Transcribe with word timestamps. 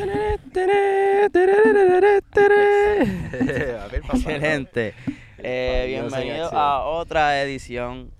Excelente. 3.92 4.94
Eh, 5.38 5.84
bienvenido 5.88 6.52
a 6.54 6.84
otra 6.84 7.42
edición 7.42 8.10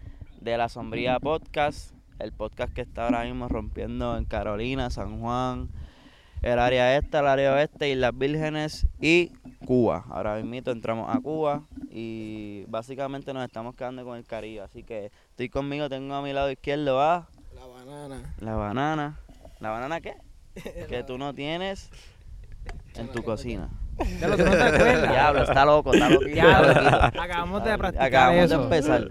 de 0.40 0.56
La 0.58 0.68
Sombría 0.68 1.18
Podcast, 1.20 1.94
el 2.18 2.32
podcast 2.32 2.74
que 2.74 2.80
está 2.82 3.04
ahora 3.04 3.24
mismo 3.24 3.48
rompiendo 3.48 4.18
en 4.18 4.24
Carolina, 4.26 4.90
San 4.90 5.20
Juan, 5.20 5.70
el 6.42 6.58
área 6.58 6.98
este, 6.98 7.16
el 7.18 7.26
área 7.26 7.54
oeste, 7.54 7.88
Islas 7.90 8.12
Vírgenes 8.16 8.86
y 9.00 9.32
Cuba. 9.64 10.04
Ahora 10.10 10.36
mismo 10.36 10.70
entramos 10.70 11.14
a 11.14 11.18
Cuba 11.20 11.62
y 11.90 12.64
básicamente 12.68 13.32
nos 13.32 13.42
estamos 13.44 13.74
quedando 13.74 14.04
con 14.04 14.18
el 14.18 14.24
Caribe. 14.24 14.60
Así 14.60 14.82
que 14.82 15.10
estoy 15.30 15.48
conmigo, 15.48 15.88
tengo 15.88 16.14
a 16.14 16.20
mi 16.22 16.34
lado 16.34 16.50
izquierdo 16.50 17.00
a 17.00 17.28
La 17.54 17.66
banana. 17.66 18.34
la 18.38 18.54
banana. 18.54 19.18
¿La 19.60 19.70
banana 19.70 20.00
qué? 20.00 20.14
Que 20.88 21.02
tú 21.06 21.18
no 21.18 21.34
tienes 21.34 21.90
en 22.96 23.08
tu 23.08 23.22
cocina. 23.22 23.68
Ya 24.20 24.28
lo 24.28 24.36
que 24.36 24.44
no 24.44 24.50
te 24.52 24.62
acuerdas. 24.62 25.10
Diablo, 25.10 25.42
está 25.42 25.64
loco, 25.64 25.92
está 25.94 26.08
loco. 26.10 26.24
Diablo, 26.24 26.70
acabamos 26.70 27.64
de 27.64 27.78
practicar 27.78 28.06
Acabamos 28.08 28.44
eso. 28.44 28.58
de 28.58 28.64
empezar. 28.64 29.10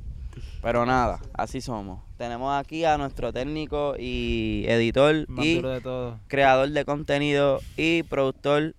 Pero 0.62 0.86
nada, 0.86 1.20
así 1.34 1.62
somos. 1.62 2.02
Tenemos 2.18 2.54
aquí 2.60 2.84
a 2.84 2.98
nuestro 2.98 3.32
técnico 3.32 3.96
y 3.98 4.66
editor 4.68 5.26
Más 5.30 5.46
y 5.46 5.56
duro 5.56 5.70
de 5.70 5.82
todo. 5.82 6.20
creador 6.28 6.70
de 6.70 6.84
contenido 6.84 7.62
y 7.78 8.04
productor, 8.04 8.76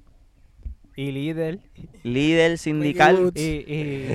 Y 0.95 1.11
líder. 1.12 1.59
líder 2.03 2.59
sindical 2.59 3.33
Y, 3.34 3.41
y 3.41 4.09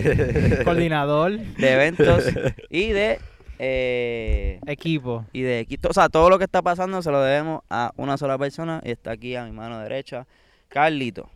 coordinador. 0.63 1.39
de 1.39 1.73
eventos 1.73 2.25
y 2.69 2.89
de 2.89 3.19
eh, 3.59 4.59
Equipo. 4.65 5.25
y 5.33 5.41
de 5.41 5.59
equipo. 5.59 5.89
O 5.89 5.93
sea, 5.93 6.09
todo 6.09 6.29
lo 6.29 6.37
que 6.37 6.43
está 6.45 6.61
pasando 6.61 7.01
se 7.01 7.11
lo 7.11 7.21
debemos 7.21 7.61
a 7.69 7.91
una 7.97 8.17
sola 8.17 8.37
persona 8.37 8.81
y 8.83 8.91
está 8.91 9.11
aquí 9.11 9.35
a 9.35 9.45
mi 9.45 9.51
mano 9.51 9.79
derecha, 9.79 10.25
Carlito. 10.69 11.29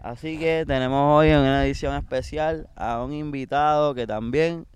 Así 0.00 0.38
que 0.38 0.64
tenemos 0.66 1.18
hoy 1.18 1.28
en 1.30 1.38
una 1.38 1.64
edición 1.64 1.94
especial 1.96 2.68
a 2.76 3.02
un 3.02 3.12
invitado 3.12 3.94
que 3.94 4.06
también 4.06 4.66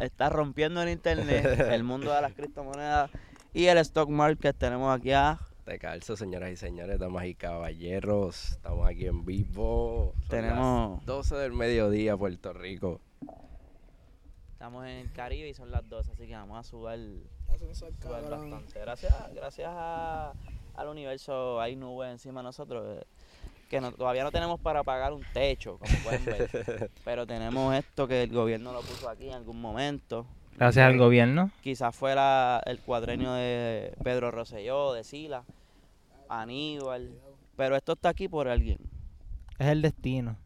está 0.00 0.28
rompiendo 0.28 0.82
en 0.82 0.88
internet 0.88 1.60
el 1.70 1.82
mundo 1.82 2.12
de 2.12 2.22
las 2.22 2.32
criptomonedas 2.34 3.10
y 3.52 3.66
el 3.66 3.78
stock 3.78 4.08
market. 4.08 4.56
Tenemos 4.56 4.96
aquí 4.96 5.10
a 5.12 5.38
De 5.66 5.78
calzo, 5.80 6.16
señoras 6.16 6.50
y 6.52 6.56
señores, 6.56 6.98
damas 7.00 7.26
y 7.26 7.34
caballeros. 7.34 8.52
Estamos 8.52 8.88
aquí 8.88 9.06
en 9.06 9.24
vivo. 9.24 10.14
Son 10.20 10.28
Tenemos- 10.28 10.96
las 10.98 11.06
12 11.06 11.34
del 11.36 11.52
mediodía, 11.52 12.16
Puerto 12.16 12.52
Rico. 12.52 13.00
Estamos 14.60 14.84
en 14.84 14.90
el 14.98 15.12
Caribe 15.12 15.48
y 15.48 15.54
son 15.54 15.70
las 15.70 15.88
12, 15.88 16.12
así 16.12 16.26
que 16.26 16.34
vamos 16.34 16.58
a 16.58 16.62
sol 16.62 17.24
subir 17.72 17.94
cabrón. 17.98 18.50
bastante. 18.50 18.78
Gracias, 18.78 19.14
gracias 19.34 19.70
a- 19.74 20.34
al 20.74 20.88
universo 20.88 21.58
hay 21.62 21.76
nubes 21.76 22.10
encima 22.12 22.40
de 22.40 22.44
nosotros. 22.44 22.98
eh, 23.00 23.06
que 23.70 23.80
no- 23.80 23.90
todavía 23.92 24.22
no 24.22 24.30
tenemos 24.30 24.60
para 24.60 24.82
pagar 24.82 25.14
un 25.14 25.22
techo, 25.32 25.78
como 25.78 25.92
pueden 26.04 26.24
ver. 26.26 26.50
pero 27.06 27.26
tenemos 27.26 27.74
esto 27.74 28.06
que 28.06 28.24
el 28.24 28.30
gobierno 28.32 28.72
lo 28.74 28.80
puso 28.82 29.08
aquí 29.08 29.28
en 29.28 29.34
algún 29.34 29.58
momento. 29.62 30.26
Gracias 30.58 30.84
al 30.84 30.98
gobierno. 30.98 31.50
Quizás 31.62 31.96
fuera 31.96 32.60
el 32.66 32.80
cuadrenio 32.80 33.32
de 33.32 33.94
Pedro 34.04 34.30
Rosselló, 34.30 34.92
de 34.92 35.04
Sila, 35.04 35.44
Aníbal. 36.28 37.12
Pero 37.56 37.76
esto 37.76 37.92
está 37.92 38.10
aquí 38.10 38.28
por 38.28 38.46
alguien. 38.48 38.76
Es 39.58 39.68
el 39.68 39.80
destino. 39.80 40.36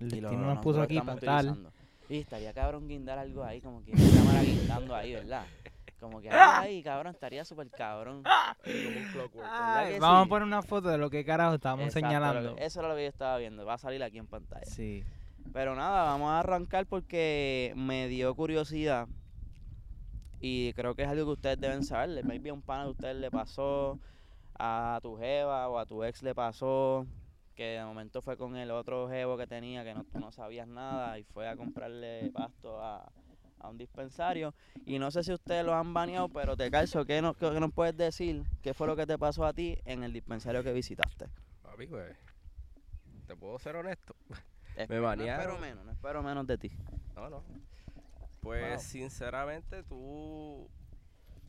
El 0.00 0.08
y 0.14 0.20
lo- 0.20 0.28
destino 0.28 0.52
nos 0.54 0.58
puso 0.62 0.82
aquí 0.82 1.00
para 1.00 1.18
tal. 1.20 1.68
Y 2.12 2.18
estaría 2.18 2.52
cabrón 2.52 2.86
guindar 2.88 3.18
algo 3.18 3.42
ahí, 3.42 3.60
como 3.60 3.82
que 3.82 3.92
una 3.92 4.02
cámara 4.16 4.42
guindando 4.42 4.94
ahí, 4.94 5.14
¿verdad? 5.14 5.44
Como 5.98 6.20
que 6.20 6.28
ahí, 6.30 6.82
cabrón, 6.82 7.14
estaría 7.14 7.44
súper 7.44 7.70
cabrón. 7.70 8.22
¿Verdad 8.22 8.56
Ay, 9.76 9.94
que 9.94 10.00
vamos 10.00 10.22
sí? 10.24 10.26
a 10.26 10.28
poner 10.28 10.46
una 10.46 10.62
foto 10.62 10.88
de 10.88 10.98
lo 10.98 11.08
que 11.10 11.24
carajo 11.24 11.54
Exacto, 11.54 11.84
lo 11.84 11.90
señalando. 11.90 12.56
que- 12.56 12.64
eso 12.64 12.80
era 12.80 12.88
lo 12.88 12.96
que 12.96 13.02
yo 13.04 13.08
estaba 13.08 13.38
viendo, 13.38 13.64
va 13.64 13.74
a 13.74 13.78
salir 13.78 14.02
aquí 14.02 14.18
en 14.18 14.26
pantalla. 14.26 14.66
Sí. 14.66 15.04
Pero 15.52 15.74
nada, 15.74 16.04
vamos 16.04 16.30
a 16.30 16.40
arrancar 16.40 16.86
porque 16.86 17.72
me 17.76 18.08
dio 18.08 18.34
curiosidad 18.34 19.08
y 20.40 20.72
creo 20.74 20.94
que 20.94 21.02
es 21.02 21.08
algo 21.08 21.24
que 21.26 21.30
ustedes 21.32 21.60
deben 21.60 21.82
saber. 21.84 22.24
Maybe 22.24 22.50
a 22.50 22.54
un 22.54 22.62
pana 22.62 22.84
de 22.84 22.90
ustedes 22.90 23.16
le 23.16 23.30
pasó, 23.30 23.98
a 24.58 24.98
tu 25.02 25.16
jeva 25.16 25.68
o 25.68 25.78
a 25.78 25.86
tu 25.86 26.04
ex 26.04 26.22
le 26.22 26.34
pasó, 26.34 27.06
que 27.54 27.64
de 27.78 27.84
momento 27.84 28.22
fue 28.22 28.36
con 28.36 28.56
el 28.56 28.70
otro 28.70 29.08
jevo 29.08 29.36
que 29.36 29.46
tenía 29.46 29.84
que 29.84 29.94
no, 29.94 30.04
tú 30.04 30.18
no 30.20 30.32
sabías 30.32 30.66
nada 30.66 31.18
y 31.18 31.24
fue 31.24 31.48
a 31.48 31.56
comprarle 31.56 32.30
pasto 32.32 32.82
a, 32.82 33.12
a 33.58 33.68
un 33.68 33.78
dispensario. 33.78 34.54
Y 34.86 34.98
no 34.98 35.10
sé 35.10 35.22
si 35.22 35.32
ustedes 35.32 35.64
lo 35.64 35.74
han 35.74 35.92
baneado, 35.94 36.28
pero 36.28 36.56
te 36.56 36.70
calzo, 36.70 37.04
¿qué, 37.04 37.20
no, 37.22 37.34
qué 37.34 37.50
nos 37.60 37.72
puedes 37.72 37.96
decir? 37.96 38.42
¿Qué 38.62 38.74
fue 38.74 38.86
lo 38.86 38.96
que 38.96 39.06
te 39.06 39.18
pasó 39.18 39.44
a 39.44 39.52
ti 39.52 39.76
en 39.84 40.02
el 40.02 40.12
dispensario 40.12 40.62
que 40.64 40.72
visitaste? 40.72 41.26
Papi, 41.62 41.86
pues, 41.86 42.16
¿te 43.26 43.36
puedo 43.36 43.58
ser 43.58 43.76
honesto? 43.76 44.14
Me 44.88 44.96
No 44.96 45.02
banearon. 45.02 45.56
espero 45.56 45.60
menos, 45.60 45.84
no 45.84 45.92
espero 45.92 46.22
menos 46.22 46.46
de 46.46 46.58
ti. 46.58 46.70
No, 47.14 47.28
no. 47.28 47.42
Pues, 48.40 48.72
Wow. 48.72 48.80
sinceramente, 48.80 49.82
tú... 49.84 50.68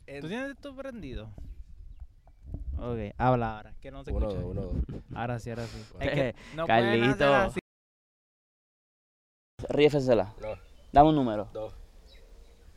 en- 0.06 0.20
¿Tú 0.20 0.28
tienes 0.28 0.50
esto 0.50 0.76
prendido? 0.76 1.28
Ok, 2.78 3.14
habla 3.18 3.56
ahora. 3.56 3.74
Que 3.80 3.90
no 3.90 4.04
se 4.04 4.12
Uno, 4.12 4.28
escucha. 4.28 4.42
dos, 4.42 4.50
uno, 4.50 4.62
dos. 4.62 4.74
Ahora 5.14 5.38
sí, 5.38 5.50
ahora 5.50 5.64
sí. 5.66 5.78
Es 6.00 6.10
que 6.10 6.34
no 6.56 6.66
Carlito. 6.66 7.34
así. 7.34 7.60
Ríefesela. 9.68 10.34
No, 10.40 10.48
Dame 10.92 11.08
un 11.10 11.14
número. 11.16 11.48
dos. 11.52 11.74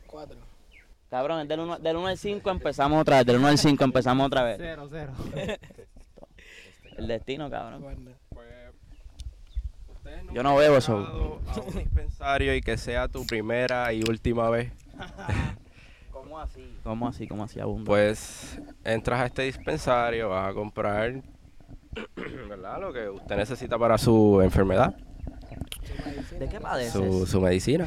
Cuatro. 0.06 0.36
Cabrón, 1.10 1.46
del 1.48 1.60
1 1.60 1.78
del 1.78 1.96
uno 1.96 2.06
al 2.08 2.18
5 2.18 2.50
empezamos 2.50 3.00
otra 3.00 3.16
vez. 3.18 3.26
Del 3.26 3.36
1 3.36 3.48
al 3.48 3.58
5 3.58 3.84
empezamos 3.84 4.26
otra 4.26 4.42
vez. 4.44 4.56
Cero, 4.58 4.86
cero. 4.90 5.12
El 6.98 7.06
destino, 7.06 7.48
cabrón. 7.48 7.80
Pues, 7.82 7.96
Yo 10.34 10.42
no 10.42 10.56
bebo 10.56 10.76
eso. 10.78 11.00
eso. 11.00 11.40
A 11.60 11.60
un 11.64 11.74
dispensario 11.78 12.54
y 12.54 12.60
que 12.60 12.76
sea 12.76 13.06
tu 13.08 13.24
primera 13.26 13.92
y 13.92 14.02
última 14.02 14.50
vez. 14.50 14.72
¿Cómo 16.28 16.40
así? 16.40 16.74
¿Cómo 16.84 17.08
así? 17.08 17.26
¿Cómo 17.26 17.44
así 17.44 17.58
abundo? 17.58 17.86
Pues 17.86 18.60
entras 18.84 19.18
a 19.18 19.26
este 19.26 19.42
dispensario, 19.44 20.28
vas 20.28 20.50
a 20.50 20.52
comprar 20.52 21.22
¿verdad? 22.50 22.78
lo 22.82 22.92
que 22.92 23.08
usted 23.08 23.34
necesita 23.34 23.78
para 23.78 23.96
su 23.96 24.42
enfermedad, 24.42 24.94
¿De 26.38 26.46
qué 26.46 26.60
padeces? 26.60 26.92
su, 26.92 27.26
su 27.26 27.40
medicina. 27.40 27.86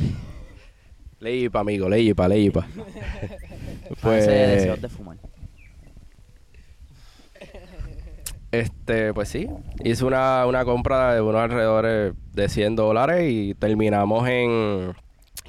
Leipa, 1.20 1.60
amigo, 1.60 1.88
leipa, 1.88 2.28
leipa. 2.28 2.66
Pues... 4.02 4.26
deseos 4.26 4.82
de 4.82 4.90
fumar. 4.90 5.18
este, 8.52 9.14
pues 9.14 9.30
sí, 9.30 9.48
hice 9.84 10.04
una, 10.04 10.48
una 10.48 10.66
compra 10.66 11.14
de 11.14 11.22
unos 11.22 11.42
alrededores 11.42 12.16
de 12.34 12.50
100 12.50 12.76
dólares 12.76 13.32
y 13.32 13.54
terminamos 13.54 14.28
en 14.28 14.96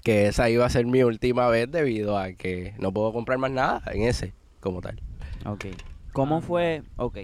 que 0.02 0.26
esa 0.26 0.48
iba 0.50 0.64
a 0.66 0.70
ser 0.70 0.86
mi 0.86 1.02
última 1.02 1.48
vez 1.48 1.70
debido 1.70 2.18
a 2.18 2.32
que 2.32 2.74
no 2.78 2.92
puedo 2.92 3.12
comprar 3.12 3.38
más 3.38 3.50
nada 3.50 3.82
en 3.92 4.02
ese 4.02 4.34
como 4.60 4.80
tal. 4.80 5.00
Ok. 5.46 5.66
¿Cómo 6.12 6.40
fue? 6.40 6.82
Ok. 6.96 7.18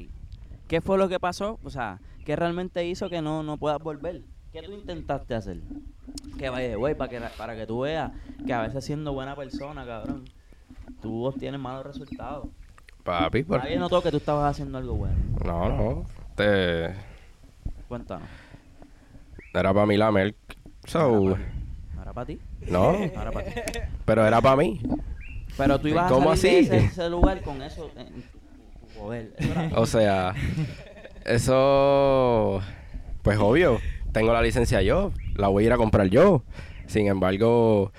¿Qué 0.68 0.80
fue 0.80 0.98
lo 0.98 1.08
que 1.08 1.18
pasó? 1.20 1.58
O 1.64 1.70
sea, 1.70 2.00
¿qué 2.24 2.36
realmente 2.36 2.84
hizo 2.86 3.08
que 3.10 3.20
no, 3.22 3.42
no 3.42 3.56
puedas 3.56 3.78
volver? 3.80 4.22
¿Qué 4.52 4.62
tú 4.62 4.72
intentaste 4.72 5.34
hacer? 5.34 5.60
Que 6.38 6.48
vaya, 6.48 6.76
güey, 6.76 6.94
para 6.94 7.10
que, 7.10 7.20
para 7.36 7.54
que 7.56 7.66
tú 7.66 7.80
veas 7.80 8.12
que 8.46 8.52
a 8.52 8.62
veces 8.62 8.84
siendo 8.84 9.12
buena 9.12 9.34
persona, 9.36 9.84
cabrón, 9.84 10.24
tú 11.02 11.24
obtienes 11.24 11.60
malos 11.60 11.84
resultados. 11.86 12.48
Papi, 13.04 13.42
por- 13.44 13.58
Nadie 13.58 13.78
notó 13.78 14.02
que 14.02 14.10
tú 14.10 14.18
estabas 14.18 14.50
haciendo 14.50 14.78
algo 14.78 14.94
bueno. 14.94 15.16
no, 15.44 15.68
no, 15.68 16.04
este, 16.30 16.94
Cuéntanos. 17.88 18.28
era 19.54 19.72
para 19.74 19.86
mí 19.86 19.96
la 19.96 20.10
Merck. 20.12 20.36
So, 20.84 21.36
¿No 21.94 22.02
era 22.02 22.12
para 22.12 22.26
ti? 22.26 22.38
No, 22.70 22.92
No 22.92 23.04
era 23.04 23.30
para 23.30 23.46
ti. 23.46 23.60
pero 24.04 24.26
era 24.26 24.40
para 24.40 24.56
mí. 24.56 24.80
Pero 25.56 25.80
tú 25.80 25.88
ibas 25.88 26.10
¿Cómo 26.10 26.30
a 26.30 26.36
salir 26.36 26.68
de 26.68 26.76
así? 26.76 26.86
ese, 26.86 26.92
ese 27.02 27.10
lugar 27.10 27.40
con 27.42 27.62
eso 27.62 27.90
en 27.96 28.06
tu- 28.22 28.38
poder. 28.98 29.32
O 29.74 29.86
sea, 29.86 30.34
eso, 31.24 32.60
pues 33.22 33.38
obvio, 33.38 33.81
tengo 34.12 34.32
la 34.32 34.43
licencia 34.43 34.82
yo, 34.82 35.12
la 35.34 35.48
voy 35.48 35.64
a 35.64 35.66
ir 35.66 35.72
a 35.72 35.76
comprar 35.76 36.08
yo. 36.08 36.43
Sin 36.87 37.06
embargo, 37.06 37.93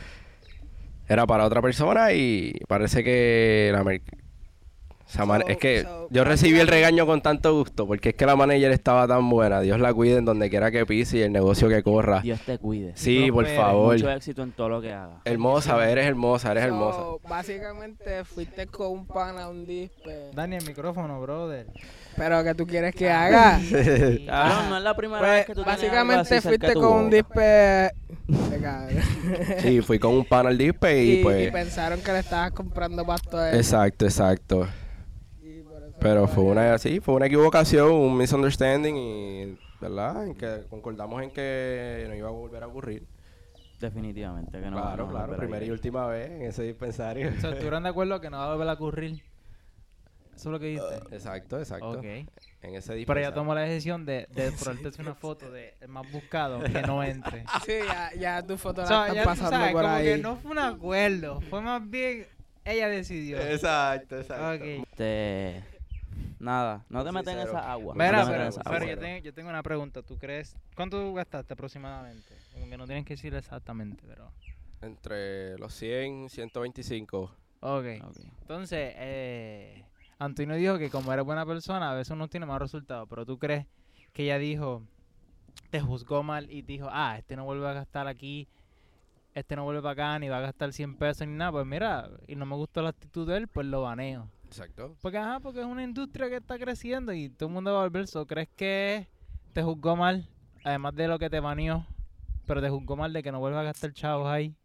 era 1.07 1.27
para 1.27 1.45
otra 1.45 1.61
persona 1.61 2.11
y 2.13 2.53
parece 2.67 3.03
que 3.03 3.69
la 3.73 3.83
So- 5.09 5.47
es 5.47 5.57
que 5.57 5.81
so, 5.81 6.07
yo 6.11 6.23
recibí 6.23 6.59
el 6.59 6.67
regaño 6.67 7.07
con 7.07 7.21
tanto 7.21 7.53
gusto 7.55 7.87
porque 7.87 8.09
es 8.09 8.15
que 8.15 8.25
la 8.27 8.35
manager 8.35 8.71
estaba 8.71 9.07
tan 9.07 9.27
buena. 9.27 9.59
Dios 9.59 9.79
la 9.79 9.91
cuide 9.91 10.17
en 10.17 10.25
donde 10.25 10.49
quiera 10.51 10.69
que 10.69 10.85
pise 10.85 11.17
y 11.17 11.21
el 11.21 11.31
negocio 11.31 11.67
que 11.67 11.81
corra. 11.81 12.21
Dios 12.21 12.39
te 12.41 12.59
cuide. 12.59 12.91
Sí, 12.95 13.31
por 13.31 13.47
favor. 13.47 13.95
Mucho 13.95 14.11
éxito 14.11 14.43
en 14.43 14.51
todo 14.51 14.69
lo 14.69 14.81
que 14.81 14.93
hagas. 14.93 15.17
Hermosa, 15.25 15.89
eres 15.89 16.05
hermosa, 16.05 16.51
eres 16.51 16.65
hermosa. 16.65 16.99
Básicamente 17.27 18.23
fuiste 18.23 18.67
con 18.67 18.91
un 18.91 19.07
pana 19.07 19.45
a 19.45 19.49
un 19.49 19.65
dispe. 19.65 20.29
Dani, 20.33 20.57
el 20.57 20.65
micrófono, 20.65 21.19
brother. 21.21 21.65
Pero 22.15 22.43
que 22.43 22.53
tú 22.53 22.67
quieres 22.67 22.93
que 22.93 23.09
haga. 23.09 23.59
Cabrón, 24.27 24.69
no 24.69 24.77
es 24.77 24.83
la 24.83 24.95
primera 24.95 25.21
vez 25.21 25.31
Pues, 25.31 25.45
que 25.45 25.55
tú 25.55 25.63
tienes 25.63 25.83
algo 25.83 26.21
así 26.21 26.35
básicamente 26.35 26.41
fuiste 26.41 26.73
tu 26.73 26.81
con 26.81 26.93
un 26.93 27.09
dispe. 27.09 27.91
Sí, 29.61 29.81
fui 29.81 29.99
con 29.99 30.13
un 30.13 30.25
pan 30.25 30.47
al 30.47 30.57
dispe 30.57 31.03
y, 31.03 31.11
y, 31.19 31.23
pues... 31.23 31.47
y 31.47 31.51
pensaron 31.51 32.01
que 32.01 32.11
le 32.11 32.19
estabas 32.19 32.51
comprando 32.51 33.05
pasto 33.05 33.37
a 33.37 33.51
él. 33.51 33.57
Exacto, 33.57 34.05
exacto. 34.05 34.67
Pero 35.99 36.27
fue 36.27 36.43
una, 36.45 36.77
sí, 36.77 36.99
fue 36.99 37.15
una 37.15 37.25
equivocación, 37.25 37.91
un 37.91 38.17
misunderstanding 38.17 38.95
y, 38.95 39.57
¿verdad? 39.81 40.27
En 40.27 40.35
que 40.35 40.63
concordamos 40.69 41.21
en 41.23 41.31
que 41.31 42.05
no 42.07 42.15
iba 42.15 42.27
a 42.29 42.31
volver 42.31 42.63
a 42.63 42.67
ocurrir. 42.67 43.05
Definitivamente 43.79 44.59
que 44.59 44.69
no. 44.69 44.81
claro, 44.81 45.05
no, 45.05 45.11
claro, 45.11 45.27
pero 45.27 45.39
primera 45.39 45.65
y 45.65 45.71
última 45.71 46.05
vez 46.07 46.31
en 46.31 46.41
ese 46.43 46.63
dispensario. 46.63 47.29
O 47.29 47.39
sea, 47.41 47.51
¿estuvieron 47.51 47.83
de 47.83 47.89
acuerdo 47.89 48.19
que 48.19 48.29
no 48.29 48.37
va 48.37 48.45
a 48.45 48.51
volver 48.51 48.67
a 48.69 48.73
ocurrir? 48.73 49.23
Eso 50.35 50.49
es 50.49 50.51
lo 50.53 50.59
que 50.59 50.65
dijiste. 50.67 51.15
Exacto, 51.15 51.59
exacto. 51.59 51.91
ok. 51.91 52.03
En 52.03 52.25
ese 52.25 52.27
Pero 52.61 52.75
dispensario. 52.95 53.23
ella 53.27 53.33
tomó 53.33 53.55
la 53.55 53.61
decisión 53.61 54.05
de, 54.05 54.27
de 54.31 54.51
ponerte 54.63 55.01
una 55.01 55.15
foto 55.15 55.49
de 55.51 55.75
el 55.79 55.87
más 55.89 56.09
buscado 56.11 56.59
que 56.61 56.81
no 56.81 57.03
entre. 57.03 57.43
Sí, 57.65 57.73
ya, 57.85 58.11
ya 58.17 58.43
tu 58.45 58.57
foto 58.57 58.81
O 58.81 58.83
la 58.83 58.87
sea, 58.87 59.01
están 59.07 59.15
ya 59.15 59.21
tú 59.23 59.29
pasando 59.29 59.51
sabes, 59.51 59.71
por 59.73 59.81
como 59.83 59.93
ahí. 59.95 60.05
que 60.05 60.17
no 60.17 60.35
fue 60.37 60.51
un 60.51 60.59
acuerdo, 60.59 61.41
fue 61.41 61.61
más 61.61 61.89
bien 61.89 62.25
ella 62.65 62.89
decidió. 62.89 63.39
Exacto, 63.39 64.19
exacto. 64.19 64.51
Ok. 64.55 64.85
Este, 64.91 65.63
nada, 66.39 66.85
no 66.89 67.03
te 67.03 67.09
Sí, 67.09 67.15
metas 67.15 67.33
en 67.33 67.39
esa 67.41 67.71
agua. 67.71 67.93
Mira, 67.95 68.23
no 68.23 68.27
pero, 68.29 68.41
en 68.43 68.47
esa 68.49 68.61
pero 68.61 68.75
agua. 68.77 68.87
yo, 68.89 68.97
tengo, 68.99 69.17
yo 69.19 69.33
tengo 69.33 69.49
una 69.49 69.63
pregunta. 69.63 70.01
¿Tú 70.01 70.17
crees? 70.17 70.55
¿Cuánto 70.75 71.13
gastaste 71.13 71.53
aproximadamente? 71.53 72.33
Como 72.53 72.69
que 72.69 72.77
no 72.77 72.85
tienes 72.85 73.05
que 73.05 73.13
decir 73.13 73.33
exactamente, 73.35 74.03
pero... 74.07 74.31
Entre 74.81 75.57
los 75.57 75.73
100, 75.73 76.29
125. 76.29 77.19
Ok. 77.61 77.85
Ok. 78.03 78.17
Entonces, 78.41 78.93
eh, 78.95 79.83
Antonio 80.17 80.55
dijo 80.55 80.77
que 80.77 80.89
como 80.89 81.11
eres 81.11 81.25
buena 81.25 81.45
persona, 81.45 81.91
a 81.91 81.93
veces 81.95 82.11
uno 82.11 82.27
tiene 82.29 82.45
más 82.45 82.59
resultados. 82.59 83.07
Pero 83.09 83.25
tú 83.25 83.37
crees 83.37 83.65
que 84.13 84.23
ella 84.23 84.37
dijo, 84.37 84.83
te 85.69 85.81
juzgó 85.81 86.23
mal 86.23 86.49
y 86.49 86.61
dijo, 86.61 86.87
ah, 86.91 87.17
este 87.17 87.35
no 87.35 87.43
vuelve 87.43 87.67
a 87.67 87.73
gastar 87.73 88.07
aquí, 88.07 88.47
este 89.35 89.55
no 89.57 89.65
vuelve 89.65 89.81
para 89.81 89.91
acá, 89.93 90.19
ni 90.19 90.29
va 90.29 90.37
a 90.37 90.41
gastar 90.41 90.71
100 90.71 90.95
pesos 90.95 91.27
ni 91.27 91.33
nada. 91.33 91.51
Pues 91.51 91.65
mira, 91.65 92.09
y 92.27 92.35
no 92.35 92.45
me 92.45 92.55
gustó 92.55 92.81
la 92.81 92.89
actitud 92.89 93.27
de 93.27 93.35
él, 93.37 93.47
pues 93.49 93.67
lo 93.67 93.81
baneo. 93.81 94.29
Exacto. 94.49 94.95
Porque, 94.99 95.19
ajá, 95.19 95.39
porque 95.39 95.59
es 95.59 95.65
una 95.67 95.83
industria 95.83 96.27
que 96.27 96.37
está 96.37 96.57
creciendo 96.57 97.13
y 97.13 97.29
todo 97.29 97.49
el 97.49 97.53
mundo 97.53 97.71
va 97.71 97.81
a 97.81 97.83
volver. 97.83 98.07
So, 98.07 98.25
¿Crees 98.25 98.49
que 98.55 99.07
te 99.53 99.61
juzgó 99.61 99.95
mal, 99.95 100.27
además 100.63 100.95
de 100.95 101.07
lo 101.07 101.19
que 101.19 101.29
te 101.29 101.39
baneó, 101.39 101.85
pero 102.47 102.59
te 102.59 102.69
juzgó 102.69 102.95
mal 102.95 103.13
de 103.13 103.21
que 103.21 103.31
no 103.31 103.39
vuelvas 103.39 103.61
a 103.61 103.65
gastar 103.65 103.93
chavos 103.93 104.27
ahí? 104.27 104.55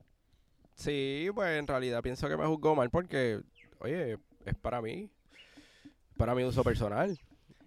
Sí, 0.74 1.28
pues 1.34 1.58
en 1.58 1.66
realidad 1.66 2.02
pienso 2.02 2.26
que 2.30 2.36
me 2.38 2.46
juzgó 2.46 2.74
mal 2.74 2.88
porque, 2.88 3.42
oye, 3.78 4.16
es 4.46 4.54
para 4.54 4.80
mí, 4.80 5.10
para 6.16 6.34
mi 6.34 6.44
uso 6.44 6.64
personal. 6.64 7.18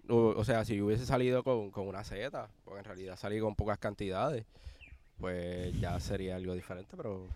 O, 0.08 0.34
o 0.36 0.44
sea, 0.44 0.64
si 0.64 0.80
hubiese 0.82 1.06
salido 1.06 1.44
con, 1.44 1.70
con 1.70 1.86
una 1.86 2.02
Z, 2.02 2.48
porque 2.64 2.80
en 2.80 2.84
realidad 2.84 3.16
salí 3.16 3.38
con 3.38 3.54
pocas 3.54 3.78
cantidades, 3.78 4.44
pues 5.20 5.78
ya 5.80 6.00
sería 6.00 6.34
algo 6.34 6.54
diferente, 6.54 6.96
pero 6.96 7.28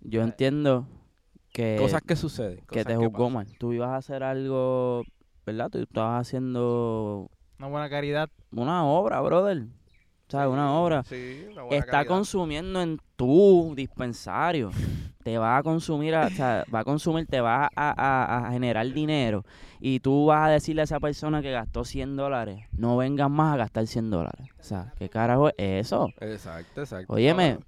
Yo 0.00 0.22
entiendo 0.22 0.88
que, 1.52 1.76
cosas 1.78 2.02
que 2.02 2.16
suceden. 2.16 2.60
que 2.70 2.84
te 2.84 2.96
juzgó 2.96 3.30
mal. 3.30 3.46
Tú 3.58 3.72
ibas 3.72 3.90
a 3.90 3.96
hacer 3.96 4.22
algo, 4.22 5.04
¿verdad? 5.46 5.68
Tú 5.70 5.78
estabas 5.78 6.26
haciendo 6.26 7.30
Una 7.58 7.68
buena 7.68 7.88
caridad. 7.90 8.28
una 8.50 8.84
obra, 8.86 9.20
brother. 9.20 9.66
¿Sabes? 10.28 10.48
Una 10.50 10.72
obra. 10.80 11.02
Sí, 11.04 11.44
una 11.52 11.62
buena 11.64 11.84
Está 11.84 12.06
consumiendo 12.06 12.80
en 12.80 12.98
tu 13.16 13.74
dispensario. 13.76 14.70
Te 15.22 15.36
va 15.36 15.58
a 15.58 15.62
consumir, 15.62 16.14
a- 16.14 16.26
o 16.26 16.30
sea, 16.30 16.64
va 16.74 16.80
a 16.80 16.84
consumir, 16.84 17.26
te 17.26 17.40
va 17.42 17.66
a, 17.66 17.70
a- 17.76 18.46
a 18.48 18.50
generar 18.50 18.90
dinero. 18.90 19.44
Y 19.78 20.00
tú 20.00 20.26
vas 20.26 20.48
a 20.48 20.50
decirle 20.50 20.80
a 20.80 20.84
esa 20.84 20.98
persona 21.00 21.42
que 21.42 21.50
gastó 21.52 21.84
100 21.84 22.16
dólares, 22.16 22.64
no 22.72 22.96
vengas 22.96 23.30
más 23.30 23.54
a 23.54 23.58
gastar 23.58 23.86
100 23.86 24.08
dólares. 24.10 24.48
O 24.58 24.62
sea, 24.62 24.94
¿qué 24.96 25.08
carajo 25.10 25.48
es 25.50 25.54
eso? 25.86 26.08
Exacto, 26.18 26.80
exacto. 26.80 27.12
Óyeme, 27.12 27.58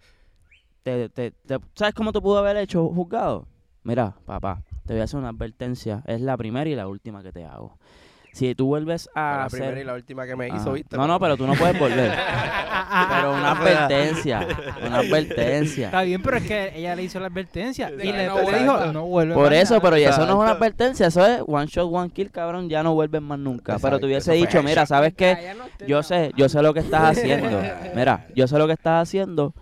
te, 0.82 1.10
te- 1.10 1.30
te- 1.32 1.58
¿Sabes 1.74 1.94
cómo 1.94 2.12
te 2.12 2.20
pudo 2.20 2.38
haber 2.38 2.56
hecho 2.56 2.88
juzgado? 2.88 3.46
Mira, 3.84 4.14
papá, 4.24 4.62
te 4.86 4.94
voy 4.94 5.00
a 5.02 5.04
hacer 5.04 5.20
una 5.20 5.28
advertencia. 5.28 6.02
Es 6.06 6.20
la 6.20 6.36
primera 6.36 6.68
y 6.68 6.74
la 6.74 6.88
última 6.88 7.22
que 7.22 7.32
te 7.32 7.44
hago. 7.44 7.78
Si 8.32 8.52
tú 8.56 8.66
vuelves 8.66 9.08
a 9.14 9.20
la 9.20 9.44
hacer... 9.44 9.60
primera 9.60 9.80
y 9.80 9.84
la 9.84 9.94
última 9.94 10.26
que 10.26 10.34
me 10.34 10.48
hizo. 10.48 10.72
¿viste? 10.72 10.96
No, 10.96 11.06
no, 11.06 11.20
pero 11.20 11.36
tú 11.36 11.46
no 11.46 11.54
puedes 11.54 11.78
volver. 11.78 12.10
pero 13.10 13.32
una 13.32 13.52
advertencia, 13.52 14.48
una 14.84 14.98
advertencia. 14.98 15.86
Está 15.86 16.02
bien, 16.02 16.20
pero 16.20 16.38
es 16.38 16.42
que 16.42 16.72
ella 16.74 16.96
le 16.96 17.04
hizo 17.04 17.20
la 17.20 17.26
advertencia. 17.26 17.90
Y 17.90 18.10
le, 18.10 18.26
no 18.26 18.36
le 18.38 18.42
vuelva. 18.42 18.58
dijo, 18.80 18.92
no 18.92 19.06
vuelve 19.06 19.34
Por 19.34 19.52
eso, 19.52 19.74
nada". 19.74 19.82
pero 19.82 19.98
ya 19.98 20.10
eso 20.10 20.26
no 20.26 20.32
es 20.32 20.38
una 20.38 20.50
advertencia, 20.50 21.06
eso 21.06 21.24
es 21.24 21.42
one 21.46 21.66
shot, 21.66 21.88
one 21.92 22.10
kill, 22.10 22.32
cabrón, 22.32 22.68
ya 22.68 22.82
no 22.82 22.94
vuelven 22.94 23.22
más 23.22 23.38
nunca. 23.38 23.78
pero 23.78 24.00
te 24.00 24.06
hubiese 24.06 24.32
dicho, 24.32 24.62
mira. 24.62 24.84
¿sabes 24.86 25.14
qué? 25.14 25.54
Yo 25.86 26.02
sé, 26.02 26.32
yo 26.36 26.48
sé 26.48 26.60
lo 26.62 26.74
que 26.74 26.80
estás 26.80 27.18
haciendo. 27.18 27.60
Mira, 27.94 28.26
yo 28.34 28.48
sé 28.48 28.58
lo 28.58 28.66
que 28.66 28.72
estás 28.72 29.02
haciendo, 29.02 29.54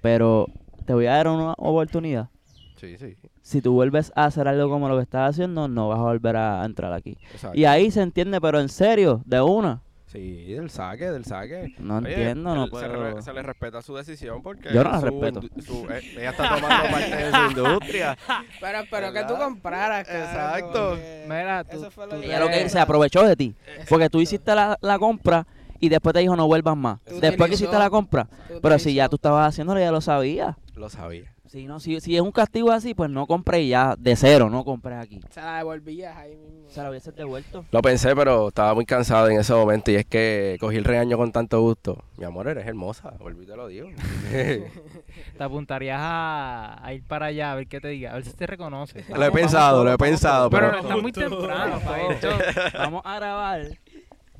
pero 0.00 0.46
te 0.86 0.94
voy 0.94 1.06
a 1.06 1.12
dar 1.12 1.28
una 1.28 1.52
oportunidad. 1.52 2.30
Sí, 2.78 2.96
sí. 2.98 3.16
Si 3.42 3.60
tú 3.60 3.72
vuelves 3.72 4.12
a 4.14 4.26
hacer 4.26 4.46
algo 4.48 4.68
como 4.70 4.88
lo 4.88 4.96
que 4.96 5.02
estás 5.02 5.30
haciendo, 5.30 5.68
no 5.68 5.88
vas 5.88 5.98
a 5.98 6.02
volver 6.02 6.36
a 6.36 6.64
entrar 6.64 6.92
aquí. 6.92 7.16
Exacto. 7.32 7.58
Y 7.58 7.64
ahí 7.64 7.90
se 7.90 8.02
entiende, 8.02 8.40
pero 8.40 8.60
en 8.60 8.68
serio, 8.68 9.22
de 9.24 9.40
una. 9.40 9.82
Sí, 10.06 10.44
del 10.54 10.70
saque, 10.70 11.10
del 11.10 11.26
saque. 11.26 11.74
No 11.78 11.98
Oye, 11.98 12.08
entiendo, 12.14 12.54
no 12.54 12.64
él- 12.64 12.70
se, 12.70 12.70
puedo. 12.70 13.14
re- 13.16 13.20
se 13.22 13.30
le 13.34 13.42
respeta 13.42 13.82
su 13.82 13.94
decisión 13.94 14.42
porque 14.42 14.72
Yo 14.72 14.82
no 14.82 14.90
la 14.92 15.00
su 15.00 15.06
respeto. 15.06 15.42
su- 15.60 15.86
eh, 15.90 16.00
ella 16.16 16.30
está 16.30 16.48
tomando 16.48 16.68
parte 16.90 17.14
de 17.16 17.30
su 17.30 17.46
industria. 17.50 18.16
Pero, 18.60 18.78
pero 18.90 19.12
que 19.12 19.24
tú 19.24 19.34
compraras, 19.36 20.06
cara, 20.06 20.24
Exacto. 20.24 20.96
Mira, 21.28 21.62
tú- 21.64 21.76
eso 21.76 21.90
fue 21.90 22.06
lo 22.06 22.18
que 22.20 22.24
Ella 22.26 22.40
lo 22.40 22.48
que 22.48 22.68
se 22.70 22.78
aprovechó 22.80 23.22
de 23.24 23.36
ti. 23.36 23.54
Porque 23.90 24.08
tú 24.08 24.20
hiciste 24.22 24.54
la, 24.54 24.78
la 24.80 24.98
compra 24.98 25.46
y 25.78 25.90
después 25.90 26.14
te 26.14 26.20
dijo 26.20 26.34
no 26.36 26.46
vuelvas 26.46 26.76
más. 26.76 27.00
Tú 27.04 27.20
Después 27.20 27.50
que 27.50 27.56
hiciste 27.56 27.78
la 27.78 27.90
compra. 27.90 28.28
Pero 28.62 28.78
si 28.78 28.94
ya 28.94 29.10
tú 29.10 29.16
estabas 29.16 29.48
haciéndolo, 29.48 29.78
ya 29.78 29.92
lo 29.92 30.00
sabías. 30.00 30.56
Lo 30.74 30.88
sabía. 30.88 31.34
Si, 31.48 31.66
no, 31.66 31.80
si, 31.80 32.00
si 32.00 32.14
es 32.14 32.20
un 32.20 32.30
castigo 32.30 32.70
así, 32.70 32.94
pues 32.94 33.10
no 33.10 33.26
compré 33.26 33.66
ya 33.66 33.96
de 33.96 34.16
cero, 34.16 34.50
no 34.50 34.64
compré 34.64 34.96
aquí. 34.96 35.20
Se 35.30 35.40
la 35.40 35.56
devolvías 35.58 36.16
ahí 36.16 36.36
mismo. 36.36 36.68
Se 36.68 36.82
lo 36.82 36.90
hubieses 36.90 37.14
devuelto. 37.14 37.64
Lo 37.70 37.80
pensé, 37.80 38.14
pero 38.14 38.48
estaba 38.48 38.74
muy 38.74 38.84
cansado 38.84 39.28
en 39.28 39.40
ese 39.40 39.54
momento 39.54 39.90
y 39.90 39.96
es 39.96 40.04
que 40.04 40.58
cogí 40.60 40.76
el 40.76 40.84
regaño 40.84 41.16
con 41.16 41.32
tanto 41.32 41.60
gusto. 41.60 42.04
Mi 42.18 42.24
amor, 42.24 42.48
eres 42.48 42.66
hermosa, 42.66 43.14
volví 43.18 43.46
te 43.46 43.56
lo 43.56 43.66
digo. 43.68 43.88
te 44.30 45.42
apuntarías 45.44 45.98
a, 46.00 46.84
a 46.84 46.92
ir 46.92 47.02
para 47.04 47.26
allá 47.26 47.52
a 47.52 47.54
ver 47.54 47.66
qué 47.66 47.80
te 47.80 47.88
diga, 47.88 48.10
a 48.12 48.14
ver 48.14 48.24
si 48.24 48.32
te 48.34 48.46
reconoce. 48.46 49.04
lo 49.08 49.24
he 49.24 49.30
pensado, 49.30 49.84
lo 49.84 49.92
he 49.92 49.98
pensado, 49.98 50.50
Pero 50.50 50.66
pero... 50.70 50.82
no 50.82 50.88
está 50.88 50.96
muy 51.00 51.12
temprano 51.12 51.80
para 51.84 52.12
esto. 52.12 52.28
Vamos 52.74 53.02
a 53.04 53.16
grabar 53.16 53.62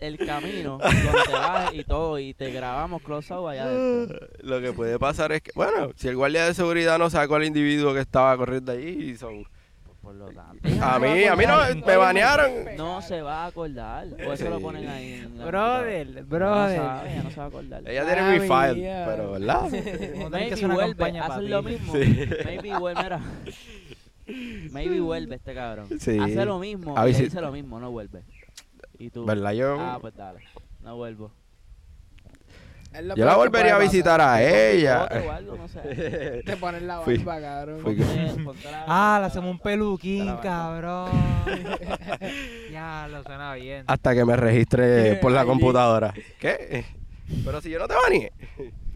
el 0.01 0.19
camino 0.19 0.79
donde 0.79 1.23
te 1.27 1.33
bajes 1.33 1.81
y 1.81 1.85
todo 1.85 2.19
y 2.19 2.35
te 2.35 2.51
grabamos 2.51 3.03
close 3.03 3.33
up 3.35 3.49
allá 3.49 3.65
adentro. 3.65 4.29
Lo 4.41 4.61
que 4.61 4.73
puede 4.73 4.99
pasar 4.99 5.33
es 5.33 5.43
que, 5.43 5.53
bueno, 5.55 5.91
si 5.97 6.09
el 6.09 6.17
guardia 6.17 6.47
de 6.47 6.55
seguridad 6.55 6.99
no 6.99 7.11
sacó 7.11 7.37
al 7.37 7.45
individuo 7.45 7.95
que 7.95 8.01
estaba 8.01 8.37
corriendo 8.37 8.73
allí, 8.73 9.17
son... 9.17 9.45
Por 10.01 10.15
lo 10.15 10.27
tanto. 10.31 10.67
A 10.81 10.99
mí, 10.99 11.25
a 11.25 11.37
mí 11.37 11.45
no, 11.45 11.59
me 11.85 11.97
banearon. 11.97 12.77
No 12.79 13.03
se 13.03 13.21
va 13.21 13.45
a 13.45 13.47
acordar. 13.49 14.07
O 14.27 14.33
eso 14.33 14.49
lo 14.49 14.59
ponen 14.59 14.89
ahí. 14.89 15.15
en 15.15 15.39
la 15.39 15.45
Brother, 15.45 16.25
brother. 16.25 16.79
No 16.79 16.87
sabe, 16.87 17.13
ella 17.13 17.23
no 17.25 17.31
se 17.31 17.37
va 17.37 17.45
a 17.45 17.49
acordar. 17.49 17.83
Ella 17.85 18.07
tiene 18.07 18.39
mi 18.39 18.49
file, 18.49 19.05
pero 19.07 19.33
¿verdad? 19.33 19.71
Maybe 20.31 20.67
vuelve, 20.67 21.21
hacen 21.21 21.51
lo 21.51 21.63
mismo. 21.63 21.93
Sí. 21.93 22.27
Maybe 22.45 22.79
vuelve, 22.79 23.03
mira. 23.03 23.21
Maybe 24.71 25.01
vuelve 25.01 25.37
este 25.37 25.55
cabrón. 25.55 25.89
Sí. 25.99 26.19
Hace 26.19 26.45
lo 26.45 26.59
mismo, 26.59 26.97
A 26.97 27.05
dice 27.05 27.41
lo 27.41 27.53
mismo, 27.53 27.81
no 27.81 27.91
vuelve. 27.91 28.23
Y 28.99 29.11
tú, 29.11 29.25
¿Verdad? 29.25 29.53
Yo, 29.53 29.77
ah, 29.81 29.99
pues 30.01 30.15
dale, 30.17 30.41
no 30.83 30.97
vuelvo. 30.97 31.31
Yo 33.15 33.25
la 33.27 33.37
volvería 33.37 33.77
a 33.77 33.79
visitar 33.79 34.19
a 34.21 34.43
ella. 34.43 35.07
Te 36.45 36.57
pones 36.59 36.83
la 36.83 36.99
barba, 37.01 37.41
cabrón. 37.41 37.81
fui- 37.83 37.97
Ponte- 37.97 38.43
ponte 38.45 38.71
la- 38.71 38.85
Ah, 38.89 39.19
le 39.21 39.27
hacemos 39.27 39.51
un 39.51 39.59
peluquín, 39.59 40.35
cabrón. 40.43 41.11
ya, 42.73 43.07
lo 43.11 43.23
suena 43.23 43.55
bien. 43.55 43.85
Hasta 43.87 44.15
que 44.15 44.25
me 44.25 44.37
registre 44.37 45.17
por 45.17 45.33
la 45.33 45.45
computadora. 45.45 46.15
¿Qué? 46.41 46.85
Pero 47.45 47.61
si 47.61 47.69
yo 47.71 47.79
no 47.79 47.87
te 47.87 47.95
baneé. 47.95 48.33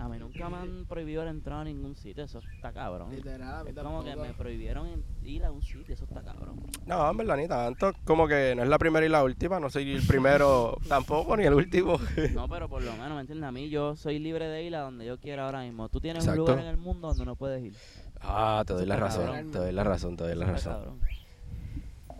A 0.03 0.09
mí 0.09 0.19
nunca 0.19 0.49
me 0.49 0.57
han 0.57 0.85
prohibido 0.89 1.25
entrar 1.29 1.61
a 1.61 1.65
ningún 1.65 1.95
sitio, 1.95 2.25
eso 2.25 2.41
está 2.57 2.73
cabrón. 2.73 3.15
Literal, 3.15 3.61
a 3.61 3.63
mí 3.65 3.71
Es 3.71 3.77
como 3.77 4.03
que 4.03 4.17
me 4.17 4.35
prohibieron 4.35 5.05
ir 5.23 5.45
a 5.45 5.53
un 5.53 5.63
sitio, 5.63 5.95
eso 5.95 6.05
está 6.05 6.23
cabrón. 6.23 6.61
No, 6.87 7.09
en 7.09 7.17
verdad, 7.17 7.37
ni 7.37 7.47
tanto. 7.47 7.93
Como 8.05 8.27
que 8.27 8.55
no 8.57 8.65
es 8.65 8.69
la 8.69 8.79
primera 8.79 9.07
y 9.07 9.09
la 9.09 9.23
última. 9.23 9.61
No 9.61 9.71
soy 9.71 9.93
el 9.93 10.05
primero 10.07 10.77
tampoco, 10.89 11.37
ni 11.37 11.45
el 11.45 11.55
último. 11.55 12.01
No, 12.35 12.49
pero 12.51 12.69
por 12.69 12.83
lo 12.83 12.93
menos, 12.95 13.13
¿me 13.15 13.21
entiendes? 13.21 13.49
A 13.49 13.53
mí 13.53 13.69
yo 13.69 13.95
soy 13.95 14.19
libre 14.19 14.49
de 14.49 14.65
ir 14.65 14.75
a 14.75 14.81
donde 14.81 15.07
yo 15.07 15.19
quiera 15.21 15.47
ahora 15.47 15.61
mismo. 15.63 15.89
Tú 15.89 16.01
tienes 16.01 16.25
Exacto. 16.25 16.43
un 16.43 16.49
lugar 16.51 16.65
en 16.65 16.71
el 16.71 16.77
mundo 16.79 17.07
donde 17.09 17.25
no 17.25 17.37
puedes 17.37 17.63
ir. 17.63 17.75
Ah, 18.21 18.65
te 18.67 18.73
doy 18.73 18.83
Eso 18.83 18.89
la 18.89 18.97
razón. 18.97 19.27
cabrón. 19.27 19.51
Te 19.53 19.59
doy 19.59 19.73
la 19.73 19.85
razón, 19.85 20.17
te 20.17 20.25
doy 20.25 20.35
la 20.35 20.47
razón. 20.47 20.73
cabrón. 20.75 21.01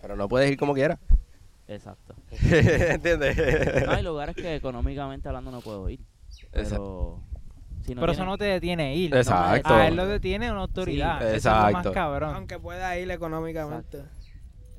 Pero 0.01 0.17
no 0.17 0.29
puedes 0.29 0.51
ir 0.51 0.57
como 0.57 0.75
quieras. 0.75 0.99
Exacto. 1.67 2.15
¿Entiendes? 2.31 3.87
No, 3.87 3.93
hay 3.93 4.03
lugares 4.03 4.37
que 4.37 4.55
económicamente 4.57 5.29
hablando 5.29 5.51
no 5.51 5.61
puedo 5.61 5.89
ir. 5.89 6.01
Pero... 6.51 7.21
Si 7.85 7.95
no 7.95 8.01
Pero 8.01 8.13
eso 8.13 8.25
no 8.25 8.39
te 8.39 8.45
detiene 8.45 8.95
ir. 8.95 9.15
Exacto. 9.15 9.75
A 9.75 9.89
él 9.89 9.97
lo 9.97 10.07
detiene 10.07 10.51
una 10.51 10.61
autoridad. 10.61 11.19
Sí, 11.19 11.37
Eso 11.37 11.37
es 11.37 11.45
lo 11.45 11.51
más 11.53 11.71
exacto. 11.71 11.93
cabrón. 11.93 12.35
Aunque 12.35 12.59
pueda 12.59 12.97
ir 12.99 13.11
económicamente. 13.11 13.99
Exacto. 13.99 14.23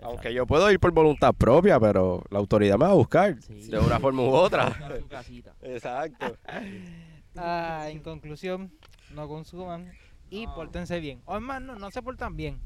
Aunque 0.03 0.33
yo 0.33 0.45
puedo 0.45 0.69
ir 0.69 0.79
por 0.79 0.91
voluntad 0.91 1.33
propia, 1.33 1.79
pero 1.79 2.24
la 2.29 2.39
autoridad 2.39 2.77
me 2.77 2.86
va 2.86 2.91
a 2.91 2.95
buscar. 2.95 3.38
Sí. 3.41 3.69
De 3.69 3.79
una 3.79 4.00
forma 4.00 4.22
u 4.22 4.33
otra. 4.33 4.63
A 4.67 4.98
su 5.00 5.07
casita. 5.07 5.53
Exacto. 5.62 6.38
Ah, 7.36 7.88
en 7.89 8.00
conclusión, 8.01 8.72
no 9.15 9.27
consuman 9.27 9.91
y 10.29 10.45
pórtense 10.45 11.00
bien. 11.00 11.19
O 11.25 11.36
es 11.36 11.41
más, 11.41 11.60
no, 11.60 11.74
no 11.74 11.89
se 11.89 12.03
portan 12.03 12.36
bien. 12.36 12.60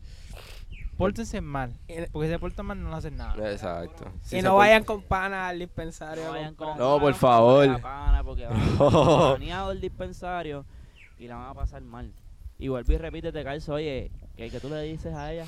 Pórtense 0.98 1.42
mal. 1.42 1.74
Y, 1.88 2.02
Porque 2.12 2.28
si 2.28 2.34
se 2.34 2.40
portan 2.40 2.66
mal 2.66 2.82
no 2.82 2.94
hacen 2.96 3.16
nada. 3.18 3.52
Exacto. 3.52 4.06
y 4.16 4.20
Si 4.24 4.30
se 4.38 4.42
no 4.42 4.52
por- 4.52 4.60
vayan 4.60 4.84
con 4.84 5.02
pana 5.04 5.48
al 5.50 5.60
dispensario. 5.60 6.24
No 6.26 6.32
vayan 6.32 6.56
con 6.56 6.78
No, 6.78 7.00
por 7.00 7.14
favor. 7.14 7.66
con 7.74 7.82
pana, 7.82 8.24
porque 8.24 8.46
van 8.80 9.52
a 9.52 9.70
del 9.70 9.82
dispensario 9.82 10.66
y 11.20 11.28
la 11.28 11.36
van 11.36 11.50
a 11.50 11.54
pasar 11.54 11.82
mal. 11.82 12.12
Y 12.60 12.68
vuelve 12.70 12.96
y 12.96 12.98
repite, 12.98 13.32
te 13.32 13.44
calzo, 13.44 13.74
oye, 13.76 14.12
que, 14.36 14.50
que 14.50 14.60
tú 14.60 14.70
le 14.70 14.82
dices 14.82 15.14
a 15.14 15.32
ella. 15.32 15.46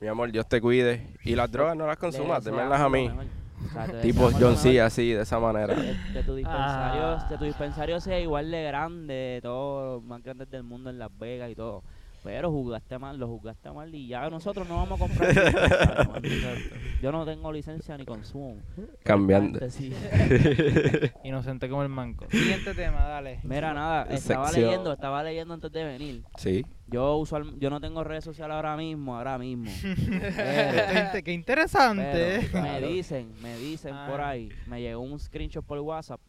Mi 0.00 0.08
amor, 0.08 0.30
Dios 0.32 0.46
te 0.48 0.60
cuide. 0.60 1.14
Y 1.24 1.34
las 1.36 1.50
drogas 1.50 1.76
no 1.76 1.86
las 1.86 1.96
consumas, 1.96 2.42
démelas 2.44 2.80
a 2.80 2.88
mí. 2.88 3.08
O 3.08 3.72
sea, 3.72 4.00
Tipo 4.02 4.28
John 4.38 4.56
C, 4.56 4.80
así, 4.80 5.12
de 5.12 5.22
esa 5.22 5.38
manera. 5.38 5.74
de, 5.74 5.94
de 6.12 6.22
tu 6.24 6.34
dispensario, 6.34 7.02
Ah. 7.02 7.26
de 7.30 7.38
tu 7.38 7.44
dispensario 7.44 8.00
sea 8.00 8.18
igual 8.18 8.50
de 8.50 8.64
grande, 8.64 9.38
todos 9.42 9.94
los 9.94 10.04
más 10.04 10.22
grandes 10.22 10.50
del 10.50 10.64
mundo 10.64 10.90
en 10.90 10.98
Las 10.98 11.16
Vegas 11.16 11.50
y 11.50 11.54
todo. 11.54 11.82
Pero 12.24 12.50
jugaste 12.50 12.98
mal, 12.98 13.18
lo 13.18 13.28
jugaste 13.28 13.70
mal 13.70 13.94
y 13.94 14.06
ya 14.08 14.30
nosotros 14.30 14.66
no 14.66 14.76
vamos 14.78 14.98
a 14.98 15.04
comprar. 15.06 16.22
Yo 17.02 17.12
no 17.12 17.26
tengo 17.26 17.52
licencia 17.52 17.98
ni 17.98 18.06
consumo. 18.06 18.56
Cambiando. 19.02 19.60
Inocente 21.24 21.68
como 21.68 21.82
el 21.82 21.90
manco. 21.90 22.26
Siguiente 22.30 22.74
tema, 22.74 23.02
dale. 23.04 23.40
Mira, 23.42 23.74
nada, 23.74 24.04
estaba 24.04 24.46
Sección. 24.48 24.70
leyendo, 24.70 24.92
estaba 24.94 25.22
leyendo 25.22 25.52
antes 25.54 25.70
de 25.70 25.84
venir. 25.84 26.24
Sí. 26.38 26.64
Yo 26.86 27.16
usual, 27.18 27.58
yo 27.60 27.68
no 27.70 27.78
tengo 27.80 28.02
redes 28.04 28.24
sociales 28.24 28.54
ahora 28.54 28.74
mismo, 28.76 29.16
ahora 29.16 29.36
mismo. 29.36 29.70
Pero, 29.82 30.86
Qué 30.92 31.00
inte- 31.00 31.22
Qué 31.24 31.32
interesante. 31.32 32.48
pero 32.50 32.62
me 32.64 32.80
dicen, 32.80 33.32
me 33.42 33.56
dicen 33.58 33.94
por 34.08 34.20
Ah. 34.22 34.30
ahí, 34.30 34.50
me 34.66 34.80
llegó 34.80 35.00
un 35.02 35.18
screenshot 35.20 35.64
por 35.64 35.78
WhatsApp 35.80 36.20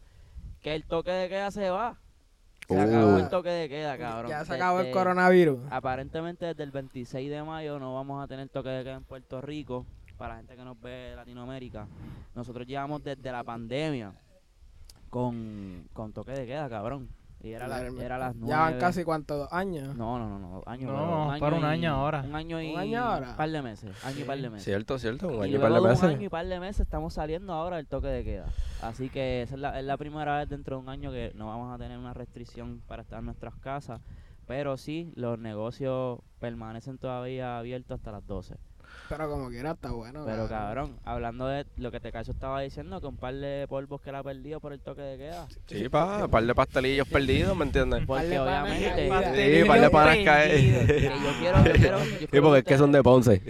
que 0.60 0.74
el 0.74 0.84
toque 0.84 1.10
de 1.10 1.28
queda 1.30 1.50
se 1.50 1.70
va. 1.70 1.98
Se 2.68 2.74
Uh. 2.76 2.80
acabó 2.80 3.16
el 3.18 3.28
toque 3.28 3.48
de 3.50 3.68
queda, 3.68 3.96
cabrón. 3.96 4.30
Ya 4.30 4.44
se 4.44 4.54
acabó 4.54 4.78
el 4.80 4.86
Desde- 4.86 4.98
coronavirus. 4.98 5.60
Aparentemente 5.70 6.46
desde 6.46 6.62
el 6.64 6.70
26 6.72 7.30
de 7.30 7.42
mayo 7.42 7.78
no 7.78 7.94
vamos 7.94 8.22
a 8.22 8.26
tener 8.26 8.48
toque 8.48 8.68
de 8.70 8.82
queda 8.84 8.94
en 8.94 9.04
Puerto 9.04 9.40
Rico. 9.40 9.86
Para 10.18 10.30
la 10.34 10.36
gente 10.38 10.56
que 10.56 10.64
nos 10.64 10.80
ve 10.80 10.90
de 11.10 11.16
Latinoamérica. 11.16 11.86
Nosotros 12.34 12.66
llevamos 12.66 13.04
desde 13.04 13.30
la 13.30 13.44
pandemia 13.44 14.12
con, 15.10 15.86
con 15.92 16.12
toque 16.12 16.32
de 16.32 16.46
queda, 16.46 16.68
cabrón. 16.68 17.08
Era, 17.52 17.68
la- 17.68 17.80
era 17.86 18.18
las 18.18 18.34
nueve. 18.34 18.48
Ya 18.50 18.58
van 18.60 18.78
casi 18.78 19.04
cuántos 19.04 19.38
dos 19.38 19.52
años. 19.52 19.96
No, 19.96 20.18
no, 20.18 20.28
no, 20.28 20.38
no, 20.38 20.50
dos 20.56 20.66
años. 20.66 20.90
No, 20.92 21.34
para 21.38 21.56
un 21.56 21.62
y- 21.62 21.66
año 21.66 21.94
ahora. 21.94 22.22
Un 22.26 22.34
año 22.34 22.60
y 22.60 22.72
¿Un 22.72 22.78
año 22.80 23.04
ahora? 23.04 23.36
par 23.36 23.50
de 23.50 23.62
meses. 23.62 24.04
Año 24.04 24.20
y 24.20 24.24
par 24.24 24.38
de 24.38 24.50
meses. 24.50 24.64
Cierto, 24.64 24.98
cierto. 24.98 25.28
Un 25.28 25.34
y 25.34 25.40
año 25.42 25.56
y 25.56 25.58
par 25.58 25.68
de 25.70 25.74
de 25.76 25.80
un 25.82 25.88
meses. 25.88 26.04
año 26.04 26.22
y 26.22 26.28
par 26.28 26.46
de 26.46 26.60
meses 26.60 26.80
estamos 26.80 27.14
saliendo 27.14 27.52
ahora 27.52 27.76
del 27.76 27.86
toque 27.86 28.08
de 28.08 28.24
queda. 28.24 28.46
Así 28.82 29.08
que 29.08 29.42
esa 29.42 29.54
es 29.54 29.60
la, 29.60 29.78
es 29.78 29.84
la 29.84 29.96
primera 29.96 30.38
vez 30.38 30.48
dentro 30.48 30.76
de 30.76 30.82
un 30.82 30.88
año 30.88 31.10
que 31.10 31.32
no 31.34 31.46
vamos 31.48 31.74
a 31.74 31.78
tener 31.78 31.98
una 31.98 32.14
restricción 32.14 32.82
para 32.86 33.02
estar 33.02 33.18
en 33.20 33.26
nuestras 33.26 33.54
casas. 33.56 34.00
Pero 34.46 34.76
sí, 34.76 35.12
los 35.16 35.38
negocios 35.40 36.20
permanecen 36.38 36.98
todavía 36.98 37.58
abiertos 37.58 37.96
hasta 37.98 38.12
las 38.12 38.26
12. 38.26 38.54
Pero 39.08 39.30
como 39.30 39.48
quiera 39.48 39.72
está 39.72 39.90
bueno. 39.90 40.24
Pero 40.26 40.48
cabrón, 40.48 40.98
hablando 41.04 41.46
de 41.46 41.66
lo 41.76 41.90
que 41.90 42.00
te 42.00 42.10
caso 42.10 42.32
estaba 42.32 42.60
diciendo, 42.60 43.00
que 43.00 43.06
un 43.06 43.16
par 43.16 43.34
de 43.34 43.66
polvos 43.68 44.00
que 44.00 44.10
él 44.10 44.16
ha 44.16 44.22
perdido 44.22 44.60
por 44.60 44.72
el 44.72 44.80
toque 44.80 45.02
de 45.02 45.18
queda. 45.18 45.46
Sí, 45.66 45.88
pa, 45.88 46.24
un 46.24 46.30
par 46.30 46.44
de 46.44 46.54
pastelillos 46.54 47.08
perdidos, 47.08 47.56
¿me 47.56 47.64
entiendes? 47.64 48.04
Porque 48.06 48.38
obviamente... 48.38 49.04
Sí, 49.04 49.62
un 49.62 49.68
par 49.68 49.80
de 49.80 49.90
panas 49.90 50.16
que 50.16 50.24
caer. 50.24 50.60
yo 50.60 50.86
quiero, 50.86 51.16
yo 51.16 51.32
quiero, 51.38 51.64
yo 51.64 52.16
Sí, 52.18 52.26
quiero 52.26 52.46
porque 52.46 52.58
es 52.58 52.64
que 52.64 52.78
son 52.78 52.92
de 52.92 53.02
Ponce. 53.02 53.40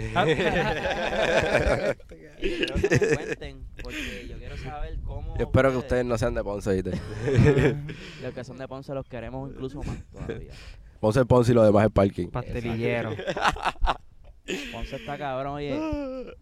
Quiero 2.38 2.74
que 2.74 2.88
me 2.90 3.14
cuenten, 3.16 3.66
porque 3.82 4.28
yo 4.28 4.36
quiero 4.38 4.56
saber 4.58 4.98
cómo. 5.04 5.36
Yo 5.36 5.44
espero 5.44 5.70
que 5.70 5.76
ustedes 5.78 6.04
no 6.04 6.18
sean 6.18 6.34
de 6.34 6.44
Ponce, 6.44 6.74
¿viste? 6.74 6.90
Los 8.22 8.34
que 8.34 8.44
son 8.44 8.58
de 8.58 8.68
Ponce 8.68 8.94
los 8.94 9.06
queremos 9.06 9.50
incluso 9.50 9.82
más 9.82 9.96
todavía. 10.12 10.52
Ponce 11.00 11.20
es 11.20 11.26
Ponce 11.26 11.52
y 11.52 11.54
lo 11.54 11.64
demás 11.64 11.86
es 11.86 11.92
parking. 11.92 12.28
Pastelillero. 12.28 13.10
Ponce 14.72 14.96
está 14.96 15.18
cabrón, 15.18 15.54
oye. 15.54 16.34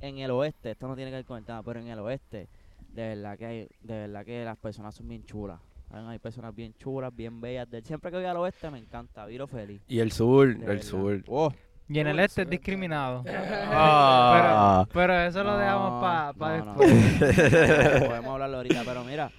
En 0.00 0.18
el 0.18 0.30
oeste, 0.30 0.72
esto 0.72 0.86
no 0.88 0.96
tiene 0.96 1.10
que 1.10 1.16
ver 1.16 1.24
con 1.24 1.38
el 1.38 1.44
tema, 1.44 1.62
pero 1.62 1.80
en 1.80 1.86
el 1.88 1.98
oeste, 2.00 2.48
de 2.88 3.08
verdad 3.08 3.38
que 3.38 3.46
hay, 3.46 3.68
de 3.82 3.94
verdad 4.06 4.24
que 4.24 4.44
las 4.44 4.56
personas 4.58 4.94
son 4.94 5.08
bien 5.08 5.24
chulas. 5.24 5.60
Hay- 5.90 6.04
Hay 6.06 6.18
personas 6.18 6.54
bien 6.54 6.74
chulas, 6.74 7.14
bien 7.14 7.40
bellas. 7.40 7.68
Siempre 7.84 8.10
que 8.10 8.16
voy 8.18 8.26
al 8.26 8.36
oeste 8.36 8.70
me 8.70 8.78
encanta, 8.78 9.24
viro 9.26 9.46
feliz. 9.46 9.80
Y 9.88 10.00
el 10.00 10.10
sur, 10.12 10.46
de 10.48 10.52
el 10.54 10.58
verdad. 10.60 10.82
sur. 10.82 11.22
Oh, 11.28 11.52
Y 11.88 11.98
en 12.00 12.06
el 12.08 12.18
este 12.18 12.42
es 12.42 12.50
discriminado. 12.50 13.22
Ah. 13.76 14.84
Pero, 14.90 15.06
pero 15.08 15.20
eso 15.22 15.42
lo 15.44 15.56
dejamos 15.56 15.92
no, 15.92 16.00
para 16.00 16.32
pa 16.32 16.58
no, 16.58 16.64
no. 16.64 16.74
después. 16.80 18.08
Podemos 18.08 18.32
hablarlo 18.32 18.56
ahorita, 18.58 18.82
pero 18.84 19.04
mira, 19.04 19.30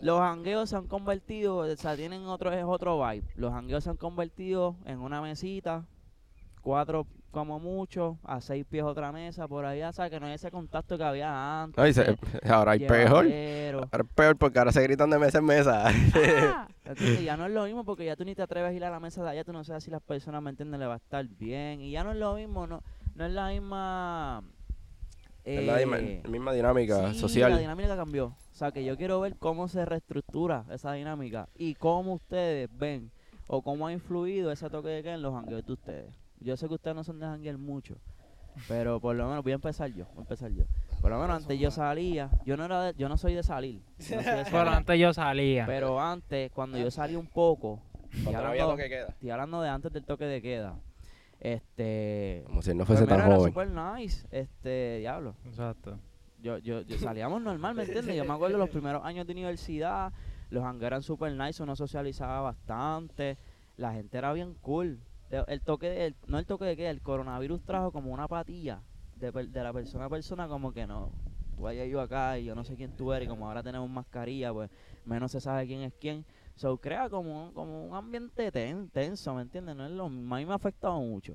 Los 0.00 0.20
hangueos 0.20 0.70
se 0.70 0.76
han 0.76 0.86
convertido, 0.86 1.56
o 1.58 1.76
sea, 1.76 1.96
tienen 1.96 2.24
otro, 2.26 2.52
es 2.52 2.64
otro 2.64 2.98
vibe. 3.06 3.26
Los 3.36 3.52
hangueos 3.52 3.84
se 3.84 3.90
han 3.90 3.96
convertido 3.96 4.76
en 4.86 5.00
una 5.00 5.20
mesita, 5.22 5.84
cuatro 6.62 7.06
como 7.30 7.58
mucho, 7.58 8.18
a 8.24 8.40
seis 8.42 8.64
pies 8.68 8.84
otra 8.84 9.10
mesa, 9.10 9.48
por 9.48 9.64
ahí, 9.64 9.82
o 9.82 9.92
sea, 9.92 10.10
que 10.10 10.20
no 10.20 10.26
hay 10.26 10.34
ese 10.34 10.50
contacto 10.50 10.98
que 10.98 11.04
había 11.04 11.62
antes. 11.62 11.82
Ay, 11.82 11.94
se- 11.94 12.16
ahora 12.48 12.72
hay 12.72 12.80
peor. 12.86 13.24
Ahora 13.24 14.04
es 14.04 14.10
peor 14.14 14.36
porque 14.36 14.58
ahora 14.58 14.70
se 14.72 14.82
gritan 14.82 15.08
de 15.08 15.18
mesa 15.18 15.38
en 15.38 15.44
mesa. 15.44 15.84
Ah, 15.88 16.68
ya 17.24 17.36
no 17.38 17.46
es 17.46 17.52
lo 17.52 17.64
mismo 17.64 17.84
porque 17.84 18.04
ya 18.04 18.16
tú 18.16 18.24
ni 18.26 18.34
te 18.34 18.42
atreves 18.42 18.70
a 18.70 18.74
ir 18.74 18.84
a 18.84 18.90
la 18.90 19.00
mesa 19.00 19.22
de 19.24 19.30
allá, 19.30 19.44
tú 19.44 19.52
no 19.54 19.64
sabes 19.64 19.84
si 19.84 19.90
las 19.90 20.02
personas, 20.02 20.42
¿me 20.42 20.50
entienden? 20.50 20.78
Le 20.80 20.86
va 20.86 20.94
a 20.94 20.98
estar 20.98 21.26
bien. 21.26 21.80
Y 21.80 21.90
ya 21.90 22.04
no 22.04 22.12
es 22.12 22.18
lo 22.18 22.34
mismo, 22.34 22.66
no, 22.66 22.82
no 23.14 23.24
es 23.24 23.32
la 23.32 23.48
misma... 23.48 24.42
Es 25.44 25.66
la 25.66 25.80
dima- 25.80 25.98
eh, 25.98 26.22
misma 26.28 26.52
dinámica 26.52 26.96
Sí, 27.08 27.14
La 27.14 27.14
social. 27.14 27.58
dinámica 27.58 27.96
cambió. 27.96 28.26
O 28.26 28.54
sea, 28.54 28.70
que 28.70 28.84
yo 28.84 28.96
quiero 28.96 29.20
ver 29.20 29.36
cómo 29.38 29.66
se 29.68 29.84
reestructura 29.86 30.64
esa 30.70 30.92
dinámica 30.92 31.48
y 31.56 31.74
cómo 31.74 32.12
ustedes 32.12 32.68
ven 32.78 33.10
o 33.48 33.62
cómo 33.62 33.86
ha 33.88 33.92
influido 33.92 34.52
ese 34.52 34.70
toque 34.70 34.88
de 34.88 35.02
queda 35.02 35.14
en 35.14 35.22
los 35.22 35.34
hangueos 35.34 35.66
de 35.66 35.72
ustedes. 35.72 36.14
Yo 36.42 36.56
sé 36.56 36.68
que 36.68 36.74
ustedes 36.74 36.94
no 36.96 37.04
son 37.04 37.18
de 37.18 37.26
hanguear 37.26 37.58
mucho, 37.58 37.96
pero 38.68 39.00
por 39.00 39.14
lo 39.16 39.28
menos 39.28 39.42
voy 39.42 39.52
a 39.52 39.54
empezar 39.56 39.90
yo, 39.92 40.06
voy 40.12 40.18
a 40.18 40.20
empezar 40.20 40.50
yo. 40.50 40.64
Por 41.00 41.10
lo 41.10 41.18
menos 41.20 41.36
antes 41.42 41.58
yo 41.58 41.70
salía, 41.70 42.30
yo 42.44 42.56
no 42.56 42.64
era 42.64 42.82
de- 42.84 42.94
yo 42.98 43.08
no 43.08 43.16
soy 43.16 43.34
de 43.34 43.42
salir, 43.42 43.82
yo 43.98 44.16
no 44.16 44.22
soy 44.22 44.34
de 44.36 44.44
Pero 44.50 44.70
antes 44.70 44.98
yo 45.00 45.12
salía. 45.12 45.66
pero 45.66 46.00
antes 46.00 46.50
cuando 46.52 46.78
yo 46.78 46.90
salí 46.90 47.16
un 47.16 47.26
poco, 47.26 47.80
y 48.12 48.22
Cuando 48.24 48.42
no 48.42 48.48
había 48.48 48.62
hablando, 48.62 48.82
toque 48.82 48.88
queda. 48.88 49.06
estoy 49.08 49.30
hablando 49.30 49.62
de 49.62 49.68
antes 49.70 49.92
del 49.92 50.04
toque 50.04 50.24
de 50.26 50.42
queda, 50.42 50.74
este, 51.40 52.42
Como 52.46 52.62
si 52.62 52.70
él 52.70 52.76
no 52.78 52.84
pues 52.84 52.98
fuese 52.98 53.08
tan 53.08 53.20
era 53.20 53.34
joven. 53.36 53.52
super 53.52 53.68
nice, 53.68 54.26
este, 54.30 54.98
diablo. 55.00 55.34
Exacto. 55.46 55.98
Yo, 56.40 56.58
yo, 56.58 56.82
yo 56.82 56.98
salíamos 56.98 57.40
normal, 57.42 57.74
¿me 57.74 57.84
entiendes? 57.84 58.16
Yo 58.16 58.24
me 58.24 58.32
acuerdo 58.32 58.58
los 58.58 58.68
primeros 58.70 59.04
años 59.04 59.26
de 59.26 59.32
universidad, 59.32 60.12
los 60.50 60.64
hangueros 60.64 60.86
eran 60.88 61.02
super 61.02 61.32
nice, 61.32 61.62
uno 61.62 61.76
socializaba 61.76 62.40
bastante, 62.40 63.38
la 63.76 63.92
gente 63.92 64.18
era 64.18 64.32
bien 64.32 64.54
cool. 64.60 65.00
El, 65.32 65.62
toque, 65.62 65.88
de, 65.88 66.06
el- 66.06 66.16
no 66.26 66.38
el 66.38 66.46
toque 66.46 66.64
de 66.66 66.76
queda, 66.76 66.90
el 66.90 67.00
coronavirus 67.02 67.62
trajo 67.64 67.90
como 67.90 68.12
una 68.12 68.28
patilla 68.28 68.82
de, 69.14 69.30
de 69.32 69.62
la 69.62 69.72
persona 69.72 70.04
a 70.06 70.10
persona, 70.10 70.46
como 70.48 70.72
que 70.72 70.86
no, 70.86 71.10
tú 71.56 71.66
allá 71.66 71.86
yo 71.86 72.00
acá 72.00 72.38
y 72.38 72.44
yo 72.44 72.54
no 72.54 72.64
sé 72.64 72.76
quién 72.76 72.92
tú 72.92 73.12
eres, 73.12 73.26
y 73.26 73.28
como 73.28 73.46
ahora 73.48 73.62
tenemos 73.62 73.88
mascarilla, 73.88 74.52
pues 74.52 74.70
menos 75.04 75.32
se 75.32 75.40
sabe 75.40 75.66
quién 75.66 75.80
es 75.82 75.94
quién. 75.98 76.26
So 76.54 76.76
crea 76.78 77.08
como, 77.08 77.46
un- 77.46 77.52
como 77.54 77.86
un 77.86 77.94
ambiente 77.94 78.52
ten- 78.52 78.90
tenso, 78.90 79.34
¿me 79.34 79.42
entiendes? 79.42 79.74
No 79.76 79.86
es 79.86 79.92
lo. 79.92 80.04
A 80.06 80.08
mí 80.10 80.44
me 80.46 80.52
ha 80.52 80.56
afectado 80.56 81.00
mucho. 81.00 81.34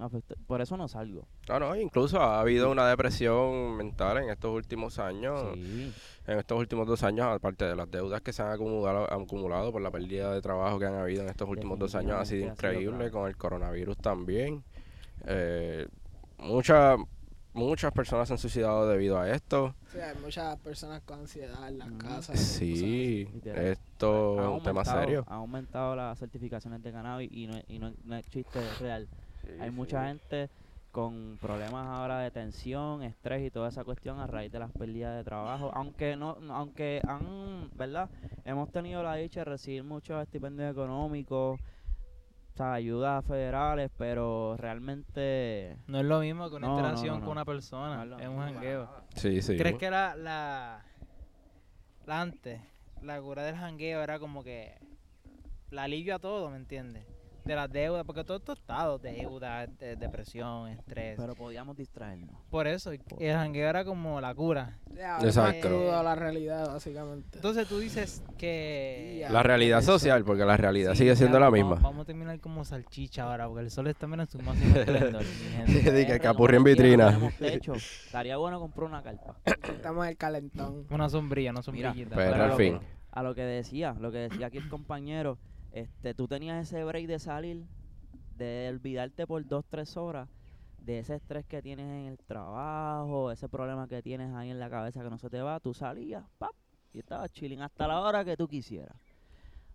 Me 0.00 0.06
afecta- 0.06 0.34
por 0.46 0.62
eso 0.62 0.76
no 0.78 0.88
salgo. 0.88 1.28
No, 1.46 1.60
no, 1.60 1.76
incluso 1.76 2.18
ha 2.20 2.40
habido 2.40 2.70
una 2.70 2.88
depresión 2.88 3.76
mental 3.76 4.16
en 4.18 4.30
estos 4.30 4.50
últimos 4.50 4.98
años. 4.98 5.52
Sí. 5.54 5.92
En 6.26 6.38
estos 6.38 6.58
últimos 6.58 6.86
dos 6.86 7.02
años, 7.02 7.26
aparte 7.26 7.66
de 7.66 7.76
las 7.76 7.90
deudas 7.90 8.22
que 8.22 8.32
se 8.32 8.40
han 8.42 8.50
acumulado, 8.52 9.04
acumulado 9.12 9.70
por 9.72 9.82
la 9.82 9.90
pérdida 9.90 10.32
de 10.32 10.40
trabajo 10.40 10.78
que 10.78 10.86
han 10.86 10.94
habido 10.94 11.22
en 11.22 11.28
estos 11.28 11.46
últimos 11.48 11.78
dos 11.78 11.94
años, 11.94 12.12
ha 12.18 12.24
sido 12.24 12.46
increíble 12.48 13.10
con 13.10 13.28
el 13.28 13.36
coronavirus 13.36 13.98
también. 13.98 14.64
Eh, 15.26 15.86
muchas 16.38 16.98
muchas 17.52 17.92
personas 17.92 18.28
se 18.28 18.34
han 18.34 18.38
suicidado 18.38 18.88
debido 18.88 19.18
a 19.18 19.28
esto. 19.30 19.74
Sí, 19.92 19.98
hay 19.98 20.16
muchas 20.22 20.56
personas 20.60 21.02
con 21.02 21.18
ansiedad 21.20 21.68
en 21.68 21.78
las 21.78 21.90
casas. 21.92 22.38
Sí, 22.38 23.28
esto 23.44 24.40
es 24.40 24.48
un 24.48 24.62
tema 24.62 24.80
aumentado- 24.82 25.00
serio. 25.00 25.24
Ha 25.26 25.34
aumentado 25.34 25.96
las 25.96 26.16
certificaciones 26.18 26.80
de 26.82 26.92
cannabis 26.92 27.28
y 27.32 27.48
no, 27.48 27.56
es- 27.56 27.64
y 27.68 27.78
no, 27.80 27.92
no 28.04 28.16
es 28.16 28.24
chiste 28.28 28.60
es 28.60 29.08
Hay 29.58 29.70
mucha 29.70 30.06
gente 30.06 30.48
con 30.92 31.38
problemas 31.40 31.86
ahora 31.86 32.18
de 32.18 32.30
tensión, 32.32 33.02
estrés 33.04 33.46
y 33.46 33.50
toda 33.50 33.68
esa 33.68 33.84
cuestión 33.84 34.18
a 34.18 34.26
raíz 34.26 34.50
de 34.50 34.58
las 34.58 34.72
pérdidas 34.72 35.16
de 35.16 35.22
trabajo. 35.24 35.70
Aunque 35.74 36.16
no, 36.16 36.36
no- 36.40 36.54
aunque 36.56 37.00
han, 37.06 37.70
¿verdad? 37.76 38.10
Hemos 38.44 38.70
tenido 38.72 39.02
la 39.02 39.14
dicha 39.14 39.40
de 39.40 39.44
recibir 39.44 39.84
muchos 39.84 40.20
estipendios 40.20 40.72
económicos, 40.72 41.60
o 41.60 42.56
sea, 42.56 42.72
ayudas 42.72 43.24
federales, 43.24 43.88
pero 43.96 44.56
realmente 44.56 45.76
No 45.86 46.00
es 46.00 46.04
lo 46.04 46.18
mismo 46.20 46.50
que 46.50 46.56
una 46.56 46.66
No, 46.66 46.76
interacción 46.76 47.14
no, 47.14 47.20
no. 47.20 47.24
con 47.24 47.32
una 47.32 47.44
persona. 47.44 48.04
No 48.04 48.18
es 48.18 48.28
un 48.28 48.38
jangueo. 48.38 48.90
Sí, 49.14 49.40
sí. 49.42 49.56
¿Crees 49.56 49.76
que 49.78 49.90
la, 49.90 50.16
la, 50.16 50.82
la 52.06 52.20
antes, 52.20 52.60
la 53.02 53.20
cura 53.22 53.44
del 53.44 53.54
jangueo 53.54 54.02
era 54.02 54.18
como 54.18 54.42
que 54.42 54.74
la 55.70 55.84
alivio 55.84 56.16
a 56.16 56.18
todo, 56.18 56.50
¿me 56.50 56.56
entiendes? 56.56 57.06
De 57.50 57.56
las 57.56 57.70
deudas, 57.72 58.04
porque 58.04 58.22
todo 58.24 58.36
esto 58.36 58.52
estado, 58.52 58.98
deuda, 58.98 59.66
de- 59.66 59.96
depresión, 59.96 60.68
estrés. 60.68 61.16
Pero 61.18 61.34
podíamos 61.34 61.76
distraernos. 61.76 62.30
Por 62.48 62.66
eso, 62.66 62.94
y 62.94 63.00
el 63.18 63.34
jangueo 63.34 63.68
era 63.68 63.84
como 63.84 64.20
la 64.20 64.34
cura. 64.34 64.78
Ya, 64.96 65.18
Exacto. 65.20 65.92
a 65.96 66.02
la 66.02 66.14
realidad, 66.14 66.66
básicamente. 66.68 67.38
Entonces 67.38 67.66
tú 67.66 67.78
dices 67.80 68.22
que... 68.38 69.26
La 69.30 69.42
realidad 69.42 69.80
Eso. 69.80 69.92
social, 69.98 70.24
porque 70.24 70.44
la 70.44 70.56
realidad 70.56 70.92
Sí, 70.92 70.98
sigue 70.98 71.16
siendo 71.16 71.36
ya, 71.36 71.40
la 71.40 71.46
vamos- 71.50 71.58
misma. 71.58 71.74
Vamos 71.82 72.02
a 72.02 72.04
terminar 72.06 72.38
como 72.40 72.64
salchicha 72.64 73.24
ahora, 73.24 73.46
porque 73.48 73.64
el 73.64 73.70
sol 73.70 73.86
está 73.88 74.06
en 74.06 74.26
su 74.28 74.38
máximo 74.38 74.76
esplendor. 74.76 75.22
mi 75.22 75.50
gente. 75.66 75.92
Di 75.92 76.06
que 76.06 76.20
capurri 76.20 76.56
en 76.56 76.64
vitrina. 76.64 77.18
techo. 77.38 77.74
Estaría 77.74 78.36
bueno 78.36 78.60
comprar 78.60 78.84
una 78.88 79.02
carpa. 79.02 79.36
Estamos 79.44 80.04
en 80.04 80.10
el 80.10 80.16
calentón. 80.16 80.86
Una 80.90 81.08
sombrilla, 81.08 81.52
no 81.52 81.60
Mira, 81.72 81.90
sombrillita. 81.92 82.16
Pero 82.16 82.32
Pero 82.32 82.44
al 82.44 82.52
fin. 82.52 82.78
A 83.12 83.24
lo 83.24 83.34
que 83.34 83.42
decía, 83.42 83.96
lo 83.98 84.12
que 84.12 84.18
decía 84.18 84.46
aquí 84.46 84.58
el 84.58 84.68
compañero, 84.68 85.36
este, 85.72 86.14
tú 86.14 86.26
tenías 86.28 86.66
ese 86.68 86.84
break 86.84 87.06
de 87.06 87.18
salir, 87.18 87.66
de 88.36 88.68
olvidarte 88.72 89.26
por 89.26 89.44
dos, 89.46 89.64
tres 89.68 89.96
horas 89.96 90.28
de 90.78 91.00
ese 91.00 91.16
estrés 91.16 91.44
que 91.46 91.62
tienes 91.62 91.86
en 91.86 92.06
el 92.06 92.18
trabajo, 92.18 93.30
ese 93.30 93.48
problema 93.48 93.86
que 93.86 94.02
tienes 94.02 94.32
ahí 94.34 94.50
en 94.50 94.58
la 94.58 94.70
cabeza 94.70 95.02
que 95.02 95.10
no 95.10 95.18
se 95.18 95.28
te 95.28 95.42
va, 95.42 95.60
tú 95.60 95.74
salías, 95.74 96.24
pap, 96.38 96.54
y 96.92 96.98
estabas 96.98 97.30
chilling 97.32 97.60
hasta 97.60 97.86
la 97.86 98.00
hora 98.00 98.24
que 98.24 98.36
tú 98.36 98.48
quisieras. 98.48 98.96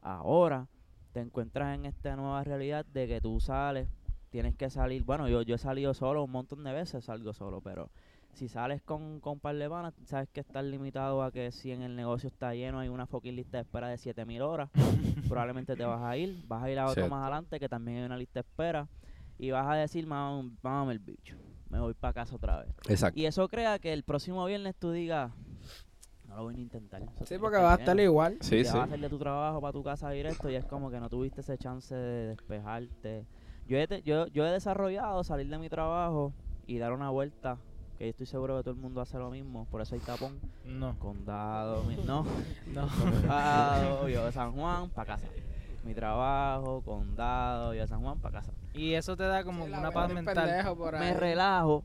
Ahora 0.01 0.67
te 1.13 1.19
encuentras 1.19 1.75
en 1.75 1.85
esta 1.85 2.15
nueva 2.15 2.43
realidad 2.43 2.85
de 2.85 3.07
que 3.07 3.21
tú 3.21 3.39
sales, 3.39 3.87
tienes 4.29 4.55
que 4.55 4.69
salir, 4.69 5.03
bueno, 5.03 5.29
yo, 5.29 5.43
yo 5.43 5.55
he 5.55 5.59
salido 5.59 5.93
solo 5.93 6.23
un 6.23 6.31
montón 6.31 6.63
de 6.63 6.73
veces, 6.73 7.05
salgo 7.05 7.33
solo, 7.33 7.61
pero 7.61 7.89
si 8.36 8.48
sales 8.48 8.82
con, 8.82 9.20
con 9.20 9.34
un 9.34 9.39
par 9.39 9.56
de 9.56 9.70
panas, 9.70 9.94
sabes 10.06 10.30
que 10.30 10.42
estás 10.42 10.63
limitado 10.63 11.24
a 11.24 11.32
que 11.32 11.51
si 11.51 11.72
en 11.72 11.82
el 11.82 11.96
negocio 11.96 12.27
está 12.27 12.54
lleno 12.54 12.80
hay 12.80 12.89
una 12.89 13.08
fucking 13.08 13.36
lista 13.36 13.58
de 13.58 13.62
espera 13.63 13.88
de 13.88 13.98
7000 13.98 14.42
horas, 14.42 14.70
probablemente 15.30 15.75
te 15.75 15.86
vas 15.86 16.01
a 16.01 16.18
ir, 16.18 16.44
vas 16.48 16.63
a 16.63 16.70
ir 16.70 16.77
a 16.80 16.84
otro 16.86 16.94
Cierto. 16.96 17.10
más 17.15 17.22
adelante 17.24 17.60
que 17.60 17.70
también 17.70 18.00
hay 18.00 18.04
una 18.06 18.18
lista 18.18 18.42
de 18.42 18.48
espera 18.48 18.88
y 19.38 19.51
vas 19.51 19.65
a 19.68 19.75
decir, 19.75 20.06
mamá, 20.08 20.92
el 20.92 21.00
bicho, 21.00 21.38
me 21.70 21.80
voy 21.80 21.94
para 21.94 22.13
casa 22.13 22.36
otra 22.36 22.60
vez. 22.62 22.70
Exacto. 22.88 23.20
Y 23.20 23.25
eso 23.25 23.48
crea 23.48 23.80
que 23.80 23.92
el 23.94 24.04
próximo 24.04 24.46
viernes 24.46 24.75
tú 24.77 24.92
digas, 24.92 25.32
no 26.27 26.36
lo 26.36 26.44
voy 26.44 26.54
ni 26.56 26.60
a 26.62 26.63
intentar. 26.63 27.01
eso 27.04 27.25
Sí, 27.25 27.38
porque 27.38 27.58
que 27.58 27.63
va 27.63 27.74
a 27.74 27.77
lleno". 27.77 27.84
estar 27.92 28.00
igual. 28.00 28.38
Sí, 28.42 28.50
te 28.58 28.65
sí. 28.65 28.72
vas 28.74 28.75
a 28.75 28.84
hacer 28.84 29.00
de 29.00 29.10
tu 29.10 29.18
trabajo 29.20 29.62
para 29.62 29.74
tu 29.74 29.84
casa 29.84 30.10
directo 30.10 30.50
y 30.50 30.56
es 30.56 30.65
como 30.65 30.89
que 30.92 31.00
no 31.00 31.10
tuviste 31.10 31.42
ese 31.42 31.58
chance 31.58 31.94
de 31.96 32.27
despejarte. 32.27 33.25
Yo 33.68 33.77
he, 33.77 33.88
te- 33.88 34.01
yo, 34.04 34.27
yo 34.27 34.46
he 34.46 34.51
desarrollado 34.51 35.24
salir 35.24 35.48
de 35.50 35.58
mi 35.58 35.70
trabajo 35.70 36.34
y 36.68 36.77
dar 36.77 36.94
una 36.94 37.10
vuelta, 37.10 37.58
que 37.97 38.05
yo 38.05 38.09
estoy 38.11 38.25
seguro 38.25 38.57
que 38.57 38.63
todo 38.63 38.73
el 38.75 38.79
mundo 38.81 39.01
hace 39.01 39.17
lo 39.17 39.29
mismo, 39.31 39.65
por 39.71 39.81
eso 39.81 39.95
hay 39.95 40.01
tapón. 40.01 40.39
No, 40.65 40.97
Condado, 40.99 41.83
mi- 41.83 41.95
no, 42.05 42.25
no. 42.73 42.87
condado, 42.87 44.09
yo 44.09 44.25
de 44.25 44.31
San 44.31 44.51
Juan, 44.53 44.89
para 44.89 45.13
casa. 45.15 45.27
Mi 45.83 45.93
trabajo, 45.93 46.81
condado, 46.83 47.73
yo 47.73 47.81
de 47.81 47.87
San 47.87 48.01
Juan, 48.01 48.19
para 48.19 48.39
casa. 48.39 48.51
Y 48.73 48.93
eso 48.93 49.15
te 49.15 49.23
da 49.23 49.43
como 49.43 49.65
Sí, 49.65 49.71
una 49.71 49.91
paz 49.91 50.11
mental. 50.11 50.65
Me 50.93 51.13
relajo, 51.13 51.83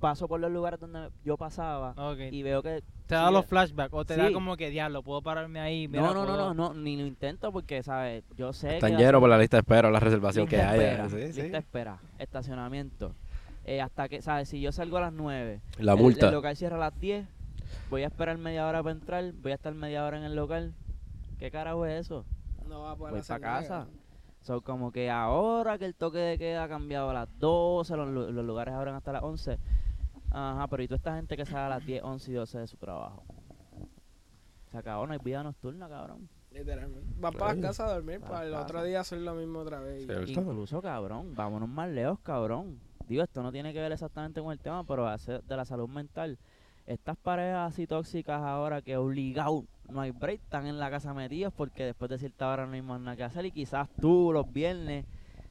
paso 0.00 0.26
por 0.28 0.40
los 0.40 0.50
lugares 0.50 0.80
donde 0.80 1.10
yo 1.24 1.36
pasaba 1.36 1.92
Ok. 1.96 2.18
y 2.32 2.42
veo 2.42 2.62
que... 2.62 2.82
te 3.06 3.14
da 3.14 3.28
sí, 3.28 3.34
los 3.34 3.46
flashbacks 3.46 3.92
o 3.94 4.04
te 4.04 4.16
da 4.16 4.32
como 4.32 4.56
que 4.56 4.70
diablo, 4.70 5.02
puedo 5.02 5.22
pararme 5.22 5.60
ahí. 5.60 5.86
mira, 5.88 6.02
No, 6.02 6.14
no, 6.14 6.20
no, 6.24 6.26
puedo- 6.32 6.54
no, 6.54 6.72
no, 6.72 6.80
ni 6.80 6.96
lo 6.96 7.04
intento 7.06 7.52
porque, 7.52 7.82
¿sabes? 7.82 8.24
Yo 8.36 8.52
sé 8.52 8.76
Están 8.76 8.96
que... 8.96 9.02
llenos 9.02 9.20
por 9.20 9.28
la 9.28 9.38
lista 9.38 9.56
de 9.58 9.60
espera, 9.60 9.90
la 9.90 10.00
reservación 10.00 10.46
que 10.46 10.60
haya. 10.62 10.74
espera, 11.04 11.08
Sí, 11.10 11.16
lista 11.16 11.42
sí. 11.42 11.56
espera, 11.56 11.98
estacionamiento. 12.18 13.14
Eh, 13.64 13.80
hasta 13.80 14.08
que, 14.08 14.22
¿sabes? 14.22 14.48
Si 14.48 14.60
yo 14.60 14.72
salgo 14.72 14.96
a 14.98 15.02
las 15.02 15.12
9, 15.12 15.60
La 15.78 15.92
el- 15.92 15.98
multa. 15.98 16.28
El, 16.28 16.34
local 16.34 16.56
cierra 16.56 16.76
a 16.76 16.80
las 16.90 16.98
10, 16.98 17.26
voy 17.90 18.02
a 18.02 18.06
esperar 18.06 18.36
media 18.38 18.66
hora 18.66 18.82
para 18.82 18.92
entrar, 18.94 19.32
voy 19.40 19.52
a 19.52 19.54
estar 19.54 19.72
media 19.74 20.04
hora 20.04 20.18
en 20.18 20.24
el 20.24 20.34
local. 20.34 20.74
¿Qué 21.38 21.50
carajo 21.50 21.86
es 21.86 22.06
eso? 22.06 22.24
No 22.68 22.82
va 22.82 22.92
a 22.92 22.96
poder 22.96 23.12
Voy 23.12 23.20
hacer 23.20 23.40
para 23.40 23.60
casa. 23.60 23.86
Son 24.40 24.60
como 24.60 24.90
que 24.90 25.10
ahora 25.10 25.78
que 25.78 25.84
el 25.84 25.94
toque 25.94 26.18
de 26.18 26.38
queda 26.38 26.64
ha 26.64 26.68
cambiado 26.68 27.10
a 27.10 27.14
las 27.14 27.28
12, 27.38 27.96
los, 27.96 28.08
lu- 28.08 28.32
los 28.32 28.44
lugares 28.44 28.74
abren 28.74 28.94
hasta 28.96 29.12
las 29.12 29.22
11. 29.22 29.58
Ajá, 30.30 30.66
pero 30.68 30.82
¿y 30.82 30.88
toda 30.88 30.96
esta 30.96 31.14
gente 31.14 31.36
que 31.36 31.44
sale 31.46 31.60
a 31.66 31.68
las 31.68 31.86
10, 31.86 32.02
11 32.02 32.30
y 32.30 32.34
12 32.34 32.58
de 32.58 32.66
su 32.66 32.76
trabajo? 32.76 33.22
Se 34.70 34.78
acabó, 34.78 35.06
no 35.06 35.12
hay 35.12 35.18
vida 35.22 35.42
nocturna, 35.42 35.88
cabrón. 35.88 36.28
Literalmente. 36.50 37.06
Van 37.18 37.32
para 37.34 37.54
la 37.54 37.60
casa 37.60 37.86
a 37.86 37.94
dormir 37.94 38.20
Para 38.20 38.32
para 38.32 38.44
el 38.46 38.52
casa. 38.52 38.64
otro 38.64 38.82
día 38.84 39.00
hacer 39.00 39.18
lo 39.20 39.34
mismo 39.34 39.60
otra 39.60 39.80
vez. 39.80 40.06
Incluso, 40.28 40.80
cabrón, 40.82 41.34
vámonos 41.34 41.68
más 41.68 41.88
lejos, 41.90 42.18
cabrón. 42.20 42.78
Digo, 43.12 43.24
esto 43.24 43.42
no 43.42 43.52
tiene 43.52 43.74
que 43.74 43.80
ver 43.80 43.92
exactamente 43.92 44.40
con 44.40 44.52
el 44.52 44.58
tema, 44.58 44.84
pero 44.84 45.06
hace- 45.06 45.40
de 45.46 45.54
la 45.54 45.66
salud 45.66 45.86
mental. 45.86 46.38
Estas 46.86 47.14
parejas 47.18 47.70
así 47.70 47.86
tóxicas 47.86 48.40
ahora 48.40 48.80
que 48.80 48.96
obligado 48.96 49.66
no 49.90 50.00
hay 50.00 50.12
break, 50.12 50.40
están 50.40 50.66
en 50.66 50.78
la 50.78 50.90
casa 50.90 51.12
metidos 51.12 51.52
porque 51.52 51.84
después 51.84 52.10
de 52.10 52.16
cierta 52.16 52.48
hora 52.50 52.64
no 52.64 52.72
hay 52.72 52.80
más 52.80 52.98
nada 53.02 53.14
que 53.14 53.24
hacer 53.24 53.44
y 53.44 53.50
quizás 53.52 53.86
tú 54.00 54.30
los 54.32 54.50
viernes 54.50 55.04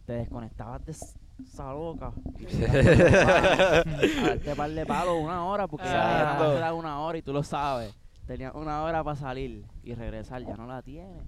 te 0.08 0.14
desconectabas 0.14 0.84
de 0.88 0.92
esa 0.94 1.72
loca. 1.72 2.12
a 2.72 3.84
darte 4.28 4.56
par 4.56 4.72
de 4.72 4.84
palos 4.88 5.18
una 5.22 5.46
hora 5.46 5.68
porque 5.68 5.86
ya 5.86 6.38
da 6.60 6.74
una 6.74 7.00
hora 7.02 7.20
y 7.20 7.22
tú 7.22 7.32
lo 7.32 7.44
sabes. 7.44 7.94
Tenías 8.26 8.56
una 8.56 8.82
hora 8.82 9.04
para 9.04 9.16
salir 9.16 9.64
y 9.84 9.94
regresar, 9.94 10.44
ya 10.44 10.56
no 10.58 10.66
la 10.66 10.82
tienes, 10.82 11.22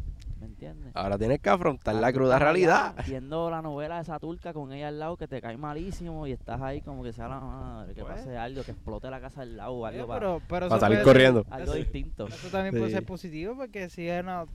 ¿me 0.44 0.50
entiendes? 0.50 0.92
Ahora 0.94 1.18
tienes 1.18 1.40
que 1.40 1.50
afrontar 1.50 1.96
la 1.96 2.12
cruda 2.12 2.38
realidad. 2.38 2.96
Viendo 3.08 3.50
la 3.50 3.62
novela 3.62 3.96
de 3.96 4.02
esa 4.02 4.20
turca 4.20 4.52
con 4.54 4.74
ella 4.74 4.90
al 4.90 5.00
lado 5.00 5.16
que 5.16 5.28
te 5.28 5.42
cae 5.42 5.56
malísimo 5.58 6.28
y 6.28 6.34
estás 6.34 6.62
ahí 6.62 6.82
como 6.82 7.02
que 7.02 7.14
sea 7.14 7.30
la 7.30 7.40
madre, 7.40 7.94
que 7.96 8.02
Pues. 8.02 8.16
pase 8.16 8.38
algo, 8.38 8.64
que 8.64 8.72
explote 8.72 9.10
la 9.10 9.22
casa 9.22 9.42
al 9.42 9.56
lado 9.56 9.86
algo, 9.86 10.06
para, 10.08 10.20
pero, 10.20 10.42
pero 10.50 10.68
Para 10.70 10.82
salir 10.82 10.98
puede 10.98 11.06
ser- 11.06 11.14
corriendo. 11.14 11.46
algo 11.50 11.72
eso- 11.72 11.74
distinto. 11.80 12.28
Eso 12.28 12.48
también 12.50 12.76
puede 12.78 12.92
ser 12.92 13.06
positivo 13.06 13.56
porque 13.56 13.90
si 13.90 14.08
es 14.08 14.22
una 14.22 14.46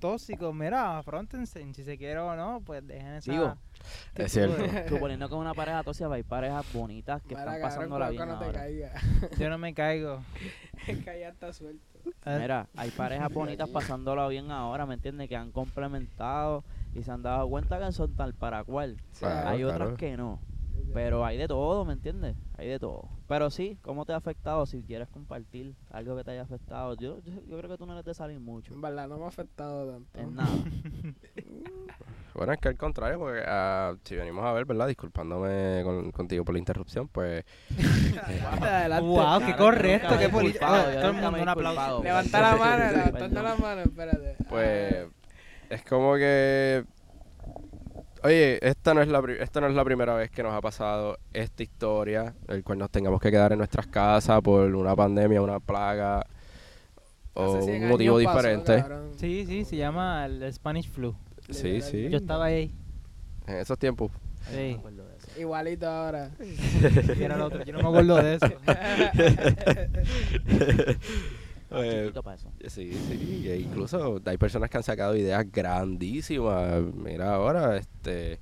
tóxico, 0.00 0.52
mira, 0.52 0.98
afrontense, 0.98 1.64
si 1.72 1.82
se 1.84 1.96
quiere 1.96 2.18
o 2.18 2.34
no, 2.36 2.60
pues 2.64 2.86
dejen 2.86 3.14
esa... 3.14 3.32
Digo, 3.32 3.56
Es 4.14 4.32
cierto. 4.32 4.56
Suponiendo 4.88 5.28
que 5.28 5.34
una 5.34 5.54
pareja 5.54 5.82
tóxica 5.82 6.12
hay 6.12 6.22
parejas 6.22 6.66
bonitas 6.74 7.22
que 7.22 7.34
Mira, 7.34 7.56
están 7.56 7.88
no 7.88 7.98
te 8.38 8.44
ahora. 8.44 8.52
caiga. 8.52 8.92
Yo 9.38 9.48
no 9.48 9.56
me 9.58 9.72
caigo. 9.72 10.22
está 10.86 11.52
suelto. 11.52 11.82
Eh, 11.93 11.93
Mira, 12.26 12.68
hay 12.76 12.90
parejas 12.90 13.32
bonitas 13.32 13.68
pasándola 13.68 14.26
bien 14.28 14.50
ahora, 14.50 14.86
¿me 14.86 14.94
entiendes? 14.94 15.28
Que 15.28 15.36
han 15.36 15.52
complementado 15.52 16.64
y 16.94 17.02
se 17.02 17.10
han 17.10 17.22
dado 17.22 17.48
cuenta 17.48 17.78
que 17.78 17.92
son 17.92 18.14
tal 18.14 18.34
para 18.34 18.64
cual. 18.64 18.96
Claro, 19.18 19.48
hay 19.48 19.62
claro. 19.62 19.84
otras 19.84 19.98
que 19.98 20.16
no. 20.16 20.40
Pero 20.92 21.24
hay 21.24 21.36
de 21.36 21.48
todo, 21.48 21.84
¿me 21.84 21.92
entiendes? 21.92 22.36
Hay 22.56 22.68
de 22.68 22.78
todo. 22.78 23.08
Pero 23.26 23.50
sí, 23.50 23.78
¿cómo 23.82 24.04
te 24.04 24.12
ha 24.12 24.16
afectado? 24.16 24.64
Si 24.64 24.82
quieres 24.82 25.08
compartir 25.08 25.74
algo 25.90 26.16
que 26.16 26.24
te 26.24 26.30
haya 26.32 26.42
afectado. 26.42 26.94
Yo, 26.94 27.20
yo, 27.22 27.32
yo 27.46 27.58
creo 27.58 27.70
que 27.70 27.78
tú 27.78 27.86
no 27.86 27.94
eres 27.94 28.04
de 28.04 28.14
salir 28.14 28.38
mucho. 28.38 28.72
En 28.74 28.80
verdad, 28.80 29.08
no 29.08 29.18
me 29.18 29.24
ha 29.24 29.28
afectado 29.28 29.90
tanto. 29.92 30.20
En 30.20 30.34
nada. 30.34 30.50
Bueno, 32.34 32.52
es 32.52 32.58
que 32.58 32.68
al 32.68 32.76
contrario, 32.76 33.18
porque 33.18 33.42
ah, 33.46 33.94
si 34.04 34.16
venimos 34.16 34.44
a 34.44 34.52
ver, 34.52 34.64
¿verdad? 34.64 34.88
Disculpándome 34.88 35.82
con- 35.84 36.10
contigo 36.10 36.44
por 36.44 36.54
la 36.54 36.58
interrupción, 36.58 37.06
pues 37.08 37.44
Adelante, 38.20 38.66
adelante. 38.66 39.06
Wow, 39.08 39.40
qué 39.46 39.56
correcto, 39.56 40.18
qué 40.18 40.28
político. 40.28 40.66
Todo 40.66 41.08
el 41.08 41.12
mundo 41.14 41.42
un 41.42 41.48
aplauso. 41.48 42.02
Levanta 42.02 42.40
la 42.40 42.56
mano, 42.56 42.84
levantando 42.92 43.42
la 43.42 43.54
mano, 43.56 43.80
espérate. 43.82 44.36
Pues 44.48 45.06
es 45.70 45.82
como 45.84 46.14
que 46.16 46.84
oye, 48.22 48.58
esta 48.66 48.94
no 48.94 49.02
es 49.02 49.08
la 49.08 49.20
pri- 49.22 49.36
esta 49.40 49.60
no 49.60 49.68
es 49.68 49.74
la 49.74 49.84
primera 49.84 50.14
vez 50.14 50.30
que 50.30 50.42
nos 50.42 50.54
ha 50.54 50.60
pasado 50.60 51.18
esta 51.32 51.62
historia, 51.62 52.34
el 52.48 52.64
cual 52.64 52.78
nos 52.78 52.90
tengamos 52.90 53.20
que 53.20 53.30
quedar 53.30 53.52
en 53.52 53.58
nuestras 53.58 53.86
casas 53.86 54.40
por 54.42 54.74
una 54.74 54.96
pandemia, 54.96 55.40
una 55.42 55.60
plaga 55.60 56.24
o 57.34 57.58
Hace 57.58 57.66
100 57.66 57.82
un 57.84 57.88
motivo 57.90 58.16
pasó, 58.24 58.28
diferente. 58.38 58.76
cabrón. 58.80 59.10
Sí, 59.18 59.44
sí, 59.46 59.64
se 59.64 59.76
llama 59.76 60.24
el 60.26 60.52
Spanish 60.52 60.88
Flu. 60.90 61.14
Sí, 61.50 61.80
sí. 61.80 62.10
Yo 62.10 62.18
estaba 62.18 62.46
ahí. 62.46 62.74
En 63.46 63.56
esos 63.56 63.78
tiempos. 63.78 64.10
Sí. 64.50 64.78
Igualito 65.38 65.88
ahora. 65.88 66.30
Era 67.18 67.36
el 67.36 67.42
otro. 67.42 67.64
Yo 67.64 67.72
no 67.72 67.82
me 67.82 67.88
acuerdo 67.88 68.16
de 68.16 68.34
eso. 68.34 68.46
Eh. 71.76 72.12
Sí, 72.68 72.92
sí, 72.92 73.48
e 73.48 73.58
incluso 73.58 74.20
hay 74.24 74.36
personas 74.36 74.70
que 74.70 74.76
han 74.76 74.84
sacado 74.84 75.16
ideas 75.16 75.44
grandísimas. 75.50 76.84
Mira 76.94 77.34
ahora, 77.34 77.76
este 77.76 78.38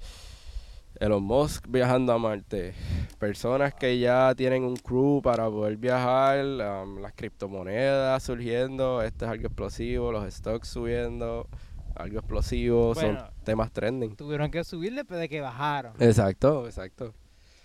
Elon 1.00 1.22
Musk 1.22 1.66
viajando 1.68 2.12
a 2.12 2.18
Marte, 2.18 2.74
personas 3.18 3.74
que 3.74 3.98
ya 3.98 4.34
tienen 4.36 4.64
un 4.64 4.76
crew 4.76 5.20
para 5.22 5.48
poder 5.48 5.76
viajar, 5.76 6.44
um, 6.44 7.00
las 7.00 7.12
criptomonedas 7.14 8.22
surgiendo, 8.22 9.02
esto 9.02 9.24
es 9.24 9.30
algo 9.30 9.46
explosivo, 9.46 10.12
los 10.12 10.32
stocks 10.32 10.68
subiendo, 10.68 11.48
algo 11.96 12.18
explosivo, 12.18 12.94
Bueno. 12.94 13.20
son 13.20 13.30
temas 13.44 13.70
trending. 13.72 14.16
Tuvieron 14.16 14.50
que 14.50 14.64
subir 14.64 14.94
después 14.94 15.20
de 15.20 15.28
que 15.28 15.40
bajaron. 15.40 15.94
Exacto, 16.00 16.66
exacto. 16.66 17.14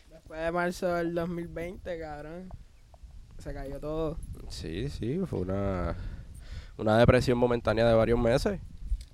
Después 0.10 0.40
de 0.42 0.52
marzo 0.52 0.88
del 0.94 1.14
2020, 1.16 2.00
cabrón. 2.00 2.50
Se 3.38 3.54
cayó 3.54 3.80
todo. 3.80 4.18
Sí, 4.50 4.90
sí, 4.90 5.20
fue 5.26 5.40
una, 5.40 5.96
una 6.78 6.98
depresión 6.98 7.38
momentánea 7.38 7.88
de 7.88 7.94
varios 7.94 8.20
meses. 8.20 8.60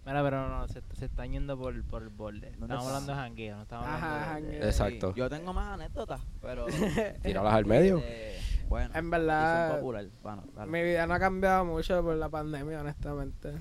Mira, 0.05 0.21
pero 0.21 0.47
no, 0.49 0.59
no, 0.59 0.67
se, 0.67 0.81
se 0.97 1.05
están 1.05 1.31
yendo 1.31 1.57
por, 1.57 1.81
por 1.85 2.01
el 2.03 2.09
borde. 2.09 2.51
¿Dónde 2.57 2.65
Estamos 2.75 2.87
hablando 2.87 3.13
de 3.13 3.17
jangueo, 3.19 3.55
no 3.55 3.61
estamos 3.63 3.87
Ajá, 3.87 4.31
hablando 4.35 4.49
de- 4.49 4.59
de... 4.59 4.65
Exacto. 4.65 5.13
Yo 5.15 5.29
tengo 5.29 5.53
más 5.53 5.73
anécdotas, 5.79 6.21
pero... 6.41 6.65
Tíralas 7.23 7.53
al 7.53 7.65
medio. 7.65 8.01
eh, 8.03 8.37
bueno, 8.67 8.93
En 8.95 9.09
verdad, 9.09 9.75
popular. 9.77 10.05
Bueno, 10.21 10.43
mi 10.67 10.83
vida 10.83 11.05
no 11.07 11.13
ha 11.13 11.19
cambiado 11.19 11.63
mucho 11.63 12.01
por 12.03 12.15
la 12.15 12.27
pandemia, 12.27 12.81
honestamente. 12.81 13.53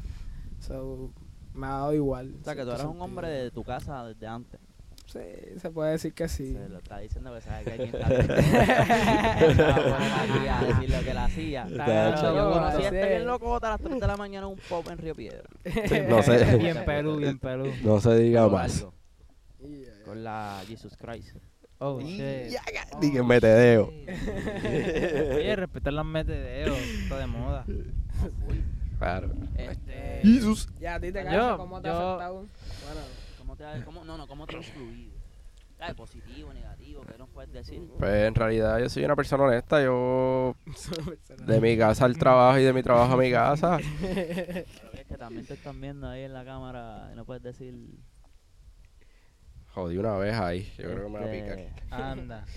So, 0.61 1.11
me 1.55 1.67
ha 1.67 1.71
dado 1.71 1.95
igual. 1.95 2.35
O 2.41 2.45
sea, 2.45 2.55
que 2.55 2.63
tú 2.63 2.69
en 2.69 2.75
eres 2.75 2.85
un 2.85 2.91
cierto 2.93 3.05
hombre 3.05 3.27
sentido. 3.27 3.45
de 3.45 3.51
tu 3.51 3.65
casa 3.65 4.05
desde 4.07 4.27
antes. 4.27 4.61
Sí, 5.07 5.19
se 5.59 5.71
puede 5.71 5.91
decir 5.93 6.15
que 6.15 6.27
sí. 6.27 6.55
Se 6.55 6.69
lo 6.71 6.79
está 6.79 6.99
diciendo 6.99 7.35
que 7.35 7.41
sabe 7.43 7.65
que 7.65 7.71
alguien 7.73 7.95
está 7.95 8.07
a 8.07 8.11
decir 10.65 10.91
lo 10.91 11.01
que 11.03 11.13
la 11.15 11.25
hacía. 11.25 11.67
Yo 11.69 11.77
no, 11.77 11.85
conocí 12.53 12.83
a 12.83 12.87
este 12.87 13.09
bien 13.09 13.27
loco 13.27 13.57
a 13.57 13.61
las 13.69 13.81
3 13.81 14.01
de 14.01 14.07
la 14.07 14.17
mañana 14.17 14.47
en 14.47 14.53
un 14.55 14.59
pop 14.69 14.87
en 14.91 14.97
Río 14.97 15.15
Piedra. 15.15 15.43
No 16.09 16.23
sé, 16.23 16.57
Bien 16.59 16.83
pelú, 16.87 17.17
bien 17.17 17.39
pelú. 17.39 17.67
no 17.83 18.01
se 18.01 18.17
diga 18.17 18.45
Con 18.45 18.53
más. 18.53 18.87
Con 20.07 20.25
la 20.25 20.63
Jesus 20.67 20.97
Christ. 20.97 21.37
Oh, 21.79 22.01
shit. 22.01 22.57
Di 23.01 23.13
que 23.13 23.23
metedeo. 23.23 23.93
Oye, 25.35 25.57
respetar 25.57 25.93
las 25.93 26.07
metedeos, 26.07 26.79
está 26.79 27.19
de 27.19 27.27
moda. 27.27 27.67
Claro. 29.03 29.33
Este, 29.57 30.21
Jesús. 30.23 30.69
Ya, 30.79 30.95
a 30.95 31.01
ti 31.01 31.11
te 31.11 31.25
caso, 31.25 31.57
¿cómo 31.57 31.83
te 31.83 31.89
ha 31.89 31.93
yo- 31.93 32.09
afectado? 32.11 32.35
Bueno, 32.37 33.01
¿cómo 33.37 33.57
te 33.57 33.65
ha, 33.65 33.85
cómo, 33.85 34.05
no, 34.05 34.17
no, 34.17 34.29
¿cómo 34.29 34.47
te 34.47 34.55
ha 34.55 34.59
influido? 34.59 35.13
¿Sabes? 35.77 35.95
Positivo, 35.97 36.53
negativo, 36.53 37.03
¿qué 37.05 37.19
nos 37.19 37.29
puedes 37.31 37.53
decir? 37.53 37.83
Pues 37.99 38.29
en 38.29 38.35
realidad 38.37 38.79
yo 38.79 38.89
soy 38.89 39.05
una 39.05 39.17
persona 39.17 39.43
honesta. 39.43 39.83
Yo 39.83 40.55
de 41.45 41.61
mi 41.61 41.77
casa 41.77 42.05
al 42.05 42.17
trabajo 42.17 42.61
y 42.61 42.63
de 42.63 42.73
mi 42.73 42.85
trabajo 42.85 43.15
a 43.15 43.17
mi 43.17 43.33
casa. 43.33 43.79
Pero 44.01 44.93
es 44.93 45.07
que 45.09 45.17
también 45.19 45.45
te 45.47 45.55
están 45.55 45.81
viendo 45.81 46.09
ahí 46.09 46.23
en 46.23 46.33
la 46.33 46.45
cámara 46.45 47.11
y 47.13 47.17
no 47.17 47.25
puedes 47.25 47.43
decir... 47.43 47.75
Jodí 49.75 49.99
una 49.99 50.17
vez 50.19 50.37
ahí. 50.37 50.73
Yo 50.79 50.85
creo 50.85 51.05
que 51.07 51.11
me 51.11 51.19
va 51.19 51.25
a 51.25 51.35
este, 51.35 51.73
picar. 51.83 52.01
Anda. 52.01 52.45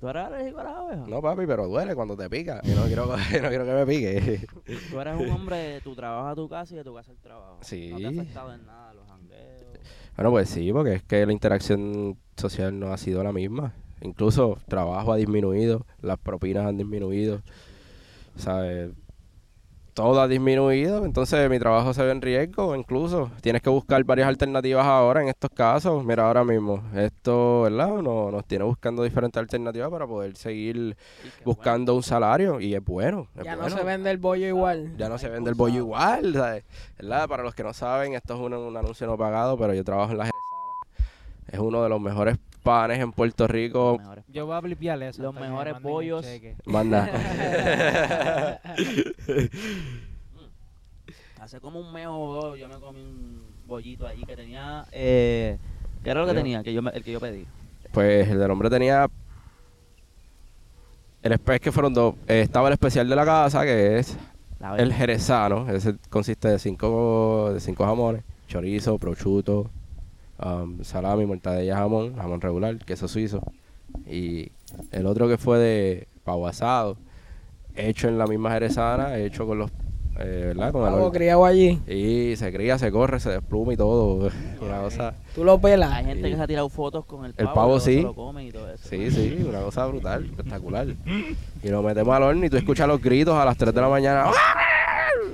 ¿Tú 0.00 0.08
eres 0.08 0.24
alérgico 0.24 0.60
a 0.60 0.64
las 0.64 0.74
abejas? 0.76 1.08
No, 1.08 1.20
papi, 1.20 1.46
pero 1.46 1.68
duele 1.68 1.94
cuando 1.94 2.16
te 2.16 2.30
pica. 2.30 2.62
Yo 2.64 2.74
no 2.74 2.84
quiero, 2.86 3.06
no 3.16 3.16
quiero 3.48 3.64
que 3.66 3.72
me 3.72 3.86
pique. 3.86 4.46
Tú 4.90 5.00
eres 5.00 5.20
un 5.20 5.30
hombre 5.30 5.56
de 5.56 5.80
tu 5.82 5.94
trabajo 5.94 6.28
a 6.28 6.34
tu 6.34 6.48
casa 6.48 6.74
y 6.74 6.78
de 6.78 6.84
tu 6.84 6.94
casa 6.94 7.10
al 7.10 7.18
trabajo. 7.18 7.58
Sí. 7.60 7.90
No 7.90 7.98
te 7.98 8.06
ha 8.06 8.08
afectado 8.08 8.54
en 8.54 8.64
nada 8.64 8.94
los 8.94 9.06
jangueos. 9.06 9.60
Bueno, 10.16 10.30
pues 10.30 10.48
sí, 10.48 10.72
porque 10.72 10.94
es 10.94 11.02
que 11.02 11.26
la 11.26 11.32
interacción 11.32 12.16
social 12.36 12.78
no 12.78 12.92
ha 12.92 12.96
sido 12.96 13.22
la 13.22 13.32
misma. 13.32 13.74
Incluso 14.00 14.58
trabajo 14.68 15.12
ha 15.12 15.16
disminuido, 15.16 15.84
las 16.00 16.18
propinas 16.18 16.66
han 16.66 16.78
disminuido, 16.78 17.42
¿sabes? 18.36 18.92
Todo 20.00 20.18
ha 20.22 20.28
disminuido, 20.28 21.04
entonces 21.04 21.50
mi 21.50 21.58
trabajo 21.58 21.92
se 21.92 22.02
ve 22.02 22.10
en 22.10 22.22
riesgo, 22.22 22.74
incluso 22.74 23.30
tienes 23.42 23.60
que 23.60 23.68
buscar 23.68 24.02
varias 24.02 24.28
alternativas 24.28 24.86
ahora 24.86 25.20
en 25.20 25.28
estos 25.28 25.50
casos. 25.50 26.02
Mira, 26.02 26.26
ahora 26.26 26.42
mismo, 26.42 26.82
esto, 26.96 27.64
¿verdad? 27.64 28.00
No, 28.00 28.30
nos 28.30 28.46
tiene 28.46 28.64
buscando 28.64 29.02
diferentes 29.02 29.38
alternativas 29.38 29.90
para 29.90 30.06
poder 30.06 30.38
seguir 30.38 30.96
buscando 31.44 31.94
un 31.94 32.02
salario 32.02 32.62
y 32.62 32.74
es 32.74 32.82
bueno. 32.82 33.26
es 33.36 33.44
Ya 33.44 33.56
no 33.56 33.68
se 33.68 33.84
vende 33.84 34.10
el 34.10 34.16
bollo 34.16 34.46
igual. 34.46 34.96
Ya 34.96 35.10
no 35.10 35.18
se 35.18 35.28
vende 35.28 35.50
el 35.50 35.54
bollo 35.54 35.76
igual, 35.76 36.32
¿sabes? 36.32 36.64
¿verdad? 36.98 37.28
Para 37.28 37.42
los 37.42 37.54
que 37.54 37.62
no 37.62 37.74
saben, 37.74 38.14
esto 38.14 38.32
es 38.32 38.40
un, 38.40 38.54
un 38.54 38.74
anuncio 38.78 39.06
no 39.06 39.18
pagado, 39.18 39.58
pero 39.58 39.74
yo 39.74 39.84
trabajo 39.84 40.12
en 40.12 40.16
la. 40.16 40.30
Es 41.52 41.58
uno 41.58 41.82
de 41.82 41.90
los 41.90 42.00
mejores 42.00 42.38
panes 42.62 42.98
en 43.00 43.12
Puerto 43.12 43.46
Rico. 43.46 43.92
los 43.92 44.00
mejores- 44.00 44.24
Yo 44.28 44.46
voy 44.46 44.54
a 44.56 44.60
blipear 44.60 45.02
eso. 45.02 45.22
Los 45.22 45.34
mejores 45.34 45.74
pollos. 45.80 46.26
Manda. 46.66 47.08
Hace 51.40 51.60
como 51.60 51.80
un 51.80 51.92
mes 51.92 52.06
o 52.08 52.34
dos 52.34 52.58
yo 52.58 52.68
me 52.68 52.74
comí 52.76 53.00
un 53.00 53.42
bollito 53.66 54.06
ahí 54.06 54.22
que 54.24 54.36
tenía... 54.36 54.84
Eh, 54.92 55.56
¿Qué 56.04 56.10
era 56.10 56.20
lo 56.20 56.26
que 56.26 56.32
Yo- 56.34 56.38
tenía? 56.38 56.62
Que 56.62 56.72
yo, 56.72 56.82
me- 56.82 56.90
el 56.92 57.02
que 57.02 57.12
yo 57.12 57.20
pedí. 57.20 57.46
pues 57.92 58.28
el 58.28 58.38
del 58.38 58.50
hombre 58.50 58.70
tenía. 58.70 59.08
El 61.22 61.32
espe- 61.32 61.54
es 61.54 61.60
que 61.60 61.72
fueron 61.72 61.92
dos. 61.92 62.14
Eh, 62.26 62.40
estaba 62.42 62.68
el 62.68 62.72
especial 62.74 63.06
de 63.08 63.16
la 63.16 63.24
casa, 63.26 63.62
que 63.64 63.98
es 63.98 64.16
el 64.78 64.92
jerezano. 64.94 65.68
Ese 65.70 65.96
consiste 66.08 66.48
de 66.48 66.58
cinco, 66.58 67.50
de 67.52 67.60
cinco 67.60 67.84
jamones: 67.84 68.22
chorizo, 68.48 68.96
prosciutto, 68.98 69.70
um, 70.44 70.82
salami, 70.82 71.26
mortadella, 71.26 71.76
jamón, 71.76 72.16
jamón 72.16 72.40
regular, 72.40 72.76
queso 72.78 73.08
suizo. 73.08 73.40
Y 74.06 74.50
el 74.92 75.06
otro 75.06 75.28
que 75.28 75.36
fue 75.38 75.58
de 75.58 76.08
pavo 76.24 76.46
asado, 76.46 76.96
hecho 77.74 78.08
en 78.08 78.18
la 78.18 78.26
misma 78.26 78.50
jerezana, 78.52 79.16
hecho 79.18 79.46
con 79.46 79.58
los. 79.58 79.70
eh, 80.18 80.44
¿Verdad? 80.54 80.70
Con 80.72 80.86
el 80.86 80.92
Pavo 80.94 81.10
criado 81.12 81.44
allí. 81.44 81.80
Y 81.88 82.36
se 82.36 82.52
cría, 82.52 82.78
se 82.78 82.90
corre, 82.92 83.18
se 83.20 83.30
despluma 83.30 83.72
y 83.72 83.76
todo. 83.76 84.30
Una 84.60 84.80
cosa. 84.80 85.14
Tú 85.34 85.44
lo 85.44 85.58
pelas. 85.60 85.92
Hay 85.92 86.04
gente 86.04 86.28
que 86.30 86.36
se 86.36 86.42
ha 86.42 86.46
tirado 86.46 86.68
fotos 86.68 87.04
con 87.06 87.24
el 87.24 87.34
El 87.36 87.46
pavo. 87.46 87.54
pavo 87.54 87.66
y 87.68 87.70
luego 87.76 87.80
sí. 87.80 87.96
Se 87.96 88.02
lo 88.02 88.14
comen 88.14 88.46
y 88.46 88.52
todo 88.52 88.70
eso. 88.70 88.88
Sí, 88.88 89.10
sí, 89.10 89.44
una 89.48 89.60
cosa 89.62 89.86
brutal, 89.86 90.24
espectacular. 90.26 90.86
Y 91.62 91.68
lo 91.68 91.82
metemos 91.82 92.14
al 92.14 92.22
horno 92.22 92.44
y 92.46 92.50
tú 92.50 92.56
escuchas 92.56 92.86
los 92.86 93.00
gritos 93.00 93.34
a 93.34 93.44
las 93.44 93.56
3 93.56 93.72
de 93.74 93.80
la 93.80 93.88
mañana. 93.88 94.30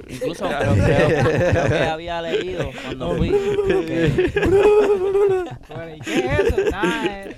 Incluso 0.08 0.46
creo, 0.48 0.74
creo- 0.74 1.08
creo 1.50 1.68
que 1.68 1.78
había 1.88 2.22
leído 2.22 2.70
cuando 2.84 3.16
fui. 3.16 3.30
que- 3.30 4.32
Bueno, 5.68 5.94
¿y 5.96 6.00
qué 6.00 6.18
es 6.26 6.40
eso? 6.40 6.56
Nada, 6.70 7.06
eh. 7.22 7.36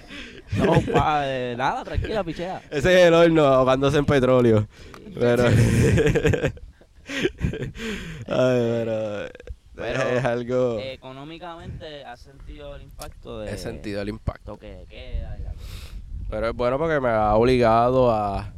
no, 0.57 0.81
pa, 0.93 1.23
eh, 1.27 1.55
nada, 1.57 1.85
tranquila, 1.85 2.23
pichea. 2.25 2.61
Ese 2.71 3.01
es 3.01 3.07
el 3.09 3.15
horno 3.15 3.45
ahogándose 3.45 3.99
en 3.99 4.05
petróleo. 4.05 4.67
Pero. 5.19 5.45
Ay, 5.49 5.53
pero. 8.27 9.29
Pero, 9.75 10.03
es 10.03 10.25
algo. 10.25 10.79
Económicamente 10.81 12.05
has 12.05 12.19
sentido 12.21 12.75
el 12.75 12.83
impacto 12.83 13.39
de 13.41 13.53
He 13.53 13.59
sentido 13.59 14.03
el 14.03 14.09
impacto. 14.09 14.57
de 14.57 14.85
queda 14.89 15.37
y 15.39 15.43
la- 15.45 15.53
Pero 16.29 16.49
es 16.49 16.55
bueno 16.55 16.79
porque 16.79 16.99
me 17.01 17.09
ha 17.11 17.33
obligado 17.37 18.11
a 18.11 18.53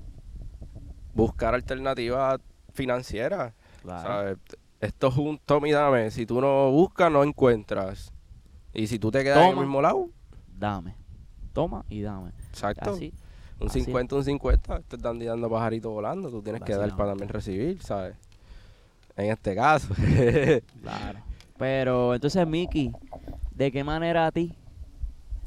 buscar 1.13 1.55
alternativas 1.55 2.41
financieras. 2.73 3.53
Claro. 3.83 4.03
¿sabes? 4.03 4.39
Esto 4.81 5.09
es 5.09 5.17
un 5.17 5.39
toma 5.39 5.69
y 5.69 5.73
dame. 5.73 6.11
Si 6.11 6.25
tú 6.27 6.41
no 6.41 6.71
buscas, 6.71 7.11
no 7.13 7.23
encuentras. 7.23 8.13
Y 8.73 8.87
si 8.87 8.99
tú 8.99 9.11
te 9.11 9.23
quedas 9.23 9.39
en 9.39 9.45
el 9.45 9.51
Toma. 9.51 9.63
mismo 9.63 9.83
lado, 9.83 10.09
Dame. 10.57 10.95
Toma 11.53 11.85
y 11.89 12.01
dame. 12.03 12.31
exacto. 12.49 12.91
Así. 12.91 13.13
Un 13.59 13.69
Así. 13.69 13.81
50, 13.83 14.17
un 14.17 14.25
50, 14.25 14.81
te 14.83 14.97
están 14.97 15.19
dando 15.19 15.51
pajarito 15.51 15.91
volando, 15.91 16.31
tú 16.31 16.41
tienes 16.43 16.63
que 16.63 16.75
dar 16.75 16.95
para 16.97 17.11
también 17.11 17.29
recibir, 17.29 17.83
¿sabes? 17.83 18.17
En 19.17 19.31
este 19.31 19.55
caso. 19.55 19.93
Claro. 20.83 21.19
Pero 21.59 22.15
entonces, 22.15 22.47
Miki, 22.47 22.91
¿de 23.55 23.71
qué 23.71 23.85
manera 23.85 24.27
a 24.27 24.33
ti? 24.33 24.55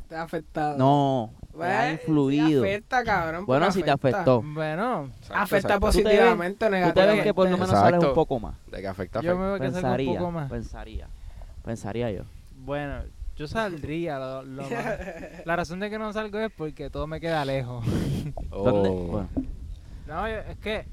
Te 0.08 0.15
ha 0.15 0.22
afectado. 0.24 0.78
No, 0.78 1.34
ha 1.54 1.58
Pues, 1.58 1.94
influido. 1.94 2.63
afecta, 2.63 3.04
cabrón. 3.04 3.46
Bueno, 3.46 3.72
si 3.72 3.84
te 3.84 3.92
afectó. 3.92 4.42
Bueno, 4.42 5.06
Exacto, 5.20 5.34
Afecta 5.36 5.68
exacto. 5.68 5.80
positivamente 5.88 6.66
o 6.66 6.68
Tú 6.68 6.74
negativamente. 6.74 7.16
ves 7.18 7.24
que 7.24 7.34
por 7.34 7.46
lo 7.50 7.58
menos 7.58 7.70
sales 7.70 8.04
un 8.04 8.13
poco 8.13 8.39
más. 8.39 8.56
De 8.72 8.82
que 8.82 8.88
afecta, 8.88 9.22
yo 9.22 9.38
me 9.38 9.50
voy 9.50 9.56
a 9.56 9.60
casar 9.60 9.60
con 9.60 9.76
un 9.76 9.82
Pensaría, 9.98 10.20
poco 10.20 10.32
más. 10.32 10.50
pensaría. 10.50 11.08
Pensaría 11.63 12.12
yo. 12.12 12.24
Bueno, 12.58 12.96
yo 13.36 13.48
saldría. 13.48 14.18
Lo, 14.20 14.44
lo 14.44 14.63
más- 14.63 14.72
La 15.46 15.56
razón 15.56 15.80
de 15.80 15.89
que 15.89 16.00
no 16.00 16.12
salgo 16.13 16.39
es 16.39 16.52
porque 16.52 16.89
todo 16.89 17.08
me 17.08 17.20
queda 17.22 17.46
lejos. 17.46 17.86
¿Dónde? 18.50 18.89
Oh. 18.89 19.08
Bueno, 19.08 19.30
No, 20.08 20.28
yo- 20.28 20.38
es 20.50 20.58
que 20.58 20.86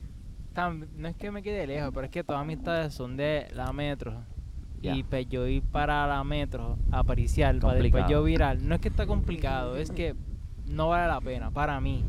tam- 0.54 0.86
no 0.96 1.08
es 1.08 1.16
que 1.16 1.30
me 1.30 1.42
quede 1.42 1.66
lejos, 1.66 1.90
pero 1.94 2.04
es 2.06 2.10
que 2.10 2.22
todas 2.22 2.44
mis 2.46 2.56
amistades 2.56 2.92
son 2.94 3.16
de 3.16 3.48
la 3.54 3.72
metro. 3.72 4.22
Y 4.82 5.02
pues 5.02 5.28
yo 5.28 5.46
ir 5.46 5.62
para 5.62 6.06
la 6.06 6.24
metro 6.24 6.78
a 6.90 7.04
pariciar, 7.04 7.58
para 7.58 7.74
después 7.74 8.04
yo 8.08 8.22
virar. 8.22 8.58
No 8.60 8.74
es 8.74 8.80
que 8.80 8.88
está 8.88 9.06
complicado, 9.06 9.76
es 9.76 9.90
que 9.90 10.14
no 10.70 10.88
vale 10.88 11.08
la 11.08 11.20
pena 11.20 11.50
para 11.50 11.80
mí. 11.80 12.04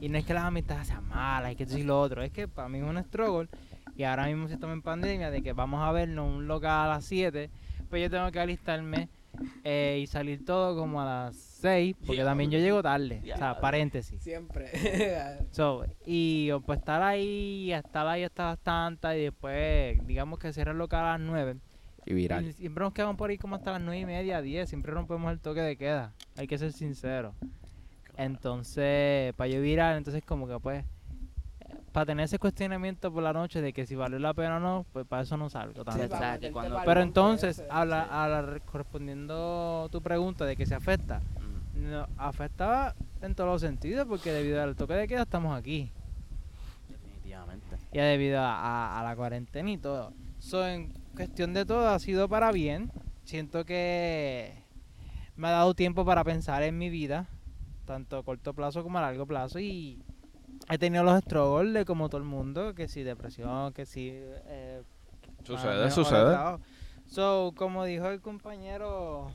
Y 0.00 0.08
no 0.08 0.18
es 0.18 0.24
que 0.24 0.34
las 0.34 0.44
amistades 0.44 0.88
sean 0.88 1.06
malas, 1.08 1.52
y 1.52 1.56
que 1.56 1.62
esto 1.62 1.78
y 1.78 1.84
lo 1.84 2.00
otro. 2.00 2.22
Es 2.22 2.32
que 2.32 2.48
para 2.48 2.68
mí 2.68 2.78
es 2.78 2.84
un 2.84 2.98
struggle. 3.04 3.48
Y 3.96 4.04
ahora 4.04 4.26
mismo 4.26 4.48
si 4.48 4.54
estamos 4.54 4.74
en 4.74 4.82
pandemia, 4.82 5.30
de 5.30 5.42
que 5.42 5.52
vamos 5.52 5.82
a 5.82 5.92
vernos 5.92 6.26
un 6.26 6.46
local 6.46 6.86
a 6.86 6.88
las 6.88 7.04
7, 7.04 7.50
pues 7.88 8.02
yo 8.02 8.10
tengo 8.10 8.30
que 8.32 8.40
alistarme 8.40 9.08
eh, 9.64 10.00
y 10.02 10.06
salir 10.06 10.44
todo 10.44 10.76
como 10.76 11.00
a 11.00 11.04
las 11.04 11.36
6, 11.36 11.96
porque 12.06 12.24
también 12.24 12.50
yo 12.50 12.58
llego 12.58 12.82
tarde. 12.82 13.22
O 13.32 13.36
sea, 13.36 13.60
paréntesis. 13.60 14.20
Siempre. 14.22 14.70
So, 15.52 15.84
y 16.06 16.50
pues 16.66 16.78
estar 16.78 17.02
ahí, 17.02 17.72
estar 17.72 18.06
ahí 18.06 18.24
hasta 18.24 18.46
bastante 18.46 19.18
y 19.18 19.24
después, 19.24 20.04
digamos 20.06 20.38
que 20.38 20.52
cierra 20.52 20.72
el 20.72 20.78
local 20.78 21.04
a 21.04 21.18
las 21.18 21.20
9. 21.20 21.56
Y 22.06 22.14
viral. 22.14 22.46
Y 22.46 22.52
siempre 22.52 22.82
nos 22.82 22.92
quedamos 22.92 23.16
por 23.16 23.30
ahí 23.30 23.38
como 23.38 23.54
hasta 23.54 23.72
las 23.72 23.80
9 23.80 24.00
y 24.00 24.06
media, 24.06 24.42
10. 24.42 24.68
Siempre 24.68 24.92
rompemos 24.92 25.30
el 25.30 25.38
toque 25.38 25.60
de 25.60 25.76
queda. 25.76 26.12
Hay 26.36 26.46
que 26.46 26.58
ser 26.58 26.72
Entonces, 28.16 29.32
para 29.34 29.48
yo 29.48 29.60
virar, 29.60 29.96
entonces 29.96 30.22
como 30.24 30.46
que 30.46 30.58
pues, 30.60 30.84
para 31.92 32.06
tener 32.06 32.24
ese 32.24 32.38
cuestionamiento 32.38 33.12
por 33.12 33.22
la 33.22 33.32
noche 33.32 33.60
de 33.60 33.72
que 33.72 33.86
si 33.86 33.94
valió 33.94 34.18
la 34.18 34.32
pena 34.34 34.56
o 34.56 34.60
no, 34.60 34.86
pues 34.92 35.06
para 35.06 35.22
eso 35.22 35.36
no 35.36 35.48
salgo. 35.50 35.84
Sí, 35.92 36.00
cuando- 36.52 36.76
Pero 36.86 37.00
entonces, 37.02 37.56
a 37.70 37.84
la, 37.84 38.24
a 38.24 38.28
la- 38.28 38.60
correspondiendo 38.60 39.88
tu 39.90 40.00
pregunta 40.02 40.44
de 40.46 40.56
que 40.56 40.66
se 40.66 40.74
afecta, 40.74 41.20
mm, 41.20 41.90
no, 41.90 42.06
afectaba 42.16 42.94
en 43.20 43.34
todos 43.34 43.50
los 43.50 43.60
sentidos 43.60 44.06
porque 44.06 44.32
debido 44.32 44.62
al 44.62 44.74
toque 44.76 44.94
de 44.94 45.08
queda 45.08 45.22
estamos 45.22 45.56
aquí. 45.58 45.90
definitivamente. 46.88 47.76
Y 47.92 47.98
debido 47.98 48.40
a, 48.40 48.54
a- 48.56 49.00
a 49.00 49.02
la 49.04 49.16
cuarentena 49.16 49.70
y 49.70 49.78
todo. 49.78 50.12
So, 50.38 50.66
en 50.66 50.92
cuestión 51.14 51.52
de 51.54 51.64
todo 51.64 51.88
ha 51.88 51.98
sido 51.98 52.28
para 52.28 52.52
bien. 52.52 52.90
Siento 53.24 53.64
que 53.64 54.52
me 55.36 55.48
ha 55.48 55.52
dado 55.52 55.74
tiempo 55.74 56.04
para 56.04 56.24
pensar 56.24 56.62
en 56.64 56.76
mi 56.78 56.90
vida, 56.90 57.28
tanto 57.84 58.16
a 58.18 58.22
corto 58.24 58.54
plazo 58.54 58.82
como 58.82 58.98
a 58.98 59.02
largo 59.02 59.26
plazo. 59.26 59.58
Y 59.58 60.02
he 60.70 60.78
tenido 60.78 61.04
los 61.04 61.20
struggles 61.22 61.74
de 61.74 61.84
como 61.84 62.08
todo 62.08 62.20
el 62.20 62.26
mundo, 62.26 62.74
que 62.74 62.88
si 62.88 63.02
depresión, 63.02 63.72
que 63.72 63.86
si... 63.86 64.10
eh, 64.12 64.82
Sucede, 65.44 65.90
sucede. 65.90 66.36
So, 67.06 67.52
como 67.56 67.84
dijo 67.84 68.08
el 68.08 68.20
compañero 68.20 69.32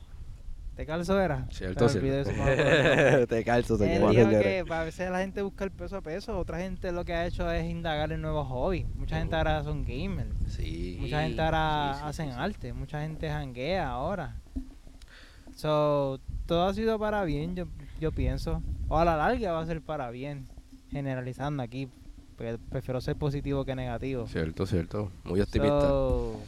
¿Te 0.74 0.86
calzo 0.86 1.20
era? 1.20 1.44
Cierto. 1.50 1.86
Te 3.28 3.44
calzo, 3.44 3.74
Él 3.74 3.80
señor. 3.80 4.10
dijo 4.10 4.28
que 4.30 4.64
a 4.70 4.84
veces 4.84 5.10
la 5.10 5.18
gente 5.18 5.42
busca 5.42 5.64
el 5.64 5.72
peso 5.72 5.96
a 5.96 6.00
peso, 6.02 6.38
otra 6.38 6.58
gente 6.58 6.92
lo 6.92 7.04
que 7.04 7.14
ha 7.14 7.26
hecho 7.26 7.50
es 7.50 7.68
indagar 7.68 8.12
en 8.12 8.22
nuevos 8.22 8.46
hobbies. 8.46 8.86
Mucha 8.94 9.18
gente 9.18 9.34
ahora 9.34 9.62
son 9.64 9.84
gamers, 9.84 10.30
Sí. 10.46 10.96
mucha 11.00 11.22
gente 11.22 11.42
ahora 11.42 11.94
sí, 11.94 12.00
sí, 12.00 12.08
hacen 12.08 12.30
sí. 12.32 12.36
arte, 12.38 12.72
mucha 12.72 13.00
gente 13.02 13.28
janguea 13.28 13.88
ahora. 13.90 14.36
So, 15.56 16.20
todo 16.46 16.68
ha 16.68 16.74
sido 16.74 16.98
para 16.98 17.24
bien, 17.24 17.56
yo, 17.56 17.64
yo 18.00 18.12
pienso. 18.12 18.62
O 18.88 18.98
a 18.98 19.04
la 19.04 19.16
larga 19.16 19.52
va 19.52 19.60
a 19.60 19.66
ser 19.66 19.80
para 19.82 20.10
bien, 20.10 20.46
generalizando 20.90 21.62
aquí, 21.62 21.88
porque 22.36 22.58
prefiero 22.70 23.00
ser 23.00 23.16
positivo 23.16 23.64
que 23.64 23.74
negativo. 23.74 24.26
Cierto, 24.26 24.66
cierto. 24.66 25.10
Muy 25.24 25.40
optimista. 25.40 25.80
So, 25.88 26.40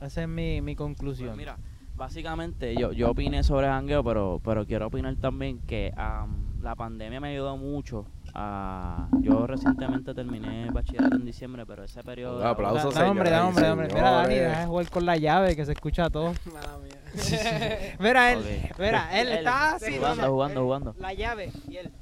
esa 0.00 0.22
es 0.22 0.28
mi, 0.28 0.60
mi 0.60 0.74
Pues 0.74 0.76
conclusión. 0.76 1.36
mira, 1.36 1.56
básicamente 1.96 2.74
yo, 2.76 2.92
yo 2.92 3.10
opiné 3.10 3.42
sobre 3.42 3.68
jangueo, 3.68 4.04
pero, 4.04 4.40
pero 4.44 4.66
quiero 4.66 4.88
opinar 4.88 5.16
también 5.16 5.58
que 5.60 5.92
am, 5.96 6.60
la 6.62 6.74
pandemia 6.74 7.20
me 7.20 7.28
ayudó 7.28 7.56
mucho. 7.56 8.04
A, 8.36 9.08
yo 9.20 9.46
recientemente 9.46 10.12
terminé 10.12 10.64
el 10.64 10.72
bachillerato 10.72 11.14
en 11.16 11.24
diciembre, 11.24 11.64
pero 11.66 11.84
ese 11.84 12.02
periodo... 12.02 12.40
Un 12.40 12.46
aplauso, 12.46 12.90
Da- 12.90 13.02
da 13.04 13.10
hombre, 13.10 13.30
da 13.30 13.46
hombre, 13.46 13.64
da 13.64 13.72
hombre. 13.72 13.88
Mira, 13.94 14.10
Dani, 14.10 14.34
deja 14.34 14.60
de 14.60 14.66
jugar 14.66 14.90
con 14.90 15.06
la 15.06 15.16
llave 15.16 15.54
que 15.54 15.64
se 15.64 15.72
escucha 15.72 16.10
todo. 16.10 16.34
Mala 16.52 16.78
mía. 16.82 17.94
Mira, 18.00 18.32
él, 18.32 18.40
mira, 18.76 19.08
él 19.20 19.28
Él, 19.28 19.38
está 19.38 19.74
así, 19.76 19.96
jugando, 19.96 20.22
¿no? 20.26 20.32
jugando, 20.32 20.62
jugando. 20.64 20.94
La 20.98 21.14
llave 21.14 21.52
y 21.68 21.76
él 21.76 21.92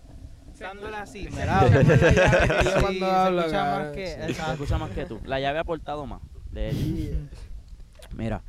dándola 0.58 1.02
así. 1.02 1.24
Se 1.24 1.30
Mira, 1.32 1.60
la 1.62 1.68
llave 1.68 2.64
yo 2.64 2.80
cuando 2.80 2.98
se 2.98 3.04
hablo, 3.04 3.40
escucha 3.42 3.64
más 3.78 3.86
que- 3.92 4.06
Sí. 4.06 4.12
Se 4.14 4.26
Exacto. 4.30 4.52
escucha 4.52 4.78
más 4.78 4.90
que 4.90 5.04
tú. 5.04 5.20
La 5.26 5.38
llave 5.38 5.58
ha 5.58 5.60
aportado 5.62 6.06
más, 6.06 6.20
de 6.50 6.70
hecho. 6.70 7.18
Mira, 8.16 8.42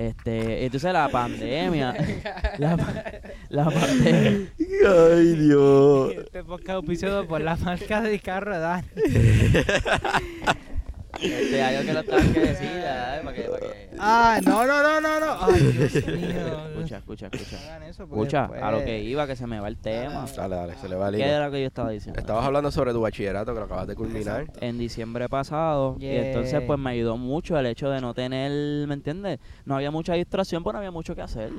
este, 0.00 0.64
entonces 0.64 0.92
la 0.94 1.08
pandemia, 1.10 1.94
la, 2.58 2.76
pa- 2.76 3.04
la 3.50 3.64
pandemia, 3.66 4.48
Ay, 4.88 5.34
Dios. 5.36 6.14
Este 6.16 6.42
podcast 6.42 6.70
auspiciado 6.70 7.26
por 7.26 7.42
la 7.42 7.56
marca 7.56 8.00
de 8.00 8.18
carro 8.18 8.54
de 8.54 8.60
Este, 11.22 11.62
algo 11.62 11.82
que 11.84 11.92
lo 11.92 12.02
tengo 12.04 12.32
que 12.32 12.40
decir, 12.40 12.68
¿verdad? 12.74 13.22
para 13.22 13.36
que, 13.36 13.42
para 13.42 13.60
que, 13.60 13.90
Ah, 13.98 14.40
no, 14.44 14.66
no, 14.66 14.82
no, 14.82 15.00
no, 15.00 15.20
no. 15.20 15.36
Ay, 15.40 15.60
Dios 15.72 16.06
mío. 16.06 16.66
escucha, 16.70 16.96
escucha, 16.98 17.26
escucha, 17.32 17.56
No 17.56 17.62
hagan 17.68 17.82
eso 17.82 18.06
porque 18.08 18.20
escucha, 18.22 18.44
a 18.66 18.72
lo 18.72 18.84
que 18.84 19.00
iba, 19.00 19.26
que 19.26 19.36
se 19.36 19.46
me 19.46 19.60
va 19.60 19.68
el 19.68 19.76
tema. 19.76 20.24
Dale, 20.36 20.56
dale, 20.56 20.74
se 20.76 20.88
le 20.88 20.94
va 20.96 21.08
el 21.08 21.16
¿Qué 21.16 21.20
hilo. 21.22 21.30
era 21.30 21.46
lo 21.46 21.52
que 21.52 21.60
yo 21.60 21.66
estaba 21.66 21.90
diciendo? 21.90 22.18
Estabas 22.18 22.44
hablando 22.44 22.70
sobre 22.70 22.92
tu 22.92 23.00
bachillerato 23.02 23.52
que 23.52 23.58
lo 23.60 23.66
acabas 23.66 23.86
de 23.86 23.94
culminar. 23.94 24.46
en 24.60 24.78
diciembre 24.78 25.28
pasado 25.28 25.96
y 25.98 26.06
entonces 26.06 26.50
Yeah. 26.52 26.66
pues 26.66 26.78
me 26.78 26.90
ayudó 26.90 27.16
mucho 27.16 27.58
el 27.58 27.66
hecho 27.66 27.90
de 27.90 28.00
no 28.00 28.14
tener, 28.14 28.86
¿me 28.88 28.94
entiendes? 28.94 29.38
No 29.66 29.76
había 29.76 29.90
mucha 29.90 30.14
distracción, 30.14 30.62
pero 30.64 30.72
no 30.74 30.78
había 30.78 30.90
mucho 30.90 31.14
que 31.14 31.22
hacer. 31.22 31.50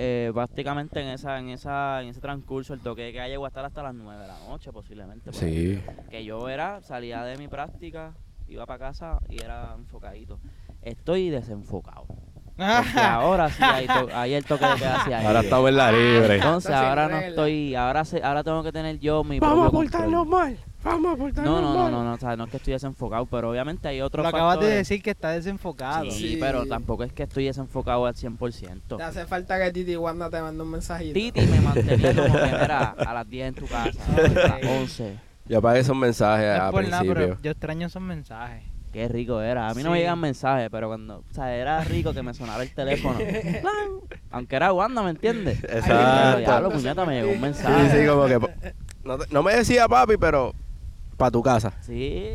Eh, 0.00 0.30
prácticamente 0.32 1.00
en 1.00 1.08
esa 1.08 1.38
en 1.40 1.48
esa 1.48 2.00
en 2.02 2.08
ese 2.08 2.20
transcurso 2.20 2.72
el 2.72 2.80
toque 2.80 3.02
de 3.02 3.12
que 3.12 3.28
llegó 3.28 3.44
a 3.44 3.48
estar 3.48 3.64
hasta 3.64 3.82
las 3.82 3.94
9 3.94 4.22
de 4.22 4.28
la 4.28 4.38
noche 4.48 4.70
posiblemente. 4.72 5.32
por 5.32 5.42
ahí. 5.44 5.74
Sí. 5.76 5.82
Que 6.08 6.24
yo 6.24 6.48
era 6.48 6.80
salía 6.82 7.24
de 7.24 7.36
mi 7.36 7.48
práctica, 7.48 8.14
iba 8.48 8.66
para 8.66 8.78
casa 8.78 9.18
y 9.28 9.42
era 9.42 9.74
enfocadito. 9.76 10.38
Estoy 10.82 11.30
desenfocado. 11.30 12.06
Porque 12.56 13.00
ahora 13.00 13.48
sí 13.50 13.62
hay, 13.62 13.86
to- 13.86 14.08
hay 14.12 14.34
el 14.34 14.44
toque 14.44 14.66
de 14.66 14.74
queda 14.74 15.00
hacia 15.00 15.18
Ahora 15.28 15.42
en 15.68 15.76
la 15.76 15.92
libre. 15.92 16.34
Entonces 16.36 16.70
Está 16.70 16.80
sin 16.80 16.88
ahora 16.88 17.02
no 17.04 17.08
regla. 17.14 17.28
estoy, 17.28 17.74
ahora 17.76 18.04
se, 18.04 18.22
ahora 18.22 18.42
tengo 18.42 18.62
que 18.64 18.72
tener 18.72 18.98
yo 18.98 19.22
mi 19.22 19.38
Vamos 19.38 19.58
a 19.68 19.70
propio 19.70 19.78
portarnos 19.90 20.20
control. 20.26 20.40
mal. 20.40 20.58
Vamos 20.82 21.12
a 21.12 21.16
portarnos 21.16 21.52
No, 21.52 21.60
no, 21.60 21.72
no, 21.74 21.82
mal. 21.84 21.92
no, 21.92 22.04
no, 22.04 22.12
o 22.14 22.18
sea, 22.18 22.36
no 22.36 22.44
es 22.44 22.50
que 22.50 22.56
estoy 22.56 22.72
desenfocado, 22.72 23.26
pero 23.26 23.50
obviamente 23.50 23.86
hay 23.86 24.00
otros 24.00 24.24
Lo 24.24 24.28
acabas 24.28 24.54
de 24.56 24.60
factores. 24.66 24.76
decir 24.88 25.02
que 25.02 25.10
está 25.10 25.30
desenfocado. 25.30 26.04
Sí, 26.10 26.30
Sí. 26.30 26.36
pero 26.40 26.66
tampoco 26.66 27.04
es 27.04 27.12
que 27.12 27.24
estoy 27.24 27.44
desenfocado 27.44 28.06
al 28.06 28.14
100%. 28.16 28.96
Te 28.96 29.02
hace 29.04 29.24
falta 29.26 29.56
que 29.62 29.70
Titi 29.70 29.96
Wanda 29.96 30.28
te 30.28 30.40
mande 30.40 30.60
un 30.62 30.70
mensajito. 30.70 31.14
Titi 31.14 31.42
me 31.46 31.60
mantenía 31.60 32.12
como 32.16 32.34
que 32.34 32.48
era 32.48 32.88
a 32.90 33.14
las 33.14 33.28
10 33.28 33.48
en 33.48 33.54
tu 33.54 33.66
casa, 33.68 34.00
a 34.16 34.48
las 34.58 34.64
11. 34.64 35.27
Yo 35.48 35.58
apagué 35.58 35.80
esos 35.80 35.96
mensajes 35.96 36.58
No 36.58 36.64
al 36.64 36.70
por 36.72 36.82
nada, 36.84 36.98
principio. 37.00 37.14
pero 37.28 37.42
yo 37.42 37.50
extraño 37.50 37.86
esos 37.86 38.02
mensajes. 38.02 38.62
Qué 38.92 39.06
rico 39.08 39.40
era. 39.42 39.68
A 39.68 39.74
mí 39.74 39.82
no 39.82 39.90
me 39.90 39.96
Sí. 39.96 40.00
llegan 40.02 40.18
mensajes, 40.20 40.68
pero 40.70 40.88
cuando, 40.88 41.18
o 41.18 41.34
sea, 41.34 41.54
era 41.54 41.82
rico 41.84 42.12
que 42.14 42.22
me 42.22 42.32
sonara 42.34 42.62
el 42.62 42.72
teléfono. 42.74 43.18
Aunque 44.30 44.56
era 44.56 44.72
Wanda, 44.72 45.02
¿me 45.02 45.10
entiendes? 45.10 45.62
Exacto. 45.64 46.40
Ya 46.40 46.60
lo 46.60 46.70
puñeta 46.70 47.04
me 47.04 47.14
llegó 47.16 47.28
un 47.28 47.34
Sí, 47.36 47.40
mensaje. 47.40 48.00
sí, 48.02 48.08
como 48.08 48.24
que... 48.26 48.38
No, 49.04 49.18
te- 49.18 49.32
no 49.32 49.42
me 49.42 49.54
decía 49.54 49.88
papi, 49.88 50.16
pero... 50.16 50.54
Para 51.16 51.30
tu 51.32 51.42
casa. 51.42 51.72
Sí. 51.80 52.30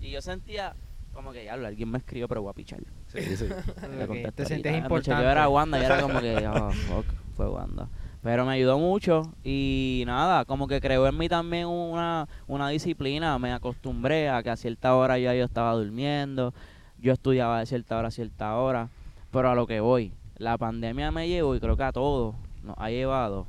Y 0.00 0.10
yo 0.10 0.20
sentía 0.20 0.74
como 1.12 1.32
que 1.32 1.44
ya 1.44 1.54
alguien 1.54 1.90
me 1.90 1.98
escribió, 1.98 2.26
pero 2.28 2.42
voy 2.42 2.50
a 2.50 2.54
pichar. 2.54 2.80
Sí, 3.08 3.36
sí. 3.36 3.46
Le 3.46 4.32
te 4.32 4.44
sentías 4.46 4.76
importante. 4.76 5.10
chequeó, 5.16 5.30
era 5.30 5.48
Wanda 5.48 5.78
y 5.78 5.84
era 5.84 6.00
como 6.00 6.20
que, 6.20 6.48
oh, 6.48 6.70
fuck, 6.70 7.06
fue 7.36 7.48
Wanda. 7.48 7.88
Pero 8.22 8.44
me 8.44 8.52
ayudó 8.52 8.78
mucho 8.78 9.32
y 9.42 10.02
nada, 10.06 10.44
como 10.44 10.68
que 10.68 10.80
creó 10.80 11.06
en 11.06 11.16
mí 11.16 11.28
también 11.28 11.66
una, 11.66 12.28
una 12.46 12.68
disciplina. 12.68 13.38
Me 13.38 13.52
acostumbré 13.52 14.28
a 14.28 14.42
que 14.42 14.50
a 14.50 14.56
cierta 14.56 14.94
hora 14.94 15.18
ya 15.18 15.34
yo 15.34 15.44
estaba 15.44 15.72
durmiendo, 15.72 16.52
yo 16.98 17.12
estudiaba 17.14 17.60
de 17.60 17.66
cierta 17.66 17.98
hora 17.98 18.08
a 18.08 18.10
cierta 18.10 18.56
hora. 18.56 18.88
Pero 19.30 19.50
a 19.50 19.54
lo 19.54 19.66
que 19.66 19.80
voy, 19.80 20.12
la 20.36 20.58
pandemia 20.58 21.10
me 21.10 21.28
llevó 21.28 21.54
y 21.54 21.60
creo 21.60 21.76
que 21.76 21.84
a 21.84 21.92
todos 21.92 22.34
nos 22.62 22.76
ha 22.78 22.90
llevado 22.90 23.46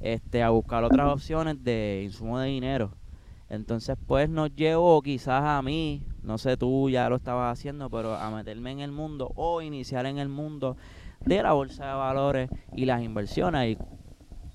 este, 0.00 0.42
a 0.42 0.50
buscar 0.50 0.84
otras 0.84 1.08
opciones 1.08 1.62
de 1.62 2.02
insumo 2.04 2.38
de 2.38 2.48
dinero. 2.48 2.92
Entonces, 3.48 3.96
pues 4.06 4.28
nos 4.28 4.54
llevó 4.56 5.00
quizás 5.02 5.42
a 5.44 5.62
mí, 5.62 6.02
no 6.22 6.36
sé 6.38 6.56
tú 6.56 6.90
ya 6.90 7.08
lo 7.08 7.16
estabas 7.16 7.56
haciendo, 7.56 7.90
pero 7.90 8.14
a 8.14 8.30
meterme 8.30 8.72
en 8.72 8.80
el 8.80 8.92
mundo 8.92 9.30
o 9.36 9.62
iniciar 9.62 10.06
en 10.06 10.18
el 10.18 10.28
mundo 10.28 10.76
de 11.24 11.42
la 11.42 11.52
bolsa 11.52 11.86
de 11.86 11.94
valores 11.94 12.50
y 12.74 12.86
las 12.86 13.02
inversiones. 13.02 13.76
Y 13.76 13.78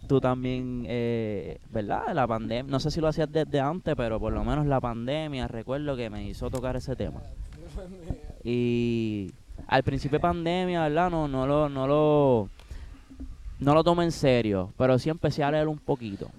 tú 0.08 0.20
también, 0.20 0.86
eh, 0.88 1.60
¿verdad? 1.70 2.14
La 2.14 2.28
pandemia, 2.28 2.72
no 2.72 2.80
sé 2.80 2.92
si 2.92 3.02
lo 3.02 3.08
hacías 3.08 3.32
desde 3.32 3.60
antes, 3.60 3.96
pero 3.96 4.20
por 4.20 4.34
lo 4.34 4.44
menos 4.44 4.66
la 4.66 4.80
pandemia, 4.80 5.48
recuerdo 5.48 5.96
que 5.96 6.10
me 6.10 6.28
hizo 6.28 6.50
tocar 6.50 6.76
ese 6.76 6.96
tema. 6.96 7.22
Y 8.44 9.32
al 9.68 9.84
principio 9.84 10.18
de 10.18 10.22
pandemia, 10.22 10.84
¿verdad? 10.84 11.10
No, 11.10 11.28
no 11.28 11.46
lo, 11.46 11.70
no 11.70 11.88
lo, 11.88 12.50
no 13.60 13.74
lo 13.74 13.84
tomé 13.84 14.04
en 14.06 14.12
serio, 14.12 14.74
pero 14.78 15.00
sí 15.00 15.10
empecé 15.10 15.44
a 15.44 15.52
leer 15.52 15.68
un 15.68 15.78
poquito. 15.78 16.30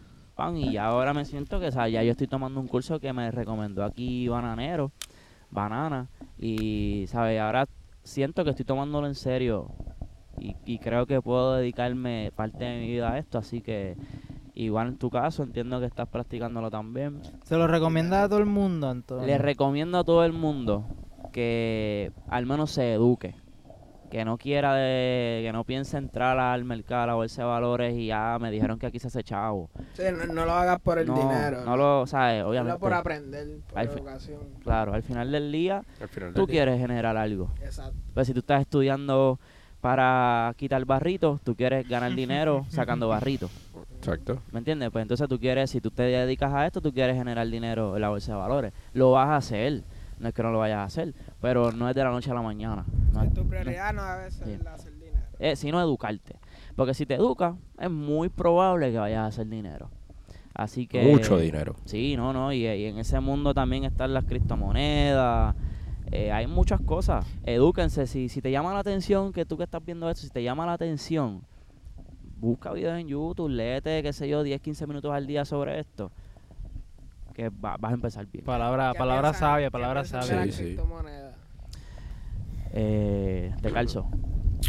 Y 0.56 0.76
ahora 0.76 1.14
me 1.14 1.24
siento 1.24 1.60
que 1.60 1.68
o 1.68 1.72
sea, 1.72 1.88
ya 1.88 2.02
yo 2.02 2.10
estoy 2.10 2.26
tomando 2.26 2.58
un 2.58 2.66
curso 2.66 2.98
que 2.98 3.12
me 3.12 3.30
recomendó 3.30 3.84
aquí 3.84 4.26
Bananero, 4.26 4.90
Banana, 5.50 6.08
y 6.36 7.04
¿sabes? 7.06 7.38
ahora 7.40 7.68
siento 8.02 8.42
que 8.42 8.50
estoy 8.50 8.64
tomándolo 8.64 9.06
en 9.06 9.14
serio 9.14 9.68
y, 10.42 10.56
y 10.74 10.78
creo 10.78 11.06
que 11.06 11.20
puedo 11.22 11.54
dedicarme 11.56 12.32
parte 12.34 12.64
de 12.64 12.80
mi 12.80 12.86
vida 12.88 13.12
a 13.12 13.18
esto, 13.18 13.38
así 13.38 13.60
que 13.60 13.96
igual 14.54 14.88
en 14.88 14.98
tu 14.98 15.08
caso 15.10 15.42
entiendo 15.42 15.80
que 15.80 15.86
estás 15.86 16.08
practicándolo 16.08 16.70
también. 16.70 17.20
Se 17.44 17.56
lo 17.56 17.66
recomienda 17.66 18.24
a 18.24 18.28
todo 18.28 18.38
el 18.38 18.46
mundo, 18.46 18.88
Antonio. 18.88 19.26
Les 19.26 19.40
recomiendo 19.40 19.98
a 19.98 20.04
todo 20.04 20.24
el 20.24 20.32
mundo 20.32 20.84
que 21.32 22.12
al 22.28 22.46
menos 22.46 22.70
se 22.70 22.92
eduque. 22.94 23.34
Que 24.10 24.26
no 24.26 24.36
quiera, 24.36 24.74
de, 24.74 25.40
que 25.42 25.50
no 25.54 25.64
piense 25.64 25.96
entrar 25.96 26.38
al 26.38 26.64
mercado, 26.66 27.04
a 27.04 27.06
la 27.06 27.14
bolsa 27.14 27.44
de 27.44 27.48
valores 27.48 27.94
y 27.96 28.08
ya 28.08 28.36
me 28.38 28.50
dijeron 28.50 28.78
que 28.78 28.84
aquí 28.84 28.98
se 28.98 29.06
hace 29.06 29.22
chavo. 29.24 29.70
Sí, 29.94 30.02
no, 30.14 30.26
no 30.34 30.44
lo 30.44 30.52
hagas 30.52 30.80
por 30.80 30.98
el 30.98 31.06
no, 31.06 31.14
dinero. 31.16 31.64
no 31.64 31.78
lo, 31.78 32.06
sabes, 32.06 32.44
obviamente. 32.44 32.78
por 32.78 32.92
aprender, 32.92 33.60
por 33.70 33.78
Al 33.78 33.86
educación. 33.88 34.40
Claro, 34.62 34.92
al 34.92 35.02
final 35.02 35.32
del 35.32 35.50
día 35.50 35.82
tú 36.34 36.44
día. 36.44 36.52
quieres 36.52 36.78
generar 36.78 37.16
algo. 37.16 37.54
Exacto. 37.62 37.96
Pues 38.12 38.26
si 38.26 38.34
tú 38.34 38.40
estás 38.40 38.60
estudiando 38.60 39.40
para 39.82 40.54
quitar 40.56 40.84
barritos, 40.84 41.40
tú 41.42 41.56
quieres 41.56 41.86
ganar 41.88 42.14
dinero 42.14 42.64
sacando 42.70 43.08
barritos. 43.08 43.50
Exacto. 43.98 44.38
¿Me 44.52 44.60
entiendes? 44.60 44.90
Pues 44.90 45.02
entonces 45.02 45.28
tú 45.28 45.38
quieres, 45.40 45.70
si 45.70 45.80
tú 45.80 45.90
te 45.90 46.04
dedicas 46.04 46.52
a 46.54 46.64
esto, 46.66 46.80
tú 46.80 46.92
quieres 46.92 47.16
generar 47.16 47.46
dinero 47.48 47.96
en 47.96 48.00
la 48.02 48.08
bolsa 48.08 48.32
de 48.32 48.38
valores. 48.38 48.72
Lo 48.94 49.10
vas 49.10 49.28
a 49.28 49.36
hacer. 49.36 49.82
No 50.20 50.28
es 50.28 50.34
que 50.34 50.42
no 50.44 50.52
lo 50.52 50.60
vayas 50.60 50.78
a 50.78 50.84
hacer, 50.84 51.14
pero 51.40 51.72
no 51.72 51.88
es 51.88 51.96
de 51.96 52.04
la 52.04 52.10
noche 52.10 52.30
a 52.30 52.34
la 52.34 52.42
mañana. 52.42 52.84
No 53.12 53.24
es- 53.24 53.34
tu 53.34 53.42
no- 53.42 53.50
prioridad 53.50 53.92
no 53.92 54.02
ser 54.30 54.46
Sí. 54.46 54.52
el 54.52 54.66
hacer 54.68 54.92
dinero. 54.94 55.18
eh, 55.40 55.56
sino 55.56 55.80
educarte. 55.80 56.36
Porque 56.76 56.94
si 56.94 57.04
te 57.04 57.14
educas, 57.14 57.56
es 57.80 57.90
muy 57.90 58.28
probable 58.28 58.92
que 58.92 58.98
vayas 58.98 59.18
a 59.18 59.26
hacer 59.26 59.48
dinero. 59.48 59.90
Así 60.54 60.86
que... 60.86 61.02
Mucho 61.02 61.38
dinero. 61.38 61.74
Sí, 61.86 62.16
no, 62.16 62.32
no, 62.32 62.52
y, 62.52 62.66
y 62.68 62.84
en 62.86 62.98
ese 62.98 63.18
mundo 63.18 63.52
también 63.52 63.82
están 63.84 64.14
las 64.14 64.24
criptomonedas, 64.26 65.56
eh, 66.12 66.30
hay 66.30 66.46
muchas 66.46 66.80
cosas. 66.80 67.26
Edúquense, 67.44 68.06
si, 68.06 68.28
si 68.28 68.40
te 68.40 68.50
llama 68.50 68.72
la 68.72 68.80
atención, 68.80 69.32
que 69.32 69.44
tú 69.44 69.56
que 69.56 69.64
estás 69.64 69.84
viendo 69.84 70.08
esto, 70.08 70.22
si 70.22 70.30
te 70.30 70.42
llama 70.42 70.64
la 70.66 70.74
atención, 70.74 71.42
busca 72.38 72.72
videos 72.72 72.98
en 72.98 73.08
YouTube, 73.08 73.48
léete, 73.48 74.02
qué 74.02 74.12
sé 74.12 74.28
yo, 74.28 74.42
10, 74.42 74.60
15 74.60 74.86
minutos 74.86 75.12
al 75.12 75.26
día 75.26 75.44
sobre 75.44 75.80
esto, 75.80 76.12
que 77.34 77.48
va- 77.48 77.76
vas 77.78 77.92
a 77.92 77.94
empezar 77.94 78.26
bien. 78.26 78.44
Palabra, 78.44 78.90
¿Qué 78.92 78.98
palabra 78.98 79.32
sabia, 79.32 79.70
palabra 79.70 80.04
sabia. 80.04 80.36
la 80.36 80.44
Sí, 80.44 80.52
sí. 80.52 80.62
criptomoneda? 80.64 81.32
Eh, 82.72 83.54
te 83.60 83.70
calzo. 83.72 84.08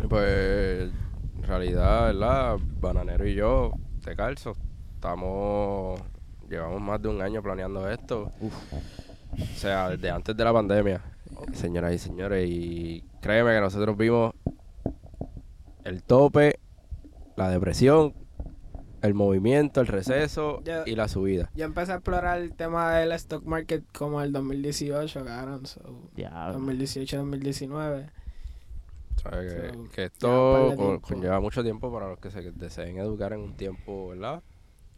Pues, 0.09 0.91
en 1.37 1.43
realidad, 1.43 2.05
¿verdad? 2.07 2.57
Bananero 2.81 3.27
y 3.27 3.35
yo, 3.35 3.73
te 4.03 4.15
calzo. 4.15 4.53
Estamos. 4.95 5.99
Llevamos 6.49 6.81
más 6.81 7.01
de 7.01 7.09
un 7.09 7.21
año 7.21 7.41
planeando 7.41 7.89
esto. 7.89 8.31
O 8.41 9.45
sea, 9.55 9.89
desde 9.89 10.09
antes 10.09 10.35
de 10.35 10.43
la 10.43 10.53
pandemia, 10.53 11.01
señoras 11.53 11.93
y 11.93 11.97
señores. 11.99 12.49
Y 12.49 13.03
créeme 13.21 13.53
que 13.53 13.61
nosotros 13.61 13.97
vimos 13.97 14.33
el 15.83 16.01
tope 16.03 16.59
la 17.35 17.49
depresión, 17.49 18.13
el 19.01 19.13
movimiento, 19.15 19.81
el 19.81 19.87
receso 19.87 20.61
Ya. 20.63 20.83
y 20.85 20.95
la 20.95 21.07
subida. 21.07 21.49
Yo 21.55 21.65
empecé 21.65 21.91
a 21.91 21.95
explorar 21.95 22.39
el 22.39 22.53
tema 22.53 22.95
del 22.95 23.11
stock 23.13 23.43
market 23.43 23.83
como 23.91 24.21
el 24.21 24.31
2018, 24.31 25.25
cabrón. 25.25 25.65
So, 25.65 25.81
Ya, 26.15 26.51
2018-2019. 26.53 28.09
¿Sabes? 29.21 29.53
Que, 29.53 29.69
So, 29.71 29.89
que 29.93 30.03
esto 30.05 30.73
con- 30.77 30.99
conlleva 30.99 31.39
mucho 31.39 31.63
tiempo 31.63 31.91
para 31.91 32.07
los 32.09 32.19
que 32.19 32.31
se 32.31 32.51
deseen 32.51 32.97
educar 32.97 33.33
en 33.33 33.39
un 33.41 33.53
tiempo, 33.55 34.09
¿verdad? 34.09 34.41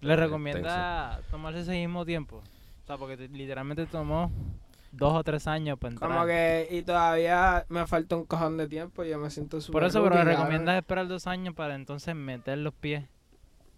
¿Le 0.02 0.14
Eh, 0.14 0.16
recomienda 0.18 1.22
tomarse 1.32 1.62
ese 1.62 1.72
mismo 1.72 2.06
tiempo? 2.06 2.38
O 2.84 2.86
sea, 2.88 2.98
porque 2.98 3.18
te- 3.18 3.28
literalmente 3.30 3.86
tomó 3.88 4.32
dos 4.98 5.14
o 5.14 5.24
tres 5.24 5.48
años 5.48 5.78
para 5.80 5.94
entrar. 5.94 6.12
Como 6.12 6.26
que, 6.26 6.68
y 6.72 6.82
todavía 6.82 7.66
me 7.70 7.86
falta 7.88 8.16
un 8.16 8.26
cojón 8.26 8.58
de 8.58 8.68
tiempo 8.68 9.04
y 9.04 9.10
yo 9.10 9.20
me 9.20 9.30
siento 9.30 9.62
súper 9.62 9.74
Por 9.74 9.84
eso, 9.84 10.04
pero 10.04 10.24
recomiendas 10.24 10.78
esperar 10.78 11.08
dos 11.08 11.28
años 11.28 11.54
para 11.54 11.76
entonces 11.76 12.16
meter 12.16 12.58
los 12.58 12.74
pies. 12.74 13.04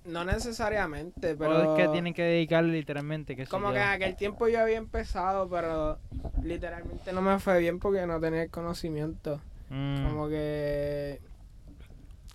No 0.06 0.24
necesariamente, 0.24 1.36
Pero 1.36 1.38
pero... 1.38 1.76
es 1.76 1.84
que 1.84 1.90
tienen 1.90 2.14
que 2.14 2.24
dedicarle 2.24 2.72
literalmente, 2.72 3.36
que 3.36 3.46
Como 3.46 3.74
que 3.74 3.80
en 3.80 3.90
aquel 3.90 4.16
tiempo 4.16 4.48
yo 4.48 4.62
había 4.62 4.78
empezado, 4.78 5.50
pero 5.50 6.00
literalmente 6.42 7.12
no 7.12 7.22
me 7.22 7.40
fue 7.40 7.60
bien 7.60 7.80
porque 7.80 8.08
no 8.08 8.18
tenía 8.20 8.44
el 8.44 8.50
conocimiento. 8.50 9.42
Mm. 9.70 10.08
Como 10.08 10.30
que 10.30 11.20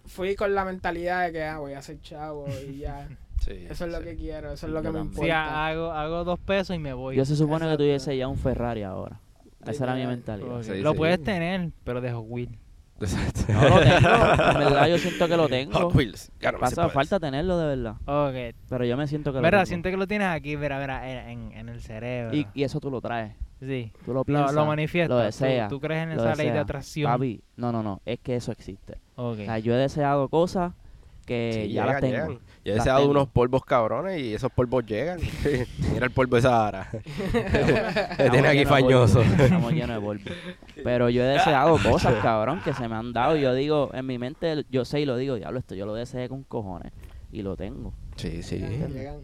fui 0.04 0.36
con 0.36 0.54
la 0.54 0.66
mentalidad 0.66 1.26
de 1.26 1.32
que 1.32 1.44
ah, 1.44 1.58
voy 1.58 1.72
a 1.72 1.80
ser 1.80 2.00
chavo 2.02 2.46
y 2.68 2.78
ya. 2.78 3.08
Sí. 3.44 3.66
Eso 3.68 3.86
es 3.86 3.92
lo 3.92 3.98
sí. 3.98 4.04
que 4.04 4.16
quiero, 4.16 4.52
eso 4.52 4.66
es 4.66 4.72
lo 4.72 4.80
que 4.82 4.86
Yo 4.86 4.92
me. 4.92 5.00
Sí, 5.00 5.06
importa. 5.08 5.66
hago, 5.66 5.90
hago 5.90 6.24
dos 6.24 6.38
pesos 6.38 6.76
y 6.76 6.78
me 6.78 6.92
voy. 6.92 7.16
Yo 7.16 7.24
se 7.24 7.34
supone 7.34 7.68
que 7.68 7.76
tuviese 7.76 8.16
ya 8.16 8.28
un 8.28 8.36
Ferrari 8.38 8.82
ahora. 8.84 9.18
Esa 9.66 9.84
era 9.84 9.94
mi 9.94 10.06
mentalidad. 10.06 10.48
Lo 10.48 10.62
sí. 10.92 10.96
puedes 10.96 11.22
tener, 11.22 11.70
pero 11.84 12.00
de 12.00 12.12
Hot 12.12 12.24
Wheels. 12.28 12.52
Exacto. 13.00 13.52
No 13.52 13.62
lo 13.68 13.80
tengo. 13.80 14.08
En 14.52 14.58
verdad 14.58 14.86
yo 14.86 14.98
siento 14.98 15.26
que 15.26 15.36
lo 15.36 15.48
tengo. 15.48 15.72
Hot 15.78 15.94
Wheels. 15.94 16.30
No 16.40 16.58
Pasa, 16.60 16.88
falta 16.88 17.18
tenerlo 17.18 17.58
de 17.58 17.66
verdad. 17.76 17.96
Ok. 18.04 18.56
Pero 18.68 18.84
yo 18.84 18.96
me 18.96 19.08
siento 19.08 19.32
que 19.32 19.40
lo 19.40 19.50
tengo. 19.50 19.66
siente 19.66 19.90
que 19.90 19.96
lo 19.96 20.06
tienes 20.06 20.28
aquí, 20.28 20.56
mira, 20.56 20.78
mira, 20.78 21.30
en, 21.30 21.50
en, 21.52 21.68
el 21.68 21.80
cerebro. 21.80 22.36
Y, 22.36 22.46
y 22.54 22.62
eso 22.62 22.78
tú 22.78 22.90
lo 22.92 23.00
traes. 23.00 23.34
sí. 23.60 23.92
Tú 24.04 24.12
lo 24.12 24.20
Lo, 24.20 24.24
piensas. 24.24 24.54
lo 24.54 24.66
manifiestas. 24.66 25.10
lo 25.16 25.18
tú- 25.20 25.24
deseas, 25.24 25.68
Tú, 25.68 25.80
crees 25.80 26.04
en 26.04 26.16
lo 26.16 26.22
esa 26.22 26.34
ley 26.36 26.50
de 26.50 26.58
atracción. 26.60 27.10
Papi, 27.10 27.42
no, 27.56 27.72
no, 27.72 27.82
no. 27.82 28.00
Es 28.04 28.20
que 28.20 28.36
eso 28.36 28.52
existe. 28.52 28.98
Ok. 29.16 29.32
O 29.40 29.44
sea, 29.44 29.58
yo 29.58 29.74
he 29.74 29.78
deseado 29.78 30.28
cosas 30.28 30.72
que 31.26 31.64
Sí, 31.66 31.72
ya 31.72 31.86
las 31.86 32.02
llegan, 32.02 32.10
tengo. 32.26 32.32
llegan. 32.32 32.52
Yo 32.64 32.72
he 32.74 32.76
Las 32.76 33.04
unos 33.04 33.28
polvos 33.28 33.64
cabrones 33.64 34.20
y 34.20 34.34
esos 34.34 34.52
polvos 34.52 34.84
llegan. 34.86 35.18
Mira 35.92 36.06
el 36.06 36.12
polvo 36.12 36.36
de 36.36 36.42
Sahara. 36.42 36.88
tiene 38.30 38.48
aquí 38.48 38.64
fañoso. 38.64 39.20
Estamos 39.22 39.72
llenos 39.72 39.96
de 39.96 40.00
polvo. 40.06 40.24
Pero 40.84 41.08
yo 41.10 41.22
he 41.22 41.26
deseado 41.26 41.76
cosas, 41.82 42.14
cabrón, 42.22 42.60
que 42.64 42.72
se 42.72 42.88
me 42.88 42.94
han 42.94 43.12
dado. 43.12 43.36
Yo 43.36 43.52
digo, 43.54 43.90
en 43.94 44.06
mi 44.06 44.18
mente, 44.18 44.64
yo 44.70 44.84
sé 44.84 45.00
y 45.00 45.06
lo 45.06 45.16
digo, 45.16 45.34
diablo, 45.36 45.58
esto 45.58 45.74
yo 45.74 45.86
lo 45.86 45.94
deseé 45.94 46.28
con 46.28 46.44
cojones. 46.44 46.92
Y 47.32 47.42
lo 47.42 47.56
tengo. 47.56 47.92
Sí, 48.16 48.42
sí. 48.42 48.58
Llegan. 48.58 49.22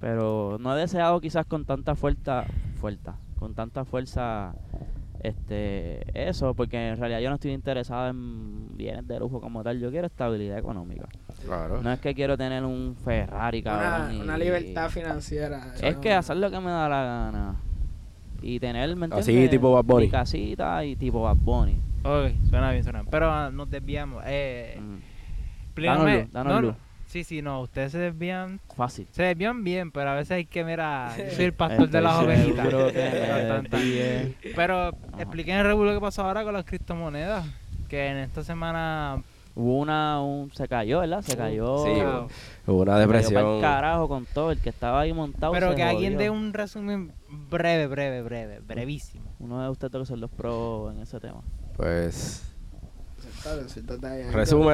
Pero 0.00 0.58
no 0.60 0.76
he 0.76 0.80
deseado 0.80 1.20
quizás 1.20 1.46
con 1.46 1.64
tanta 1.64 1.94
fuerza, 1.94 2.44
fuerza, 2.78 3.16
con 3.38 3.54
tanta 3.54 3.84
fuerza, 3.86 4.54
este, 5.28 6.28
eso, 6.28 6.54
porque 6.54 6.88
en 6.90 6.96
realidad 6.96 7.20
yo 7.20 7.28
no 7.30 7.34
estoy 7.36 7.52
interesado 7.52 8.08
en 8.08 8.76
bienes 8.76 9.06
de 9.08 9.18
lujo 9.18 9.40
como 9.40 9.62
tal. 9.62 9.80
Yo 9.80 9.90
quiero 9.90 10.06
estabilidad 10.06 10.58
económica. 10.58 11.08
Claro. 11.44 11.82
No 11.82 11.92
es 11.92 11.98
que 12.00 12.14
quiero 12.14 12.36
tener 12.36 12.64
un 12.64 12.94
Ferrari, 13.04 13.62
cabrón. 13.62 14.20
una 14.20 14.36
y- 14.36 14.40
libertad 14.40 14.88
financiera. 14.90 15.74
Es 15.80 15.94
¿no? 15.96 16.00
que 16.00 16.12
hacer 16.12 16.36
lo 16.36 16.50
que 16.50 16.60
me 16.60 16.70
da 16.70 16.88
la 16.88 17.02
gana. 17.04 17.56
Y 18.42 18.60
tener, 18.60 18.94
¿me 18.96 19.06
Así, 19.06 19.30
entiendes? 19.30 19.50
tipo 19.50 19.72
Bad 19.72 19.84
Bunny. 19.84 20.04
Mi 20.06 20.10
casita 20.10 20.84
y 20.84 20.96
tipo 20.96 21.22
Bad 21.22 21.36
Bunny. 21.36 21.80
Ok, 22.04 22.32
suena 22.50 22.70
bien, 22.72 22.82
suena 22.84 23.00
bien. 23.00 23.10
Pero 23.10 23.50
nos 23.50 23.70
desviamos. 23.70 24.22
Eh, 24.26 24.78
Mm, 24.78 24.98
no. 26.44 26.76
Sí, 27.14 27.22
sí, 27.22 27.42
no, 27.42 27.60
ustedes 27.60 27.92
se 27.92 27.98
desvían. 27.98 28.58
Fácil. 28.76 29.06
Se 29.12 29.22
desvían 29.22 29.62
bien, 29.62 29.92
pero 29.92 30.10
a 30.10 30.14
veces 30.14 30.32
hay 30.32 30.46
que, 30.46 30.64
mira, 30.64 31.14
yo 31.16 31.30
soy 31.30 31.44
el 31.44 31.52
pastor 31.54 31.88
de 31.88 32.00
las 32.00 32.18
ovejitas. 32.18 32.66
Pero 34.56 34.88
expliquen 35.16 35.58
el 35.58 35.64
revuelo 35.64 35.94
que 35.94 36.00
pasó 36.00 36.22
ahora 36.22 36.42
con 36.42 36.54
las 36.54 36.64
criptomonedas. 36.64 37.46
Que 37.88 38.08
en 38.08 38.16
esta 38.16 38.42
semana. 38.42 39.22
Hubo 39.54 39.78
una, 39.78 40.20
un, 40.22 40.50
se 40.54 40.66
cayó, 40.66 40.98
¿verdad? 40.98 41.22
Se 41.22 41.36
cayó. 41.36 41.84
Sí. 41.84 41.92
Hubo 42.66 42.82
una 42.82 42.94
cayó 42.94 42.98
pa'l 42.98 43.02
depresión. 43.02 43.60
carajo 43.60 44.08
con 44.08 44.26
todo. 44.26 44.50
El 44.50 44.58
que 44.58 44.70
estaba 44.70 44.98
ahí 44.98 45.12
montado. 45.12 45.52
Pero 45.52 45.70
se 45.70 45.76
que 45.76 45.84
alguien 45.84 46.18
dé 46.18 46.30
un 46.30 46.52
resumen 46.52 47.12
breve, 47.48 47.86
breve, 47.86 48.22
breve, 48.22 48.58
brevísimo. 48.58 49.30
Uno 49.38 49.62
de 49.62 49.68
ustedes 49.68 49.92
que 49.92 50.04
son 50.08 50.20
los 50.20 50.32
pros 50.32 50.92
en 50.92 51.02
ese 51.02 51.20
tema. 51.20 51.42
Pues, 51.76 52.42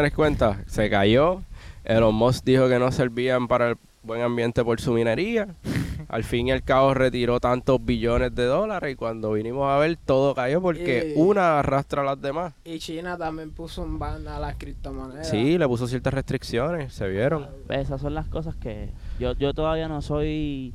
les 0.00 0.14
cuenta. 0.14 0.62
Se 0.66 0.88
cayó. 0.88 1.42
Elon 1.85 2.14
Musk 2.14 2.45
dijo 2.45 2.69
que 2.69 2.79
no 2.79 2.90
servían 2.93 3.49
para 3.49 3.71
el 3.71 3.77
buen 4.03 4.23
ambiente 4.23 4.64
por 4.64 4.81
su 4.81 4.93
minería. 4.93 5.55
Al 6.09 6.25
fin 6.25 6.49
y 6.49 6.51
al 6.51 6.64
cabo 6.64 6.93
retiró 6.93 7.38
tantos 7.38 7.85
billones 7.85 8.35
de 8.35 8.45
dólares 8.45 8.95
y 8.95 8.97
cuando 8.97 9.31
vinimos 9.33 9.69
a 9.71 9.79
ver 9.79 9.97
todo 9.97 10.35
cayó 10.35 10.61
porque 10.61 11.14
Y- 11.14 11.21
una 11.21 11.61
arrastra 11.61 12.03
a 12.03 12.05
las 12.05 12.21
demás. 12.21 12.53
Y 12.64 12.81
China 12.81 13.16
también 13.16 13.53
puso 13.53 13.83
un 13.83 13.97
ban 14.01 14.27
a 14.27 14.40
las 14.40 14.57
criptomonedas. 14.57 15.29
Sí, 15.31 15.57
le 15.57 15.69
puso 15.69 15.87
ciertas 15.87 16.12
restricciones, 16.12 16.93
se 16.95 17.07
vieron. 17.09 17.47
Pues 17.69 17.81
esas 17.81 18.01
son 18.01 18.14
las 18.14 18.27
cosas 18.27 18.57
que 18.57 18.88
yo, 19.21 19.35
yo 19.35 19.55
todavía 19.55 19.87
no 19.87 20.03
soy, 20.03 20.75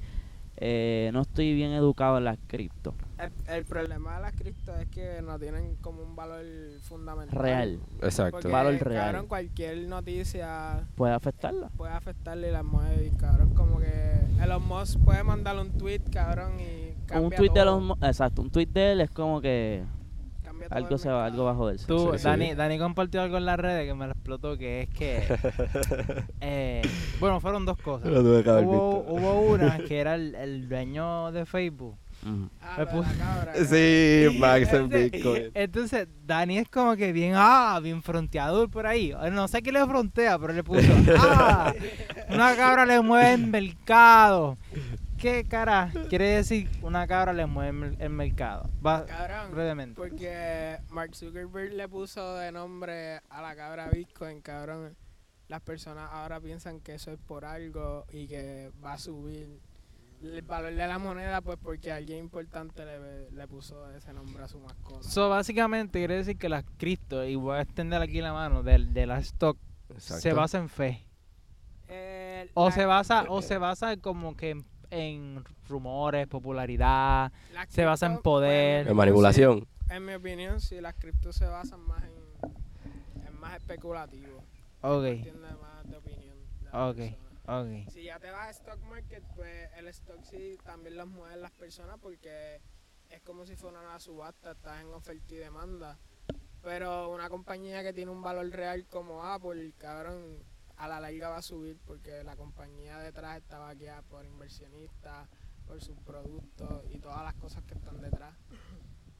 eh, 0.55 1.09
no 1.11 1.21
estoy 1.23 1.53
bien 1.53 1.71
educado 1.71 2.17
en 2.17 2.23
las 2.23 2.37
cripto. 2.47 2.93
El, 3.17 3.31
el 3.47 3.63
problema 3.65 4.15
de 4.15 4.21
las 4.23 4.33
cripto 4.33 4.75
es 4.77 4.87
que 4.89 5.21
no 5.21 5.39
tienen 5.39 5.75
como 5.77 6.01
un 6.01 6.15
valor 6.15 6.43
fundamental. 6.81 7.39
Real. 7.39 7.79
Exacto. 8.01 8.31
Porque, 8.37 8.47
Valor 8.49 8.73
real. 8.81 9.05
cabrón, 9.05 9.27
cualquier 9.27 9.87
noticia 9.87 10.85
Puede 10.95 11.13
afectarla. 11.13 11.69
puede 11.77 11.93
afectarle 11.93 12.51
las 12.51 12.63
mueve 12.65 13.09
y 13.13 13.15
cabrón, 13.17 13.53
como 13.53 13.79
que 13.79 14.19
Elon 14.43 14.67
Musk 14.67 14.99
puede 14.99 15.23
mandarle 15.23 15.61
un 15.61 15.71
tweet, 15.77 16.01
cabrón, 16.11 16.59
y 16.59 16.93
cambia 17.05 17.25
Un 17.27 17.33
tweet 17.33 17.49
de 17.53 17.61
todo, 17.63 17.79
los, 17.79 17.97
exacto, 18.03 18.41
un 18.41 18.49
tweet 18.49 18.67
de 18.67 18.91
él 18.91 19.01
es 19.01 19.09
como 19.11 19.39
que 19.39 19.83
cambia 20.43 20.67
todo 20.67 20.77
algo 20.77 20.89
el 20.95 20.99
se 20.99 21.09
va, 21.09 21.25
algo 21.25 21.45
va 21.45 21.51
a 21.51 21.55
joderse. 21.55 21.87
Tú, 21.87 22.11
Sí, 22.13 22.17
sí. 22.19 22.23
Dani, 22.25 22.53
Dani 22.53 22.77
compartió 22.79 23.21
algo 23.21 23.37
en 23.37 23.45
las 23.45 23.57
redes 23.57 23.87
que 23.87 23.93
me 23.93 24.05
lo 24.07 24.11
explotó, 24.11 24.57
que 24.57 24.81
es 24.81 24.89
que... 24.89 25.23
eh, 26.41 26.81
bueno, 27.21 27.39
fueron 27.39 27.65
dos 27.65 27.77
cosas. 27.77 28.09
Lo 28.11 28.21
tuve 28.21 28.43
que 28.43 28.49
haber 28.49 28.65
Hubo, 28.65 29.03
visto. 29.03 29.13
hubo 29.13 29.53
una 29.53 29.77
que 29.79 29.99
era 29.99 30.15
el, 30.15 30.35
el 30.35 30.67
dueño 30.67 31.31
de 31.31 31.45
Facebook. 31.45 31.95
Puse- 32.91 33.17
cabra, 33.17 33.53
Sí, 33.65 34.37
Max 34.39 34.73
en 34.73 34.75
Entonces- 34.83 35.11
Bitcoin. 35.11 35.51
Entonces, 35.53 36.07
Dani 36.25 36.57
es 36.57 36.69
como 36.69 36.95
que 36.95 37.11
bien, 37.11 37.33
ah, 37.35 37.79
bien 37.81 38.01
fronteador 38.01 38.69
por 38.69 38.87
ahí. 38.87 39.13
No 39.31 39.47
sé 39.47 39.61
qué 39.61 39.71
le 39.71 39.85
frontea, 39.85 40.39
pero 40.39 40.53
le 40.53 40.63
puso, 40.63 40.81
ah, 41.19 41.73
una 42.29 42.55
cabra 42.55 42.85
le 42.85 42.99
mueve 43.01 43.33
el 43.33 43.47
mercado. 43.47 44.57
¿Qué 45.17 45.45
cara 45.47 45.91
quiere 46.09 46.27
decir 46.35 46.69
una 46.81 47.07
cabra 47.07 47.31
le 47.31 47.45
mueve 47.45 47.69
el 47.69 47.75
mer- 47.75 47.95
el 48.01 48.09
mercado? 48.09 48.69
Va, 48.85 49.05
Cabrón, 49.05 49.51
brevemente. 49.51 49.95
porque 49.95 50.77
Mark 50.89 51.15
Zuckerberg 51.15 51.71
le 51.73 51.87
puso 51.87 52.35
de 52.35 52.51
nombre 52.51 53.21
a 53.29 53.41
la 53.41 53.55
cabra 53.55 53.89
Bitcoin, 53.89 54.41
cabrón. 54.41 54.95
Las 55.47 55.61
personas 55.61 56.09
ahora 56.11 56.39
piensan 56.41 56.79
que 56.79 56.95
eso 56.95 57.11
es 57.11 57.19
por 57.19 57.45
algo 57.45 58.05
y 58.11 58.27
que 58.27 58.71
va 58.83 58.93
a 58.93 58.97
subir 58.97 59.59
el 60.33 60.41
valor 60.43 60.73
de 60.73 60.87
la 60.87 60.97
moneda, 60.99 61.41
pues 61.41 61.57
porque 61.61 61.91
alguien 61.91 62.19
importante 62.19 62.83
le, 62.85 63.31
le 63.31 63.47
puso 63.47 63.89
ese 63.91 64.13
nombre 64.13 64.43
a 64.43 64.47
su 64.47 64.59
mascota. 64.59 65.03
So, 65.07 65.29
básicamente 65.29 65.99
quiere 65.99 66.15
decir 66.17 66.37
que 66.37 66.49
las 66.49 66.63
cripto, 66.77 67.23
y 67.25 67.35
voy 67.35 67.57
a 67.57 67.61
extender 67.61 68.01
aquí 68.01 68.21
la 68.21 68.33
mano, 68.33 68.63
del 68.63 68.93
de 68.93 69.05
la 69.05 69.19
stock, 69.19 69.57
se 69.97 70.33
basa 70.33 70.57
en 70.57 70.69
fe. 70.69 71.05
Eh, 71.87 72.49
O 72.53 72.71
se 72.71 72.85
basa, 72.85 73.25
o 73.29 73.41
se 73.41 73.57
basa 73.57 73.97
como 73.97 74.35
que 74.35 74.51
en, 74.51 74.65
en 74.91 75.43
rumores, 75.67 76.27
popularidad. 76.27 77.31
las 77.53 77.69
se 77.69 77.85
basa 77.85 78.07
en 78.07 78.13
cripto, 78.13 78.23
poder. 78.23 78.83
pues, 78.85 78.91
En 78.91 78.97
manipulación. 78.97 79.59
sí, 79.59 79.93
en 79.93 80.05
mi 80.05 80.13
opinión, 80.13 80.59
sí, 80.61 80.81
las 80.81 80.95
criptos 80.95 81.35
se 81.35 81.45
basan 81.45 81.81
más 81.81 82.03
en, 82.03 83.27
en 83.27 83.39
más 83.39 83.55
especulativo. 83.57 84.43
Ok, 84.81 85.03
más 85.61 85.89
de 85.89 85.97
opinión. 85.97 86.37
de 86.61 86.69
Ok. 86.69 86.95
persona. 86.95 87.24
Si 87.91 88.03
ya 88.03 88.19
te 88.19 88.31
vas 88.31 88.47
a 88.47 88.49
stock 88.51 88.81
market, 88.83 89.23
pues 89.35 89.69
el 89.77 89.87
stock 89.89 90.23
sí 90.23 90.57
también 90.63 90.97
los 90.97 91.07
mueven 91.07 91.41
las 91.41 91.51
personas 91.51 91.97
porque 92.01 92.61
es 93.09 93.21
como 93.21 93.45
si 93.45 93.55
fuera 93.55 93.79
una 93.79 93.99
subasta, 93.99 94.51
estás 94.51 94.81
en 94.81 94.93
oferta 94.93 95.33
y 95.33 95.37
demanda. 95.37 95.97
Pero 96.61 97.09
una 97.11 97.29
compañía 97.29 97.83
que 97.83 97.93
tiene 97.93 98.11
un 98.11 98.23
valor 98.23 98.49
real 98.49 98.87
como 98.87 99.23
Apple, 99.23 99.73
cabrón, 99.77 100.43
a 100.77 100.87
la 100.87 100.99
larga 100.99 101.29
va 101.29 101.37
a 101.37 101.41
subir 101.41 101.77
porque 101.85 102.23
la 102.23 102.35
compañía 102.35 102.97
detrás 102.97 103.37
está 103.37 103.59
vaqueada 103.59 104.01
por 104.01 104.25
inversionistas, 104.25 105.29
por 105.67 105.81
sus 105.81 105.97
productos 105.99 106.83
y 106.89 106.99
todas 106.99 107.23
las 107.23 107.35
cosas 107.35 107.63
que 107.63 107.75
están 107.75 108.01
detrás. 108.01 108.35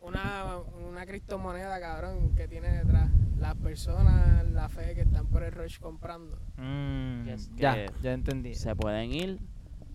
Una, 0.06 0.58
una 0.88 1.06
criptomoneda, 1.06 1.80
cabrón, 1.80 2.36
que 2.36 2.48
tiene 2.48 2.70
detrás 2.70 3.10
las 3.40 3.56
personas, 3.56 4.46
la 4.52 4.70
fe 4.70 4.94
que 4.94 5.02
están 5.02 5.26
por 5.28 5.44
el 5.44 5.52
rush 5.52 5.80
comprando. 5.80 6.38
Mm, 6.58 7.28
es 7.30 7.50
ya, 7.56 7.74
que 7.74 7.92
ya 8.04 8.14
entendí. 8.14 8.54
Se 8.54 8.76
pueden 8.76 9.12
ir 9.12 9.40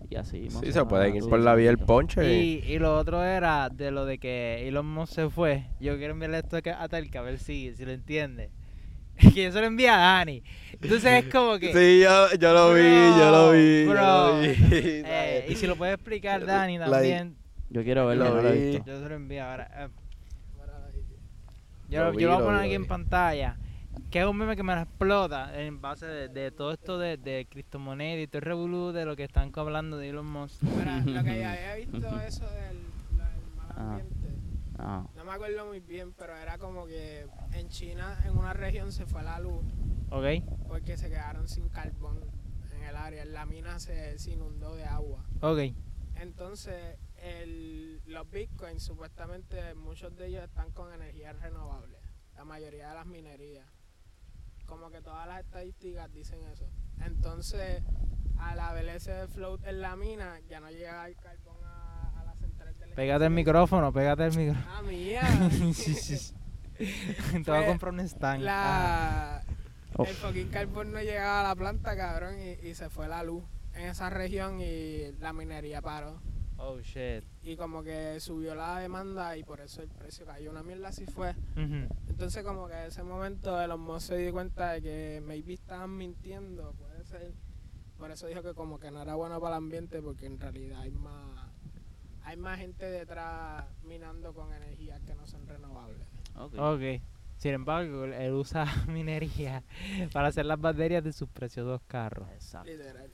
y 0.09 0.15
así. 0.17 0.49
Sí, 0.49 0.73
se 0.73 0.83
pueden 0.83 1.15
ir 1.15 1.23
por 1.23 1.39
la 1.39 1.55
vía 1.55 1.67
del 1.67 1.79
ponche. 1.79 2.23
Y, 2.27 2.63
y 2.65 2.79
lo 2.79 2.97
otro 2.97 3.23
era 3.23 3.69
de 3.69 3.91
lo 3.91 4.05
de 4.05 4.17
que 4.17 4.67
Elon 4.67 4.85
Musk 4.85 5.13
se 5.13 5.29
fue. 5.29 5.67
Yo 5.79 5.97
quiero 5.97 6.13
enviarle 6.13 6.39
esto 6.39 6.57
a 6.57 6.89
Talca 6.89 7.19
a 7.19 7.21
ver 7.21 7.39
si, 7.39 7.73
si 7.73 7.85
lo 7.85 7.91
entiende. 7.91 8.51
que 9.33 9.43
yo 9.43 9.51
se 9.51 9.61
lo 9.61 9.67
envié 9.67 9.89
a 9.89 9.97
Dani. 9.97 10.43
Entonces 10.73 11.23
es 11.23 11.31
como 11.31 11.57
que... 11.57 11.71
Sí, 11.73 12.01
yo, 12.01 12.35
yo 12.37 12.53
lo 12.53 12.73
vi, 12.73 13.17
yo 13.17 13.31
lo 13.31 13.51
vi. 13.51 13.85
yo 13.85 13.91
Bro, 13.91 14.01
lo 14.01 14.39
vi. 14.41 14.47
eh, 15.05 15.45
y 15.49 15.55
si 15.55 15.67
lo 15.67 15.77
puedes 15.77 15.95
explicar, 15.95 16.45
Dani, 16.45 16.77
La- 16.77 16.89
también. 16.89 17.37
Yo 17.69 17.83
quiero 17.83 18.05
verlo, 18.05 18.25
Lo 18.25 18.35
no 18.35 18.41
lo. 18.41 18.53
Yo 18.53 18.99
se 18.99 19.09
lo 19.09 19.15
envío 19.15 19.45
ahora. 19.45 19.89
Yo, 21.91 22.05
Lo 22.11 22.19
yo 22.19 22.29
lo 22.29 22.33
voy 22.35 22.41
a 22.41 22.45
poner 22.45 22.61
vi, 22.61 22.65
aquí 22.67 22.75
en 22.75 22.85
pantalla. 22.87 23.57
Que 24.09 24.21
es 24.21 24.25
un 24.25 24.37
meme 24.37 24.55
que 24.55 24.63
me 24.63 24.73
lo 24.73 24.81
explota 24.81 25.59
en 25.61 25.81
base 25.81 26.05
de, 26.05 26.27
de 26.29 26.51
todo 26.51 26.71
esto 26.71 26.97
de, 26.97 27.17
de 27.17 27.45
criptomonedas 27.49 28.23
y 28.23 28.27
todo 28.27 28.37
el 28.39 28.45
revolú 28.45 28.91
de 28.93 29.05
lo 29.05 29.15
que 29.15 29.23
están 29.25 29.51
hablando 29.55 29.97
de 29.97 30.09
Elon 30.09 30.25
Musk. 30.25 30.63
Mira, 30.63 30.99
lo 30.99 31.23
que 31.23 31.39
ya 31.39 31.51
había 31.71 31.75
visto 31.75 32.19
eso 32.21 32.45
del 32.49 32.77
mal 33.17 33.31
Ah. 33.75 33.81
ambiente. 33.95 34.27
Ah, 34.79 35.05
No 35.15 35.25
me 35.25 35.31
acuerdo 35.31 35.65
muy 35.67 35.79
bien, 35.81 36.13
pero 36.17 36.35
era 36.35 36.57
como 36.57 36.85
que 36.87 37.27
en 37.53 37.67
China, 37.69 38.17
en 38.25 38.37
una 38.37 38.53
región, 38.53 38.91
se 38.91 39.05
fue 39.05 39.21
la 39.23 39.39
luz 39.39 39.61
¿Ok? 40.09 40.25
porque 40.67 40.97
se 40.97 41.09
quedaron 41.09 41.47
sin 41.47 41.67
carbón 41.69 42.17
en 42.75 42.83
el 42.83 42.95
área. 42.95 43.23
La 43.25 43.45
mina 43.45 43.79
se, 43.79 44.17
se 44.17 44.31
inundó 44.31 44.75
de 44.75 44.85
agua. 44.85 45.23
Ok. 45.41 45.59
Entonces, 46.15 46.97
el, 47.21 48.01
los 48.05 48.29
bitcoins, 48.29 48.83
supuestamente, 48.83 49.73
muchos 49.75 50.15
de 50.15 50.27
ellos 50.27 50.43
están 50.43 50.71
con 50.71 50.93
energías 50.93 51.39
renovables. 51.39 51.99
La 52.35 52.43
mayoría 52.45 52.89
de 52.89 52.95
las 52.95 53.05
minerías. 53.05 53.67
Como 54.65 54.89
que 54.89 55.01
todas 55.01 55.27
las 55.27 55.41
estadísticas 55.41 56.11
dicen 56.11 56.43
eso. 56.45 56.69
Entonces, 57.05 57.83
al 58.37 58.59
haber 58.59 58.87
ese 58.89 59.27
float 59.27 59.65
en 59.67 59.81
la 59.81 59.95
mina, 59.95 60.39
ya 60.49 60.59
no 60.59 60.69
llega 60.71 61.07
el 61.07 61.15
carbón 61.17 61.57
a, 61.63 62.19
a 62.19 62.23
la 62.25 62.35
central 62.35 62.77
de 62.77 62.87
Pégate 62.87 63.25
el 63.25 63.31
micrófono, 63.31 63.91
pégate 63.91 64.25
el 64.25 64.37
micrófono. 64.37 64.65
Ah, 64.69 64.81
mía. 64.81 65.21
Sí, 65.51 65.73
sí, 65.73 65.93
sí. 65.93 66.33
Te 67.43 67.51
voy 67.51 67.59
a 67.59 67.61
Fue 67.61 67.65
comprar 67.67 67.93
un 67.93 67.99
stand. 68.01 68.43
Ah. 68.47 69.43
La, 69.45 69.55
Oh. 69.97 70.05
El 70.05 70.15
fucking 70.15 70.47
carbón 70.47 70.93
no 70.93 71.01
llegaba 71.01 71.41
a 71.41 71.43
la 71.49 71.55
planta, 71.55 71.97
cabrón, 71.97 72.35
y, 72.39 72.65
y 72.65 72.75
se 72.75 72.89
fue 72.89 73.09
la 73.09 73.23
luz 73.23 73.43
en 73.73 73.87
esa 73.87 74.09
región 74.09 74.61
y 74.61 75.11
la 75.19 75.33
minería 75.33 75.81
paró. 75.81 76.21
Oh, 76.63 76.79
shit. 76.81 77.23
Y 77.41 77.55
como 77.55 77.83
que 77.83 78.19
subió 78.19 78.53
la 78.53 78.79
demanda 78.79 79.35
y 79.35 79.43
por 79.43 79.61
eso 79.61 79.81
el 79.81 79.89
precio 79.89 80.25
cayó. 80.25 80.51
Una 80.51 80.61
mierda 80.61 80.89
así 80.89 81.05
fue. 81.05 81.33
Entonces 82.07 82.43
como 82.43 82.67
que 82.67 82.73
en 82.73 82.85
ese 82.87 83.03
momento 83.03 83.59
Elon 83.59 83.79
Musk 83.79 84.07
se 84.09 84.17
dio 84.17 84.31
cuenta 84.31 84.73
de 84.73 84.81
que 84.81 85.23
maybe 85.25 85.53
estaban 85.53 85.95
mintiendo, 85.97 86.73
puede 86.73 87.03
ser. 87.03 87.33
Por 87.97 88.11
eso 88.11 88.27
dijo 88.27 88.43
que 88.43 88.53
como 88.53 88.79
que 88.79 88.91
no 88.91 89.01
era 89.01 89.15
bueno 89.15 89.39
para 89.39 89.55
el 89.55 89.63
ambiente 89.63 90.01
porque 90.01 90.25
en 90.25 90.39
realidad 90.39 90.81
hay 90.81 90.91
más 90.91 91.49
hay 92.23 92.37
más 92.37 92.59
gente 92.59 92.85
detrás 92.85 93.65
minando 93.83 94.33
con 94.33 94.53
energías 94.53 95.01
que 95.01 95.15
no 95.15 95.25
son 95.25 95.47
renovables. 95.47 96.07
ok. 96.35 96.53
Ok. 96.57 97.01
Sin 97.37 97.53
embargo, 97.55 98.05
él 98.05 98.33
usa 98.33 98.65
minería 98.87 99.63
para 100.13 100.27
hacer 100.27 100.45
las 100.45 100.61
baterías 100.61 101.03
de 101.03 101.11
sus 101.11 101.27
preciosos 101.27 101.81
carros. 101.87 102.29
Exacto. 102.29 102.69
Literal. 102.69 103.09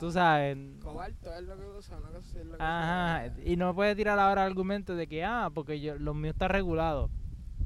Tú 0.00 0.10
sabes. 0.10 0.56
cobalto 0.82 1.32
es 1.32 1.42
lo 1.42 1.56
que 1.56 1.66
usa, 1.66 1.96
una 1.96 2.08
cosa 2.08 2.18
así 2.18 2.38
es 2.38 2.46
lo 2.46 2.56
que 2.56 2.62
Ajá. 2.62 3.24
usa. 3.32 3.44
Y 3.44 3.56
no 3.56 3.68
me 3.68 3.74
puede 3.74 3.94
tirar 3.94 4.18
ahora 4.18 4.42
el 4.42 4.50
argumento 4.50 4.94
de 4.96 5.06
que, 5.06 5.24
ah, 5.24 5.50
porque 5.54 5.80
yo, 5.80 5.96
lo 5.98 6.14
mío 6.14 6.30
está 6.30 6.48
regulado. 6.48 7.10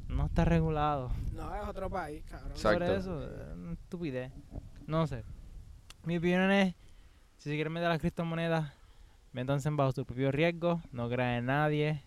No 0.07 0.25
está 0.25 0.43
regulado. 0.45 1.11
No, 1.33 1.53
es 1.55 1.67
otro 1.67 1.89
país, 1.89 2.23
cabrón. 2.25 2.51
Exacto. 2.51 2.79
Por 2.79 2.95
eso, 2.95 3.29
una 3.55 3.73
estupidez. 3.73 4.31
No 4.87 5.05
sé. 5.05 5.23
Mi 6.03 6.17
opinión 6.17 6.49
es, 6.51 6.75
si 7.37 7.49
se 7.49 7.55
quieren 7.55 7.73
meter 7.73 7.89
las 7.89 7.99
criptomonedas, 7.99 8.73
métanse 9.31 9.69
bajo 9.69 9.91
su 9.91 10.05
propio 10.05 10.31
riesgo, 10.31 10.81
no 10.91 11.09
crean 11.09 11.35
en 11.35 11.45
nadie. 11.45 12.03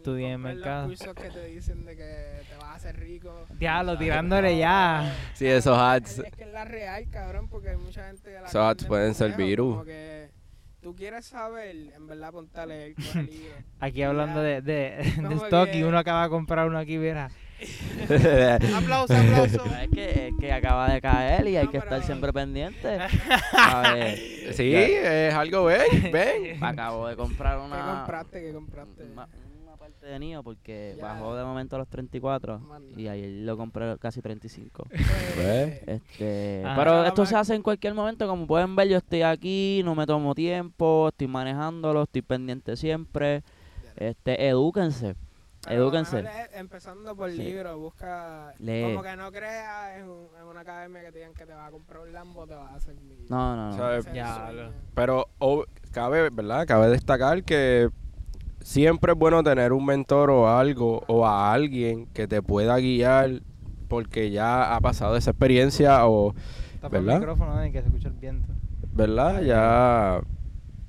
Estudien 0.00 0.30
en 0.32 0.40
mercado. 0.40 0.88
Los 0.88 0.98
cursos 0.98 1.14
que 1.14 1.30
te 1.30 1.44
dicen 1.46 1.84
de 1.84 1.94
que 1.94 2.40
te 2.48 2.56
vas 2.56 2.64
a 2.70 2.74
hacer 2.76 2.98
rico. 2.98 3.46
Diablo, 3.58 3.98
tirándole 3.98 4.56
ya. 4.56 5.14
Sí, 5.34 5.46
esos 5.46 5.76
Es, 5.76 5.82
ads. 5.82 6.18
es 6.20 6.32
que 6.34 6.44
es 6.44 6.52
la 6.52 6.64
real, 6.64 7.06
cabrón, 7.10 7.48
porque 7.48 7.68
hay 7.70 7.76
mucha 7.76 8.06
gente 8.06 8.22
que 8.30 8.40
la 8.40 8.46
Esos 8.48 8.56
ads 8.62 8.84
pueden 8.86 9.14
ser 9.14 9.36
virus. 9.36 9.86
Tú 10.80 10.96
quieres 10.96 11.26
saber, 11.26 11.76
en 11.94 12.06
verdad, 12.06 12.32
ponte 12.32 12.58
a 12.58 12.64
leer, 12.64 12.94
coge 12.94 13.22
libros. 13.24 13.52
Aquí 13.80 14.02
hablando 14.02 14.40
de, 14.40 14.62
de, 14.62 15.12
de 15.28 15.34
stock 15.34 15.68
y 15.68 15.72
que- 15.72 15.84
uno 15.84 15.98
acaba 15.98 16.22
de 16.24 16.30
comprar 16.30 16.66
uno 16.66 16.78
aquí, 16.78 16.96
mira. 16.96 17.30
aplauso, 18.74 19.14
aplauso. 19.14 19.64
Es 19.82 19.88
que, 19.90 20.28
es 20.28 20.32
que 20.40 20.50
acaba 20.50 20.90
de 20.90 21.02
caer 21.02 21.46
y 21.46 21.58
hay 21.58 21.66
No, 21.66 21.70
que 21.70 21.76
estar 21.76 22.02
siempre 22.02 22.32
pendiente. 22.32 22.98
A 23.52 23.92
ver, 23.92 24.16
sí, 24.54 24.72
es 24.74 25.34
algo, 25.34 25.64
ven, 25.64 26.10
ven. 26.10 26.64
acabo 26.64 27.06
de 27.08 27.16
comprar 27.16 27.58
¿Qué 27.58 27.64
una, 27.66 27.96
compraste? 27.98 28.40
¿Qué 28.40 28.52
compraste? 28.54 29.04
una, 29.12 29.28
una 29.90 30.00
parte 30.00 30.06
de 30.06 30.18
Nio 30.18 30.42
porque 30.42 30.94
Ya. 30.96 31.02
bajó 31.04 31.34
de 31.36 31.44
momento 31.44 31.76
a 31.76 31.78
los 31.80 31.88
34 31.88 32.58
Manda. 32.60 33.00
y 33.00 33.08
ayer 33.08 33.30
lo 33.44 33.56
compré 33.56 33.96
casi 33.98 34.20
35. 34.22 34.86
Eh, 35.38 35.82
Este, 35.86 36.62
Ajá. 36.64 36.76
pero 36.76 37.04
esto 37.04 37.26
se 37.26 37.36
hace 37.36 37.54
en 37.54 37.62
cualquier 37.62 37.94
momento, 37.94 38.26
como 38.26 38.46
pueden 38.46 38.76
ver, 38.76 38.88
yo 38.88 38.98
estoy 38.98 39.22
aquí, 39.22 39.82
no 39.84 39.94
me 39.94 40.06
tomo 40.06 40.34
tiempo, 40.34 41.08
estoy 41.08 41.26
manejándolo, 41.26 42.02
estoy 42.02 42.22
pendiente 42.22 42.76
siempre. 42.76 43.42
Este, 43.96 44.46
edúquense, 44.48 45.14
pero 45.62 45.82
edúquense. 45.82 46.24
Empezando 46.54 47.14
por 47.14 47.30
Sí. 47.30 47.36
libros, 47.38 47.76
busca. 47.76 48.54
Lee. 48.58 48.82
Como 48.94 49.02
que 49.02 49.16
no 49.16 49.30
creas 49.30 49.98
en, 49.98 50.08
un- 50.08 50.28
en 50.40 50.46
una 50.46 50.60
academia 50.60 51.02
que 51.02 51.12
te 51.12 51.18
digan 51.18 51.34
que 51.34 51.44
te 51.44 51.52
vas 51.52 51.68
a 51.68 51.70
comprar 51.70 52.00
un 52.02 52.12
Lambo, 52.12 52.46
te 52.46 52.54
vas 52.54 52.70
a 52.72 52.74
hacer 52.76 52.94
millonario. 52.94 53.26
No, 53.28 53.56
no, 53.56 53.76
no. 53.76 54.14
Ya, 54.14 54.70
Pero 54.94 55.26
cabe, 55.92 56.30
¿verdad? 56.30 56.66
Cabe 56.66 56.88
destacar 56.88 57.42
que 57.44 57.90
siempre 58.60 59.12
es 59.12 59.18
bueno 59.18 59.42
tener 59.42 59.72
un 59.72 59.84
mentor 59.84 60.30
o 60.30 60.48
algo 60.48 61.02
o 61.06 61.26
a 61.26 61.52
alguien 61.52 62.06
que 62.06 62.26
te 62.26 62.42
pueda 62.42 62.78
guiar 62.78 63.42
porque 63.88 64.30
ya 64.30 64.74
ha 64.74 64.80
pasado 64.80 65.16
esa 65.16 65.30
experiencia 65.30 66.06
o, 66.06 66.34
Tapa 66.80 66.98
el 66.98 67.04
¿Verdad? 67.04 67.20
micrófono, 67.20 67.54
Dani, 67.54 67.72
que 67.72 67.82
se 67.82 67.88
escucha 67.88 68.08
el 68.08 68.14
viento. 68.14 68.46
¿verdad? 68.92 69.42
Ya 69.42 70.20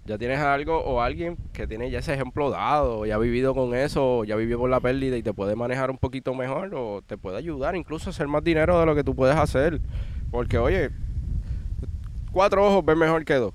ya 0.06 0.18
tienes 0.18 0.40
algo 0.40 0.78
o 0.80 1.02
alguien 1.02 1.38
que 1.54 1.68
tiene 1.68 1.92
ya 1.92 2.00
ese 2.00 2.14
ejemplo 2.14 2.50
dado, 2.50 3.06
ya 3.06 3.16
ha 3.16 3.20
vivido 3.20 3.54
con 3.54 3.76
eso, 3.76 4.20
o 4.20 4.24
ya 4.26 4.36
vivió 4.36 4.58
con 4.60 4.72
la 4.72 4.80
pérdida 4.80 5.16
y 5.16 5.24
te 5.24 5.34
puede 5.34 5.56
manejar 5.56 5.92
un 5.92 5.98
poquito 5.98 6.34
mejor 6.34 6.74
o 6.74 7.02
te 7.06 7.18
puede 7.18 7.38
ayudar 7.38 7.76
incluso 7.76 8.10
a 8.10 8.12
hacer 8.12 8.28
más 8.28 8.44
dinero 8.44 8.80
de 8.80 8.86
lo 8.86 8.96
que 8.96 9.04
tú 9.04 9.16
puedes 9.16 9.36
hacer. 9.36 9.80
Porque 10.32 10.58
oye, 10.58 10.90
cuatro 12.32 12.66
ojos 12.66 12.84
ven 12.84 12.98
mejor 12.98 13.24
que 13.26 13.36
dos. 13.36 13.54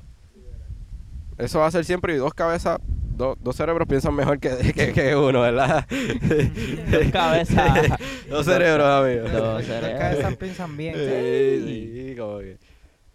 Eso 1.37 1.59
va 1.59 1.67
a 1.67 1.71
ser 1.71 1.85
siempre 1.85 2.15
y 2.15 2.17
dos 2.17 2.33
cabezas, 2.33 2.79
dos, 3.17 3.37
dos 3.41 3.57
cerebros 3.57 3.89
piensan 3.89 4.15
mejor 4.15 4.39
que, 4.39 4.73
que, 4.73 4.93
que 4.93 5.17
uno, 5.17 5.41
¿verdad? 5.41 5.87
Dos 5.89 7.13
cabezas. 7.13 7.99
dos 8.31 8.45
cerebros, 8.45 8.87
amigo. 8.87 9.29
Dos 9.29 9.65
cerebros. 9.65 9.99
cabezas 9.99 10.37
piensan 10.37 10.77
bien. 10.77 10.95
Sí, 10.95 12.09
sí, 12.09 12.17
como 12.17 12.39
que, 12.39 12.59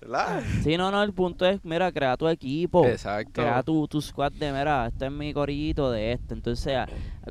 ¿verdad? 0.02 0.41
Sí, 0.64 0.78
no, 0.78 0.91
no, 0.91 1.04
el 1.04 1.14
punto 1.14 1.45
es, 1.45 1.64
mira, 1.64 1.91
crea 1.91 2.18
tu 2.18 2.28
equipo. 2.28 2.86
Exacto. 2.86 3.41
Crea 3.41 3.62
tu, 3.64 3.88
tu 3.88 4.02
squad 4.02 4.32
de, 4.34 4.52
mira, 4.52 4.88
este 4.88 5.06
es 5.06 5.12
mi 5.12 5.34
corillito 5.34 5.91
de 5.91 6.14
este. 6.14 6.34
Entonces, 6.34 6.78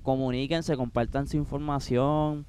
comuníquense, 0.02 0.76
compartan 0.76 1.26
su 1.26 1.36
información. 1.36 2.46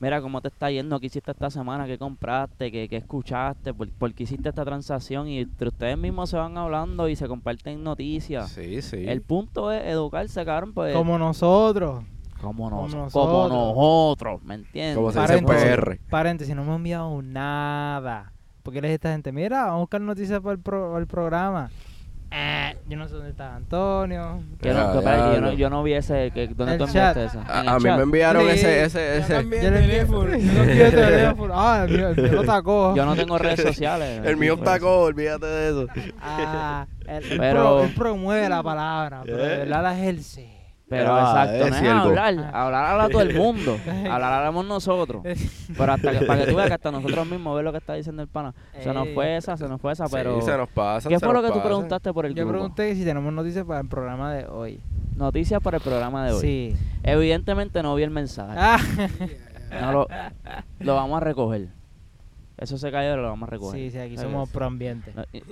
Mira 0.00 0.20
cómo 0.20 0.40
te 0.42 0.48
está 0.48 0.70
yendo, 0.70 0.98
qué 1.00 1.06
hiciste 1.06 1.30
esta 1.30 1.50
semana, 1.50 1.86
qué 1.86 1.96
compraste, 1.98 2.70
qué, 2.70 2.88
qué 2.88 2.96
escuchaste, 2.96 3.72
por, 3.72 3.88
por 3.90 4.12
qué 4.12 4.24
hiciste 4.24 4.48
esta 4.48 4.64
transacción. 4.64 5.28
Y 5.28 5.38
entre 5.40 5.68
ustedes 5.68 5.96
mismos 5.96 6.30
se 6.30 6.36
van 6.36 6.58
hablando 6.58 7.08
y 7.08 7.16
se 7.16 7.26
comparten 7.28 7.82
noticias. 7.82 8.50
Sí, 8.50 8.82
sí. 8.82 9.04
El 9.08 9.22
punto 9.22 9.70
es 9.72 9.84
educarse, 9.86 10.44
cabrón, 10.44 10.72
pues. 10.74 10.94
Como 10.94 11.18
nosotros. 11.18 12.04
como, 12.40 12.68
como 12.68 12.82
nos- 12.88 12.90
como 12.90 13.04
nosotros. 13.04 13.50
nosotros, 13.52 14.42
¿me 14.42 14.54
entiendes? 14.56 14.96
Como 14.96 15.12
se 15.12 15.20
dice 15.20 15.42
Paréntesis. 15.42 15.64
PR. 15.76 16.00
Paréntesis, 16.10 16.54
no 16.56 16.64
me 16.64 16.70
han 16.70 16.76
enviado 16.76 17.22
nada. 17.22 18.32
Porque 18.62 18.80
les 18.80 18.90
esta 18.92 19.12
gente, 19.12 19.30
mira, 19.32 19.64
vamos 19.64 19.76
a 19.76 19.80
buscar 19.80 20.00
noticias 20.00 20.40
para 20.40 20.52
el, 20.52 20.58
pro- 20.58 20.88
para 20.88 21.00
el 21.00 21.06
programa. 21.06 21.70
Eh, 22.36 22.76
yo 22.88 22.96
no 22.96 23.06
sé 23.06 23.14
dónde 23.14 23.30
está 23.30 23.54
Antonio. 23.54 24.42
Que 24.60 24.70
no- 24.72 24.92
Ya, 24.92 24.98
que 24.98 25.04
para- 25.04 25.34
yo, 25.34 25.40
no, 25.40 25.52
yo 25.52 25.70
no 25.70 25.84
vi 25.84 25.92
ese. 25.94 26.32
Que, 26.34 26.48
¿Dónde 26.48 26.72
El 26.72 26.78
tú 26.78 26.84
enviaste 26.86 27.26
esa? 27.26 27.42
En 27.42 27.48
A, 27.48 27.60
el 27.60 27.68
a 27.68 27.78
mí 27.78 27.84
me 27.84 28.02
enviaron 28.02 28.42
Sí. 28.42 28.48
ese, 28.50 28.82
ese, 28.84 28.98
Yo 28.98 29.22
ese. 29.22 29.34
también 29.34 29.62
Yo 29.62 29.68
envié- 29.68 29.80
teléfono. 29.80 30.30
yo 30.36 30.62
envié 30.64 30.90
teléfono. 30.90 31.54
Ah, 31.56 31.84
el 31.86 31.96
mío, 31.96 32.08
el 32.08 32.16
mío 32.22 32.32
lo 32.32 32.44
sacó. 32.44 32.96
Yo 32.96 33.06
no 33.06 33.14
tengo 33.14 33.38
redes 33.38 33.60
sociales. 33.62 34.20
El 34.24 34.36
mío 34.36 34.58
tacó, 34.58 35.02
olvídate 35.02 35.46
de 35.46 35.68
eso. 35.68 35.86
Ah, 36.20 36.86
él, 37.06 37.22
él 37.30 37.38
Pero- 37.38 37.60
pro- 37.76 37.84
él 37.84 37.94
promueve 37.94 38.48
la 38.48 38.62
palabra, 38.64 39.22
pero 39.24 39.36
de 39.36 39.54
Eh. 39.54 39.58
verdad 39.58 39.82
la 39.84 39.96
ejerce. 39.96 40.53
Pero 40.88 41.14
Ah, 41.14 41.44
exacto, 41.44 41.64
es 41.64 41.70
no 41.70 41.76
es 41.76 41.82
hablar, 41.94 42.50
hablar 42.54 42.84
habla 42.84 43.08
todo 43.08 43.22
el 43.22 43.34
mundo, 43.38 43.78
hablar 43.86 44.32
hablamos 44.34 44.66
nosotros. 44.66 45.22
Pero 45.78 45.92
hasta 45.92 46.18
que, 46.18 46.26
para 46.26 46.44
que 46.44 46.50
tú 46.50 46.56
veas 46.56 46.68
que 46.68 46.74
hasta 46.74 46.90
nosotros 46.92 47.26
mismos 47.26 47.56
ves 47.56 47.64
lo 47.64 47.72
que 47.72 47.78
está 47.78 47.94
diciendo 47.94 48.20
el 48.22 48.28
pana. 48.28 48.54
Se 48.80 48.92
nos 48.92 49.08
fue 49.14 49.36
esa, 49.36 49.56
se 49.56 49.66
nos 49.68 49.80
fue 49.80 49.92
esa, 49.92 50.08
pero... 50.08 50.38
Sí, 50.40 50.46
se 50.46 50.56
nos 50.58 50.68
pasa. 50.68 51.08
¿Qué 51.08 51.18
fue 51.18 51.32
lo 51.32 51.42
que 51.42 51.50
tú 51.50 51.62
preguntaste 51.62 52.12
por 52.12 52.26
el 52.26 52.34
Yo 52.34 52.44
grupo? 52.44 52.52
pregunté 52.58 52.94
si 52.94 53.04
tenemos 53.04 53.32
noticias 53.32 53.64
para 53.64 53.80
el 53.80 53.88
programa 53.88 54.32
de 54.34 54.46
hoy. 54.46 54.80
Noticias 55.16 55.62
para 55.62 55.78
el 55.78 55.82
programa 55.82 56.26
de 56.26 56.32
hoy. 56.32 56.40
Sí. 56.40 56.76
Evidentemente 57.02 57.82
no 57.82 57.94
vi 57.94 58.02
el 58.02 58.10
mensaje. 58.10 58.54
Ah, 58.58 58.78
No 59.80 59.92
lo, 59.92 60.06
lo 60.80 60.94
vamos 60.94 61.16
a 61.16 61.20
recoger. 61.24 61.68
Eso 62.58 62.78
se 62.78 62.92
cayó, 62.92 63.16
lo 63.16 63.22
vamos 63.30 63.48
a 63.48 63.50
recoger. 63.50 63.80
sí, 63.80 63.90
sí, 63.90 63.98
aquí 63.98 64.16
somos 64.16 64.48
pro 64.50 64.66
ambiente. 64.66 65.12
No, 65.16 65.24
y- 65.32 65.42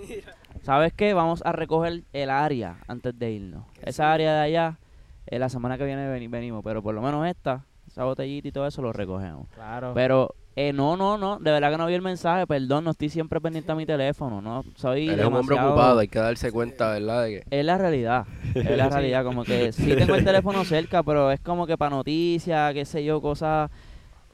¿Sabes 0.62 0.92
qué? 0.92 1.14
Vamos 1.14 1.42
a 1.44 1.50
recoger 1.52 2.02
el 2.12 2.30
área 2.30 2.76
antes 2.86 3.18
de 3.18 3.32
irnos. 3.32 3.64
Esa 3.82 4.12
área 4.12 4.34
de 4.34 4.40
allá, 4.40 4.78
eh, 5.26 5.38
la 5.38 5.48
semana 5.48 5.78
que 5.78 5.84
viene 5.84 6.08
veni- 6.08 6.28
venimos, 6.28 6.62
pero 6.64 6.82
por 6.82 6.94
lo 6.94 7.02
menos 7.02 7.26
esta, 7.26 7.64
esa 7.86 8.04
botellita 8.04 8.48
y 8.48 8.52
todo 8.52 8.66
eso, 8.66 8.82
lo 8.82 8.92
recogemos. 8.92 9.48
Claro. 9.54 9.92
Pero, 9.94 10.34
eh, 10.54 10.72
no, 10.72 10.96
no, 10.96 11.16
no, 11.16 11.38
de 11.38 11.50
verdad 11.50 11.70
que 11.70 11.78
no 11.78 11.86
vi 11.86 11.94
el 11.94 12.02
mensaje, 12.02 12.46
perdón, 12.46 12.84
no 12.84 12.90
estoy 12.90 13.08
siempre 13.08 13.40
pendiente 13.40 13.72
a 13.72 13.74
mi 13.74 13.86
teléfono, 13.86 14.42
no, 14.42 14.62
soy 14.74 15.08
Eres 15.08 15.24
un 15.26 15.34
hombre 15.34 15.54
demasiado- 15.56 15.70
ocupado, 15.70 15.98
hay 16.00 16.08
que 16.08 16.18
darse 16.18 16.52
cuenta, 16.52 16.92
¿verdad? 16.92 17.24
De 17.24 17.30
que... 17.30 17.58
Es 17.58 17.64
la 17.64 17.78
realidad, 17.78 18.26
es 18.54 18.76
la 18.76 18.88
realidad, 18.90 19.24
como 19.24 19.44
que 19.44 19.72
sí 19.72 19.94
tengo 19.96 20.14
el 20.14 20.24
teléfono 20.24 20.62
cerca, 20.64 21.02
pero 21.02 21.30
es 21.30 21.40
como 21.40 21.66
que 21.66 21.78
para 21.78 21.96
noticias, 21.96 22.74
qué 22.74 22.84
sé 22.84 23.02
yo, 23.02 23.20
cosas, 23.22 23.70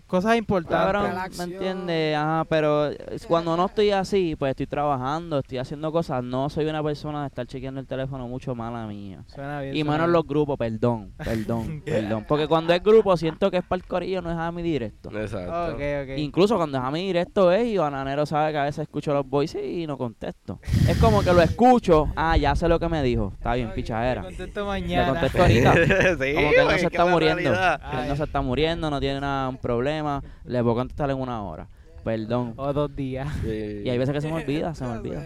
Cosas 0.09 0.37
importantes. 0.37 0.79
cabrón, 0.93 1.13
¿me 1.37 1.45
entiendes? 1.45 2.17
Ajá, 2.17 2.45
pero 2.49 2.87
es- 2.87 3.27
cuando 3.27 3.57
no 3.59 3.67
estoy 3.67 3.91
así, 3.91 4.35
pues 4.37 4.51
estoy 4.51 4.67
trabajando, 4.67 5.39
estoy 5.41 5.59
haciendo 5.59 5.93
cosas, 5.93 6.25
no 6.25 6.49
soy 6.49 6.65
una 6.65 6.83
persona 6.83 7.21
de 7.21 7.27
estar 7.27 7.47
chequeando 7.47 7.79
el 7.81 7.87
teléfono 7.87 8.27
mucho 8.27 8.55
mala 8.55 8.87
mía. 8.87 9.23
Suena 9.27 9.61
bien. 9.61 9.77
Y 9.77 9.81
suena 9.81 9.93
menos 9.93 10.07
bien. 10.07 10.13
los 10.15 10.27
grupos, 10.27 10.57
perdón, 10.57 11.13
perdón, 11.23 11.83
perdón. 11.85 12.25
Porque 12.27 12.49
cuando 12.49 12.73
es 12.73 12.83
grupo 12.83 13.15
siento 13.19 13.51
que 13.51 13.59
es 13.59 13.65
para 13.65 13.77
el 13.81 13.85
corillo, 13.87 14.23
no 14.23 14.31
es 14.31 14.39
a 14.39 14.51
mi 14.51 14.63
directo. 14.63 15.11
Exacto. 15.11 15.77
Incluso 16.17 16.57
cuando 16.57 16.79
es 16.79 16.85
a 16.85 16.91
mi 16.91 17.07
directo 17.07 17.53
es 17.53 17.67
y 17.67 17.77
Bananero 17.77 18.25
sabe 18.25 18.53
que 18.53 18.59
a 18.59 18.65
veces 18.65 18.85
escucho 18.85 19.13
los 19.13 19.29
voices 19.29 19.63
y 19.63 19.87
no 19.87 19.99
contesto. 19.99 20.59
Es 20.89 20.97
como 20.97 21.21
que 21.23 21.35
lo 21.35 21.43
escucho, 21.43 22.11
ah, 22.17 22.35
ya 22.39 22.55
sé 22.57 22.67
lo 22.67 22.81
que 22.81 22.89
me 22.89 23.03
dijo, 23.03 23.33
está 23.35 23.53
bien, 23.55 23.69
Te 23.69 23.75
pichadera. 23.75 24.23
contesto 24.23 24.61
Le 24.61 24.67
mañana. 24.67 25.09
contesto 25.11 25.43
ahorita. 25.43 25.75
sí, 26.19 26.35
Como 26.35 26.51
que 26.51 26.61
él 26.61 26.67
no 26.67 26.79
se 26.79 26.87
está 26.87 27.05
muriendo. 27.05 27.53
Él 27.53 28.09
no 28.09 28.17
se 28.17 28.25
está 28.25 28.41
muriendo, 28.41 28.91
no 28.91 29.01
tiene 29.01 29.21
nada, 29.21 29.49
un 29.51 29.59
problema. 29.59 29.98
Le 30.45 30.63
puedo 30.63 30.75
contestar 30.77 31.11
en 31.11 31.19
una 31.19 31.43
hora. 31.43 31.69
Perdón. 32.05 32.55
O 32.57 32.73
dos 32.73 32.95
días. 32.95 33.29
Sí. 33.43 33.83
Y 33.85 33.89
hay 33.91 33.99
veces 33.99 34.13
que 34.15 34.21
se 34.21 34.29
me 34.29 34.35
olvida, 34.43 34.75
se 34.75 34.85
me 34.85 34.91
olvida. 34.99 35.25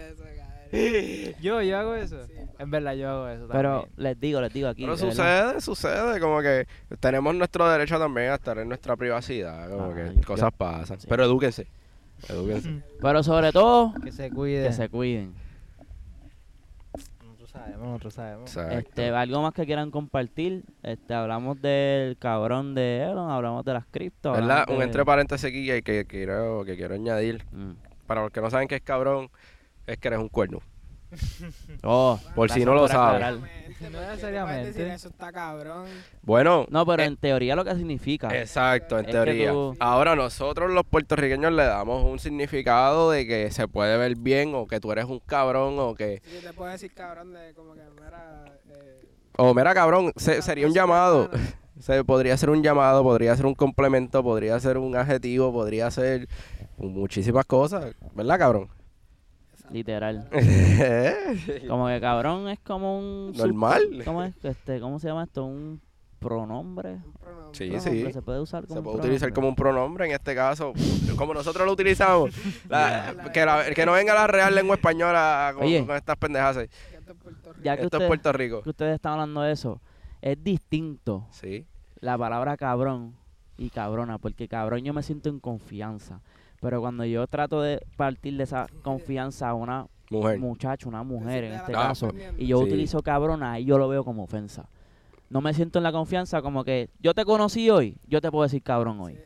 Yo, 1.41 1.61
yo 1.61 1.77
hago 1.77 1.95
eso. 1.95 2.17
En 2.57 2.71
verdad, 2.71 2.93
yo 2.93 3.09
hago 3.09 3.27
eso. 3.27 3.47
Pero 3.51 3.81
también. 3.81 3.93
les 3.97 4.19
digo, 4.19 4.41
les 4.41 4.53
digo 4.53 4.67
aquí. 4.67 4.81
Pero 4.83 4.95
de 4.95 5.05
verdad. 5.05 5.53
sucede, 5.59 5.61
sucede, 5.61 6.19
como 6.19 6.41
que 6.41 6.67
tenemos 6.99 7.35
nuestro 7.35 7.69
derecho 7.69 7.99
también 7.99 8.31
a 8.31 8.35
estar 8.35 8.57
en 8.57 8.67
nuestra 8.69 8.95
privacidad, 8.95 9.69
como 9.69 9.91
Ah, 9.91 9.95
que 9.95 10.15
yo- 10.15 10.21
cosas 10.25 10.51
pasan. 10.57 10.99
sí. 10.99 11.05
Pero 11.07 11.25
edúquense, 11.25 11.67
edúquense. 12.27 12.81
Pero 13.01 13.21
sobre 13.23 13.51
todo, 13.51 13.93
que 14.03 14.11
se 14.11 14.31
cuide. 14.31 14.67
que 14.67 14.73
se 14.73 14.89
cuiden. 14.89 15.33
Nosotros 17.71 17.81
sabemos, 17.81 17.87
nosotros 17.87 18.13
sabemos. 18.13 18.49
Exacto. 18.55 18.77
Este, 18.77 19.09
algo 19.09 19.41
más 19.41 19.53
que 19.53 19.65
quieran 19.65 19.91
compartir. 19.91 20.63
Este, 20.83 21.13
hablamos 21.13 21.61
del 21.61 22.17
cabrón 22.17 22.75
de 22.75 23.03
Elon, 23.03 23.29
hablamos 23.31 23.63
de 23.65 23.73
las 23.73 23.85
cripto. 23.87 24.31
¿Verdad? 24.33 24.65
Un 24.69 24.79
de- 24.79 24.83
entre 24.85 25.05
paréntesis 25.05 25.45
aquí 25.49 25.65
que, 25.65 25.81
que 25.83 26.05
quiero, 26.05 26.63
que 26.65 26.75
quiero 26.75 26.95
añadir. 26.95 27.43
Mm. 27.51 27.71
Para 28.07 28.21
los 28.23 28.31
que 28.31 28.41
no 28.41 28.49
saben 28.49 28.67
qué 28.67 28.75
es 28.75 28.81
cabrón, 28.81 29.29
es 29.87 29.97
que 29.97 30.07
eres 30.09 30.19
un 30.19 30.29
cuerno. 30.29 30.59
Oh, 31.83 32.19
Por 32.35 32.49
si 32.49 32.65
no 32.65 32.73
lo 32.73 32.87
sabes. 32.87 33.37
No 33.89 33.99
necesariamente. 34.01 34.67
decir 34.67 34.87
eso 34.87 35.07
está 35.09 35.31
cabrón. 35.31 35.85
Bueno, 36.21 36.65
No, 36.69 36.85
pero 36.85 37.03
eh, 37.03 37.07
en 37.07 37.17
teoría 37.17 37.55
lo 37.55 37.63
que 37.65 37.75
significa. 37.75 38.29
exacto, 38.39 38.99
en 38.99 39.05
teoría. 39.05 39.51
tú- 39.51 39.75
Ahora 39.79 40.15
nosotros 40.15 40.71
los 40.71 40.83
puertorriqueños 40.85 41.51
le 41.53 41.63
damos 41.65 42.03
un 42.03 42.19
significado 42.19 43.11
de 43.11 43.25
que 43.27 43.51
se 43.51 43.67
puede 43.67 43.97
ver 43.97 44.15
bien 44.17 44.53
o 44.55 44.67
que 44.67 44.79
tú 44.79 44.91
eres 44.91 45.05
un 45.05 45.19
cabrón 45.19 45.75
o 45.79 45.95
que... 45.95 46.21
Sí, 46.25 46.39
te 46.41 46.53
puedo 46.53 46.71
decir 46.71 46.93
cabrón 46.93 47.33
de 47.33 47.53
como 47.53 47.73
que 47.73 47.81
mira. 48.01 48.45
Eh, 48.69 49.05
O 49.37 49.53
mira 49.53 49.73
cabrón, 49.73 50.11
se- 50.15 50.41
sería 50.41 50.67
un 50.67 50.73
llamado. 50.73 51.29
Se, 51.79 52.03
podría 52.03 52.37
ser 52.37 52.51
un 52.51 52.61
llamado, 52.61 53.01
podría 53.03 53.35
ser 53.35 53.47
un 53.47 53.55
complemento, 53.55 54.23
podría 54.23 54.57
ser 54.59 54.77
un 54.77 54.95
adjetivo, 54.95 55.51
podría 55.51 55.89
ser 55.91 56.29
muchísimas 56.77 57.45
cosas, 57.45 57.93
¿verdad, 58.13 58.37
cabrón? 58.39 58.69
Literal. 59.71 60.27
Como 61.67 61.87
que 61.87 61.99
cabrón 62.01 62.49
es 62.49 62.59
como 62.59 62.99
un. 62.99 63.33
sub- 63.33 63.45
Normal. 63.47 64.01
¿Cómo 64.05 64.23
es? 64.23 64.33
Este, 64.43 64.79
¿Cómo 64.79 64.99
se 64.99 65.07
llama 65.07 65.23
esto? 65.23 65.45
Un 65.45 65.81
pronombre. 66.19 66.93
un 66.93 67.13
pronombre. 67.13 67.49
Sí, 67.57 67.69
Pronombre, 67.69 68.05
sí. 68.07 68.13
Se 68.13 68.21
puede 68.21 68.39
usar 68.39 68.63
como 68.65 68.73
Se 68.73 68.79
un 68.79 68.83
puede 68.85 68.97
utilizar 68.99 69.33
como 69.33 69.47
un 69.49 69.55
pronombre 69.55 70.05
en 70.05 70.11
este 70.11 70.33
caso, 70.35 70.73
como 71.17 71.33
nosotros 71.33 71.65
lo 71.65 71.73
utilizamos. 71.73 72.31
La- 72.69 73.29
que, 73.33 73.45
la- 73.45 73.65
que 73.73 73.85
no 73.85 73.93
venga 73.93 74.13
la 74.13 74.27
real 74.27 74.53
lengua 74.55 74.75
española 74.75 75.51
con, 75.55 75.65
Oye. 75.65 75.85
con 75.85 75.95
estas 75.95 76.17
pendejas. 76.17 76.57
Que 76.57 76.63
esto 76.97 77.11
es 77.11 77.17
Puerto 77.17 77.51
Rico. 77.53 77.63
Ya 77.63 77.75
que 77.77 77.83
Esto 77.83 77.97
es 77.97 78.01
ustedes, 78.03 78.07
Puerto 78.07 78.31
Rico. 78.33 78.61
que 78.63 78.69
ustedes 78.69 78.95
están 78.95 79.13
hablando 79.13 79.41
de 79.41 79.51
eso, 79.51 79.81
es 80.21 80.41
distinto 80.43 81.27
Sí. 81.31 81.65
la 81.99 82.17
palabra 82.17 82.55
cabrón 82.57 83.15
y 83.57 83.69
cabrona, 83.69 84.17
porque 84.17 84.47
cabrón 84.47 84.83
yo 84.83 84.93
me 84.93 85.03
siento 85.03 85.29
en 85.29 85.39
confianza. 85.39 86.21
Pero 86.63 86.79
cuando 86.81 87.03
yo 87.03 87.27
trato 87.27 87.61
de 87.61 87.85
partir 87.97 88.37
de 88.37 88.43
esa 88.45 88.67
confianza 88.83 89.49
a 89.49 89.53
una 89.53 89.85
Mujer. 90.09 90.39
muchacha, 90.39 90.87
una 90.87 91.03
mujer 91.03 91.43
en 91.43 91.53
este 91.53 91.73
caso, 91.73 92.11
y 92.37 92.47
yo 92.47 92.59
Sí. 92.59 92.63
utilizo 92.63 93.01
cabrona, 93.03 93.51
ahí 93.51 93.65
yo 93.65 93.77
lo 93.77 93.89
veo 93.89 94.03
como 94.05 94.23
ofensa. 94.23 94.69
No 95.29 95.41
me 95.41 95.53
siento 95.53 95.79
en 95.79 95.83
la 95.83 95.91
confianza 95.91 96.41
como 96.41 96.63
que 96.63 96.89
yo 96.99 97.13
te 97.13 97.25
conocí 97.25 97.69
hoy, 97.69 97.97
yo 98.07 98.21
te 98.21 98.31
puedo 98.31 98.43
decir 98.43 98.63
cabrón 98.63 98.99
hoy. 99.01 99.19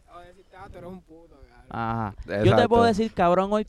Ah. 1.69 2.13
Ajá. 2.27 2.43
Yo 2.43 2.55
te 2.55 2.67
puedo 2.67 2.83
decir 2.85 3.11
cabrón 3.13 3.49
hoy 3.53 3.65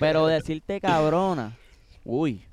pero 0.00 0.26
decirte 0.26 0.80
cabrona, 0.80 1.56
uy, 2.04 2.44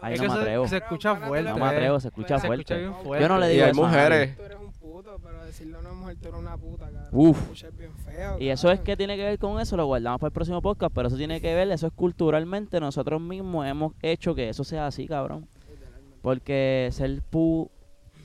Ahí 0.00 0.14
Es 0.14 0.20
no 0.20 0.24
que 0.24 0.28
me 0.30 0.34
se- 0.34 0.40
atrevo. 0.40 0.68
Se 0.68 0.76
escucha 0.78 1.16
fuerte. 1.16 1.50
no 1.50 1.56
me 1.56 1.66
atrevo, 1.66 2.00
se 2.00 2.08
escucha 2.08 2.38
Se 2.38 2.46
fuerte. 2.46 2.62
escucha 2.74 2.76
bien 2.78 2.94
fuerte. 3.04 3.22
Yo 3.22 3.28
no 3.28 3.38
le 3.38 3.46
Y 3.46 3.52
digo 3.54 3.64
hay 3.64 3.70
eso 3.72 3.84
a 3.84 3.90
nadie. 3.90 3.98
mujeres. 4.08 4.36
Tú 4.36 4.42
eres 4.44 4.58
un 4.58 4.72
puto, 4.72 5.18
pero 5.22 5.44
decirle 5.44 5.76
a 5.76 5.80
una 5.80 5.92
mujer 5.92 6.16
tú 6.20 6.28
eres 6.28 6.40
una 6.40 6.56
puta, 6.56 6.84
cabrón. 6.86 7.08
Uf. 7.12 7.38
Escucha 7.42 7.68
bien 7.78 7.90
feo. 8.04 8.36
Y 8.38 8.48
eso 8.48 8.68
es 8.68 8.72
cabrón. 8.78 8.84
que 8.84 8.96
tiene 8.96 9.16
que 9.16 9.22
ver 9.24 9.38
con 9.38 9.60
eso, 9.60 9.76
lo 9.76 9.86
guardamos 9.86 10.20
para 10.20 10.28
el 10.28 10.32
próximo 10.32 10.60
podcast, 10.62 10.94
pero 10.94 11.08
eso 11.08 11.16
tiene 11.16 11.40
que 11.40 11.54
ver, 11.54 11.70
eso 11.70 11.86
es 11.86 11.92
culturalmente, 11.92 12.80
nosotros 12.80 13.20
mismos 13.20 13.66
hemos 13.66 13.92
hecho 14.02 14.34
que 14.34 14.48
eso 14.48 14.64
sea 14.64 14.86
así, 14.86 15.06
cabrón. 15.06 15.46
Porque 16.22 16.88
ser 16.92 17.20
pu... 17.30 17.70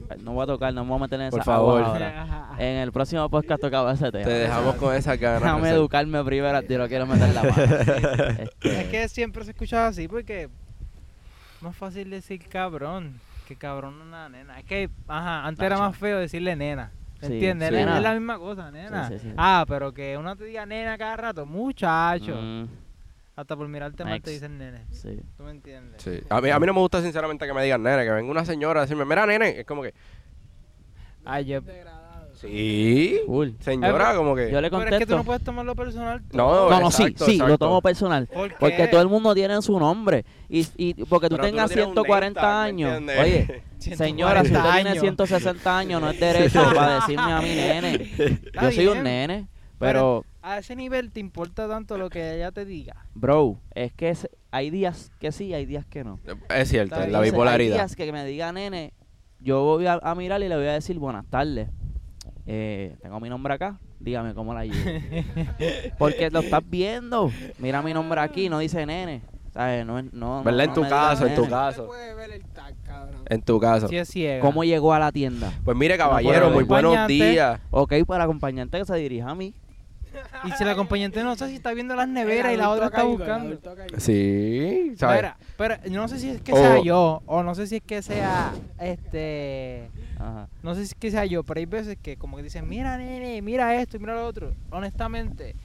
Ay, 0.09 0.19
No 0.23 0.33
voy 0.33 0.43
a 0.43 0.45
tocar, 0.45 0.71
no 0.73 0.83
me 0.83 0.89
voy 0.91 0.97
a 0.99 1.01
meter 1.01 1.19
en 1.19 1.31
Por 1.31 1.41
esa 1.41 1.55
agua 1.55 1.79
favor. 1.81 1.83
ahora. 1.93 2.21
Ajá. 2.51 2.63
En 2.63 2.77
el 2.77 2.91
próximo 2.91 3.27
podcast 3.31 3.59
tocaba 3.59 3.93
ese 3.93 4.11
tema. 4.11 4.25
Te 4.25 4.29
dejamos 4.31 4.75
con 4.75 4.93
esa 4.95 5.15
ganas. 5.15 5.41
Déjame 5.41 5.69
educarme 5.71 6.23
primero, 6.23 6.61
yo 6.61 6.77
lo 6.77 6.87
quiero 6.87 7.07
meter 7.07 7.33
la 7.33 7.41
mano. 7.43 7.53
Este, 8.61 8.81
Es 8.81 8.87
que 8.89 9.09
siempre 9.09 9.43
se 9.43 9.51
escucha 9.51 9.87
así 9.87 10.07
porque 10.07 10.49
más 11.61 11.75
fácil 11.75 12.09
decir 12.09 12.47
cabrón 12.47 13.19
que 13.47 13.55
cabrón 13.55 14.01
una 14.01 14.27
nena. 14.29 14.59
Es 14.59 14.65
que, 14.65 14.89
ajá, 15.07 15.45
antes 15.45 15.65
era 15.65 15.77
más 15.77 15.95
feo 15.97 16.17
decirle 16.19 16.55
nena. 16.55 16.91
Sí, 17.19 17.27
¿Entiendes? 17.33 17.69
sí. 17.69 17.75
Es- 17.75 17.79
Nena. 17.81 17.97
Es 17.97 18.03
la 18.03 18.13
misma 18.13 18.37
cosa, 18.37 18.69
nena. 18.71 19.07
Sí, 19.07 19.17
sí, 19.19 19.29
sí. 19.29 19.33
Ah, 19.37 19.65
pero 19.67 19.91
que 19.93 20.17
uno 20.17 20.35
te 20.35 20.45
diga 20.45 20.65
nena 20.65 20.97
cada 20.97 21.17
rato, 21.17 21.45
muchacho. 21.45 22.35
mm, 22.39 22.65
Hasta 23.35 23.55
por 23.55 23.67
mirarte 23.67 24.03
mal 24.03 24.21
te 24.21 24.31
dicen 24.31 24.57
nene. 24.57 24.85
sí. 24.91 25.19
¿Tú 25.37 25.43
me 25.43 25.51
entiendes? 25.51 26.01
Sí. 26.01 26.19
A, 26.29 26.41
mí, 26.41 26.49
a 26.49 26.59
mí 26.59 26.65
no 26.67 26.73
me 26.73 26.79
gusta 26.79 27.01
sinceramente 27.01 27.47
que 27.47 27.53
me 27.53 27.63
digan 27.63 27.81
nene, 27.81 28.03
que 28.03 28.11
venga 28.11 28.29
una 28.31 28.45
señora 28.45 28.81
a 28.81 28.83
decirme, 28.83 29.05
mira 29.05 29.25
nene, 29.25 29.59
es 29.59 29.65
como 29.65 29.81
que, 29.81 29.93
Ah, 31.25 31.41
yo... 31.41 31.61
Sí, 32.37 33.19
Cool. 33.25 33.55
señora, 33.59 34.15
como 34.15 34.35
que... 34.35 34.51
Yo 34.51 34.61
le 34.61 34.69
Pero 34.69 34.83
es 34.83 34.85
que 34.85 34.89
tú 34.91 34.97
contesto. 34.99 35.17
no 35.17 35.23
puedes 35.23 35.43
tomarlo 35.43 35.75
personal. 35.75 36.21
No, 36.33 36.69
No, 36.69 36.79
no, 36.79 36.91
sí, 36.91 37.03
exacto, 37.03 37.25
sí, 37.25 37.37
lo 37.37 37.45
exacto. 37.45 37.65
tomo 37.65 37.81
personal. 37.81 38.27
¿Por 38.27 38.55
Porque 38.57 38.87
todo 38.87 39.01
el 39.01 39.07
mundo 39.07 39.33
tiene 39.33 39.61
su 39.61 39.79
nombre. 39.79 40.25
Y, 40.49 40.65
y 40.77 40.93
porque 41.05 41.29
tú 41.29 41.35
Pero 41.35 41.43
tú 41.43 41.49
tengas 41.49 41.63
no 41.69 41.73
tienes 41.73 41.87
un 41.87 41.93
140 41.93 42.41
name 42.41 42.47
tag, 42.53 42.63
¿me 42.63 42.67
años. 42.85 42.97
entiendes? 42.97 43.19
Oye, 43.19 43.63
Señora, 43.95 44.41
si 44.43 44.47
usted 44.47 44.59
140 44.61 44.73
tiene 44.75 44.89
años. 44.89 45.01
160 45.01 45.77
años, 45.77 46.01
no 46.01 46.09
es 46.09 46.19
derecho 46.19 46.63
para 46.75 46.95
decirme 46.95 47.31
a 47.33 47.41
mí 47.41 47.47
nene. 47.49 47.93
Está 48.17 48.61
Yo 48.63 48.71
soy 48.71 48.85
bien, 48.85 48.97
un 48.97 49.03
nene, 49.03 49.47
pero, 49.79 50.23
A 50.41 50.57
ese 50.59 50.75
nivel 50.75 51.11
te 51.11 51.19
importa 51.19 51.67
tanto 51.67 51.97
lo 51.97 52.09
que 52.09 52.35
ella 52.35 52.51
te 52.51 52.65
diga. 52.65 53.05
bro, 53.13 53.59
es 53.75 53.93
que 53.93 54.09
es- 54.09 54.29
hay 54.51 54.69
días 54.69 55.11
que 55.19 55.31
sí, 55.31 55.53
hay 55.53 55.65
días 55.65 55.85
que 55.85 56.03
no. 56.03 56.19
Es 56.49 56.69
cierto, 56.69 56.95
Está 56.95 57.05
es 57.05 57.11
la 57.11 57.17
Entonces, 57.17 57.21
bien. 57.21 57.23
Hay 57.25 57.31
bipolaridad. 57.31 57.75
días 57.75 57.95
que 57.95 58.11
me 58.11 58.25
diga 58.25 58.51
nene, 58.51 58.93
yo 59.39 59.61
voy 59.63 59.85
a, 59.85 59.99
a 60.01 60.15
mirar 60.15 60.41
y 60.41 60.47
le 60.49 60.55
voy 60.55 60.65
a 60.67 60.73
decir 60.73 60.97
buenas 60.97 61.25
tardes. 61.29 61.69
Eh, 62.49 62.95
tengo 63.01 63.19
mi 63.19 63.27
nombre 63.29 63.53
acá, 63.53 63.77
dígame 63.99 64.33
cómo 64.33 64.53
la 64.53 64.65
llevo. 64.65 64.75
Porque 65.99 66.29
lo 66.29 66.39
estás 66.39 66.61
viendo. 66.65 67.29
Mira 67.59 67.81
mi 67.81 67.93
nombre 67.93 68.21
aquí, 68.21 68.47
no 68.49 68.59
dice 68.59 68.85
nene. 68.85 69.21
¿Sabes? 69.53 69.85
No, 69.85 70.01
no, 70.01 70.09
no- 70.13 70.43
¿Verdad? 70.43 70.63
En 70.65 70.69
no 70.69 70.73
tu 70.75 70.81
me 70.83 70.89
caso, 70.89 71.25
en 71.27 71.35
tu 71.35 71.41
nene. 71.41 71.53
caso. 71.53 71.87
Puede 71.87 72.13
ver 72.13 72.31
el 72.31 72.45
tag, 72.45 72.75
cabrón. 72.83 73.21
En 73.27 73.41
tu 73.41 73.59
caso. 73.59 73.87
Si 73.87 73.97
es 73.97 74.07
ciega. 74.07 74.39
¿Cómo 74.41 74.63
llegó 74.63 74.93
a 74.93 74.99
la 74.99 75.11
tienda? 75.11 75.51
Pues 75.65 75.75
mire, 75.75 75.97
caballero, 75.97 76.49
muy 76.51 76.63
buenos 76.63 76.93
acompañante. 76.93 77.31
días. 77.31 77.59
Ok, 77.71 77.93
para 78.05 78.23
acompañante 78.25 78.77
que 78.77 78.85
se 78.85 78.95
dirija 78.95 79.29
a 79.29 79.35
mí. 79.35 79.53
Y 80.43 80.51
si 80.51 80.63
el 80.63 80.69
acompañante 80.69 81.23
no 81.23 81.35
sé 81.35 81.47
si 81.49 81.55
está 81.55 81.73
viendo 81.73 81.95
las 81.95 82.07
neveras 82.07 82.53
y 82.53 82.57
la 82.57 82.69
otra 82.69 82.85
está 82.87 82.97
caído, 82.97 83.17
buscando. 83.17 83.59
Sí, 83.97 84.93
¿sabes? 84.97 85.31
Pero 85.57 85.75
yo 85.85 85.99
no 86.01 86.07
sé 86.07 86.19
si 86.19 86.29
es 86.29 86.41
que 86.41 86.53
O- 86.53 86.57
sea 86.57 86.81
yo 86.83 87.21
o 87.25 87.43
no 87.43 87.55
sé 87.55 87.67
si 87.67 87.77
es 87.77 87.83
que 87.83 88.01
sea 88.01 88.53
este 88.79 89.89
Ajá. 90.19 90.47
no 90.63 90.73
sé 90.75 90.81
si 90.85 90.87
es 90.93 90.95
que 90.95 91.11
sea 91.11 91.25
yo, 91.25 91.43
pero 91.43 91.59
hay 91.59 91.65
veces 91.65 91.97
que 92.01 92.17
como 92.17 92.37
que 92.37 92.43
dicen, 92.43 92.67
"Mira, 92.67 92.97
nene, 92.97 93.41
mira 93.41 93.75
esto 93.79 93.97
y 93.97 93.99
mira 93.99 94.15
lo 94.15 94.25
otro." 94.27 94.53
Honestamente, 94.71 95.55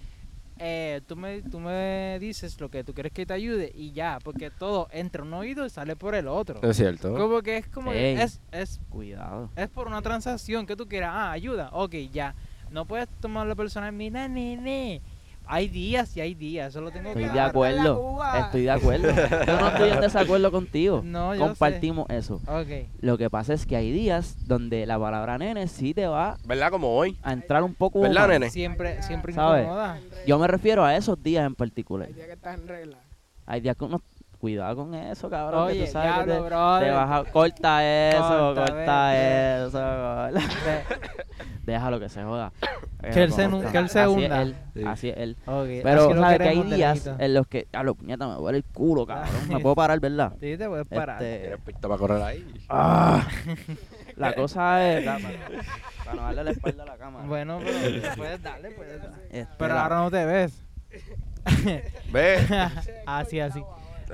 eh, 0.58 1.00
tú 1.06 1.16
me 1.16 1.42
tú 1.42 1.58
me 1.58 2.18
dices 2.20 2.60
lo 2.60 2.68
que 2.70 2.84
tú 2.84 2.92
quieres 2.94 3.12
que 3.12 3.26
te 3.26 3.32
ayude 3.34 3.72
y 3.74 3.92
ya, 3.92 4.18
porque 4.22 4.50
todo 4.50 4.88
entra 4.92 5.22
un 5.22 5.32
oído 5.34 5.64
y 5.66 5.70
sale 5.70 5.96
por 5.96 6.14
el 6.14 6.28
otro. 6.28 6.60
Es 6.62 6.76
cierto. 6.76 7.14
Como 7.16 7.42
que 7.42 7.56
es 7.58 7.68
como 7.68 7.92
Ey. 7.92 8.16
es 8.20 8.40
es 8.52 8.80
Cuidado. 8.90 9.50
es 9.56 9.68
por 9.68 9.86
una 9.86 10.02
transacción 10.02 10.66
que 10.66 10.76
tú 10.76 10.86
quieras, 10.86 11.10
ah, 11.12 11.32
ayuda, 11.32 11.70
ok, 11.72 11.94
ya. 12.12 12.34
No 12.72 12.86
puedes 12.86 13.08
tomarlo 13.20 13.54
personal, 13.54 13.92
mira, 13.92 14.26
nene, 14.28 15.02
hay 15.44 15.68
días 15.68 16.16
y 16.16 16.20
hay 16.20 16.34
días, 16.34 16.68
eso 16.68 16.80
lo 16.80 16.90
tengo 16.90 17.08
Estoy 17.08 17.28
de 17.28 17.40
acuerdo. 17.40 18.18
Estoy 18.38 18.62
de 18.62 18.70
acuerdo. 18.70 19.08
Yo 19.46 19.60
no 19.60 19.68
estoy 19.68 19.90
en 19.90 20.00
desacuerdo 20.00 20.50
contigo. 20.50 21.02
No, 21.04 21.34
yo 21.34 21.40
sé. 21.42 21.48
Compartimos 21.48 22.08
eso. 22.10 22.36
Ok. 22.46 22.88
Lo 23.00 23.18
que 23.18 23.28
pasa 23.28 23.52
es 23.52 23.66
que 23.66 23.76
hay 23.76 23.92
días 23.92 24.46
donde 24.46 24.86
la 24.86 24.98
palabra 24.98 25.36
nene 25.38 25.68
sí 25.68 25.92
te 25.94 26.06
va 26.06 26.38
¿Verdad? 26.46 26.70
Como 26.70 26.96
hoy. 26.96 27.18
a 27.22 27.32
entrar 27.32 27.62
un 27.62 27.74
poco. 27.74 28.00
¿Verdad, 28.00 28.28
nene? 28.28 28.50
Siempre, 28.50 29.02
siempre 29.02 29.32
¿Sabes? 29.32 29.64
incomoda. 29.64 29.98
Yo 30.26 30.38
me 30.38 30.46
refiero 30.46 30.84
a 30.84 30.96
esos 30.96 31.22
días 31.22 31.44
en 31.44 31.54
particular. 31.54 32.08
Hay 32.08 32.14
días 32.14 32.26
que 32.26 32.32
estás 32.32 32.58
en 32.58 32.68
regla. 32.68 32.98
Hay 33.44 33.60
días 33.60 33.76
que 33.76 33.84
uno. 33.84 34.00
Cuidado 34.42 34.74
con 34.74 34.92
eso, 34.92 35.30
cabrón. 35.30 35.68
que 35.68 35.72
Oye, 35.74 35.84
tú 35.86 35.92
sabes 35.92 36.24
que 36.24 36.32
te- 36.32 36.48
te 36.48 36.90
vas 36.90 37.10
a- 37.12 37.24
Corta 37.30 38.08
eso, 38.10 38.54
Corta, 38.56 38.72
corta, 38.72 39.56
eso. 39.66 39.70
corta. 39.70 40.30
Déjalo 41.64 42.00
que 42.00 42.08
se 42.08 42.24
joda. 42.24 42.52
Que 43.12 43.22
él 43.22 43.32
se 43.32 43.48
que 43.70 43.78
él 43.78 43.88
se 43.88 44.00
Así 44.00 44.10
hunda. 44.12 44.42
Es 44.42 44.48
él, 44.48 44.56
Sí. 44.74 44.82
Así 44.84 45.08
es 45.10 45.16
él. 45.16 45.36
Ok, 45.46 45.66
Pero, 45.84 46.10
así 46.10 46.18
¿sabes 46.18 46.38
que 46.38 46.48
hay 46.48 46.62
días 46.64 47.06
en 47.20 47.34
los 47.34 47.46
que. 47.46 47.68
A 47.72 47.84
lo 47.84 47.94
puñeta, 47.94 48.26
me 48.26 48.34
duele 48.34 48.58
el 48.58 48.64
culo, 48.64 49.06
cabrón. 49.06 49.30
Me 49.48 49.60
puedo 49.60 49.76
parar, 49.76 50.00
¿verdad? 50.00 50.32
Sí, 50.40 50.56
te 50.56 50.66
puedes 50.68 50.88
parar. 50.88 51.22
Este, 51.22 51.38
Tienes 51.42 51.60
pista 51.60 51.86
para 51.86 51.98
correr 51.98 52.22
ahí. 52.22 52.44
ah, 52.68 53.24
la 54.16 54.34
cosa 54.34 54.90
es. 54.90 55.04
para, 55.04 55.18
para 56.04 56.14
no 56.16 56.22
darle 56.22 56.42
la 56.42 56.50
espalda 56.50 56.82
a 56.82 56.86
la 56.86 56.96
cámara. 56.96 57.26
Bueno, 57.28 57.60
pero 57.62 58.16
puedes 58.16 58.42
darle, 58.42 58.72
puedes 58.72 59.00
darle. 59.00 59.18
Este, 59.30 59.54
Pero 59.56 59.74
la- 59.74 59.82
ahora 59.84 59.96
no 60.00 60.10
te 60.10 60.24
ves. 60.24 60.64
Ve. 62.12 62.38
así, 63.06 63.38
así. 63.38 63.62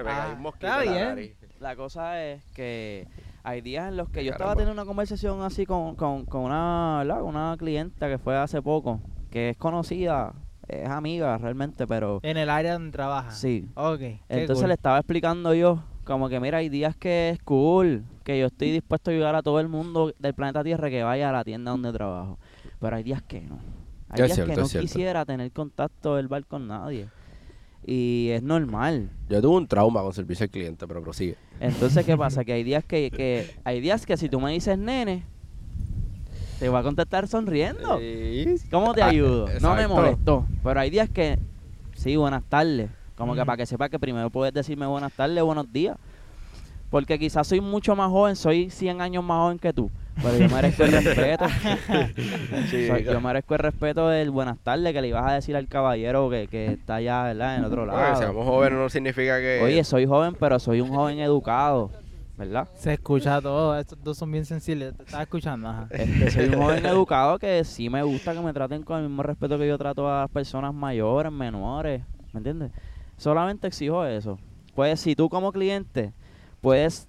Te 0.05 0.09
Ah, 0.09 0.33
un 0.37 0.43
mosquito 0.43 0.67
está 0.67 0.83
en 0.83 0.87
la 0.87 0.93
bien. 0.97 1.09
nariz. 1.09 1.37
La 1.61 1.77
cosa 1.77 2.23
es 2.25 2.45
que 2.55 3.09
hay 3.43 3.61
días 3.61 3.89
en 3.89 3.97
los 3.97 4.09
que 4.11 4.25
yo 4.25 4.31
Caramba. 4.33 4.45
estaba 4.53 4.55
teniendo 4.57 4.81
una 4.83 4.87
conversación 4.87 5.43
así 5.43 5.67
con, 5.67 5.97
con, 5.97 6.25
con 6.25 6.43
una, 6.43 7.03
una 7.23 7.57
clienta 7.59 8.09
que 8.09 8.19
fue 8.19 8.37
hace 8.37 8.63
poco, 8.63 9.01
que 9.31 9.51
es 9.51 9.57
conocida, 9.57 10.35
es 10.69 10.89
amiga 10.89 11.37
realmente, 11.39 11.87
pero 11.87 12.21
En 12.23 12.37
el 12.37 12.49
área 12.51 12.75
donde 12.75 12.93
trabajas. 12.93 13.39
sí. 13.39 13.69
Ok. 13.75 14.01
Entonces 14.29 14.59
cool. 14.59 14.69
le 14.69 14.75
estaba 14.75 14.99
explicando 14.99 15.53
yo, 15.55 15.83
como 16.05 16.29
que 16.29 16.39
mira, 16.41 16.59
hay 16.59 16.69
días 16.69 16.95
que 16.97 17.31
es 17.31 17.43
cool, 17.43 18.05
que 18.23 18.39
yo 18.39 18.47
estoy 18.47 18.71
dispuesto 18.71 19.11
a 19.11 19.15
ayudar 19.15 19.35
a 19.35 19.43
todo 19.43 19.59
el 19.61 19.69
mundo 19.69 20.13
del 20.19 20.35
planeta 20.35 20.63
Tierra 20.63 20.91
que 20.91 21.03
vaya 21.03 21.31
a 21.31 21.33
la 21.33 21.43
tienda 21.45 21.73
donde 21.73 21.93
trabajo, 21.93 22.39
pero 22.79 22.95
hay 22.97 23.03
días 23.03 23.23
que 23.23 23.41
no. 23.41 23.59
Hay 24.11 24.21
Es 24.23 24.27
días 24.27 24.35
cierto, 24.37 24.55
que 24.55 24.61
no 24.61 24.81
quisiera 24.81 25.25
tener 25.27 25.51
contacto 25.53 26.13
verbal 26.15 26.47
con 26.47 26.69
nadie. 26.69 27.09
Y 27.87 28.29
es 28.31 28.43
normal. 28.43 29.11
Yo 29.31 29.41
tuve 29.41 29.57
un 29.57 29.67
trauma 29.67 30.03
con 30.03 30.13
servicio 30.13 30.45
al 30.45 30.51
cliente, 30.51 30.87
pero 30.87 31.03
prosigue. 31.03 31.37
Entonces, 31.61 32.05
¿qué 32.05 32.17
pasa? 32.17 32.45
Que 32.45 32.53
hay 32.53 32.63
días 32.65 32.85
que, 32.85 33.11
que 33.11 33.51
hay 33.65 33.81
días 33.81 34.05
que 34.07 34.17
si 34.17 34.29
tú 34.29 34.41
me 34.41 34.53
dices 34.53 34.77
nene, 34.79 35.25
te 36.59 36.69
voy 36.69 36.79
a 36.79 36.83
contestar 36.83 37.27
sonriendo. 37.29 37.99
¿Cómo 38.71 38.95
te 38.95 39.03
Ah, 39.03 39.07
ayudo? 39.09 39.47
No 39.61 39.75
me 39.75 39.87
molestó. 39.89 40.47
Pero 40.63 40.81
hay 40.81 40.91
días 40.91 41.09
que, 41.09 41.39
sí, 41.95 42.17
buenas 42.17 42.45
tardes. 42.45 42.91
Como 43.17 43.35
que 43.35 43.45
para 43.45 43.57
que 43.57 43.67
sepas 43.67 43.91
que 43.91 43.99
primero 43.99 44.31
puedes 44.31 44.53
decirme 44.55 44.87
buenas 44.87 45.13
tardes, 45.13 45.43
buenos 45.43 45.73
días. 45.73 45.97
Porque 46.91 47.19
quizás 47.19 47.47
soy 47.47 47.61
mucho 47.61 47.95
más 47.97 48.11
joven, 48.11 48.35
soy 48.37 48.71
100 48.71 49.01
años 49.01 49.23
más 49.25 49.39
joven 49.39 49.59
que 49.59 49.73
tú. 49.73 49.91
Pero 50.23 50.39
yo 50.39 50.49
merezco 50.55 50.85
el 50.85 50.93
respeto. 50.93 51.45
Sí, 52.71 52.87
Soy- 52.89 53.03
claro. 53.05 53.19
yo 53.19 53.21
merezco 53.21 53.55
el 53.55 53.61
respeto 53.61 54.09
del 54.09 54.31
buenas 54.31 54.59
tardes 54.59 54.93
que 54.93 55.01
le 55.01 55.09
ibas 55.09 55.27
a 55.31 55.35
decir 55.35 55.57
al 55.57 55.69
caballero 55.69 56.29
que, 56.31 56.49
que 56.49 56.73
está 56.73 56.97
allá, 56.97 57.23
¿verdad? 57.25 57.57
En 57.57 57.65
otro 57.65 57.83
Oye, 57.85 57.93
lado. 57.93 58.17
seamos 58.17 58.47
jóvenes 58.47 58.79
no 58.79 58.89
significa 58.89 59.39
que... 59.39 59.61
Oye, 59.63 59.85
soy 59.85 60.07
joven, 60.07 60.35
pero 60.39 60.59
soy 60.59 60.81
un 60.81 60.89
joven 60.91 61.19
educado, 61.21 61.91
¿verdad? 62.37 62.69
Se 62.75 62.95
escucha 62.95 63.41
todo. 63.41 63.79
Estos 63.79 64.03
dos 64.03 64.19
son 64.19 64.31
bien 64.33 64.45
sensibles. 64.45 64.97
Te 64.97 65.05
estaba 65.05 65.23
escuchando, 65.23 65.69
ajá. 65.69 65.87
Este, 65.91 66.31
soy 66.31 66.47
un 66.47 66.55
joven 66.63 66.85
educado 66.87 67.39
que 67.39 67.63
sí 67.65 67.89
me 67.89 68.03
gusta 68.03 68.33
que 68.35 68.41
me 68.41 68.53
traten 68.53 68.83
con 68.83 68.99
el 69.03 69.09
mismo 69.09 69.23
respeto 69.23 69.57
que 69.59 69.69
yo 69.69 69.79
trato 69.79 70.11
a 70.13 70.23
las 70.23 70.31
personas 70.31 70.75
mayores, 70.75 71.31
menores, 71.33 72.03
¿me 72.33 72.39
entiendes? 72.39 72.73
Solamente 73.17 73.67
exijo 73.69 74.05
eso. 74.05 74.39
Pues 74.75 75.01
si 75.01 75.15
tú 75.17 75.29
como 75.29 75.53
cliente 75.53 76.13
puedes 76.61 77.09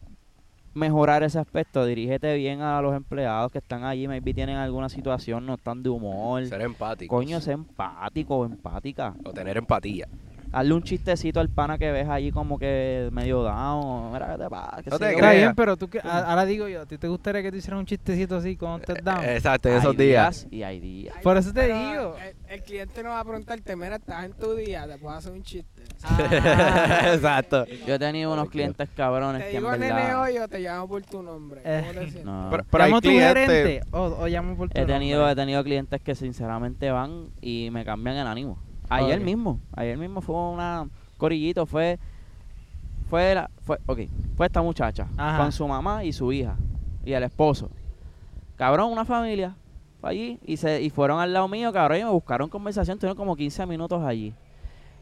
mejorar 0.74 1.24
ese 1.24 1.40
aspecto, 1.40 1.86
dirígete 1.86 2.36
bien 2.36 2.62
a 2.62 2.82
los 2.82 2.96
empleados 2.96 3.52
que 3.52 3.58
están 3.58 3.84
allí, 3.84 4.08
maybe 4.08 4.34
tienen 4.34 4.58
alguna 4.58 4.90
situación, 4.90 5.46
no 5.46 5.56
están 5.56 5.84
de 5.84 5.90
humor. 5.90 6.46
Ser 6.46 6.62
empático. 6.62 7.16
Coño, 7.16 7.42
sé 7.42 7.54
empático 7.54 8.38
o 8.38 8.46
empática. 8.46 9.16
O 9.24 9.32
tener 9.32 9.58
empatía. 9.58 10.08
Hazle 10.52 10.74
un 10.74 10.82
chistecito 10.84 11.40
al 11.40 11.50
pana 11.50 11.78
que 11.78 11.92
ves 11.92 12.08
allí 12.10 12.32
como 12.32 12.58
que 12.58 13.10
medio 13.12 13.44
down. 13.44 14.12
Mira, 14.12 14.32
¿qué 14.36 14.44
te 14.44 14.50
pasa? 14.50 14.82
¿Qué 14.84 14.90
No 14.90 14.98
te 15.00 15.14
creas. 15.16 15.36
bien, 15.36 15.56
pero 15.56 15.78
tú 15.78 15.88
que, 15.90 16.00
a- 16.00 16.30
ahora 16.30 16.46
digo 16.46 16.68
yo, 16.68 16.82
¿a 16.82 16.86
ti 16.88 16.98
te 16.98 17.08
gustaría 17.08 17.44
que 17.44 17.52
te 17.52 17.58
hicieran 17.58 17.80
un 17.80 17.86
chistecito 17.86 18.38
así 18.38 18.56
cuando 18.58 18.80
estés 18.80 19.04
down? 19.04 19.24
Exacto, 19.26 19.70
en 19.70 19.76
esos 19.78 19.96
días. 19.96 20.48
Y 20.50 20.64
hay 20.64 20.80
días. 20.80 21.16
Por 21.22 21.38
eso 21.38 21.54
te 21.54 21.62
Pero 21.62 21.78
digo. 21.80 22.16
El, 22.18 22.36
el 22.56 22.64
cliente 22.64 23.04
no 23.04 23.10
va 23.10 23.20
a 23.20 23.24
preguntarte, 23.26 23.76
mira, 23.76 23.98
estás 23.98 24.26
en 24.26 24.34
tu 24.34 24.56
día, 24.56 24.88
te 24.88 24.98
puedo 24.98 25.16
hacer 25.16 25.32
un 25.32 25.44
chiste. 25.44 25.84
Ah. 26.04 27.10
Exacto. 27.14 27.66
Yo 27.86 27.96
he 27.96 28.00
tenido 28.00 28.34
unos 28.34 28.50
clientes 28.50 28.90
cabrones 28.96 29.44
Te 29.44 29.52
que 29.52 29.58
en 29.58 29.64
digo 29.64 29.72
nene 29.74 29.94
verdad... 29.94 30.22
hoy 30.22 30.38
o 30.38 30.48
te 30.48 30.60
llamo 30.60 30.88
por 30.88 31.04
tu 31.04 31.22
nombre. 31.22 31.62
Eh, 31.64 31.84
¿Cómo 31.94 32.06
te? 32.12 32.24
No. 32.24 32.48
Pero, 32.52 32.64
pero 32.72 32.84
hay 32.84 32.90
¿Llamo 32.90 33.02
tu 33.02 33.10
clientes... 33.10 33.48
gerente 33.48 33.82
o, 33.92 34.00
o 34.22 34.28
llamo 34.28 34.56
por 34.56 34.70
tu 34.70 34.80
he 34.82 34.86
tenido, 34.86 35.20
nombre? 35.20 35.34
he 35.34 35.36
tenido 35.36 35.64
clientes 35.64 36.02
que 36.02 36.16
sinceramente 36.16 36.90
van 36.92 37.28
y 37.42 37.70
me 37.72 37.86
cambian 37.86 38.16
el 38.18 38.28
ánimo. 38.28 38.58
Ayer 38.90 39.20
Ok. 39.20 39.26
mismo, 39.26 39.60
ayer 39.76 39.98
mismo 39.98 40.22
fue 40.22 40.36
una 40.36 40.88
corillito, 41.18 41.66
fue 41.66 42.00
fue 43.10 43.34
la, 43.36 43.50
fue, 43.62 43.78
ok, 43.88 44.00
fue 44.36 44.46
esta 44.46 44.62
muchacha 44.62 45.08
Ajá. 45.18 45.38
con 45.44 45.52
su 45.52 45.68
mamá 45.68 46.04
y 46.04 46.14
su 46.14 46.32
hija 46.32 46.56
y 47.06 47.14
el 47.14 47.24
esposo. 47.24 47.70
Cabrón, 48.56 48.92
una 48.92 49.06
familia 49.06 49.56
fue 50.02 50.10
allí 50.12 50.40
y 50.46 50.58
se 50.58 50.82
y 50.82 50.90
fueron 50.90 51.20
al 51.20 51.34
lado 51.34 51.48
mío, 51.48 51.72
cabrón, 51.74 52.00
y 52.00 52.04
me 52.04 52.10
buscaron 52.10 52.50
conversación, 52.50 52.98
tuvieron 52.98 53.18
como 53.18 53.36
15 53.36 53.66
minutos 53.66 54.04
allí. 54.04 54.34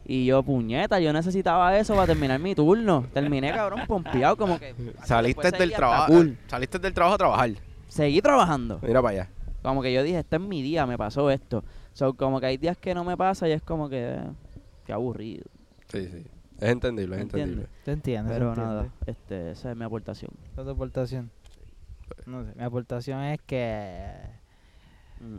Y 0.06 0.24
yo, 0.24 0.42
puñeta, 0.42 0.98
yo 1.00 1.12
necesitaba 1.12 1.76
eso 1.76 1.94
para 1.94 2.06
terminar 2.06 2.40
mi 2.40 2.54
turno. 2.54 3.04
Terminé, 3.12 3.52
cabrón, 3.52 3.80
pompeado, 3.86 4.36
como 4.38 4.58
que... 4.58 4.74
Saliste 5.04 5.50
del 5.50 5.70
trabajo. 5.72 6.06
cool. 6.12 6.38
Saliste 6.46 6.78
del 6.78 6.94
trabajo 6.94 7.16
a 7.16 7.18
trabajar. 7.18 7.50
Seguí 7.88 8.22
trabajando. 8.22 8.78
Mira 8.82 9.02
para 9.02 9.12
allá. 9.22 9.30
Como 9.62 9.82
que 9.82 9.92
yo 9.92 10.02
dije, 10.02 10.20
este 10.20 10.36
es 10.36 10.42
mi 10.42 10.62
día, 10.62 10.86
me 10.86 10.96
pasó 10.96 11.30
esto. 11.30 11.62
So, 11.98 12.14
como 12.14 12.38
que 12.38 12.46
hay 12.46 12.56
días 12.58 12.76
que 12.76 12.94
no 12.94 13.02
me 13.02 13.16
pasa 13.16 13.48
y 13.48 13.50
es 13.50 13.60
como 13.60 13.88
que, 13.88 14.14
eh, 14.14 14.20
qué 14.86 14.92
aburrido. 14.92 15.46
Sí, 15.88 16.06
sí. 16.06 16.24
Es 16.60 16.68
entendible, 16.68 17.16
es 17.16 17.22
entendible. 17.22 17.66
Te 17.84 17.90
entiendo. 17.90 18.32
Pero 18.32 18.54
te 18.54 18.60
nada, 18.60 18.88
este, 19.04 19.50
esa 19.50 19.72
es 19.72 19.76
mi 19.76 19.84
aportación. 19.84 20.30
¿Cuál 20.54 20.64
es 20.64 20.70
tu 20.70 20.76
aportación? 20.76 21.28
No 22.24 22.44
sé, 22.44 22.52
mi 22.54 22.62
aportación 22.62 23.20
es 23.24 23.40
que 23.44 24.12
Mm. 25.20 25.38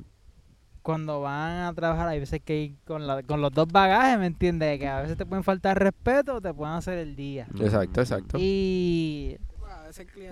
cuando 0.82 1.22
van 1.22 1.62
a 1.62 1.74
trabajar 1.74 2.10
hay 2.10 2.20
veces 2.20 2.42
que 2.44 2.62
ir 2.62 2.76
con, 2.84 3.08
la, 3.08 3.24
con 3.24 3.40
los 3.40 3.54
dos 3.54 3.70
bagajes, 3.72 4.20
¿me 4.20 4.26
entiendes? 4.26 4.78
Que 4.80 4.88
a 4.90 5.00
veces 5.00 5.16
te 5.16 5.26
pueden 5.26 5.46
faltar 5.46 5.80
respeto 5.82 6.36
o 6.36 6.42
te 6.42 6.54
pueden 6.54 6.74
hacer 6.76 6.98
el 6.98 7.16
día. 7.16 7.48
Exacto, 7.58 8.02
exacto. 8.02 8.38
Y, 8.38 9.38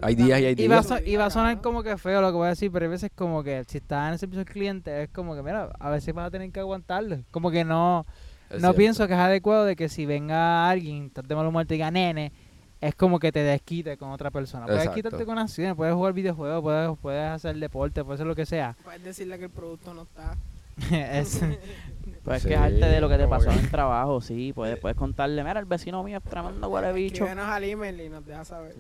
Hay 0.01 0.15
días 0.15 0.39
y 0.41 0.45
hay 0.45 0.55
también 0.55 0.65
y, 0.65 0.67
va 0.67 0.75
días. 0.75 0.87
so- 0.87 0.97
su 0.97 1.03
y 1.03 1.15
va 1.15 1.25
a 1.25 1.29
sonar 1.29 1.61
como 1.61 1.83
que 1.83 1.97
feo 1.97 2.21
lo 2.21 2.27
que 2.29 2.37
voy 2.37 2.45
a 2.47 2.49
decir, 2.49 2.71
pero 2.71 2.85
hay 2.85 2.91
veces 2.91 3.11
como 3.15 3.43
que 3.43 3.63
si 3.67 3.77
estás 3.77 4.07
en 4.07 4.13
el 4.13 4.19
servicio 4.19 4.41
al 4.41 4.45
cliente 4.45 5.03
es 5.03 5.09
como 5.09 5.35
que, 5.35 5.41
mira, 5.43 5.69
a 5.79 5.89
veces 5.89 6.13
vas 6.13 6.27
a 6.27 6.31
tener 6.31 6.51
que 6.51 6.59
aguantarlo. 6.59 7.19
Como 7.31 7.51
que 7.51 7.63
no, 7.63 8.05
Es 8.49 8.55
no 8.55 8.59
cierto. 8.59 8.77
pienso 8.77 9.07
que 9.07 9.13
es 9.13 9.19
adecuado 9.19 9.65
de 9.65 9.75
que 9.75 9.89
si 9.89 10.05
venga 10.05 10.69
alguien, 10.69 11.07
estás 11.07 11.27
de 11.27 11.35
mal 11.35 11.45
humor, 11.47 11.65
te 11.65 11.73
diga 11.75 11.91
nene, 11.91 12.31
es 12.79 12.93
como 12.93 13.19
que 13.19 13.31
te 13.31 13.39
desquite 13.41 13.97
con 13.97 14.11
otra 14.11 14.29
persona. 14.29 14.65
Puedes 14.65 14.81
Exacto. 14.81 14.95
quitarte 14.95 15.25
con 15.25 15.37
acciones, 15.39 15.75
puedes 15.75 15.93
jugar 15.95 16.13
videojuegos, 16.13 16.61
puedes, 16.61 16.91
puedes 17.01 17.29
hacer 17.31 17.55
deporte, 17.57 18.03
puedes 18.03 18.19
hacer 18.19 18.27
lo 18.27 18.35
que 18.35 18.45
sea. 18.45 18.75
Puedes 18.83 19.03
decirle 19.03 19.37
que 19.39 19.45
el 19.45 19.49
producto 19.51 19.93
no 19.93 20.03
está. 20.03 20.35
Es- 20.91 21.41
Puedes 22.27 22.43
Sí, 22.43 22.49
quejarte 22.49 22.75
de 22.85 22.99
lo 22.99 23.07
que 23.07 23.17
te 23.17 23.25
pasó 23.25 23.47
que- 23.49 23.53
en 23.55 23.59
el 23.59 23.71
trabajo, 23.71 24.19
sí. 24.19 24.51
Puedes, 24.53 24.77
puedes 24.79 24.97
contarle, 24.97 25.41
mira, 25.45 25.59
el 25.61 25.65
vecino 25.65 26.03
mío 26.03 26.17
es 26.17 26.23
tremendo 26.29 26.67
huele 26.67 26.91
bicho. 26.91 27.23
Escríbenos 27.23 27.47
al 27.49 27.63
email 27.63 28.01
y 28.01 28.09
nos 28.09 28.25
deja 28.25 28.43
saber. 28.43 28.75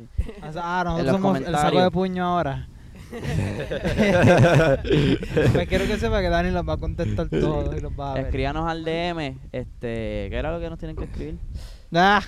o 0.47 0.51
sea, 0.51 0.61
ah, 0.81 0.83
nosotros 0.83 1.11
somos 1.13 1.37
el 1.39 1.55
saco 1.55 1.81
de 1.81 1.89
puño 1.91 2.25
ahora. 2.25 2.67
pues 5.53 5.67
quiero 5.69 5.85
que 5.85 5.97
sepa 5.97 6.19
que 6.21 6.29
Dani 6.29 6.51
los 6.51 6.67
va 6.67 6.73
a 6.73 6.77
contestar 6.77 7.29
todos 7.29 7.73
y 7.75 7.79
los 7.79 7.91
va 7.97 8.11
a 8.11 8.15
ver. 8.15 8.25
Escríbanos 8.25 8.67
al 8.69 8.83
DM, 8.83 9.37
este, 9.51 10.27
¿qué 10.29 10.35
era 10.35 10.51
lo 10.51 10.59
que 10.59 10.69
nos 10.69 10.77
tienen 10.79 10.97
que 10.97 11.05
escribir? 11.05 11.37
Ah, 11.93 12.21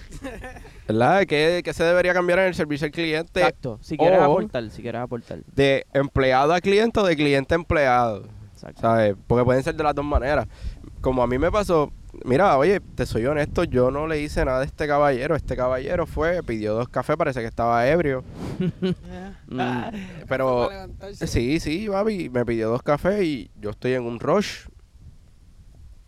¿Verdad? 0.87 1.25
¿Qué, 1.27 1.61
qué 1.65 1.73
se 1.73 1.83
debería 1.83 2.13
cambiar 2.13 2.39
en 2.39 2.45
el 2.45 2.55
servicio 2.55 2.85
al 2.85 2.91
cliente? 2.91 3.41
Exacto, 3.41 3.77
si 3.81 3.97
quieres 3.97 4.19
o- 4.19 4.23
aportar, 4.23 4.69
si 4.69 4.81
quieres 4.81 5.01
aportar. 5.01 5.39
De 5.53 5.85
empleado 5.93 6.53
a 6.53 6.61
cliente 6.61 6.97
o 6.99 7.03
de 7.03 7.15
cliente 7.17 7.55
a 7.55 7.57
empleado. 7.57 8.23
Exacto. 8.53 8.81
¿Sabes? 8.81 9.15
Porque 9.27 9.43
pueden 9.45 9.63
ser 9.63 9.75
de 9.75 9.83
las 9.83 9.95
dos 9.95 10.03
maneras. 10.05 10.47
Como 11.01 11.23
a 11.23 11.27
mí 11.27 11.37
me 11.37 11.49
pasó, 11.51 11.91
mira, 12.25 12.57
oye, 12.57 12.81
te 12.81 13.05
soy 13.05 13.25
honesto, 13.25 13.63
yo 13.63 13.89
no 13.89 14.05
le 14.07 14.19
hice 14.21 14.43
nada 14.43 14.61
a 14.61 14.63
este 14.65 14.85
caballero. 14.87 15.35
Este 15.35 15.55
caballero 15.55 16.05
fue, 16.05 16.43
pidió 16.43 16.73
dos 16.73 16.89
cafés, 16.89 17.15
parece 17.15 17.39
que 17.41 17.47
estaba 17.47 17.87
ebrio. 17.87 18.23
Mm, 19.51 19.81
Pero 20.27 20.67
Para 20.67 20.73
levantarse. 20.83 21.25
sí, 21.25 21.59
sí, 21.59 21.87
papi, 21.89 22.29
me 22.29 22.45
pidió 22.45 22.69
dos 22.69 22.83
cafés 22.83 23.23
y 23.23 23.49
yo 23.59 23.71
estoy 23.71 23.93
en 23.93 24.03
un 24.03 24.19
rush. 24.19 24.67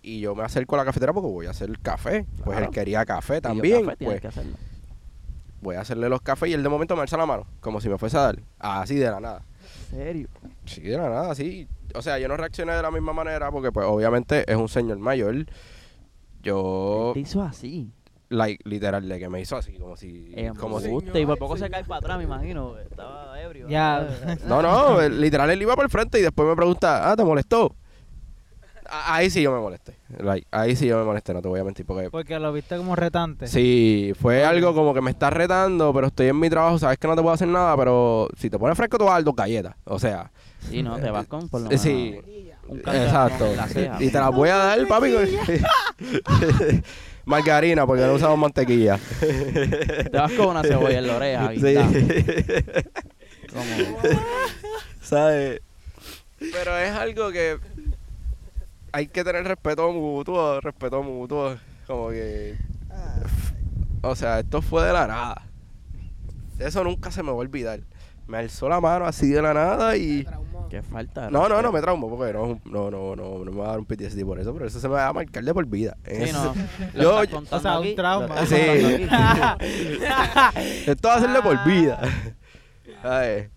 Y 0.04 0.20
yo 0.20 0.36
me 0.36 0.44
acerco 0.44 0.76
a 0.76 0.80
la 0.80 0.86
cafetera 0.86 1.12
porque 1.12 1.28
voy 1.30 1.46
a 1.48 1.52
hacer 1.52 1.70
el 1.70 1.80
café. 1.80 2.26
Pues 2.44 2.60
él 2.60 2.70
quería 2.70 3.04
café 3.06 3.42
también. 3.42 3.86
café, 3.86 4.06
pues 4.06 4.22
que 4.22 4.28
hacerlo. 4.28 4.58
voy 5.62 5.76
a 5.76 5.82
hacerle 5.82 6.08
los 6.10 6.22
cafés 6.22 6.50
y 6.50 6.54
él 6.54 6.62
de 6.62 6.70
momento 6.70 6.96
me 6.96 7.02
alza 7.02 7.18
la 7.18 7.26
mano, 7.26 7.48
como 7.62 7.82
si 7.82 7.90
me 7.90 7.98
fuese 7.98 8.18
a 8.18 8.22
dar. 8.22 8.40
Así 8.60 8.96
de 8.96 9.10
la 9.10 9.20
nada. 9.20 9.44
¿En 9.92 9.98
serio? 9.98 10.28
Sí, 10.66 10.82
de 10.82 10.98
la 10.98 11.10
nada, 11.10 11.34
sí. 11.34 11.68
O 11.96 12.02
sea, 12.02 12.18
yo 12.20 12.28
no 12.28 12.38
reaccioné 12.38 12.74
de 12.74 12.82
la 12.82 12.92
misma 12.92 13.14
manera 13.14 13.52
porque, 13.52 13.72
pues, 13.72 13.86
obviamente 13.88 14.44
es 14.52 14.58
un 14.58 14.68
señor 14.70 14.98
mayor. 15.00 15.46
yo, 16.44 17.12
Te 17.14 17.20
hizo 17.20 17.42
así. 17.42 17.92
like, 18.30 18.62
literal, 18.68 19.08
de 19.08 19.20
que 19.20 19.30
me 19.30 19.42
hizo 19.42 19.58
así, 19.58 19.74
como 19.78 19.96
si... 19.98 20.32
Eh, 20.36 20.52
como 20.58 20.80
si 20.80 20.86
embuste, 20.88 21.20
y 21.20 21.26
por 21.26 21.38
poco 21.38 21.58
se 21.58 21.70
cae 21.70 21.84
para 21.84 21.98
atrás, 22.00 22.18
me 22.18 22.24
imagino. 22.24 22.78
Estaba 22.78 23.40
ebrio. 23.42 23.68
Ya. 23.68 24.08
No, 24.48 24.62
no, 24.62 25.02
él- 25.02 25.20
literal, 25.20 25.50
él 25.50 25.62
iba 25.62 25.76
por 25.76 25.84
el 25.86 25.90
frente 25.92 26.20
y 26.20 26.22
después 26.22 26.48
me 26.48 26.56
pregunta, 26.56 27.12
ah, 27.12 27.16
¿te 27.16 27.24
molestó? 27.26 27.76
A- 28.90 29.16
Ahí 29.16 29.30
sí 29.30 29.42
yo 29.42 29.54
me 29.54 29.60
molesté. 29.60 29.96
Like, 30.20 30.48
ahí 30.52 30.76
sí 30.76 30.88
yo 30.88 30.98
me 30.98 31.04
molesté, 31.06 31.34
no 31.34 31.42
te 31.42 31.48
voy 31.48 31.60
a 31.60 31.64
mentir, 31.64 31.86
porque... 31.86 32.10
Porque 32.10 32.40
lo 32.40 32.52
viste 32.52 32.76
como 32.78 32.96
retante. 32.96 33.48
Sí, 33.48 34.14
fue 34.20 34.44
algo 34.44 34.74
como 34.74 34.94
que 34.94 35.02
me 35.02 35.12
está 35.12 35.30
retando, 35.30 35.94
pero 35.94 36.08
estoy 36.08 36.28
en 36.28 36.40
mi 36.40 36.50
trabajo, 36.50 36.78
sabes 36.80 36.98
que 36.98 37.08
no 37.08 37.16
te 37.16 37.22
puedo 37.22 37.34
hacer 37.34 37.48
nada, 37.48 37.76
pero 37.78 38.28
si 38.38 38.50
te 38.50 38.58
pones 38.58 38.76
fresco 38.78 38.98
te 38.98 39.04
voy 39.04 39.12
a 39.12 39.16
dar 39.16 39.24
dos 39.24 39.36
galletas. 39.36 39.76
O 39.86 40.00
sea, 40.00 40.32
Sí, 40.70 40.84
no, 40.84 40.98
te 41.00 41.10
vas 41.10 41.26
con 41.28 41.50
por 41.50 41.62
lo 41.62 41.68
Eh, 41.68 41.70
menos 41.70 41.82
sí. 41.82 42.20
un 42.68 42.80
canto 42.80 43.04
exacto. 43.04 43.46
en 43.48 43.58
la 43.58 43.68
ceja. 43.68 43.98
Y 44.04 44.10
te 44.10 44.20
las 44.20 44.32
voy 44.32 44.50
a 44.50 44.56
dar, 44.58 44.88
papi. 44.88 45.12
Margarina, 47.26 47.86
porque 47.86 48.04
no 48.06 48.14
usamos 48.14 48.38
mantequilla. 48.38 49.00
Te 49.20 50.10
vas 50.18 50.32
con 50.34 50.48
una 50.50 50.64
cebolla 50.64 51.00
en 51.00 51.08
la 51.08 51.16
oreja. 51.16 51.52
Sí. 51.54 51.76
Como- 53.52 54.00
¿Sabes? 55.02 55.62
Pero 56.40 56.78
es 56.78 56.92
algo 56.92 57.32
que 57.32 57.58
hay 58.92 59.08
que 59.08 59.24
tener 59.24 59.46
respeto 59.46 59.92
mutuo, 59.92 60.60
respeto 60.62 61.04
mutuo. 61.04 61.56
Como 61.88 62.10
que. 62.10 62.56
O 64.02 64.16
sea, 64.16 64.40
esto 64.40 64.62
fue 64.62 64.86
de 64.86 64.94
la 64.94 65.06
nada. 65.08 65.44
Eso 66.60 66.84
nunca 66.84 67.12
se 67.12 67.22
me 67.22 67.30
va 67.30 67.36
a 67.36 67.40
olvidar. 67.40 67.82
Me 68.28 68.38
alzó 68.40 68.68
la 68.70 68.80
mano 68.82 69.06
así 69.06 69.30
de 69.30 69.42
la 69.42 69.54
nada 69.54 69.96
y. 69.98 70.26
Qué 70.72 70.82
falta. 70.82 71.30
No, 71.30 71.50
no, 71.50 71.62
no 71.62 71.70
me 71.70 71.82
traumo 71.82 72.10
porque 72.10 72.32
no, 72.32 72.62
no, 72.64 72.90
no, 72.90 73.14
no, 73.14 73.44
no 73.44 73.52
me 73.52 73.58
va 73.58 73.66
a 73.66 73.70
dar 73.72 73.80
un 73.80 73.86
PTSD 73.86 74.24
por 74.24 74.40
eso, 74.40 74.54
pero 74.54 74.66
eso 74.66 74.80
se 74.80 74.88
me 74.88 74.94
va 74.94 75.08
a 75.08 75.12
marcar 75.12 75.44
de 75.44 75.54
por 75.54 75.66
vida. 75.66 75.98
Sí, 76.06 76.32
no. 76.32 76.54
Yo- 76.96 77.18
contando 77.30 77.58
o 77.58 77.60
sea, 77.60 77.80
un 77.82 77.94
trauma. 77.94 78.46
Sí. 78.46 78.56
Esto 80.88 81.10
va 81.10 81.16
a 81.16 81.20
ser 81.20 81.30
de 81.32 81.42
por 81.42 81.62
vida. 81.66 82.00
¿Sabes? 83.02 83.50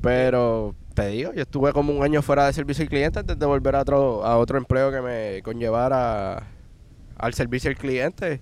Pero 0.00 0.74
te 0.94 1.06
digo, 1.06 1.32
yo 1.32 1.42
estuve 1.42 1.72
como 1.72 1.92
un 1.92 2.02
año 2.02 2.22
fuera 2.22 2.46
de 2.46 2.54
servicio 2.54 2.82
al 2.82 2.88
cliente 2.88 3.20
antes 3.20 3.38
de 3.38 3.46
volver 3.46 3.76
a 3.76 3.82
otro, 3.82 4.24
a 4.24 4.36
otro 4.36 4.58
empleo 4.58 4.90
que 4.90 5.00
me 5.00 5.42
conllevara 5.42 6.42
al 7.18 7.34
servicio 7.34 7.70
al 7.70 7.76
cliente. 7.76 8.40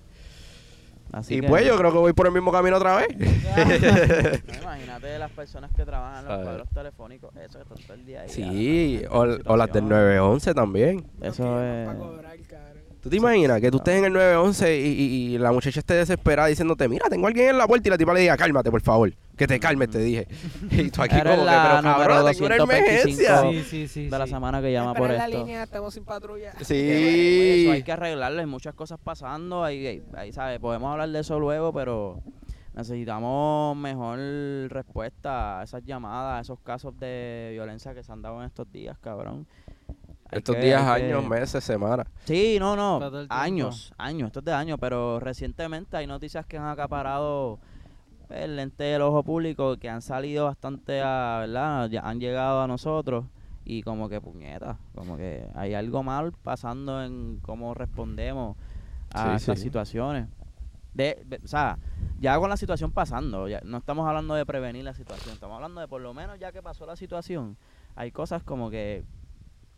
Así 1.11 1.35
y 1.35 1.41
que- 1.41 1.47
pues 1.47 1.65
yo 1.65 1.75
creo 1.77 1.91
que 1.91 1.97
voy 1.97 2.13
por 2.13 2.27
el 2.27 2.33
mismo 2.33 2.51
camino 2.51 2.77
otra 2.77 2.97
vez. 2.97 3.07
No, 4.47 4.61
imagínate 4.61 5.17
las 5.19 5.31
personas 5.31 5.71
que 5.75 5.83
trabajan 5.85 6.23
en 6.25 6.29
los 6.29 6.41
cuadros 6.43 6.69
telefónicos, 6.73 7.35
eso 7.37 7.57
que 7.59 7.63
están 7.63 7.77
todo 7.87 7.93
el 7.95 8.05
día 8.05 8.21
ahí. 8.21 8.29
sí, 8.29 9.01
ah, 9.09 9.09
o, 9.11 9.53
o 9.53 9.57
las 9.57 9.71
del 9.73 9.87
911 9.87 10.53
también. 10.53 11.05
Eso 11.21 11.43
No 11.43 11.63
es. 11.63 11.87
Para 11.87 11.99
cobrar, 11.99 12.37
cabrón. 12.47 12.69
¿Tú 13.01 13.09
te 13.09 13.15
imaginas 13.15 13.61
que 13.61 13.71
tú 13.71 13.77
estés 13.77 13.97
en 13.97 14.05
el 14.05 14.13
911 14.13 14.77
y, 14.77 14.81
y- 14.87 15.35
y 15.35 15.37
la 15.37 15.51
muchacha 15.53 15.79
esté 15.79 15.93
desesperada 15.93 16.49
diciéndote, 16.49 16.87
mira, 16.89 17.07
tengo 17.09 17.27
a 17.27 17.29
alguien 17.29 17.49
en 17.49 17.57
la 17.57 17.65
puerta 17.65 17.87
y 17.87 17.91
la 17.91 17.97
tipa 17.97 18.13
le 18.13 18.19
diga, 18.21 18.35
cálmate, 18.37 18.69
por 18.69 18.81
favor, 18.81 19.11
que 19.39 19.47
te 19.47 19.59
calmes, 19.59 19.89
te 19.89 19.97
dije. 19.99 20.27
Y 20.71 20.91
tú 20.91 21.01
aquí 21.01 21.15
Eres 21.15 21.33
como 21.33 21.45
que, 21.45 21.51
la 21.51 21.63
pero 21.63 21.81
número 21.81 22.13
cabrón, 22.13 22.33
tengo 22.33 22.45
una 22.45 22.57
225. 22.57 22.73
emergencia. 22.73 23.41
Sí, 23.41 23.63
sí, 23.63 23.87
sí. 23.87 24.07
de 24.09 24.19
la 24.19 24.25
sí. 24.25 24.31
semana 24.31 24.61
que 24.61 24.71
llama 24.71 24.93
por 24.93 25.09
en 25.09 25.17
la 25.17 25.25
esto. 25.25 25.37
línea, 25.37 25.63
estamos 25.63 25.93
sin 25.93 26.03
patrulla. 26.05 26.51
Sí. 26.61 26.75
Eso 26.77 27.71
hay 27.71 27.81
que 27.83 27.91
arreglarlo, 27.91 28.39
hay 28.39 28.45
muchas 28.45 28.75
cosas 28.75 28.99
pasando, 29.03 29.63
ahí, 29.63 29.87
ahí, 29.87 30.03
ahí, 30.15 30.31
¿sabes? 30.33 30.59
Podemos 30.59 30.91
hablar 30.91 31.09
de 31.09 31.19
eso 31.21 31.39
luego, 31.39 31.73
pero 31.73 32.21
necesitamos 32.75 33.75
mejor 33.77 34.19
respuesta 34.69 35.59
a 35.59 35.63
esas 35.63 35.83
llamadas, 35.83 36.37
a 36.37 36.41
esos 36.41 36.59
casos 36.59 36.97
de 36.99 37.49
violencia 37.53 37.93
que 37.93 38.03
se 38.03 38.11
han 38.11 38.21
dado 38.21 38.39
en 38.41 38.45
estos 38.47 38.71
días, 38.71 38.97
cabrón. 38.99 39.47
Hay 40.31 40.37
Estos 40.39 40.55
que- 40.57 40.61
días, 40.61 40.83
hay 40.83 41.01
que- 41.03 41.07
años, 41.13 41.27
meses, 41.27 41.63
semanas. 41.63 42.05
Sí, 42.25 42.57
no, 42.59 42.75
no, 42.75 42.99
Todo 42.99 43.21
el 43.21 43.27
tiempo. 43.27 43.33
años, 43.33 43.93
años, 43.97 44.27
esto 44.27 44.39
es 44.39 44.45
de 44.45 44.53
años, 44.53 44.77
pero 44.79 45.19
recientemente 45.19 45.97
hay 45.97 46.05
noticias 46.07 46.45
que 46.45 46.57
han 46.57 46.67
acaparado 46.67 47.59
el 48.29 48.55
lente 48.55 48.83
del 48.83 49.01
ojo 49.01 49.23
público, 49.23 49.77
que 49.77 49.89
han 49.89 50.01
salido 50.01 50.45
bastante 50.45 51.01
a, 51.01 51.37
¿verdad? 51.41 51.89
Ya 51.89 52.01
han 52.01 52.19
llegado 52.19 52.61
a 52.61 52.67
nosotros 52.67 53.25
y 53.65 53.81
como 53.83 54.09
que 54.09 54.21
puñeta, 54.21 54.77
como 54.95 55.17
que 55.17 55.47
hay 55.55 55.73
algo 55.73 56.03
mal 56.03 56.31
pasando 56.31 57.03
en 57.03 57.39
cómo 57.41 57.73
respondemos 57.73 58.55
a 59.13 59.29
Sí, 59.31 59.35
estas 59.35 59.57
sí. 59.57 59.63
situaciones. 59.65 60.27
De, 60.93 61.21
de- 61.25 61.39
o 61.43 61.47
sea, 61.47 61.77
ya 62.19 62.37
con 62.39 62.49
la 62.49 62.57
situación 62.57 62.91
pasando, 62.91 63.47
ya 63.47 63.61
no 63.63 63.77
estamos 63.77 64.07
hablando 64.07 64.33
de 64.33 64.45
prevenir 64.45 64.83
la 64.83 64.93
situación, 64.93 65.35
estamos 65.35 65.55
hablando 65.55 65.81
de 65.81 65.87
por 65.87 66.01
lo 66.01 66.13
menos 66.13 66.39
ya 66.39 66.51
que 66.51 66.61
pasó 66.61 66.85
la 66.85 66.95
situación, 66.95 67.57
hay 67.95 68.11
cosas 68.11 68.43
como 68.43 68.69
que 68.69 69.03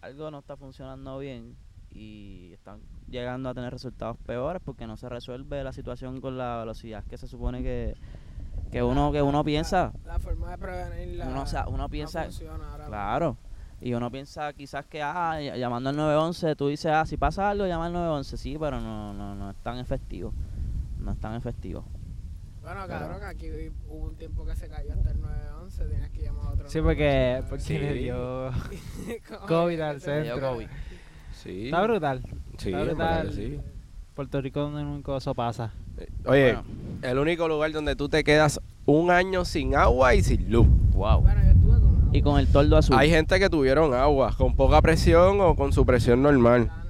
algo 0.02 0.32
no 0.32 0.40
está 0.40 0.58
funcionando 0.58 1.20
bien 1.20 1.56
y 1.92 2.52
están 2.54 2.80
llegando 3.10 3.50
a 3.50 3.54
tener 3.54 3.72
resultados 3.72 4.18
peores 4.26 4.62
porque 4.64 4.88
no 4.88 4.96
se 4.98 5.10
resuelve 5.10 5.64
la 5.64 5.74
situación 5.74 6.22
con 6.22 6.38
la 6.38 6.58
velocidad 6.60 7.04
que 7.04 7.18
se 7.18 7.28
supone 7.28 7.62
que, 7.62 7.96
que 8.72 8.82
uno 8.82 9.12
que 9.12 9.22
uno 9.22 9.44
piensa 9.44 9.92
La, 10.06 10.14
la 10.14 10.20
forma 10.20 10.52
de 10.52 10.58
prevenirla. 10.58 11.28
uno, 11.28 11.42
o 11.42 11.46
sea, 11.46 11.68
uno 11.68 11.78
no 11.80 11.90
piensa 11.90 12.24
funciona 12.24 12.72
ahora 12.72 12.86
claro 12.88 13.38
y 13.82 13.94
uno 13.94 14.12
piensa 14.12 14.54
quizás 14.54 14.86
que 14.86 15.02
ah, 15.02 15.40
ll- 15.40 15.58
llamando 15.58 15.90
al 15.90 15.96
911 15.98 16.56
tú 16.56 16.68
dices 16.68 16.92
ah 16.92 17.06
si 17.06 17.18
pasa 17.18 17.50
algo 17.50 17.66
llama 17.66 17.88
al 17.88 17.94
911 17.94 18.38
sí 18.38 18.58
pero 18.60 18.80
no 18.80 19.14
no 19.14 19.36
no 19.36 19.50
es 19.52 19.58
tan 19.58 19.78
efectivo 19.80 20.34
no 21.00 21.12
es 21.12 21.20
tan 21.20 21.34
efectivo 21.36 21.84
Bueno, 22.62 22.86
cabrón, 22.88 23.24
aquí 23.24 23.50
hubo 23.90 24.06
un 24.10 24.16
tiempo 24.16 24.46
que 24.46 24.56
se 24.56 24.70
cayó 24.70 24.94
hasta 24.94 25.10
el 25.10 25.20
911, 25.20 25.86
tenías 25.88 26.10
que 26.12 26.22
llamar 26.22 26.46
a 26.46 26.50
otro. 26.52 26.70
Sí, 26.70 26.80
porque, 26.80 27.42
911. 27.42 27.50
porque 27.50 27.64
Sí. 27.64 27.78
le 27.80 27.94
dio 27.96 28.52
COVID 29.48 29.80
al 29.82 30.00
se 30.00 30.12
me 30.12 30.22
dio 30.22 30.34
centro. 30.36 30.52
COVID. 30.54 30.68
Sí. 31.34 31.66
Está 31.66 31.82
brutal. 31.82 32.22
Sí, 32.60 32.70
Está 32.70 32.84
brutal. 32.84 33.34
sí. 33.34 33.60
Puerto 34.14 34.42
Rico 34.42 34.60
donde 34.60 34.84
nunca 34.84 35.18
eso 35.18 35.34
pasa. 35.34 35.74
Oye, 36.26 36.54
Bueno. 36.54 36.64
el 37.02 37.18
único 37.18 37.48
lugar 37.48 37.72
donde 37.72 37.96
tú 37.96 38.10
te 38.10 38.24
quedas 38.24 38.60
un 38.86 39.12
año 39.12 39.46
sin 39.46 39.76
agua 39.76 40.16
y 40.16 40.24
sin 40.24 40.52
luz. 40.52 40.68
wow 40.94 41.22
Bueno, 41.22 41.42
yo 41.44 41.50
estuve 41.52 41.80
con 41.80 42.10
y 42.16 42.22
con 42.22 42.40
el 42.40 42.48
toldo 42.48 42.78
azul 42.78 42.96
Hay 42.98 43.10
gente 43.10 43.40
que 43.40 43.50
tuvieron 43.50 43.94
agua 43.94 44.34
con 44.38 44.56
poca 44.56 44.82
presión 44.82 45.40
o 45.42 45.56
con 45.56 45.72
su 45.74 45.86
presión 45.86 46.22
normal, 46.22 46.68
normal. 46.68 46.86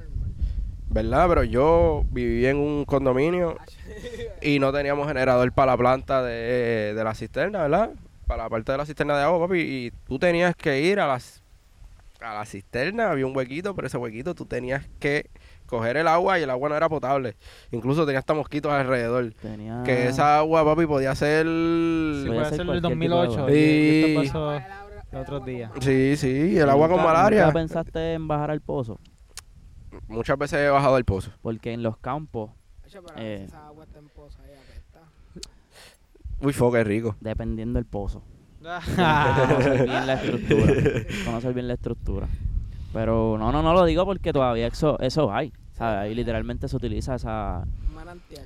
¿verdad? 0.90 1.28
Pero 1.30 1.44
yo 1.44 2.04
viví 2.12 2.46
en 2.46 2.58
un 2.58 2.86
condominio 2.86 3.58
y 4.42 4.60
no 4.60 4.72
teníamos 4.74 5.08
generador 5.08 5.52
para 5.52 5.74
la 5.74 5.78
planta 5.78 6.24
de, 6.24 6.94
de 6.96 7.04
la 7.04 7.14
cisterna, 7.14 7.62
¿verdad? 7.64 7.92
Para 8.28 8.44
la 8.44 8.50
parte 8.50 8.72
de 8.72 8.78
la 8.78 8.86
cisterna 8.86 9.18
de 9.18 9.24
agua, 9.24 9.48
papi. 9.48 9.60
Y 9.60 9.92
tú 10.08 10.18
tenías 10.20 10.56
que 10.56 10.82
ir 10.82 11.00
a 11.00 11.08
las 11.08 11.42
a 12.22 12.36
la 12.36 12.46
cisterna, 12.46 13.10
había 13.12 13.26
un 13.26 13.36
huequito, 13.36 13.74
pero 13.76 13.88
ese 13.88 13.98
huequito 13.98 14.36
tú 14.36 14.46
tenías 14.46 14.86
que 15.00 15.26
coger 15.72 15.98
el 15.98 16.08
agua 16.08 16.38
y 16.38 16.44
el 16.44 16.50
agua 16.52 16.70
no 16.70 16.76
era 16.76 16.88
potable. 16.88 17.36
Incluso 17.72 18.06
tenía 18.06 18.20
hasta 18.20 18.36
mosquitos 18.36 18.72
alrededor. 18.72 19.34
tenía 19.42 19.82
Que 19.84 20.08
esa 20.10 20.38
agua, 20.38 20.64
papi, 20.64 20.86
podía 20.86 21.16
ser... 21.16 21.48
Sí, 21.48 22.26
Podía 22.28 22.46
ser 22.46 22.62
el 22.62 22.68
cualquier 22.68 22.94
tipo 22.94 23.16
de 23.16 23.18
2008. 23.26 23.40
agua. 23.40 23.52
y- 23.52 24.16
esto 24.16 24.22
pasó 24.34 24.62
los 25.12 25.22
otros 25.24 25.46
días. 25.46 25.72
Sí, 25.80 26.16
sí, 26.18 26.58
el 26.60 26.70
agua 26.70 26.88
con 26.88 26.98
¿Nunca- 26.98 27.12
malaria. 27.14 27.42
¿Nunca 27.46 27.54
pensaste 27.54 28.14
en 28.14 28.28
bajar 28.28 28.52
al 28.52 28.62
pozo? 28.62 29.00
Muchas 30.08 30.38
veces 30.38 30.60
he 30.60 30.70
bajado 30.70 30.98
el 30.98 31.06
pozo. 31.06 31.32
Porque 31.42 31.74
en 31.74 31.82
los 31.84 31.98
campos, 31.98 32.52
Eh. 33.18 33.46
esa 33.48 33.66
agua 33.68 33.86
está 33.86 34.00
en 34.00 34.10
poza 34.10 34.40
ahí, 34.44 34.52
apesta. 34.52 35.00
Uy, 36.42 36.54
fo, 36.54 36.72
qué 36.72 36.84
rico. 36.84 37.16
dependiendo 37.20 37.78
del 37.80 37.86
pozo. 37.86 38.22
Conocer 38.62 39.84
bien 39.88 40.06
la 40.08 40.14
estructura. 40.14 40.74
Conocer 41.26 41.54
bien 41.54 41.68
la 41.68 41.74
estructura. 41.74 42.28
Pero 42.94 43.38
no, 43.40 43.52
no, 43.52 43.64
no 43.64 43.74
lo 43.74 43.86
digo 43.86 44.06
porque 44.06 44.34
todavía 44.34 44.68
eso, 44.68 45.00
eso 45.00 45.32
hay. 45.34 45.52
¿Sabes? 45.82 46.00
Ahí 46.00 46.16
literalmente 46.16 46.68
se 46.68 46.76
utiliza 46.76 47.16
esa... 47.16 47.64
Un 47.88 47.96
manantial 47.96 48.46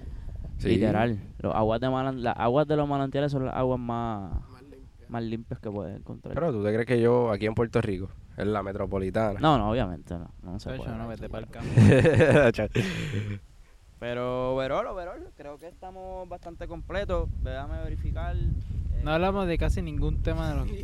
Sí. 0.57 0.69
Literal. 0.69 1.19
Los 1.39 1.53
aguas 1.53 1.81
de 1.81 1.89
manan- 1.89 2.21
las 2.21 2.35
aguas 2.37 2.65
de 2.65 2.77
los 2.77 2.87
manantiales 2.87 3.29
son 3.31 3.45
las 3.45 3.53
aguas 3.55 3.77
más, 3.77 4.31
más 4.51 4.61
limpio. 4.61 5.05
más 5.09 5.23
limpias 5.23 5.59
que 5.59 5.69
puedes 5.69 5.97
encontrar. 5.97 6.33
Pero 6.33 6.51
tú 6.53 6.63
te 6.63 6.71
crees 6.73 6.85
que 6.87 7.01
yo 7.01 7.29
aquí 7.29 7.45
en 7.45 7.53
Puerto 7.53 7.81
Rico, 7.81 8.09
en 8.37 8.53
la 8.53 8.63
metropolitana. 8.63 9.37
no, 9.41 9.57
no, 9.57 9.69
obviamente 9.69 10.13
no. 10.17 10.29
No 10.43 10.57
se 10.59 10.69
Chacho, 10.69 10.83
puede. 10.83 10.97
no, 10.97 11.07
vete 11.09 11.27
pa'l 11.29 11.47
campo. 11.49 11.69
Pero, 13.99 14.53
overall, 14.53 14.85
overall, 14.87 15.29
creo 15.37 15.57
que 15.57 15.67
estamos 15.67 16.27
bastante 16.29 16.67
completos. 16.67 17.29
Déjame 17.43 17.81
verificar. 17.83 18.35
eh, 18.35 19.01
No 19.03 19.11
hablamos 19.11 19.47
de 19.47 19.57
casi 19.57 19.81
ningún 19.81 20.21
tema 20.21 20.49
de 20.49 20.55
los... 20.55 20.67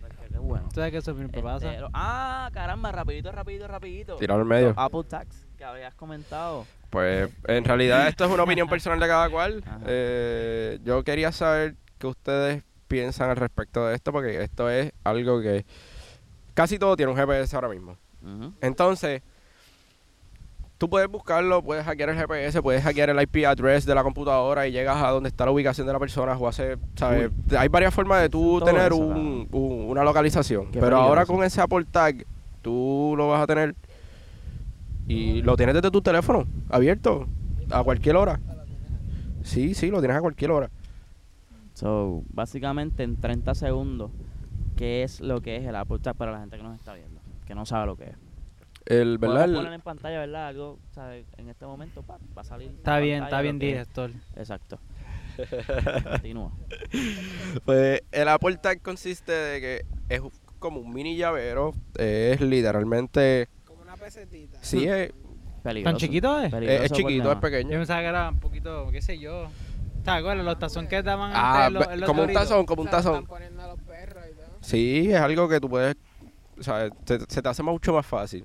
Pues, 0.00 0.12
pues, 0.28 0.40
bueno. 0.42 0.68
¿Tú 0.68 0.74
sabes 0.76 0.90
que 0.92 0.98
eso 0.98 1.14
siempre 1.14 1.42
pasa? 1.42 1.68
Este, 1.70 1.80
lo- 1.80 1.88
ah, 1.94 2.50
caramba, 2.52 2.92
rapidito, 2.92 3.32
rapidito, 3.32 3.66
rapidito. 3.66 4.16
Tirado 4.16 4.40
al 4.40 4.46
medio. 4.46 4.68
Los 4.68 4.78
Apple 4.78 5.04
Tax 5.08 5.43
que 5.64 5.70
habías 5.70 5.94
comentado. 5.94 6.66
Pues 6.90 7.30
en 7.48 7.64
realidad 7.64 8.06
esto 8.08 8.24
es 8.26 8.30
una 8.30 8.42
opinión 8.42 8.68
personal 8.68 9.00
de 9.00 9.06
cada 9.06 9.30
cual. 9.30 9.64
Eh, 9.86 10.78
yo 10.84 11.02
quería 11.04 11.32
saber 11.32 11.74
qué 11.98 12.06
ustedes 12.06 12.62
piensan 12.86 13.30
al 13.30 13.36
respecto 13.36 13.86
de 13.86 13.94
esto, 13.94 14.12
porque 14.12 14.42
esto 14.42 14.68
es 14.68 14.92
algo 15.04 15.40
que 15.40 15.64
casi 16.52 16.78
todo 16.78 16.96
tiene 16.96 17.10
un 17.12 17.18
GPS 17.18 17.54
ahora 17.56 17.68
mismo. 17.68 17.96
Entonces, 18.62 19.20
tú 20.78 20.88
puedes 20.88 21.08
buscarlo, 21.08 21.62
puedes 21.62 21.84
hackear 21.84 22.10
el 22.10 22.16
GPS, 22.16 22.62
puedes 22.62 22.82
hackear 22.82 23.10
el 23.10 23.20
IP 23.20 23.44
address 23.46 23.84
de 23.84 23.94
la 23.94 24.02
computadora 24.02 24.66
y 24.66 24.72
llegas 24.72 25.02
a 25.02 25.08
donde 25.10 25.28
está 25.28 25.44
la 25.44 25.50
ubicación 25.50 25.86
de 25.86 25.92
la 25.92 25.98
persona 25.98 26.32
o 26.36 26.46
hacer, 26.48 26.78
¿sabes? 26.94 27.30
Hay 27.58 27.68
varias 27.68 27.92
formas 27.92 28.20
de 28.22 28.28
tú 28.30 28.58
Todo 28.60 28.66
tener 28.66 28.86
eso, 28.92 28.96
un- 28.96 29.48
un- 29.50 29.90
una 29.90 30.04
localización. 30.04 30.70
Qué 30.70 30.80
Pero 30.80 30.96
ahora 30.98 31.26
con 31.26 31.42
ese 31.44 31.60
Apple 31.60 31.84
Tag, 31.90 32.24
tú 32.62 33.14
lo 33.16 33.28
vas 33.28 33.42
a 33.42 33.46
tener 33.46 33.74
Y 35.06 35.42
lo 35.42 35.56
tienes 35.56 35.74
desde 35.74 35.90
tu 35.90 36.00
teléfono, 36.00 36.46
abierto, 36.70 37.26
a 37.70 37.82
cualquier 37.82 38.16
hora. 38.16 38.40
Sí, 39.42 39.74
sí, 39.74 39.90
lo 39.90 40.00
tienes 40.00 40.16
a 40.16 40.20
cualquier 40.20 40.50
hora. 40.50 40.70
So, 41.74 42.22
básicamente 42.28 43.02
en 43.02 43.16
30 43.20 43.54
segundos, 43.54 44.10
¿qué 44.76 45.02
es 45.02 45.20
lo 45.20 45.40
que 45.42 45.56
es 45.56 45.66
el 45.66 45.76
Apple 45.76 45.98
Tag 45.98 46.16
para 46.16 46.32
la 46.32 46.40
gente 46.40 46.56
que 46.56 46.62
nos 46.62 46.78
está 46.78 46.94
viendo? 46.94 47.20
Que 47.46 47.54
no 47.54 47.66
sabe 47.66 47.86
lo 47.86 47.96
que 47.96 48.04
es. 48.04 48.16
El, 48.86 49.18
¿verdad? 49.18 49.52
Poner 49.52 49.72
en 49.72 49.80
pantalla, 49.80 50.20
¿verdad? 50.20 50.48
Algo, 50.48 50.78
¿sabe? 50.92 51.24
En 51.38 51.48
este 51.48 51.66
momento 51.66 52.02
pa, 52.02 52.18
va 52.36 52.42
a 52.42 52.44
salir. 52.44 52.70
Está 52.70 52.98
bien, 52.98 53.20
pantalla 53.20 53.36
está 53.36 53.42
bien, 53.42 53.58
director. 53.58 54.10
Exacto. 54.36 54.78
Continúa. 56.10 56.52
Pues 57.64 58.02
el 58.12 58.28
Apple 58.28 58.56
Tag 58.58 58.82
consiste 58.82 59.32
de 59.32 59.60
que 59.60 59.86
es 60.08 60.20
como 60.58 60.80
un 60.80 60.92
mini 60.92 61.16
llavero. 61.16 61.72
Es 61.98 62.40
literalmente. 62.40 63.48
Como 64.04 64.16
una 64.16 64.22
pesetita. 64.22 64.58
Sí, 64.62 64.86
es, 64.86 65.12
Peligroso. 65.62 65.92
¿Tan 65.92 65.98
chiquito 65.98 66.38
es? 66.40 66.44
es- 66.46 66.50
Peligroso 66.52 66.82
es 66.84 66.92
chiquito, 66.92 67.08
es 67.10 67.18
demás. 67.22 67.34
Yo 67.36 67.40
pequeño. 67.40 67.70
pensaba 67.70 68.00
que 68.00 68.06
era 68.06 68.28
un 68.28 68.40
poquito, 68.40 68.90
qué 68.90 69.00
sé 69.02 69.18
yo. 69.18 69.46
¿Te 70.04 70.10
acuerdas? 70.10 70.44
Los 70.44 70.58
tazones 70.58 70.90
que 70.90 71.02
daban 71.02 71.32
Ah, 71.34 71.66
antes 71.66 71.86
los- 71.88 71.96
los 72.00 72.06
como 72.08 72.22
un 72.24 72.32
tazón, 72.34 72.66
como 72.66 72.82
un 72.82 72.88
tazón. 72.90 73.14
Están 73.14 73.26
poniendo 73.26 73.62
a 73.62 73.68
los 73.68 73.80
perros 73.80 74.24
y 74.30 74.34
todo. 74.34 74.44
Sí, 74.60 75.10
es 75.10 75.20
algo 75.20 75.48
que 75.48 75.60
tú 75.60 75.68
puedes. 75.70 75.96
O 76.58 76.62
sea, 76.62 76.88
se, 77.06 77.18
se 77.26 77.40
te 77.42 77.48
hace 77.48 77.62
mucho 77.62 77.94
más 77.94 78.04
fácil. 78.06 78.44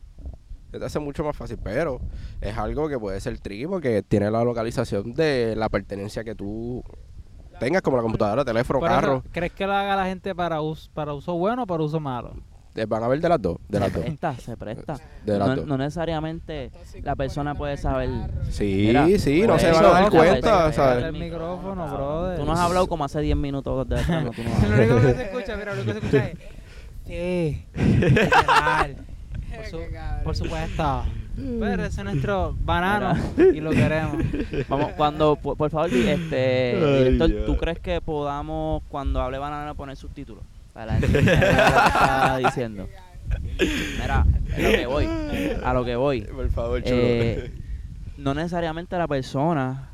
Se 0.72 0.80
te 0.80 0.86
hace 0.86 0.99
mucho 0.99 1.24
más 1.24 1.36
fácil, 1.36 1.57
pero 1.62 1.99
es 2.39 2.55
algo 2.57 2.88
que 2.88 2.97
puede 2.97 3.20
ser 3.20 3.38
tricky 3.39 3.68
porque 3.68 4.01
tiene 4.03 4.30
la 4.32 4.43
localización 4.43 5.14
de 5.14 5.55
la 5.57 5.68
pertenencia 5.68 6.24
que 6.24 6.36
tú 6.36 6.84
tengas, 7.60 7.82
como 7.82 7.97
la 7.97 8.03
computadora, 8.03 8.45
teléfono, 8.45 8.80
Por 8.80 8.89
eso, 8.89 8.99
carro. 9.01 9.24
¿Crees 9.34 9.51
que 9.51 9.66
lo 9.68 9.74
haga 9.74 9.95
la 9.97 10.05
gente 10.05 10.34
para, 10.34 10.62
us- 10.62 10.89
para 10.93 11.14
uso 11.14 11.34
bueno 11.34 11.64
o 11.64 11.68
para 11.68 11.84
uso 11.84 11.99
malo? 11.99 12.36
Eh, 12.76 12.86
Van 12.86 13.03
a 13.03 13.07
ver 13.07 13.20
de 13.20 13.28
las 13.30 13.41
dos. 13.41 13.57
De 13.67 13.80
las 13.80 13.89
Se 13.89 13.95
dos. 13.95 14.03
presta, 14.05 14.36
se 14.36 14.55
presta. 14.57 14.97
De 15.26 15.38
las 15.38 15.47
No, 15.49 15.55
dos. 15.57 15.65
no 15.67 15.78
necesariamente 15.78 16.72
la 17.03 17.15
persona 17.15 17.55
puede 17.55 17.78
saber. 17.78 18.09
Sí, 18.51 18.86
Mira, 18.88 19.05
sí, 19.17 19.43
no 19.45 19.57
se 19.59 19.72
van 19.72 19.86
a 19.86 19.89
dar 19.89 20.09
cuenta, 20.11 20.72
¿sabes? 20.72 21.05
el 21.05 21.13
micrófono, 21.13 21.88
brother. 21.93 22.39
Tú 22.39 22.45
no 22.45 22.53
has 22.53 22.59
hablado 22.59 22.88
como 22.88 23.03
hace 23.05 23.20
10 23.22 23.36
minutos 23.38 23.88
de 23.89 23.95
atrás, 23.99 24.24
no, 24.24 24.32
tú 24.32 24.41
no 24.43 24.49
Lo 24.70 24.76
único 24.78 24.95
que 25.01 25.13
se 25.13 25.24
escucha, 25.24 25.57
mira, 25.57 25.74
lo 25.76 25.82
único 25.82 25.99
que 25.99 26.09
se 26.09 26.17
escucha 26.17 26.28
es. 26.28 26.38
Sí. 27.05 27.65
Por, 29.55 29.65
su- 29.65 29.82
por 30.24 30.36
supuesto. 30.36 31.03
Pero 31.36 31.84
ese 31.86 32.01
es 32.01 32.03
nuestro 32.05 32.55
banano 32.63 33.20
y 33.38 33.59
lo 33.61 33.72
queremos. 33.72 34.17
Vamos, 34.67 34.91
cuando, 34.95 35.36
por, 35.38 35.57
por 35.57 35.70
favor, 35.70 35.89
este, 35.91 36.78
director, 36.99 37.45
¿tú 37.45 37.57
crees 37.57 37.80
que 37.80 37.99
podamos, 38.01 38.84
cuando 38.89 39.22
hable 39.22 39.38
banana, 39.38 39.74
poner 39.74 39.95
subtítulos? 39.95 40.43
Para 40.80 40.93
la 40.93 40.99
gente 41.01 41.11
que 41.23 41.32
está 41.34 42.38
diciendo. 42.38 42.88
Mira, 43.99 44.21
a 44.21 44.23
lo 44.61 44.71
que 44.71 44.86
voy, 44.88 45.09
a 45.61 45.73
lo 45.73 45.84
que 45.86 45.95
voy. 45.97 46.21
Por 46.36 46.49
favor, 46.51 46.82
chulo. 46.82 46.95
Eh, 47.01 47.51
no 48.17 48.34
necesariamente 48.34 48.97
la 48.97 49.05
persona 49.09 49.89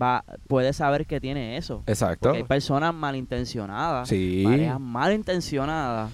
va 0.00 0.24
puede 0.48 0.72
saber 0.72 1.06
que 1.06 1.20
tiene 1.20 1.56
eso. 1.56 1.84
Exacto. 1.86 2.30
Porque 2.30 2.38
hay 2.38 2.44
personas 2.44 2.92
malintencionadas, 2.92 4.08
Sí. 4.08 4.42
parejas 4.44 4.80
malintencionadas, 4.80 6.10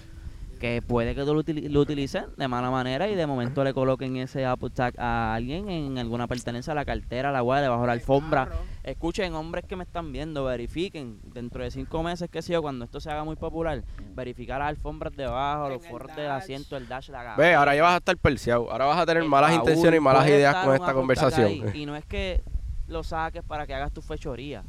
que 0.61 0.83
puede 0.83 1.15
que 1.15 1.25
tú 1.25 1.35
lo, 1.35 1.43
utili- 1.43 1.69
lo 1.69 1.81
utilicen 1.81 2.27
de 2.37 2.47
mala 2.47 2.71
manera 2.71 3.09
y 3.09 3.15
de 3.17 3.27
momento 3.27 3.65
le 3.65 3.73
coloquen 3.75 4.17
ese 4.19 4.45
Apple 4.47 4.71
Tag 4.71 4.95
a 4.99 5.35
alguien 5.35 5.69
en 5.71 5.99
alguna 5.99 6.29
pertenencia 6.29 6.73
a 6.73 6.77
la 6.77 6.85
cartera, 6.85 7.31
a 7.31 7.33
la 7.33 7.41
guardia, 7.41 7.63
debajo 7.65 7.81
de 7.81 7.87
la 7.89 7.93
alfombra. 7.95 8.45
Escuchen, 8.85 9.35
hombres 9.35 9.65
que 9.65 9.75
me 9.77 9.85
están 9.85 10.13
viendo, 10.13 10.45
verifiquen 10.45 11.19
dentro 11.25 11.65
de 11.65 11.71
cinco 11.71 12.03
meses, 12.03 12.29
que 12.31 12.43
sé 12.43 12.53
yo, 12.53 12.63
cuando 12.63 12.85
esto 12.85 13.01
se 13.01 13.11
haga 13.11 13.25
muy 13.25 13.37
popular, 13.37 13.83
verificar 14.15 14.59
las 14.61 14.69
alfombras 14.69 15.17
debajo, 15.17 15.67
En 15.67 15.73
los 15.73 15.83
forros 15.87 16.09
del 16.15 16.31
asiento, 16.31 16.77
el 16.77 16.87
dash, 16.87 17.09
la 17.11 17.35
Ve, 17.37 17.55
ahora 17.55 17.75
ya 17.75 17.83
vas 17.83 17.95
a 17.95 17.97
estar 17.97 18.17
perseado. 18.19 18.71
Ahora 18.71 18.85
vas 18.85 18.99
a 18.99 19.07
tener 19.07 19.23
el 19.23 19.29
malas 19.29 19.53
intenciones 19.55 19.99
y 19.99 20.01
malas 20.01 20.29
ideas 20.29 20.55
con 20.65 20.75
esta 20.75 20.95
conversación. 20.95 21.47
ahí, 21.47 21.65
y 21.75 21.87
no 21.87 21.97
es 21.97 22.05
que 22.05 22.43
lo 22.87 23.03
saques 23.03 23.43
para 23.43 23.67
que 23.67 23.75
hagas 23.75 23.93
tu 23.93 24.03
fechoría. 24.03 24.63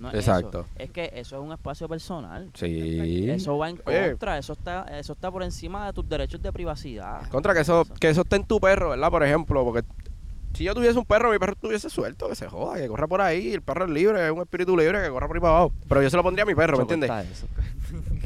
No 0.00 0.08
es 0.08 0.14
Exacto. 0.14 0.60
eso. 0.60 0.68
Es 0.76 0.90
que 0.90 1.10
eso 1.14 1.36
es 1.36 1.42
un 1.42 1.52
espacio 1.52 1.88
personal. 1.88 2.50
Sí. 2.54 3.28
Eso 3.30 3.58
va 3.58 3.68
en 3.68 3.80
Oye. 3.84 4.10
contra, 4.10 4.38
eso 4.38 4.54
está, 4.54 4.86
eso 4.98 5.12
está 5.12 5.30
por 5.30 5.42
encima 5.42 5.86
de 5.86 5.92
tus 5.92 6.08
derechos 6.08 6.40
de 6.42 6.52
privacidad. 6.52 7.28
Contra 7.28 7.52
que 7.52 7.60
eso, 7.60 7.86
que 8.00 8.08
eso 8.08 8.22
esté 8.22 8.36
en 8.36 8.44
tu 8.44 8.58
perro, 8.58 8.90
¿verdad? 8.90 9.10
Por 9.10 9.22
ejemplo, 9.22 9.62
porque 9.64 9.86
si 10.54 10.64
yo 10.64 10.74
tuviese 10.74 10.98
un 10.98 11.04
perro, 11.04 11.30
mi 11.30 11.38
perro 11.38 11.52
estuviese 11.52 11.90
suelto, 11.90 12.28
que 12.28 12.34
se 12.34 12.48
joda, 12.48 12.76
que 12.78 12.88
corra 12.88 13.06
por 13.06 13.20
ahí, 13.20 13.52
el 13.52 13.62
perro 13.62 13.84
es 13.84 13.90
libre, 13.90 14.24
es 14.26 14.32
un 14.32 14.40
espíritu 14.40 14.76
libre, 14.76 15.02
que 15.02 15.10
corra 15.10 15.26
por 15.28 15.36
ahí 15.36 15.40
para 15.40 15.52
abajo. 15.54 15.72
Pero 15.88 16.02
yo 16.02 16.10
se 16.10 16.16
lo 16.16 16.22
pondría 16.22 16.42
a 16.44 16.46
mi 16.46 16.54
perro, 16.54 16.76
¿me 16.76 16.82
entiendes? 16.82 17.10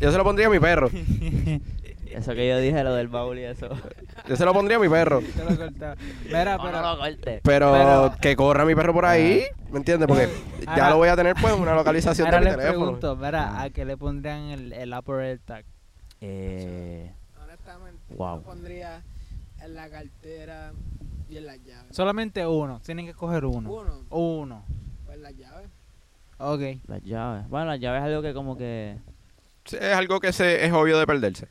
Yo 0.00 0.12
se 0.12 0.16
lo 0.18 0.24
pondría 0.24 0.46
a 0.46 0.50
mi 0.50 0.60
perro. 0.60 0.88
Eso 2.14 2.32
que 2.34 2.48
yo 2.48 2.58
dije, 2.58 2.82
lo 2.84 2.94
del 2.94 3.08
baúl 3.08 3.38
y 3.38 3.44
eso. 3.44 3.68
Yo 4.28 4.36
se 4.36 4.44
lo 4.44 4.52
pondría 4.52 4.76
a 4.78 4.80
mi 4.80 4.88
perro. 4.88 5.20
Te 5.20 5.44
lo 5.44 5.56
cortaba. 5.56 5.96
Mira, 6.24 6.56
No, 6.56 6.62
pero. 6.64 6.80
no 6.80 6.92
lo 6.94 6.98
cortes. 6.98 7.40
Pero, 7.42 7.72
Pero- 7.72 8.14
que 8.20 8.36
corra 8.36 8.64
mi 8.64 8.74
perro 8.74 8.92
por 8.94 9.04
ahí, 9.04 9.44
¿me 9.70 9.78
entiendes? 9.78 10.06
Porque 10.08 10.28
ya 10.64 10.72
Ahora- 10.72 10.90
lo 10.90 10.96
voy 10.98 11.08
a 11.08 11.16
tener 11.16 11.34
pues 11.40 11.52
en 11.54 11.60
una 11.60 11.74
localización 11.74 12.26
Ahora 12.28 12.38
de 12.38 12.44
mi 12.44 12.50
les 12.50 12.56
teléfono. 12.56 12.84
pregunto, 12.98 13.16
mira, 13.16 13.60
¿a 13.60 13.70
qué 13.70 13.84
le 13.84 13.96
pondrían 13.96 14.42
el, 14.50 14.72
el 14.72 14.92
Apple 14.92 15.38
Tag? 15.44 15.64
Eh, 16.20 17.12
Honestamente, 17.42 18.00
Wow. 18.16 18.36
yo 18.38 18.42
pondría 18.42 19.02
en 19.62 19.74
la 19.74 19.88
cartera 19.90 20.72
y 21.28 21.36
en 21.36 21.46
las 21.46 21.58
llaves. 21.64 21.94
Solamente 21.96 22.46
uno, 22.46 22.80
tienen 22.84 23.04
que 23.06 23.10
escoger 23.10 23.44
uno. 23.44 23.70
Uno, 23.70 24.04
Uno. 24.10 24.64
pues 25.06 25.18
las 25.18 25.34
llaves. 25.36 25.68
Ok. 26.38 26.60
las 26.86 27.02
llaves. 27.02 27.48
Bueno, 27.48 27.66
las 27.66 27.80
llaves 27.80 28.00
es 28.02 28.06
algo 28.06 28.22
que 28.22 28.32
como 28.34 28.56
que... 28.56 28.96
Sí, 29.64 29.76
Es 29.80 29.94
algo 29.94 30.20
que 30.20 30.32
se, 30.32 30.64
es 30.64 30.72
obvio 30.72 30.98
de 30.98 31.06
perderse. 31.06 31.48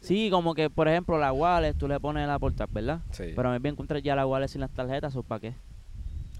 Sí, 0.00 0.28
como 0.30 0.54
que, 0.54 0.70
por 0.70 0.88
ejemplo, 0.88 1.18
la 1.18 1.32
wallet, 1.32 1.74
tú 1.74 1.86
le 1.88 2.00
pones 2.00 2.26
la 2.26 2.38
porta, 2.38 2.66
¿verdad? 2.70 3.00
Sí. 3.10 3.32
Pero 3.36 3.50
me 3.50 3.58
bien 3.58 3.74
encontrar 3.74 4.00
ya 4.02 4.14
la 4.16 4.26
wallet 4.26 4.48
sin 4.48 4.60
las 4.62 4.70
tarjetas, 4.70 5.14
¿o 5.16 5.22
para 5.22 5.40
qué? 5.40 5.54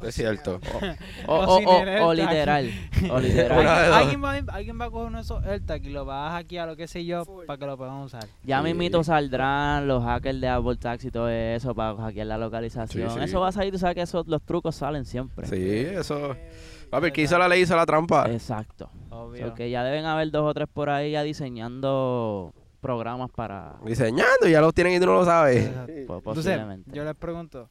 es 0.03 0.15
cierto. 0.15 0.59
O, 1.27 1.35
O 1.35 1.45
o, 1.57 1.59
sin 1.59 1.69
o- 1.69 1.79
el 1.83 1.89
o 2.01 2.11
AirTag. 2.13 2.31
literal. 2.31 2.71
O 3.11 3.21
literal. 3.21 3.67
¿Alguien 3.93 4.25
va, 4.25 4.33
alguien 4.55 4.81
va 4.81 4.87
a 4.87 4.91
coger 4.91 5.09
uno 5.09 5.19
de 5.19 5.23
esos 5.23 5.45
AirTag 5.45 5.85
y 5.85 5.91
lo 5.91 6.07
va 6.07 6.29
a 6.29 6.31
hackear 6.39 6.71
o 6.71 6.77
qué 6.77 6.87
sé 6.89 7.05
yo 7.05 7.25
para 7.47 7.59
que 7.59 7.67
lo 7.67 7.77
puedan 7.77 7.97
usar. 7.97 8.25
Ya 8.43 8.59
Sí. 8.61 8.65
mismito 8.65 9.05
saldrán 9.05 9.87
los 9.87 10.03
hackers 10.03 10.41
de 10.41 10.49
Apple 10.49 10.79
y 11.03 11.11
todo 11.11 11.29
eso 11.29 11.75
para 11.75 11.97
hackear 11.97 12.29
la 12.29 12.39
localización. 12.39 13.11
Sí, 13.11 13.15
sí. 13.19 13.25
Eso 13.25 13.41
va 13.41 13.49
a 13.49 13.53
salir, 13.53 13.73
tú 13.75 13.79
sabes 13.79 13.95
que 13.95 14.01
esos, 14.01 14.27
los 14.27 14.41
trucos 14.43 14.75
salen 14.75 15.05
siempre. 15.05 15.47
Sí, 15.47 15.59
eso. 15.95 16.33
Eh, 16.33 16.51
Papi, 16.91 17.07
el 17.09 17.13
que 17.13 17.21
hizo 17.23 17.39
la 17.39 17.47
ley 17.47 17.61
hizo 17.61 17.77
la 17.77 17.85
trampa. 17.85 18.25
Exacto. 18.31 18.89
Obvio. 19.11 19.49
So 19.49 19.55
que 19.55 19.69
ya 19.69 19.85
deben 19.85 20.07
haber 20.07 20.31
dos 20.31 20.45
o 20.49 20.55
tres 20.55 20.67
por 20.73 20.89
ahí 20.89 21.11
ya 21.13 21.23
diseñando 21.23 22.55
programas 22.81 23.31
para... 23.31 23.77
Diseñando 23.85 24.49
ya 24.49 24.61
los 24.61 24.75
tienen 24.75 24.95
y 24.95 25.01
tú 25.01 25.07
no 25.07 25.15
lo 25.15 25.25
sabes. 25.25 25.67
Exacto. 25.67 25.93
Entonces, 25.93 26.23
posiblemente. 26.23 26.91
yo 26.93 27.05
les 27.05 27.15
pregunto, 27.15 27.71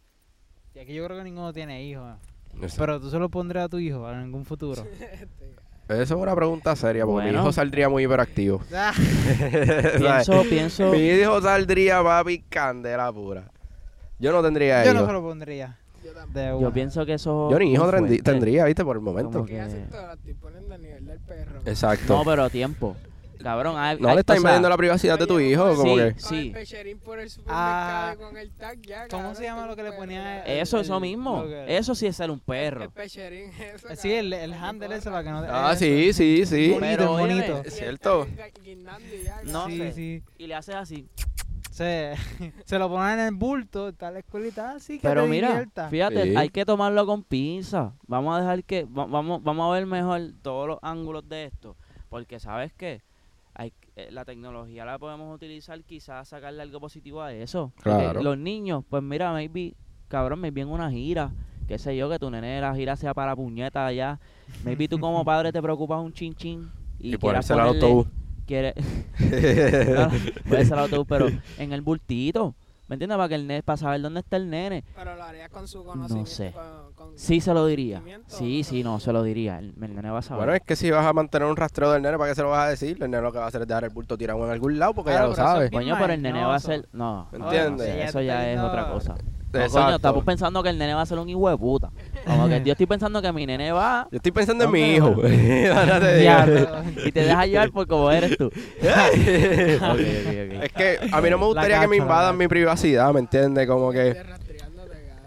y 0.74 0.80
aquí 0.80 0.94
yo 0.94 1.06
creo 1.06 1.18
que 1.18 1.24
ninguno 1.24 1.52
tiene 1.52 1.84
hijos, 1.84 2.16
pero 2.78 3.00
tú 3.00 3.10
se 3.10 3.20
lo 3.20 3.30
pondrás 3.30 3.66
a 3.66 3.70
tu 3.70 3.80
hijo 3.80 4.10
en 4.10 4.20
algún 4.20 4.46
futuro. 4.46 4.84
Eso 5.90 6.04
es 6.04 6.12
una 6.12 6.36
pregunta 6.36 6.76
seria, 6.76 7.04
porque 7.04 7.32
mi 7.32 7.36
hijo 7.36 7.52
saldría 7.52 7.90
muy 7.90 8.04
hiperactivo. 8.04 8.62
Pienso, 9.98 10.44
pienso... 10.44 10.92
Mi 10.92 11.00
hijo 11.00 11.42
saldría, 11.42 12.04
papi, 12.04 12.44
candela 12.44 13.12
pura. 13.12 13.52
Yo 14.20 14.32
no 14.32 14.44
tendría 14.44 14.86
yo 14.86 14.94
no 14.94 15.08
se 15.08 15.14
lo 15.14 15.22
pondría. 15.24 15.80
Yo 16.04 16.60
Yo 16.60 16.72
pienso 16.72 17.06
que 17.06 17.14
eso... 17.16 17.50
Yo 17.50 17.58
ni 17.58 17.74
hijo 17.74 17.90
tendría, 18.24 18.66
¿viste? 18.66 18.86
Por 18.86 18.98
el 18.98 19.02
momento. 19.02 19.32
Como 19.32 19.46
¿Qué 19.46 19.54
que- 19.54 19.62
haces 19.62 19.90
todo? 19.90 20.06
La 20.06 20.14
estoy 20.14 20.34
poniendo 20.36 20.76
a 20.76 20.78
nivel 20.78 21.06
del 21.06 21.20
perro. 21.20 21.62
Exacto. 21.66 22.18
No, 22.18 22.24
pero 22.24 22.50
tiempo. 22.50 22.96
Cabrón, 23.42 23.76
hay, 23.78 23.98
No 24.00 24.10
hay- 24.10 24.18
le 24.18 24.24
sea, 24.28 24.36
invadiendo 24.36 24.68
la 24.70 24.76
privacidad 24.78 25.18
de 25.18 25.26
tu 25.26 25.40
hijo, 25.40 25.64
como 25.76 25.84
Sí. 25.84 25.96
que... 25.96 26.12
Con 26.12 26.20
Sí. 26.20 26.36
el 26.48 26.52
pecherín 26.52 27.00
por 27.00 27.20
el 27.20 27.28
Ah, 27.48 28.14
supermercado 28.14 28.14
y 28.14 28.18
con 28.18 28.38
el 28.38 28.52
tag 28.52 28.82
ya, 28.82 29.08
¿cómo 29.08 29.10
cabrón, 29.24 29.36
se 29.36 29.44
llama 29.44 29.66
lo 29.68 29.76
que 29.76 29.84
le 29.84 29.92
ponía 29.94 30.44
Eso, 30.46 30.80
eso 30.82 31.00
mismo. 31.00 31.44
Eso 31.46 31.96
sí 31.96 32.06
es 32.08 32.16
ser 32.18 32.32
un 32.32 32.40
perro. 32.40 32.84
El 32.84 32.90
pecherín, 32.92 33.52
eso, 33.74 33.88
Sí, 33.96 34.12
el, 34.14 34.34
el 34.34 34.54
handle 34.54 34.94
ese 34.96 35.10
para 35.10 35.24
que 35.24 35.30
no... 35.30 35.38
Ah, 35.50 35.72
eso. 35.72 35.80
sí, 35.80 36.12
sí, 36.14 36.46
sí. 36.46 36.72
Bonito, 36.72 36.98
Pero, 36.98 37.12
bonito. 37.12 37.62
Es 37.66 37.76
cierto. 37.78 38.28
No 39.46 39.68
sí, 39.68 39.78
sé. 39.78 39.92
sí. 39.94 40.24
Y 40.38 40.48
le 40.48 40.56
haces 40.56 40.76
así. 40.76 41.08
Se, 41.72 42.14
se 42.66 42.78
lo 42.78 42.90
ponen 42.90 43.20
en 43.20 43.26
el 43.28 43.36
bulto, 43.36 43.88
está 43.90 44.12
la 44.12 44.20
escuelita 44.20 44.72
así 44.72 45.00
que 45.00 45.08
Pero 45.08 45.24
te 45.24 45.30
mira, 45.30 45.48
divierta. 45.50 45.88
fíjate, 45.88 46.24
Sí. 46.24 46.36
hay 46.36 46.50
que 46.50 46.66
tomarlo 46.66 47.06
con 47.06 47.24
pinza. 47.24 47.94
Vamos 48.06 48.36
a 48.36 48.42
dejar 48.42 48.64
que, 48.66 48.84
va- 48.84 49.06
vamos, 49.06 49.42
vamos 49.44 49.70
a 49.70 49.74
ver 49.76 49.86
mejor 49.86 50.20
todos 50.42 50.68
los 50.68 50.80
ángulos 50.82 51.30
de 51.30 51.46
esto, 51.46 51.78
porque 52.10 52.40
sabes 52.42 52.74
qué, 52.74 53.02
hay, 53.60 53.74
eh, 53.98 54.08
la 54.10 54.24
tecnología 54.24 54.86
la 54.86 54.98
podemos 54.98 55.36
utilizar 55.36 55.84
quizás 55.84 56.30
sacarle 56.30 56.62
algo 56.62 56.80
positivo 56.80 57.22
a 57.22 57.34
eso. 57.34 57.74
Claro. 57.84 58.24
Los 58.24 58.38
niños, 58.38 58.86
pues 58.90 59.04
mira, 59.04 59.34
maybe, 59.34 59.74
cabrón, 60.08 60.40
maybe 60.40 60.62
en 60.62 60.70
una 60.70 60.90
gira, 60.90 61.34
qué 61.68 61.78
sé 61.78 61.98
yo, 61.98 62.10
que 62.10 62.18
tu 62.20 62.32
nene 62.32 62.62
la 62.62 62.74
gira 62.74 62.96
sea 62.96 63.14
para 63.14 63.36
puñeta 63.36 63.86
allá. 63.86 64.18
Maybe 64.64 64.88
tú 64.88 64.98
como 64.98 65.26
padre 65.26 65.52
te 65.52 65.62
preocupas 65.62 66.00
un 66.00 66.14
chin 66.14 66.34
chin 66.36 66.72
y, 67.00 67.16
Y 67.16 67.18
ponérsela 67.18 67.64
al 67.64 67.70
autobús. 67.70 68.08
quiere- 68.48 68.74
no, 69.20 70.10
puede 70.48 70.64
ser 70.64 70.74
el 70.76 70.80
autobús, 70.80 71.06
pero 71.10 71.28
en 71.58 71.74
el 71.74 71.82
bultito. 71.82 72.56
¿Me 72.90 72.96
entiendes? 72.96 73.18
Para 73.18 73.30
que 73.30 73.36
el 73.36 73.48
nene, 73.48 73.64
para 73.64 73.78
saber 73.78 74.02
dónde 74.02 74.20
está 74.20 74.36
el 74.38 74.50
nene. 74.50 74.84
Pero 74.96 75.16
lo 75.16 75.24
harías 75.24 75.50
con 75.50 75.68
su 75.68 75.84
conocimiento. 75.86 76.30
sé. 76.32 76.52
Con, 76.52 76.94
con- 76.94 77.18
Sí 77.18 77.40
se 77.40 77.54
lo 77.54 77.66
diría. 77.68 78.00
¿Conocimiento 78.00 78.36
Sí, 78.36 78.64
sí, 78.64 78.84
no, 78.84 79.00
se 79.00 79.14
lo 79.14 79.22
diría. 79.24 79.60
El, 79.60 79.76
el 79.82 79.96
nene 79.96 80.10
va 80.10 80.20
a 80.20 80.22
saber. 80.24 80.40
Bueno, 80.40 80.54
es 80.56 80.62
que 80.64 80.76
si 80.76 80.90
vas 80.92 81.06
a 81.06 81.14
mantener 81.14 81.48
un 81.48 81.56
rastreo 81.56 81.92
del 81.92 82.02
nene, 82.02 82.18
¿para 82.18 82.32
qué 82.32 82.36
se 82.36 82.42
lo 82.42 82.50
vas 82.50 82.66
a 82.66 82.70
decir? 82.70 82.98
El 83.02 83.12
nene 83.12 83.22
lo 83.22 83.32
que 83.32 83.38
va 83.38 83.46
a 83.46 83.48
hacer 83.48 83.62
es 83.62 83.68
dejar 83.68 83.84
el 83.86 83.92
bulto 83.92 84.18
tirado 84.18 84.44
en 84.44 84.52
algún 84.52 84.80
lado 84.80 84.94
porque 84.96 85.12
ya 85.12 85.24
lo 85.24 85.36
sabe. 85.36 85.70
Coño, 85.70 85.96
pero 86.00 86.14
el 86.14 86.22
nene 86.22 86.44
va 86.44 86.56
a 86.56 86.60
ser... 86.60 86.90
No, 86.92 87.28
¿Me 87.32 87.40
no, 87.40 87.46
entiendes? 87.46 87.96
no, 87.96 88.02
eso 88.04 88.22
ya 88.22 88.50
es 88.52 88.60
otra 88.60 88.90
cosa. 88.92 89.16
No, 89.52 89.68
coño, 89.70 89.96
estamos 89.96 90.24
pensando 90.24 90.62
que 90.62 90.70
el 90.70 90.78
nene 90.78 90.94
va 90.94 91.02
a 91.02 91.06
ser 91.06 91.18
un 91.18 91.28
hijo 91.28 91.50
de 91.50 91.58
puta. 91.58 91.90
Como 92.26 92.48
que 92.48 92.62
yo 92.64 92.72
estoy 92.74 92.86
pensando 92.86 93.22
que 93.22 93.32
mi 93.34 93.46
nene 93.48 93.72
va 93.72 94.08
Yo 94.12 94.18
estoy 94.18 94.32
pensando 94.32 94.64
en 94.66 94.70
No, 94.70 94.74
mi 94.74 94.94
hijo. 94.94 95.16
No 95.22 97.06
y 97.06 97.12
te 97.12 97.22
deja 97.24 97.46
llevar 97.46 97.72
por 97.72 97.88
como 97.88 98.12
eres 98.12 98.38
tú. 98.38 98.52
Es 98.82 100.72
que 100.74 101.00
a 101.12 101.22
mí 101.22 101.30
no 101.30 101.38
me 101.38 101.46
gustaría 101.46 101.80
que 101.80 101.88
me 101.88 101.98
invadan 101.98 102.38
mi 102.38 102.48
privacidad, 102.48 103.12
¿me 103.14 103.20
entiendes? 103.22 103.68
Como 103.68 103.92
que... 103.92 104.18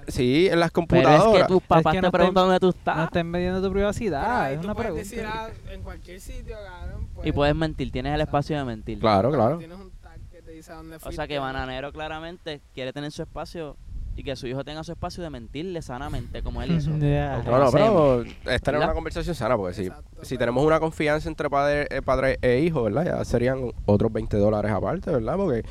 Sí, 0.09 0.49
en 0.51 0.59
las 0.61 0.71
Pero 0.73 0.85
es 1.01 1.07
computadoras. 1.07 1.43
que 1.43 1.49
tus 1.49 1.63
papás 1.63 1.93
que 1.93 2.01
te 2.01 2.07
no 2.07 2.11
preguntan 2.13 2.45
dónde 2.45 2.61
tú 2.61 2.67
No 2.67 2.71
estás. 2.71 3.05
estén 3.05 3.31
mediendo 3.31 3.63
tu 3.63 3.73
privacidad, 3.73 4.53
es 4.53 4.61
tú 4.61 4.67
una 4.67 4.75
puedes 4.75 4.95
decir 4.97 5.21
pregunta. 5.21 5.47
ah, 5.49 5.73
en 5.73 5.83
cualquier 5.83 6.21
sitio, 6.21 6.57
cabrón. 6.57 7.07
Y 7.25 7.33
puedes 7.33 7.55
mentir, 7.55 7.91
tienes 7.93 8.13
el 8.15 8.21
espacio 8.21 8.59
de 8.59 8.65
mentir. 8.65 8.99
Claro, 8.99 9.31
claro. 9.31 9.59
Tienes 9.59 9.79
un 9.79 9.91
tag 10.03 10.19
que 10.31 10.43
te 10.43 10.51
dice 10.51 10.73
a 10.73 10.75
dónde 10.77 10.97
O 10.97 10.99
fuiste. 11.01 11.17
sea 11.17 11.27
que 11.29 11.39
Bananero 11.39 11.93
claramente 11.93 12.61
quiere 12.75 12.93
tener 12.93 13.11
su 13.13 13.23
espacio 13.23 13.77
y 14.17 14.23
que 14.23 14.37
su 14.37 14.47
hijo 14.47 14.63
tenga 14.65 14.85
su 14.85 14.93
espacio 14.93 15.23
de 15.23 15.31
mentirle 15.31 15.81
sanamente 15.83 16.43
como 16.43 16.63
él 16.63 16.73
hizo. 16.77 16.91
Ya. 16.99 17.43
O 17.47 17.51
No, 17.51 17.59
no, 17.59 17.71
pero 17.71 18.23
es 18.23 18.29
tener 18.61 18.61
¿Verdad? 18.79 18.85
una 18.89 18.95
conversación 18.95 19.35
sana, 19.35 19.57
porque 19.57 19.75
si, 19.75 19.87
Exacto, 19.87 20.25
si 20.25 20.37
tenemos 20.39 20.65
una 20.65 20.81
confianza 20.81 21.29
entre 21.29 21.49
padre, 21.49 21.87
eh, 21.91 22.03
padre 22.03 22.39
e 22.43 22.61
hijo, 22.61 22.83
¿verdad? 22.85 23.05
Ya 23.05 23.25
serían 23.25 23.73
otros 23.87 24.13
20 24.13 24.37
dólares 24.37 24.71
aparte, 24.71 25.11
¿verdad? 25.11 25.37
Porque, 25.37 25.63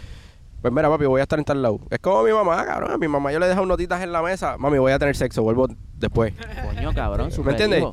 pues 0.61 0.73
mira, 0.73 0.89
papi, 0.89 1.05
voy 1.05 1.19
a 1.19 1.23
estar 1.23 1.39
en 1.39 1.45
tal 1.45 1.61
lado. 1.61 1.79
Es 1.89 1.99
como 1.99 2.23
mi 2.23 2.31
mamá, 2.31 2.65
cabrón. 2.65 2.91
A 2.91 2.97
mi 2.97 3.07
mamá 3.07 3.31
yo 3.31 3.39
le 3.39 3.47
dejo 3.47 3.65
notitas 3.65 4.01
en 4.01 4.11
la 4.11 4.21
mesa. 4.21 4.57
Mami, 4.57 4.77
voy 4.77 4.91
a 4.91 4.99
tener 4.99 5.15
sexo, 5.15 5.41
vuelvo 5.43 5.67
después. 5.97 6.33
Coño, 6.65 6.93
cabrón, 6.93 7.29
¿Me 7.43 7.51
entiendes? 7.51 7.83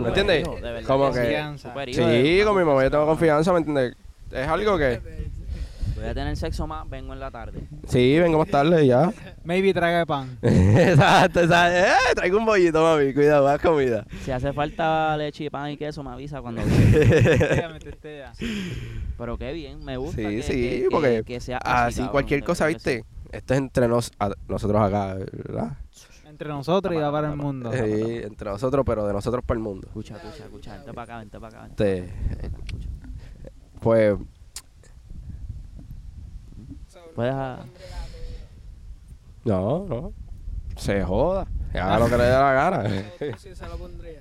¿Me 0.00 0.08
entiendes? 0.08 0.42
hijo, 0.42 0.54
de 0.56 0.60
verdad 0.60 0.86
Como 0.86 1.12
que 1.12 1.92
sí, 1.92 2.44
con 2.44 2.56
mi 2.56 2.64
mamá 2.64 2.82
yo 2.84 2.90
tengo 2.90 3.06
confianza, 3.06 3.52
¿me 3.52 3.58
entiendes? 3.58 3.96
Es 4.30 4.48
algo 4.48 4.78
que... 4.78 5.21
Voy 6.02 6.10
a 6.10 6.14
tener 6.14 6.36
sexo 6.36 6.66
más, 6.66 6.88
vengo 6.88 7.12
en 7.12 7.20
la 7.20 7.30
tarde. 7.30 7.60
Sí, 7.86 8.18
vengo 8.18 8.38
más 8.38 8.48
tarde 8.48 8.84
y 8.84 8.88
ya. 8.88 9.12
Maybe 9.44 9.72
traga 9.72 9.98
de 10.00 10.06
pan. 10.06 10.38
exacto, 10.42 11.40
exacto. 11.40 11.76
Eh, 11.78 12.14
traigo 12.14 12.38
un 12.38 12.44
bollito, 12.44 12.82
mami. 12.82 13.14
Cuidado, 13.14 13.44
más 13.46 13.60
comida. 13.60 14.04
Si 14.24 14.30
hace 14.30 14.52
falta 14.52 15.16
leche 15.16 15.44
y 15.44 15.50
pan 15.50 15.70
y 15.70 15.76
queso, 15.76 16.02
me 16.02 16.10
avisa 16.10 16.40
cuando 16.42 16.62
Testea, 16.92 17.68
me 17.68 17.78
testea. 17.80 18.32
Pero 19.16 19.38
qué 19.38 19.52
bien, 19.52 19.84
me 19.84 19.96
gusta 19.96 20.16
Sí, 20.16 20.22
que, 20.22 20.42
sí, 20.42 20.52
que- 20.52 20.82
que- 20.82 20.88
porque 20.90 21.22
que 21.24 21.40
sea 21.40 21.58
Así 21.58 21.96
cabrón, 21.98 22.12
cualquier 22.12 22.42
cosa. 22.44 22.66
¿viste? 22.66 23.04
Esto 23.30 23.54
es 23.54 23.58
entre 23.60 23.88
nos, 23.88 24.10
a- 24.18 24.32
nosotros 24.48 24.80
acá, 24.82 25.14
¿verdad? 25.14 25.76
Entre 26.26 26.48
nosotros 26.48 26.94
y 26.94 26.98
va 26.98 27.12
para 27.12 27.30
el 27.30 27.36
mundo. 27.36 27.70
Sí, 27.72 27.78
entre 27.80 28.50
nosotros, 28.50 28.84
pero 28.86 29.06
de 29.06 29.12
nosotros 29.12 29.44
para 29.44 29.58
el 29.58 29.62
mundo. 29.62 29.86
Escucha, 29.86 30.16
escucha, 30.16 30.44
escucha, 30.44 30.72
vente 30.76 30.92
para 30.92 31.02
acá, 31.02 31.18
vente 31.18 31.38
para 31.38 31.58
acá. 31.58 31.66
Vente 31.68 32.12
para 32.26 32.34
acá, 32.34 32.46
escucha. 32.46 32.88
pues, 33.80 34.14
Puedes 37.14 37.34
a- 37.34 37.64
no, 39.44 39.86
no. 39.88 40.12
Se 40.76 41.02
joda. 41.02 41.46
Haga 41.74 41.98
lo 41.98 42.06
que 42.08 42.16
le 42.16 42.24
dé 42.24 42.30
la 42.30 42.52
gana. 42.52 42.82
Tú 43.18 43.24
sí 43.38 43.54
se 43.54 43.66
lo 43.66 43.76
pondría. 43.76 44.20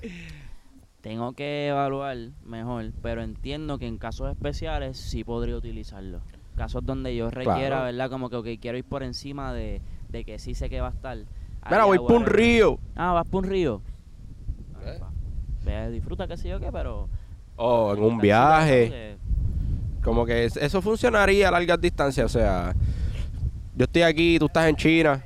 Tengo 1.01 1.33
que 1.33 1.67
evaluar 1.67 2.17
mejor, 2.43 2.91
pero 3.01 3.21
entiendo 3.23 3.77
que 3.77 3.87
en 3.87 3.97
casos 3.97 4.29
especiales 4.31 4.97
sí 4.97 5.23
podría 5.23 5.55
utilizarlo. 5.57 6.21
Casos 6.55 6.85
donde 6.85 7.15
yo 7.15 7.29
requiera, 7.29 7.67
Claro. 7.77 7.85
¿verdad? 7.85 8.09
Como 8.09 8.29
que 8.29 8.35
ok, 8.35 8.47
quiero 8.61 8.77
ir 8.77 8.83
por 8.85 9.03
encima 9.03 9.53
de, 9.53 9.81
de 10.09 10.23
que 10.25 10.37
sí 10.37 10.53
sé 10.53 10.69
que 10.69 10.81
va 10.81 10.87
a 10.87 10.91
estar. 10.91 11.17
Mira, 11.69 11.85
voy 11.85 11.97
por 11.99 12.11
un 12.13 12.25
río. 12.25 12.79
Ah, 12.95 13.13
vas 13.13 13.27
por 13.27 13.43
un 13.43 13.49
río. 13.49 13.81
¿Eh? 14.83 14.99
Ve, 15.63 15.91
disfruta, 15.91 16.27
qué 16.27 16.37
sé 16.37 16.49
yo 16.49 16.59
qué, 16.59 16.71
pero... 16.71 17.07
O 17.55 17.93
en 17.95 18.03
un 18.03 18.17
viaje. 18.17 19.17
Como 20.03 20.25
que 20.25 20.45
es- 20.45 20.57
eso 20.57 20.81
funcionaría 20.81 21.47
a 21.47 21.51
largas 21.51 21.79
distancias. 21.79 22.25
O 22.25 22.29
sea, 22.29 22.73
yo 23.75 23.83
estoy 23.85 24.01
aquí, 24.03 24.37
tú 24.39 24.45
estás 24.47 24.67
en 24.67 24.75
China. 24.75 25.23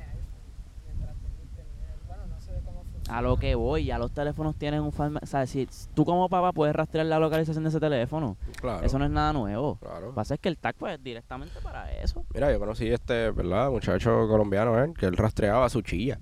A 3.08 3.22
lo 3.22 3.36
que 3.36 3.54
voy, 3.54 3.84
ya 3.84 3.98
los 3.98 4.10
teléfonos 4.12 4.56
tienen 4.56 4.80
un... 4.80 4.90
farma- 4.92 5.20
O 5.22 5.26
sea, 5.26 5.46
si 5.46 5.68
tú 5.94 6.04
como 6.04 6.28
papá 6.28 6.52
puedes 6.52 6.74
rastrear 6.74 7.06
la 7.06 7.20
localización 7.20 7.62
de 7.62 7.70
ese 7.70 7.78
teléfono. 7.78 8.36
Claro. 8.60 8.84
Eso 8.84 8.98
no 8.98 9.04
es 9.04 9.10
nada 9.12 9.32
nuevo. 9.32 9.76
Claro. 9.80 10.00
Lo 10.00 10.08
que 10.08 10.14
pasa 10.16 10.34
es 10.34 10.40
que 10.40 10.48
el 10.48 10.58
tag 10.58 10.74
pues 10.76 11.00
directamente 11.02 11.54
para 11.62 11.88
eso. 11.92 12.24
Mira, 12.34 12.50
yo 12.50 12.58
conocí 12.58 12.88
este, 12.88 13.30
¿verdad? 13.30 13.70
Muchacho 13.70 14.26
colombiano, 14.28 14.82
¿eh? 14.82 14.92
Que 14.98 15.06
él 15.06 15.16
rastreaba 15.16 15.68
su 15.68 15.82
chilla. 15.82 16.18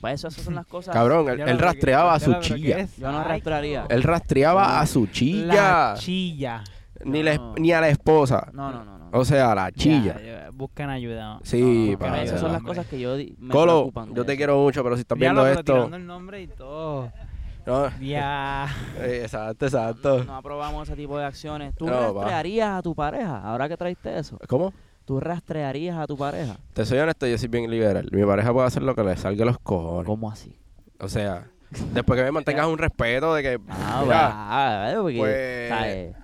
Pues 0.00 0.14
eso, 0.14 0.28
esas 0.28 0.44
son 0.44 0.56
las 0.56 0.66
cosas... 0.66 0.92
Cabrón, 0.92 1.26
él, 1.40 1.58
rastreaba 1.58 2.12
a 2.12 2.20
su 2.20 2.32
lo- 2.32 2.40
pero 2.40 2.54
¿qué 2.54 2.60
chilla. 2.60 2.86
Yo 2.98 3.10
no 3.10 3.24
rastrearía. 3.24 3.86
Él 3.88 4.02
rastreaba 4.02 4.80
a 4.80 4.86
su 4.86 5.06
chilla. 5.06 5.46
La 5.46 5.94
chilla. 5.96 6.64
Ni, 7.04 7.22
la 7.22 7.78
a 7.78 7.80
la 7.80 7.88
esposa. 7.88 8.48
No, 8.52 8.70
no, 8.72 8.84
no, 8.84 8.98
no. 8.98 9.04
O 9.12 9.24
sea, 9.24 9.52
a 9.52 9.54
la 9.54 9.70
chilla. 9.72 10.16
Ya, 10.18 10.22
ya, 10.44 10.50
buscan 10.52 10.90
ayuda. 10.90 11.38
Sí, 11.44 11.60
No, 11.60 11.68
no, 11.68 11.92
no, 11.92 11.98
para 11.98 12.12
pero 12.12 12.24
esas 12.24 12.40
son 12.40 12.52
las 12.52 12.62
cosas 12.62 12.86
que 12.86 12.98
yo 12.98 13.16
di- 13.16 13.36
me 13.38 13.50
Colo, 13.52 13.72
preocupan 13.92 14.08
yo 14.14 14.24
te 14.24 14.32
eso. 14.32 14.36
quiero 14.38 14.58
mucho, 14.58 14.82
pero 14.82 14.96
si 14.96 15.02
estás 15.02 15.18
Diablo, 15.18 15.42
viendo 15.44 15.60
pero 15.60 15.60
esto. 15.60 15.72
tirando 15.86 15.96
el 15.96 16.06
nombre 16.06 16.42
y 16.42 16.46
todo. 16.48 17.12
No, 17.66 17.88
Ya. 17.98 18.66
eh, 18.98 19.20
exacto, 19.22 19.64
exacto. 19.64 20.18
No, 20.18 20.24
no 20.24 20.36
aprobamos 20.36 20.86
ese 20.86 20.96
tipo 20.96 21.16
de 21.16 21.24
acciones. 21.24 21.74
¿Tú 21.74 21.86
No, 21.86 22.12
va. 22.12 22.20
rastrearías 22.24 22.70
a 22.78 22.82
tu 22.82 22.94
pareja? 22.94 23.38
Ahora 23.40 23.70
que 23.70 23.76
traiste 23.78 24.18
eso. 24.18 24.36
¿Cómo? 24.48 24.74
¿Tú 25.06 25.18
rastrearías 25.18 25.96
a 25.96 26.06
tu 26.06 26.14
pareja? 26.16 26.56
Te 26.74 26.84
soy 26.84 26.98
honesto, 26.98 27.26
yo 27.26 27.38
soy 27.38 27.48
bien 27.48 27.70
liberal. 27.70 28.06
Mi 28.12 28.22
pareja 28.24 28.52
puede 28.52 28.66
hacer 28.66 28.82
lo 28.82 28.94
que 28.94 29.02
le 29.02 29.16
salga 29.16 29.44
a 29.44 29.46
los 29.46 29.58
cojones. 29.60 30.04
¿Cómo 30.06 30.30
así? 30.30 30.58
O 31.00 31.08
sea, 31.08 31.46
después 31.94 32.18
que 32.18 32.24
me 32.24 32.32
mantengas 32.32 32.66
un 32.66 32.76
respeto 32.76 33.34
de 33.34 33.42
que. 33.42 33.58
Ah, 33.70 34.00
mira, 34.04 34.28
va, 34.28 34.92
va, 34.94 35.00
porque, 35.02 35.16
pues- 35.18 35.68
¿sabes? 35.70 36.14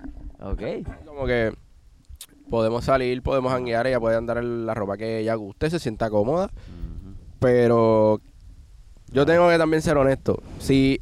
Ok. 0.41 0.61
como 1.05 1.25
que 1.25 1.53
podemos 2.49 2.83
salir, 2.83 3.21
podemos 3.21 3.53
hanguear, 3.53 3.87
ella 3.87 3.99
puede 3.99 4.17
andar 4.17 4.37
en 4.37 4.65
la 4.65 4.73
ropa 4.73 4.97
que 4.97 5.19
ella 5.19 5.35
guste, 5.35 5.69
se 5.69 5.79
sienta 5.79 6.09
cómoda, 6.09 6.49
pero 7.39 8.19
yo 9.11 9.25
tengo 9.25 9.49
que 9.49 9.57
también 9.57 9.81
ser 9.81 9.97
honesto. 9.97 10.41
Si 10.59 10.99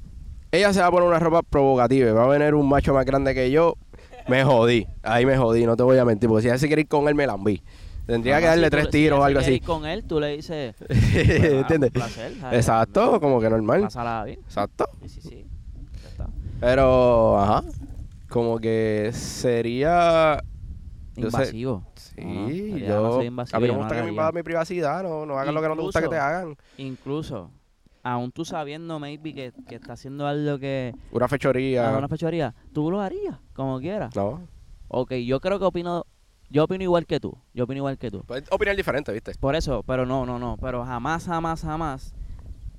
ella 0.51 0.73
se 0.73 0.81
va 0.81 0.87
a 0.87 0.91
poner 0.91 1.07
una 1.07 1.19
ropa 1.19 1.41
provocativa 1.41 2.09
y 2.09 2.13
va 2.13 2.25
a 2.25 2.27
venir 2.27 2.53
un 2.53 2.67
macho 2.67 2.93
más 2.93 3.05
grande 3.05 3.33
que 3.33 3.49
yo, 3.49 3.75
me 4.27 4.43
jodí. 4.43 4.85
Ahí 5.01 5.25
me 5.25 5.37
jodí, 5.37 5.65
no 5.65 5.75
te 5.75 5.83
voy 5.83 5.97
a 5.97 6.05
mentir, 6.05 6.29
porque 6.29 6.43
si 6.43 6.47
ella 6.49 6.57
se 6.57 6.67
quiere 6.67 6.83
ir 6.83 6.87
con 6.87 7.07
él, 7.07 7.15
me 7.15 7.25
la 7.25 7.33
enví. 7.33 7.63
Tendría 8.05 8.39
que 8.39 8.45
darle 8.45 8.65
si 8.65 8.71
tres 8.71 8.89
tiros 8.89 9.19
o 9.19 9.23
algo 9.23 9.39
quiere 9.39 9.55
así. 9.55 9.61
ir 9.61 9.67
con 9.67 9.85
él, 9.85 10.03
tú 10.03 10.19
le 10.19 10.35
dices... 10.35 10.75
pues, 10.87 10.89
ah, 10.91 11.59
¿Entiendes? 11.61 11.89
un 11.89 11.93
placer, 11.93 12.35
¿sabes? 12.39 12.59
Exacto, 12.59 13.19
como 13.19 13.39
que 13.39 13.49
normal. 13.49 13.81
Pásala 13.81 14.23
bien. 14.23 14.39
Exacto. 14.39 14.89
Sí, 15.01 15.09
sí, 15.09 15.21
sí. 15.21 15.45
Ya 16.01 16.09
está. 16.09 16.27
Pero, 16.59 17.39
ajá, 17.39 17.63
como 18.29 18.59
que 18.59 19.09
sería... 19.13 20.41
Yo 21.15 21.23
sé- 21.23 21.25
Invasivo. 21.25 21.83
Sí, 21.95 22.21
No, 22.23 22.33
no, 22.33 22.47
sería 22.49 22.87
yo... 22.87 23.21
invasivo, 23.23 23.57
A 23.57 23.59
mí 23.59 23.67
me 23.67 23.73
no 23.73 23.79
gusta 23.79 23.95
que 23.95 24.03
me 24.03 24.09
invadan 24.09 24.35
mi 24.35 24.43
privacidad, 24.43 25.03
no, 25.03 25.25
no 25.25 25.37
hagan 25.37 25.53
lo 25.53 25.61
que 25.61 25.67
no 25.67 25.75
te 25.75 25.81
gusta 25.81 26.01
que 26.01 26.07
te 26.07 26.17
hagan. 26.17 26.55
Incluso, 26.77 27.51
aún 28.03 28.31
tú 28.31 28.45
sabiendo, 28.45 28.99
maybe, 28.99 29.33
que, 29.33 29.51
que 29.67 29.75
está 29.75 29.93
haciendo 29.93 30.27
algo 30.27 30.57
que... 30.59 30.93
Una 31.11 31.27
fechoría. 31.27 31.97
una 31.97 32.07
fechoría, 32.07 32.53
tú 32.73 32.89
lo 32.91 33.01
harías, 33.01 33.37
como 33.53 33.79
quieras. 33.79 34.15
No, 34.15 34.47
Ok, 34.87 35.13
yo 35.15 35.39
creo 35.39 35.59
que 35.59 35.65
opino... 35.65 36.05
Yo 36.51 36.63
opino 36.63 36.83
igual 36.83 37.05
que 37.05 37.19
tú. 37.19 37.37
Yo 37.53 37.65
opino 37.65 37.77
igual 37.77 37.97
que 37.99 38.09
tú. 38.09 38.23
puedes 38.23 38.51
opinar 38.51 38.75
diferente, 38.75 39.11
¿viste? 39.13 39.33
Por 39.39 39.55
eso, 39.55 39.83
pero 39.83 40.03
no, 40.07 40.25
no, 40.25 40.39
no. 40.39 40.57
Pero 40.59 40.83
jamás, 40.83 41.25
jamás, 41.25 41.61
jamás 41.61 42.15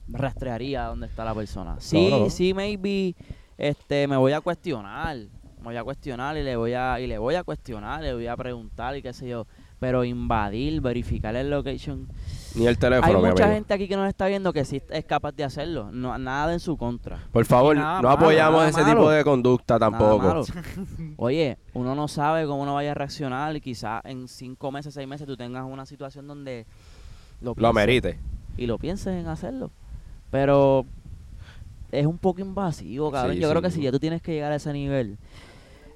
rastrearía 0.09 0.86
dónde 0.86 1.07
está 1.07 1.24
la 1.24 1.34
persona. 1.34 1.76
Sí, 1.78 2.26
sí, 2.30 2.53
maybe 2.53 3.14
este, 3.57 4.09
me 4.09 4.16
voy 4.16 4.32
a 4.32 4.40
cuestionar. 4.40 5.18
Me 5.61 5.66
voy 5.66 5.76
a 5.76 5.84
cuestionar 5.84 6.36
y 6.36 6.42
le 6.42 6.56
voy 6.56 6.72
a, 6.74 6.98
y 7.00 7.06
le 7.06 7.18
voy 7.18 7.34
a 7.34 7.44
cuestionar, 7.44 8.02
le 8.02 8.14
voy 8.14 8.26
a 8.26 8.36
preguntar 8.36 8.96
y 8.96 9.02
qué 9.02 9.12
sé 9.12 9.28
yo. 9.28 9.46
Pero 9.78 10.04
invadir, 10.04 10.80
verificar 10.82 11.34
el 11.36 11.48
location. 11.48 12.06
Ni 12.54 12.66
el 12.66 12.76
teléfono, 12.78 13.06
Hay 13.06 13.14
mi 13.22 13.28
mucha 13.30 13.44
amigo. 13.44 13.54
gente 13.56 13.72
aquí 13.72 13.88
que 13.88 13.96
nos 13.96 14.08
está 14.08 14.26
viendo 14.26 14.52
que 14.52 14.64
sí 14.66 14.82
es 14.90 15.04
capaz 15.06 15.32
de 15.32 15.44
hacerlo. 15.44 15.90
No, 15.90 16.16
nada 16.18 16.52
en 16.52 16.61
su 16.61 16.76
contra. 16.76 17.18
Por 17.32 17.46
favor, 17.46 17.74
no 17.76 17.82
malo, 17.82 18.11
apoyamos 18.11 18.66
ese 18.66 18.82
malo. 18.82 18.92
tipo 18.94 19.11
de 19.11 19.24
conducta 19.24 19.78
tampoco. 19.78 20.44
Oye, 21.16 21.56
uno 21.72 21.94
no 21.94 22.08
sabe 22.08 22.44
cómo 22.46 22.62
uno 22.62 22.74
vaya 22.74 22.90
a 22.90 22.94
reaccionar 22.94 23.56
y 23.56 23.61
quizás 23.62 24.02
en 24.04 24.28
cinco 24.28 24.70
meses, 24.70 24.92
seis 24.92 25.08
meses 25.08 25.26
tú 25.26 25.36
tengas 25.36 25.64
una 25.64 25.86
situación 25.86 26.26
donde 26.26 26.66
lo, 27.40 27.54
Lo 27.56 27.72
merite. 27.72 28.18
y 28.58 28.66
lo 28.66 28.76
pienses 28.78 29.14
en 29.14 29.28
hacerlo. 29.28 29.70
Pero 30.30 30.84
es 31.90 32.04
un 32.04 32.18
poco 32.18 32.40
invasivo, 32.42 33.11
cabrón. 33.11 33.36
Sí, 33.36 33.40
Yo 33.40 33.48
creo 33.48 33.62
sí. 33.62 33.66
que 33.66 33.70
si 33.72 33.82
ya 33.82 33.90
tú 33.92 33.98
tienes 33.98 34.20
que 34.20 34.32
llegar 34.34 34.52
a 34.52 34.56
ese 34.56 34.72
nivel, 34.74 35.16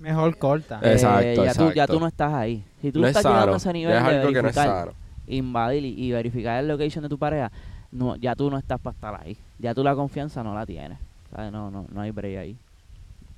Mejor 0.05 0.37
corta. 0.39 0.79
Eh, 0.83 0.93
Exacto, 0.93 1.45
ya, 1.45 1.55
Tú, 1.55 1.73
ya 1.73 1.87
tú 1.87 1.99
no 1.99 2.07
estás 2.07 2.33
ahí. 2.33 2.63
Si 2.83 2.93
tú 2.93 3.01
no 3.01 3.07
es 3.07 3.17
estás 3.17 3.25
llegando 3.25 3.45
sano. 3.47 3.55
a 3.55 3.57
ese 3.57 3.69
Ya 3.69 3.73
nivel 3.73 3.97
es 3.97 4.03
de 4.05 4.09
algo 4.11 4.21
que 4.29 4.43
no 4.43 4.49
es 4.49 4.55
verificar, 4.55 4.79
sano. 4.87 4.93
invadir 5.27 5.85
y, 5.85 6.05
y 6.05 6.13
verificar 6.13 6.61
el 6.61 6.69
location 6.69 7.03
de 7.03 7.09
tu 7.09 7.19
pareja, 7.19 7.51
no, 7.91 8.15
ya 8.17 8.35
tú 8.37 8.51
no 8.51 8.59
estás 8.59 8.79
para 8.81 8.95
estar 8.95 9.21
ahí. 9.23 9.37
Ya 9.59 9.75
tú 9.75 9.83
la 9.83 9.95
confianza 9.95 10.43
no 10.43 10.55
la 10.55 10.67
tienes. 10.67 10.99
¿sabes? 11.35 11.51
No, 11.51 11.71
no, 11.71 11.87
no 11.91 12.01
hay 12.01 12.11
break 12.11 12.39
ahí. 12.39 12.59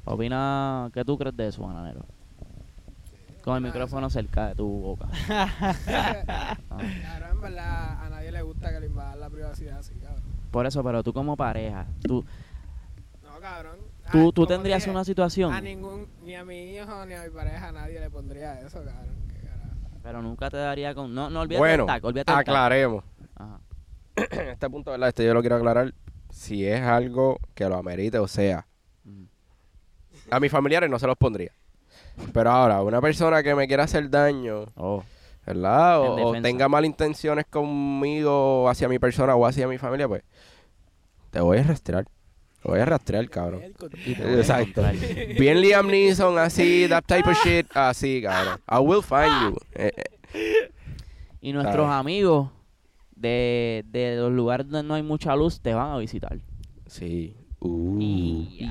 Opina, 0.04 0.90
¿qué 0.92 1.04
tú 1.04 1.16
crees 1.16 1.36
de 1.36 1.48
eso, 1.48 1.62
bananero? 1.62 2.04
Con 3.44 3.56
el 3.56 3.62
micrófono 3.62 4.10
cerca 4.10 4.48
de 4.48 4.54
tu 4.56 4.66
boca. 4.68 5.06
Ah. 5.28 5.76
Cabrón, 5.86 7.30
en 7.32 7.40
verdad, 7.40 8.04
a 8.04 8.10
nadie 8.10 8.32
le 8.32 8.42
gusta 8.42 8.72
que 8.72 8.80
le 8.80 8.86
invadan 8.86 9.20
la 9.20 9.30
privacidad 9.30 9.78
así, 9.78 9.94
cabrón. 9.94 10.22
Por 10.50 10.66
eso, 10.66 10.82
pero 10.82 11.02
tú 11.04 11.12
como 11.12 11.36
pareja, 11.36 11.86
tú, 12.02 12.24
No, 13.22 13.40
cabrón. 13.40 13.76
Tú, 14.12 14.18
Ah, 14.18 14.22
tú 14.24 14.32
como 14.34 14.46
tendrías 14.46 14.82
dije, 14.82 14.90
una 14.90 15.00
A 15.00 15.04
situación, 15.04 15.64
ningún, 15.64 16.06
ni 16.24 16.34
a 16.34 16.44
mi 16.44 16.74
hijo 16.76 17.06
ni 17.06 17.14
a 17.14 17.22
mi 17.24 17.30
pareja, 17.30 17.68
a 17.68 17.72
nadie 17.72 18.00
le 18.00 18.10
pondría 18.10 18.60
eso, 18.60 18.78
cabrón. 18.84 19.16
Qué 19.28 19.46
carajo. 19.46 20.00
pero 20.02 20.22
nunca 20.22 20.50
te 20.50 20.56
daría 20.56 20.94
con... 20.94 21.14
No, 21.14 21.30
no 21.30 21.40
olvídate 21.40 21.58
Bueno, 21.60 21.86
olvídate 22.02 22.32
aclaremos. 22.32 23.04
Ajá. 23.36 23.60
este 24.16 24.70
punto, 24.70 24.90
¿verdad? 24.92 25.08
Este 25.10 25.24
yo 25.24 25.34
lo 25.34 25.40
quiero 25.40 25.56
aclarar. 25.56 25.92
Si 26.30 26.66
es 26.66 26.82
algo 26.82 27.38
que 27.54 27.68
lo 27.68 27.76
amerite, 27.76 28.18
o 28.18 28.28
sea, 28.28 28.66
Mm. 29.04 29.24
a 30.30 30.40
mis 30.40 30.50
familiares 30.50 30.90
no 30.90 30.98
se 30.98 31.06
los 31.06 31.16
pondría. 31.16 31.52
Pero 32.32 32.50
ahora, 32.50 32.82
una 32.82 33.00
persona 33.00 33.42
que 33.42 33.54
me 33.54 33.66
quiera 33.68 33.84
hacer 33.84 34.10
daño, 34.10 34.64
Oh, 34.74 35.02
¿verdad? 35.46 36.00
O, 36.00 36.28
o 36.30 36.42
tenga 36.42 36.68
malintenciones 36.68 37.44
conmigo, 37.46 38.68
hacia 38.68 38.88
mi 38.88 38.98
persona 38.98 39.34
o 39.36 39.46
hacia 39.46 39.68
mi 39.68 39.78
familia, 39.78 40.08
pues 40.08 40.22
te 41.30 41.40
voy 41.40 41.58
a 41.58 41.62
rastrear. 41.62 42.04
Voy 42.66 42.80
a 42.80 42.84
rastrear, 42.84 43.28
cabrón. 43.30 43.62
Exacto. 44.06 44.82
Bien 45.38 45.60
Liam 45.60 45.86
Neeson, 45.88 46.36
así, 46.38 46.86
that 46.88 47.04
type 47.06 47.28
of 47.30 47.36
shit, 47.44 47.66
así, 47.74 48.22
cabrón. 48.22 48.60
I 48.68 48.78
will 48.78 49.02
find 49.02 49.30
you. 49.52 49.56
Eh, 49.74 49.92
eh, 50.34 50.70
Y 51.40 51.52
nuestros 51.52 51.74
Claro. 51.76 51.92
amigos 51.92 52.50
de, 53.14 53.84
de 53.88 54.16
los 54.16 54.32
lugares 54.32 54.68
donde 54.68 54.86
no 54.88 54.94
hay 54.94 55.02
mucha 55.02 55.34
luz 55.36 55.60
te 55.60 55.72
van 55.74 55.90
a 55.92 55.98
visitar. 55.98 56.38
sí. 56.86 57.36
Uh. 57.58 57.98
Y. 58.00 58.70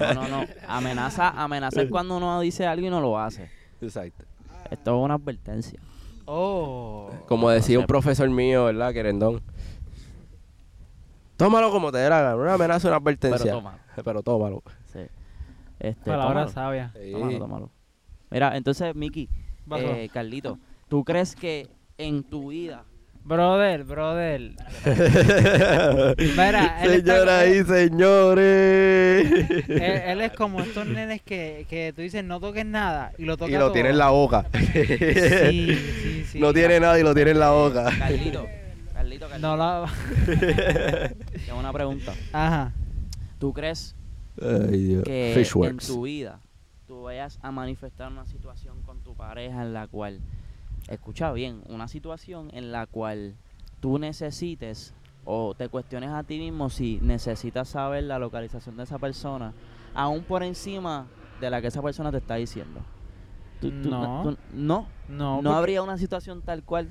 No, 0.00 0.14
no, 0.14 0.28
no. 0.28 0.46
Amenaza, 0.66 1.28
amenaza 1.30 1.82
es 1.82 1.90
cuando 1.90 2.16
uno 2.16 2.40
dice 2.40 2.66
algo 2.66 2.86
y 2.86 2.90
no 2.90 3.00
lo 3.00 3.18
hace. 3.18 3.50
Exacto. 3.80 4.24
Esto 4.70 4.96
es 4.98 5.04
una 5.04 5.14
advertencia. 5.14 5.78
Oh. 6.24 7.10
Como 7.28 7.50
decía 7.50 7.78
un 7.78 7.86
profesor 7.86 8.28
mío, 8.30 8.64
¿verdad? 8.64 8.92
Querendón. 8.94 9.42
Tómalo 11.42 11.70
como 11.72 11.90
te 11.90 11.98
dé 11.98 12.08
la 12.08 12.20
gana. 12.20 12.36
Una 12.36 12.54
amenaza, 12.54 12.86
una 12.88 13.00
Pero 13.00 13.10
advertencia. 13.10 13.52
toma. 13.52 13.78
Pero 14.04 14.22
tómalo. 14.22 14.62
Sí. 14.92 15.00
Este, 15.80 16.10
Palabra 16.10 16.46
tómalo, 16.46 16.48
sabia. 16.52 16.92
Sí. 16.94 17.10
tómalo, 17.12 17.38
tómalo. 17.38 17.70
Mira, 18.30 18.56
entonces, 18.56 18.94
Miki, 18.94 19.28
eh, 19.76 20.08
Carlito, 20.12 20.58
¿tú 20.88 21.02
crees 21.04 21.34
que 21.34 21.68
en 21.98 22.22
tu 22.22 22.50
vida 22.50 22.84
Brother, 23.24 23.84
brother. 23.84 24.40
Mira, 26.18 26.82
él 26.82 26.92
está- 26.94 27.12
Señoras 27.14 27.48
y 27.48 27.64
señores. 27.64 29.48
Él, 29.68 29.80
él 29.82 30.20
es 30.22 30.32
como 30.32 30.60
estos 30.60 30.86
nenes 30.86 31.22
que, 31.22 31.64
que 31.68 31.92
tú 31.94 32.02
dices 32.02 32.24
no 32.24 32.40
toques 32.40 32.66
nada 32.66 33.12
y 33.18 33.24
lo 33.24 33.36
toca 33.36 33.50
y 33.50 33.54
lo 33.54 33.60
todo. 33.60 33.72
tiene 33.72 33.90
en 33.90 33.98
la 33.98 34.10
boca. 34.10 34.46
Sí, 34.52 34.84
sí, 34.84 36.24
sí. 36.32 36.40
No 36.40 36.52
tiene 36.52 36.80
nada 36.80 36.98
y 36.98 37.04
lo 37.04 37.14
tiene 37.14 37.30
en 37.32 37.38
la 37.38 37.50
boca. 37.52 37.90
Carlito, 37.96 38.46
No 39.40 39.56
la... 39.56 39.86
tengo 41.46 41.58
una 41.58 41.72
pregunta. 41.72 42.12
Ajá. 42.32 42.72
¿Tú 43.38 43.52
crees 43.52 43.94
Ay, 44.40 44.78
Dios. 44.84 45.04
que 45.04 45.42
en 45.64 45.76
tu 45.78 46.02
vida 46.02 46.40
tú 46.86 47.02
vayas 47.02 47.38
a 47.42 47.50
manifestar 47.50 48.10
una 48.12 48.26
situación 48.26 48.82
con 48.82 49.00
tu 49.02 49.14
pareja 49.14 49.62
en 49.62 49.72
la 49.74 49.86
cual, 49.88 50.20
escucha 50.88 51.32
bien, 51.32 51.62
una 51.68 51.88
situación 51.88 52.50
en 52.52 52.70
la 52.72 52.86
cual 52.86 53.34
tú 53.80 53.98
necesites 53.98 54.94
o 55.24 55.54
te 55.54 55.68
cuestiones 55.68 56.10
a 56.10 56.22
ti 56.24 56.38
mismo 56.38 56.68
si 56.70 56.98
necesitas 57.02 57.68
saber 57.68 58.04
la 58.04 58.18
localización 58.18 58.76
de 58.76 58.84
esa 58.84 58.98
persona, 58.98 59.52
aún 59.94 60.22
por 60.24 60.42
encima 60.42 61.06
de 61.40 61.50
la 61.50 61.60
que 61.60 61.68
esa 61.68 61.82
persona 61.82 62.10
te 62.10 62.18
está 62.18 62.34
diciendo? 62.36 62.80
Tú- 63.60 63.70
tú- 63.82 63.90
No. 63.90 64.22
tú- 64.24 64.36
no, 64.52 64.86
No, 65.08 65.36
no 65.36 65.42
porque- 65.42 65.48
habría 65.56 65.82
una 65.82 65.96
situación 65.98 66.42
tal 66.42 66.62
cual. 66.64 66.88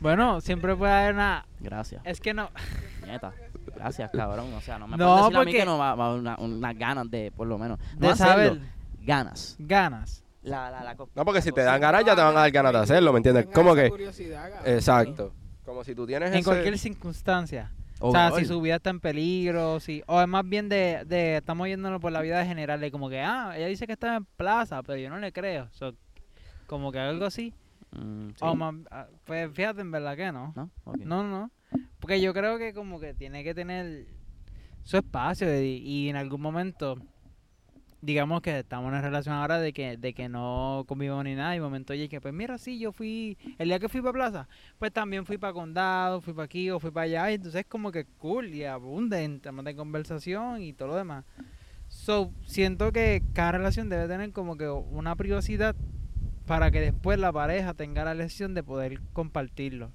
Bueno, 0.00 0.40
siempre 0.40 0.74
puede 0.76 0.92
haber 0.92 1.14
una... 1.14 1.46
Gracias, 1.60 2.02
Es 2.04 2.20
que 2.20 2.34
no... 2.34 2.50
neta. 3.06 3.32
Gracias, 3.74 4.10
cabrón. 4.10 4.52
O 4.54 4.60
sea, 4.60 4.78
no 4.78 4.86
me 4.86 4.96
No, 4.96 5.06
puedes 5.06 5.24
decir 5.24 5.36
a 5.36 5.40
mí 5.40 5.44
porque- 5.46 5.58
que 5.58 5.64
no 5.64 5.78
va, 5.78 5.94
va 5.94 6.14
una- 6.14 6.36
unas 6.38 6.78
ganas 6.78 7.10
de, 7.10 7.32
por 7.32 7.46
lo 7.46 7.58
menos, 7.58 7.78
no 7.94 8.06
De 8.06 8.12
hacerlo, 8.12 8.32
saber 8.32 8.60
ganas. 9.02 9.56
ganas. 9.58 10.22
La, 10.42 10.70
la, 10.70 10.84
la 10.84 10.94
No, 11.14 11.24
porque 11.24 11.42
si 11.42 11.50
te 11.50 11.62
dan 11.62 11.80
ganas, 11.80 12.04
ya 12.04 12.14
te 12.14 12.22
van 12.22 12.36
a 12.36 12.40
dar 12.40 12.50
ganas 12.52 12.72
de 12.72 12.78
hacerlo, 12.78 13.12
¿me 13.12 13.18
entiendes? 13.18 13.46
Como 13.52 13.74
que. 13.74 13.90
Exacto. 14.64 15.32
Como 15.64 15.82
si 15.82 15.94
tú 15.94 16.06
tienes 16.06 16.28
En 16.30 16.36
ese- 16.36 16.44
cualquier 16.44 16.78
circunstancia. 16.78 17.72
O 17.98 18.12
sea, 18.12 18.30
si 18.32 18.44
su 18.44 18.60
vida 18.60 18.76
está 18.76 18.90
en 18.90 19.00
peligro, 19.00 19.80
si, 19.80 20.02
o 20.06 20.20
es 20.20 20.28
más 20.28 20.46
bien 20.46 20.68
de, 20.68 21.02
de, 21.06 21.38
estamos 21.38 21.66
yéndonos 21.66 22.00
por 22.00 22.12
la 22.12 22.20
vida 22.20 22.44
general, 22.44 22.78
de 22.80 22.90
como 22.90 23.08
que, 23.08 23.20
ah, 23.22 23.54
ella 23.56 23.66
dice 23.66 23.86
que 23.86 23.94
está 23.94 24.16
en 24.16 24.24
plaza, 24.26 24.82
pero 24.82 24.98
yo 24.98 25.08
no 25.08 25.18
le 25.18 25.32
creo. 25.32 25.68
So, 25.72 25.94
como 26.66 26.92
que 26.92 26.98
algo 27.00 27.24
así. 27.24 27.54
Mm, 27.98 28.28
sí. 28.30 28.36
O 28.40 28.54
más, 28.54 28.74
ah, 28.90 29.06
pues 29.24 29.50
fíjate, 29.52 29.80
en 29.80 29.90
verdad 29.90 30.16
que 30.16 30.32
no. 30.32 30.52
¿No? 30.54 30.70
No, 31.04 31.22
no. 31.22 31.50
Porque 32.00 32.20
yo 32.20 32.32
creo 32.32 32.58
que 32.58 32.72
como 32.74 33.00
que 33.00 33.14
tiene 33.14 33.42
que 33.42 33.54
tener 33.54 34.06
su 34.82 34.96
espacio 34.96 35.60
y, 35.60 35.78
y 35.78 36.08
en 36.08 36.16
algún 36.16 36.40
momento, 36.40 36.96
digamos 38.00 38.40
que 38.40 38.60
estamos 38.60 38.84
en 38.84 38.94
una 38.94 39.00
relación 39.00 39.34
ahora 39.34 39.58
de 39.58 39.72
que, 39.72 39.96
de 39.96 40.14
que 40.14 40.28
no 40.28 40.84
convivimos 40.86 41.24
ni 41.24 41.34
nada 41.34 41.56
y 41.56 41.60
momento 41.60 41.92
oye 41.92 42.08
que 42.08 42.20
pues 42.20 42.32
mira, 42.32 42.56
sí, 42.58 42.78
yo 42.78 42.92
fui, 42.92 43.36
el 43.58 43.68
día 43.68 43.80
que 43.80 43.88
fui 43.88 44.00
para 44.00 44.12
plaza, 44.12 44.48
pues 44.78 44.92
también 44.92 45.26
fui 45.26 45.38
para 45.38 45.52
condado, 45.52 46.20
fui 46.20 46.32
para 46.32 46.44
aquí 46.44 46.70
o 46.70 46.78
fui 46.78 46.90
para 46.90 47.04
allá 47.04 47.30
y 47.32 47.34
entonces 47.34 47.66
como 47.68 47.90
que 47.90 48.04
cool 48.18 48.54
y 48.54 48.64
abunda 48.64 49.20
en 49.20 49.40
temas 49.40 49.64
de 49.64 49.74
conversación 49.74 50.62
y 50.62 50.72
todo 50.72 50.88
lo 50.88 50.96
demás. 50.96 51.24
So, 51.88 52.32
siento 52.44 52.92
que 52.92 53.22
cada 53.32 53.52
relación 53.52 53.88
debe 53.88 54.08
tener 54.08 54.32
como 54.32 54.56
que 54.56 54.68
una 54.68 55.14
privacidad 55.16 55.74
para 56.46 56.70
que 56.70 56.80
después 56.80 57.18
la 57.18 57.32
pareja 57.32 57.74
tenga 57.74 58.04
la 58.04 58.14
lección 58.14 58.54
de 58.54 58.62
poder 58.62 59.00
compartirlo. 59.12 59.90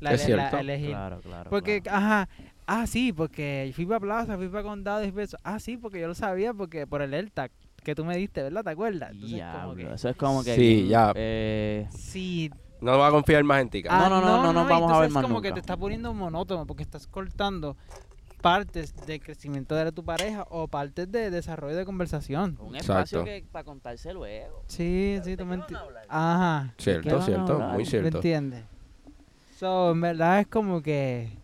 La, 0.00 0.12
Es 0.12 0.20
la- 0.20 0.26
cierto. 0.26 0.58
elegir. 0.58 0.90
Claro, 0.90 1.20
claro. 1.20 1.50
Porque, 1.50 1.80
claro. 1.80 1.98
ajá, 1.98 2.28
ah, 2.66 2.86
sí, 2.86 3.12
porque 3.12 3.70
fui 3.74 3.86
para 3.86 4.00
plaza, 4.00 4.36
fui 4.36 4.48
para 4.48 4.62
condado 4.64 5.04
y 5.04 5.12
fui 5.12 5.22
eso. 5.22 5.36
Ah, 5.44 5.60
sí, 5.60 5.76
porque 5.76 6.00
yo 6.00 6.08
lo 6.08 6.14
sabía 6.14 6.52
porque 6.54 6.86
por 6.86 7.02
el 7.02 7.14
AirTag 7.14 7.50
que 7.84 7.94
tú 7.94 8.04
me 8.04 8.16
diste, 8.16 8.42
¿verdad? 8.42 8.64
¿Te 8.64 8.70
acuerdas? 8.70 9.10
Entonces, 9.12 9.40
como 9.40 9.74
Diablo, 9.74 9.88
que, 9.88 9.94
eso 9.94 10.08
es 10.08 10.16
como 10.16 10.44
que. 10.44 10.54
Sí, 10.56 10.86
ya. 10.88 11.12
eh, 11.14 11.86
sí. 11.90 12.50
No 12.80 12.98
va 12.98 13.08
a 13.08 13.10
confiar 13.12 13.44
más 13.44 13.62
en 13.62 13.70
ti. 13.70 13.82
Ah, 13.88 14.08
no, 14.08 14.20
no, 14.20 14.42
no 14.42 14.52
nos 14.52 14.66
y 14.66 14.68
vamos 14.68 14.90
a 14.90 14.94
ver 14.98 15.04
entonces 15.04 15.12
más 15.14 15.22
como 15.22 15.34
nunca. 15.36 15.48
que 15.48 15.54
te 15.54 15.60
está 15.60 15.76
poniendo 15.76 16.12
monótono 16.14 16.66
porque 16.66 16.82
estás 16.82 17.06
cortando 17.06 17.76
partes 18.42 18.94
del 19.06 19.20
crecimiento 19.20 19.74
de 19.74 19.90
tu 19.92 20.04
pareja 20.04 20.44
o 20.50 20.68
partes 20.68 21.10
de 21.10 21.30
desarrollo 21.30 21.76
de 21.76 21.84
conversación. 21.86 22.58
un 22.60 22.74
Exacto. 22.76 23.02
espacio 23.20 23.24
que 23.24 23.44
para 23.50 23.64
contarse 23.64 24.12
luego. 24.12 24.64
Sí, 24.66 25.18
sí, 25.24 25.36
tú 25.36 25.46
me 25.46 25.54
entiendes. 25.54 25.88
Ajá. 26.08 26.74
¿Qué 26.76 26.82
Cierto, 26.82 27.22
cierto, 27.22 27.58
muy 27.60 27.78
¿Me 27.84 27.84
cierto. 27.86 28.18
entiendes? 28.18 28.64
So, 29.56 29.92
en 29.92 30.00
verdad 30.00 30.40
es 30.40 30.46
como 30.48 30.82
que. 30.82 31.38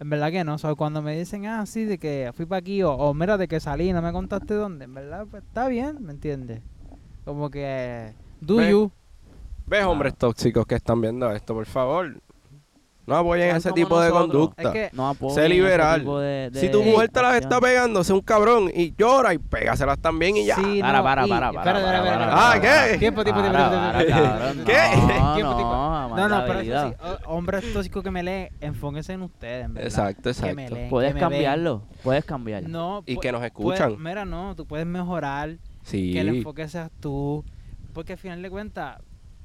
En 0.00 0.10
verdad 0.10 0.30
que 0.30 0.44
no. 0.44 0.58
So, 0.58 0.74
cuando 0.76 1.02
me 1.02 1.16
dicen, 1.16 1.46
ah, 1.46 1.64
sí, 1.66 1.84
de 1.84 1.98
que 1.98 2.32
fui 2.34 2.46
para 2.46 2.58
aquí, 2.58 2.82
o, 2.82 2.92
o 2.92 3.14
mira, 3.14 3.36
de 3.38 3.46
que 3.48 3.60
salí 3.60 3.90
y 3.90 3.92
no 3.92 4.02
me 4.02 4.12
contaste 4.12 4.54
dónde, 4.54 4.86
en 4.86 4.94
verdad, 4.94 5.26
pues 5.30 5.44
está 5.44 5.68
bien, 5.68 5.98
¿me 6.04 6.12
entiendes? 6.12 6.62
Como 7.24 7.50
que. 7.50 8.12
Do 8.40 8.56
Ve. 8.56 8.70
you. 8.70 8.90
¿Ves 9.66 9.84
hombres 9.84 10.16
tóxicos 10.16 10.66
que 10.66 10.74
están 10.74 11.00
viendo 11.00 11.30
esto, 11.30 11.54
por 11.54 11.66
favor? 11.66 12.20
No 13.10 13.16
apoyen 13.18 13.54
ese 13.56 13.72
tipo 13.72 14.00
de 14.00 14.10
conducta. 14.10 14.62
Es 14.62 14.68
que. 14.70 14.90
No 14.92 15.08
apoyen 15.08 15.34
Sé 15.34 15.40
ese 15.46 15.48
liberal. 15.54 16.00
tipo 16.00 16.18
de- 16.18 16.50
si 16.54 16.70
tu 16.70 16.82
mujer 16.82 17.08
te 17.10 17.20
las 17.20 17.34
está 17.36 17.60
pegando, 17.60 18.02
sé 18.04 18.12
un 18.12 18.20
cabrón 18.20 18.70
y 18.74 18.94
llora 18.96 19.34
y 19.34 19.38
pégaselas 19.38 19.98
también 19.98 20.36
y 20.36 20.46
ya. 20.46 20.56
Sí, 20.56 20.80
Para, 20.80 20.98
no, 20.98 21.04
para, 21.04 21.26
y- 21.26 21.30
para, 21.30 21.52
para, 21.52 21.70
espera, 21.70 21.86
para, 21.86 21.96
espera, 21.98 22.18
para, 22.28 22.50
espera, 22.52 22.80
Ah. 22.80 22.88
¿qué? 22.92 22.98
Tiempo, 22.98 23.24
tiempo, 23.24 23.42
tiempo, 23.42 23.58
¿Qué? 23.58 24.96
No, 24.96 25.34
Tiempo, 25.34 25.50
no, 25.52 25.56
tiempo. 25.56 26.16
No, 26.16 26.28
no, 26.28 26.44
pero 26.46 26.60
eso 26.60 26.88
sí, 26.88 26.94
o- 27.26 27.34
hombres 27.36 27.72
tóxicos 27.72 28.02
que 28.02 28.10
me 28.10 28.22
leen, 28.22 28.48
enfóquense 28.60 29.12
en 29.12 29.22
ustedes, 29.22 29.64
en 29.66 29.74
verdad. 29.74 29.86
Exacto, 29.88 30.30
Que 30.32 30.54
me 30.54 30.62
exacto. 30.62 30.74
leen, 30.74 30.90
Puedes 30.90 31.14
cambiarlo, 31.14 31.82
puedes 32.02 32.24
cambiarlo. 32.24 32.68
No, 32.68 33.02
Y 33.06 33.16
que 33.18 33.32
nos 33.32 33.40
puede- 33.40 33.46
escuchan. 33.48 34.02
mira, 34.02 34.24
no, 34.24 34.54
tú 34.56 34.66
puedes 34.66 34.86
mejorar, 34.86 35.56
Sí. 35.82 36.12
que 36.12 36.20
el 36.20 36.28
enfoque 36.28 36.68
seas 36.68 36.90
tú, 37.00 37.44
porque 37.92 38.12
al 38.14 38.18
final 38.18 38.42
de 38.42 38.50
cuentas 38.50 38.98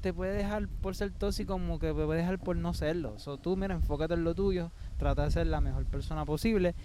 te 0.06 0.14
puede 0.14 0.34
dejar 0.36 0.68
por 0.68 0.94
ser 0.94 1.10
tóxico 1.10 1.54
como 1.54 1.80
que 1.80 1.88
te 1.88 1.92
puede 1.94 2.20
dejar 2.20 2.38
por 2.38 2.54
no 2.54 2.74
serlo. 2.74 3.18
So, 3.18 3.38
tú, 3.38 3.56
mira, 3.56 3.74
enfócate 3.74 4.14
en 4.14 4.22
lo 4.22 4.36
tuyo, 4.36 4.70
trata 4.98 5.24
de 5.24 5.32
ser 5.32 5.48
la 5.48 5.60
mejor 5.60 5.84
persona 5.86 6.24
posible 6.24 6.76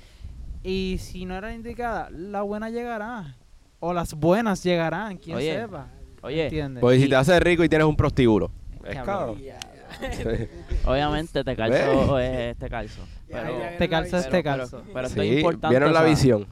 y 0.63 0.95
si 0.99 1.25
no 1.25 1.35
era 1.35 1.53
indicada, 1.53 2.09
la 2.09 2.41
buena 2.41 2.71
llegará 2.71 3.35
o 3.79 3.93
las 3.93 4.15
buenas 4.15 4.63
llegarán, 4.63 5.17
quién 5.17 5.37
Oye, 5.37 5.53
sepa. 5.53 5.85
Oye, 6.23 6.45
¿Entiendes? 6.45 6.81
Pues 6.81 6.99
si 6.99 7.07
te 7.07 7.15
haces 7.15 7.39
rico 7.41 7.63
y 7.63 7.69
tienes 7.69 7.85
un 7.85 7.95
prostíbulo. 7.95 8.49
Es 8.83 8.97
obviamente 10.85 11.43
te 11.43 11.55
calzo 11.55 12.19
eh, 12.19 12.49
este 12.51 12.69
calzo. 12.69 13.03
Pero, 13.27 13.59
ya, 13.59 13.71
ya. 13.73 13.77
te 13.77 13.87
calza 13.87 14.09
Pero- 14.09 14.17
este 14.17 14.31
pero- 14.31 14.43
calzo. 14.57 14.83
pero 14.91 15.07
esto 15.07 15.21
es 15.21 15.29
Sí, 15.29 15.35
importante. 15.35 15.69
vieron 15.69 15.89
o 15.89 15.93
la 15.93 15.99
sea, 15.99 16.09
visión. 16.09 16.47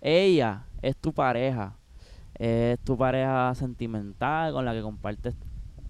Ella 0.00 0.66
es 0.82 0.96
tu 0.96 1.12
pareja, 1.12 1.74
es 2.38 2.78
tu 2.78 2.96
pareja 2.96 3.52
sentimental 3.56 4.52
con 4.52 4.64
la 4.64 4.72
que 4.72 4.82
compartes 4.82 5.34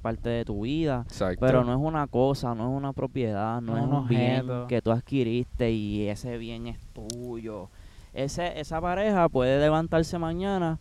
parte 0.02 0.28
de 0.28 0.44
tu 0.44 0.62
vida. 0.62 1.04
Exacto. 1.06 1.46
Pero 1.46 1.64
no 1.64 1.72
es 1.72 1.78
una 1.80 2.06
cosa, 2.06 2.54
no 2.54 2.70
es 2.70 2.76
una 2.76 2.92
propiedad, 2.92 3.60
no 3.62 3.74
No 3.74 3.78
es 3.78 4.02
un 4.02 4.08
bien 4.08 4.46
que 4.68 4.82
tú 4.82 4.90
adquiriste 4.90 5.70
y 5.70 6.08
ese 6.08 6.36
bien 6.36 6.66
es 6.66 6.78
tuyo. 6.92 7.68
Ese, 8.12 8.60
esa 8.60 8.80
pareja 8.80 9.28
puede 9.28 9.58
levantarse 9.58 10.18
mañana 10.18 10.78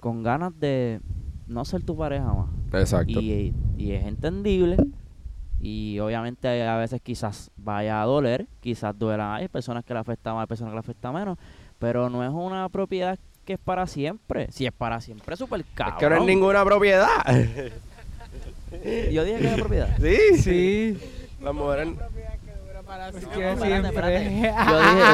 con 0.00 0.22
ganas 0.22 0.58
de 0.58 1.00
no 1.46 1.64
ser 1.64 1.82
tu 1.82 1.96
pareja 1.96 2.32
más. 2.32 2.48
Exacto. 2.72 3.20
Y, 3.20 3.54
y 3.76 3.92
es 3.92 4.04
entendible. 4.04 4.76
Y 5.60 5.98
obviamente 5.98 6.66
a 6.66 6.76
veces 6.76 7.00
quizás 7.00 7.50
vaya 7.56 8.00
a 8.00 8.04
doler, 8.04 8.46
quizás 8.60 8.96
duela. 8.98 9.36
Hay 9.36 9.48
personas 9.48 9.84
que 9.84 9.92
le 9.92 10.00
afecta 10.00 10.32
más, 10.32 10.42
hay 10.42 10.46
personas 10.46 10.72
que 10.72 10.76
le 10.76 10.80
afecta 10.80 11.12
menos. 11.12 11.38
Pero 11.78 12.10
no 12.10 12.24
es 12.24 12.30
una 12.30 12.68
propiedad 12.68 13.18
que 13.44 13.54
es 13.54 13.58
para 13.58 13.86
siempre. 13.86 14.50
Si 14.50 14.66
es 14.66 14.72
para 14.72 15.00
siempre, 15.00 15.36
súper 15.36 15.60
es 15.60 15.66
cabrón. 15.74 15.98
que 15.98 16.10
no 16.10 16.16
es 16.16 16.22
ninguna 16.24 16.64
propiedad. 16.64 17.08
Yo 19.12 19.24
dije 19.24 19.38
que 19.38 19.46
era 19.46 19.56
propiedad. 19.56 19.96
Sí, 20.00 20.42
Sí. 20.42 20.98
Que 22.44 22.52
dura 22.66 22.82
para 22.82 23.08
Es 23.08 23.16
siempre. 23.16 23.38
que 23.40 23.50
espérate, 23.50 24.28
siempre. 24.28 24.52
Yo 24.68 24.78
dije, 24.80 25.04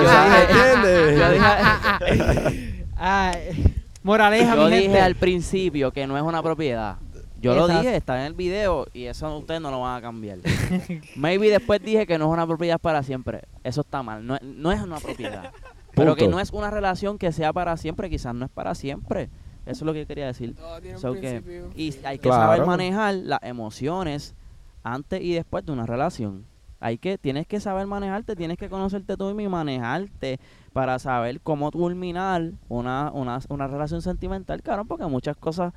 yo 1.18 1.30
dije, 1.32 2.08
yo 2.08 2.14
dije, 2.14 2.84
Ay, 2.96 3.74
moraleja, 4.02 4.54
yo 4.56 4.64
mi 4.64 4.70
dije 4.70 4.82
gente. 4.82 5.00
al 5.00 5.14
principio 5.16 5.90
que 5.92 6.06
no 6.06 6.16
es 6.16 6.22
una 6.22 6.42
propiedad. 6.42 6.96
Yo 7.40 7.54
lo 7.54 7.68
dije, 7.68 7.94
está 7.96 8.18
en 8.20 8.26
el 8.26 8.32
video 8.32 8.86
y 8.94 9.04
eso 9.04 9.36
ustedes 9.36 9.60
no 9.60 9.70
lo 9.70 9.80
van 9.80 9.98
a 9.98 10.00
cambiar. 10.00 10.38
Maybe 11.16 11.50
después 11.50 11.82
dije 11.82 12.06
que 12.06 12.16
no 12.16 12.24
es 12.26 12.30
una 12.32 12.46
propiedad 12.46 12.78
para 12.78 13.02
siempre. 13.02 13.42
Eso 13.62 13.82
está 13.82 14.02
mal, 14.02 14.26
no, 14.26 14.36
es- 14.36 14.42
no 14.42 14.72
es 14.72 14.80
una 14.80 14.98
propiedad. 14.98 15.50
Pero 15.94 16.16
que 16.16 16.26
no 16.26 16.40
es 16.40 16.50
una 16.52 16.70
relación 16.70 17.18
que 17.18 17.30
sea 17.32 17.52
para 17.52 17.76
siempre, 17.76 18.08
quizás 18.08 18.34
no 18.34 18.46
es 18.46 18.50
para 18.50 18.74
siempre. 18.74 19.28
Eso 19.66 19.70
es 19.72 19.82
lo 19.82 19.92
que 19.92 20.00
yo 20.00 20.06
quería 20.06 20.26
decir. 20.26 20.54
Todo 20.54 20.80
tiene 20.80 20.96
un 20.96 21.00
So 21.02 21.12
que- 21.14 21.20
principio. 21.40 21.70
y 21.74 21.94
hay 22.04 22.18
que 22.18 22.28
Claro. 22.28 22.42
saber 22.52 22.66
manejar 22.66 23.14
las 23.14 23.40
emociones 23.42 24.34
antes 24.82 25.22
y 25.22 25.32
después 25.32 25.64
de 25.64 25.72
una 25.72 25.86
relación. 25.86 26.44
Hay 26.80 26.98
que, 26.98 27.16
tienes 27.16 27.46
que 27.46 27.60
saber 27.60 27.86
manejarte, 27.86 28.36
tienes 28.36 28.58
que 28.58 28.68
conocerte 28.68 29.16
tú 29.16 29.24
mismo 29.26 29.40
y 29.40 29.48
manejarte 29.48 30.38
para 30.74 30.98
saber 30.98 31.40
cómo 31.40 31.70
culminar 31.70 32.50
una, 32.68 33.10
una, 33.14 33.38
una 33.48 33.66
relación 33.68 34.02
sentimental, 34.02 34.60
claro, 34.62 34.84
porque 34.84 35.06
muchas 35.06 35.34
cosas, 35.36 35.72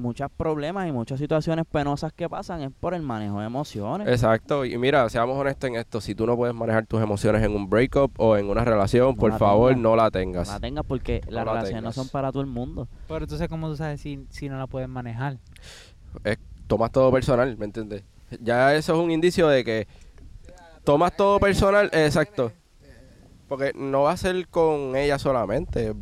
muchos 0.00 0.30
problemas 0.36 0.88
y 0.88 0.92
muchas 0.92 1.18
situaciones 1.20 1.64
penosas 1.70 2.12
que 2.12 2.28
pasan 2.28 2.62
es 2.62 2.70
por 2.80 2.94
el 2.94 3.02
manejo 3.02 3.40
de 3.40 3.46
emociones. 3.46 4.08
Exacto, 4.08 4.64
y 4.64 4.76
mira, 4.78 5.08
seamos 5.08 5.36
honestos 5.38 5.68
en 5.70 5.76
esto, 5.76 6.00
si 6.00 6.14
tú 6.14 6.26
no 6.26 6.36
puedes 6.36 6.54
manejar 6.54 6.86
tus 6.86 7.00
emociones 7.02 7.42
en 7.44 7.54
un 7.54 7.68
breakup 7.70 8.12
o 8.18 8.36
en 8.36 8.48
una 8.48 8.64
relación, 8.64 9.14
por 9.16 9.36
favor, 9.38 9.76
no 9.76 9.94
la 9.96 10.04
No 10.04 10.10
tengas. 10.10 10.48
la 10.48 10.58
tengas 10.60 10.84
porque 10.84 11.20
No 11.26 11.32
las 11.32 11.44
la 11.46 11.52
relaciones 11.52 11.82
no 11.84 11.92
son 11.92 12.08
para 12.08 12.32
todo 12.32 12.42
el 12.42 12.48
mundo. 12.48 12.88
Pero 13.06 13.24
entonces, 13.24 13.48
¿cómo 13.48 13.68
tú 13.68 13.76
sabes 13.76 14.00
si, 14.00 14.26
si 14.30 14.48
no 14.48 14.58
la 14.58 14.66
puedes 14.66 14.88
manejar? 14.88 15.38
Tomas 16.66 16.92
todo 16.92 17.10
personal, 17.10 17.56
¿me 17.58 17.64
entiendes? 17.64 18.04
Ya 18.40 18.74
eso 18.74 18.94
es 18.94 18.98
un 19.04 19.10
indicio 19.10 19.48
de 19.48 19.64
que 19.64 19.88
tomas 20.84 21.16
todo 21.16 21.40
personal, 21.40 21.90
exacto. 21.92 22.52
Porque 23.48 23.72
no 23.74 24.02
va 24.02 24.12
a 24.12 24.16
ser 24.16 24.46
con 24.48 24.94
ella 24.94 25.18
solamente, 25.18 25.92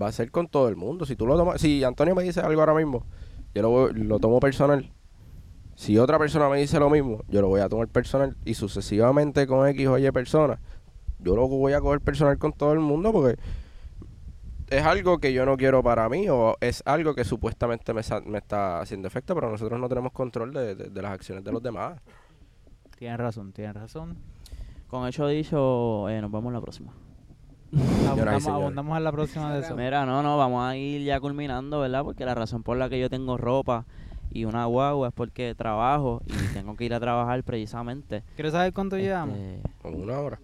va 0.00 0.08
a 0.08 0.12
ser 0.12 0.30
con 0.30 0.46
todo 0.48 0.68
el 0.68 0.76
mundo. 0.76 1.06
Si 1.06 1.16
tú 1.16 1.26
lo 1.26 1.36
tomas, 1.38 1.58
si 1.58 1.82
Antonio 1.82 2.14
me 2.14 2.22
dice 2.22 2.40
algo 2.40 2.60
ahora 2.60 2.74
mismo, 2.74 3.06
yo 3.54 3.62
lo, 3.62 3.88
lo 3.92 4.18
tomo 4.18 4.40
personal. 4.40 4.92
Si 5.74 5.96
otra 5.98 6.18
persona 6.18 6.48
me 6.48 6.58
dice 6.58 6.78
lo 6.78 6.90
mismo, 6.90 7.22
yo 7.28 7.40
lo 7.40 7.48
voy 7.48 7.60
a 7.60 7.68
tomar 7.68 7.88
personal 7.88 8.36
y 8.44 8.54
sucesivamente 8.54 9.46
con 9.46 9.66
X 9.68 9.86
o 9.86 9.98
Y 9.98 10.10
personas, 10.10 10.58
yo 11.18 11.34
lo 11.36 11.48
voy 11.48 11.72
a 11.72 11.80
coger 11.80 12.00
personal 12.00 12.36
con 12.38 12.52
todo 12.52 12.72
el 12.72 12.80
mundo 12.80 13.12
porque 13.12 13.40
es 14.68 14.84
algo 14.84 15.18
que 15.18 15.32
yo 15.32 15.44
no 15.46 15.56
quiero 15.56 15.82
para 15.82 16.08
mí 16.08 16.28
o 16.28 16.56
es 16.60 16.82
algo 16.86 17.14
que 17.14 17.24
supuestamente 17.24 17.92
me, 17.94 18.02
me 18.26 18.38
está 18.38 18.80
haciendo 18.80 19.08
efecto, 19.08 19.34
pero 19.34 19.50
nosotros 19.50 19.80
no 19.80 19.88
tenemos 19.88 20.12
control 20.12 20.52
de, 20.52 20.74
de- 20.74 20.90
de 20.90 21.02
las 21.02 21.12
acciones 21.12 21.42
de 21.44 21.50
los 21.52 21.62
demás. 21.62 22.00
Tienes 22.98 23.18
razón, 23.18 23.52
tienes 23.52 23.74
razón. 23.74 24.16
Con 24.86 25.08
eso 25.08 25.26
dicho, 25.28 26.08
eh, 26.08 26.20
nos 26.20 26.30
vemos 26.30 26.52
la 26.52 26.60
próxima. 26.60 26.92
Abundamos, 28.08 28.46
abundamos 28.48 28.96
en 28.98 29.04
la 29.04 29.12
próxima 29.12 29.54
de 29.54 29.60
eso. 29.60 29.76
Mira, 29.76 30.04
no, 30.04 30.22
no, 30.22 30.36
vamos 30.36 30.64
a 30.64 30.76
ir 30.76 31.02
ya 31.02 31.20
culminando, 31.20 31.80
¿verdad? 31.80 32.02
Porque 32.02 32.24
la 32.24 32.34
razón 32.34 32.62
por 32.62 32.76
la 32.76 32.88
que 32.88 32.98
yo 32.98 33.08
tengo 33.08 33.36
ropa 33.36 33.86
y 34.30 34.44
una 34.44 34.64
guagua 34.64 35.08
es 35.08 35.14
porque 35.14 35.54
trabajo 35.54 36.22
y 36.26 36.30
tengo 36.54 36.76
que 36.76 36.84
ir 36.84 36.94
a 36.94 37.00
trabajar 37.00 37.42
precisamente. 37.44 38.22
¿Quieres 38.34 38.52
saber 38.52 38.72
cuánto 38.72 38.96
llevamos? 38.98 39.36
Este, 39.36 39.68
Con 39.82 39.94
una 39.94 40.18
hora. 40.18 40.40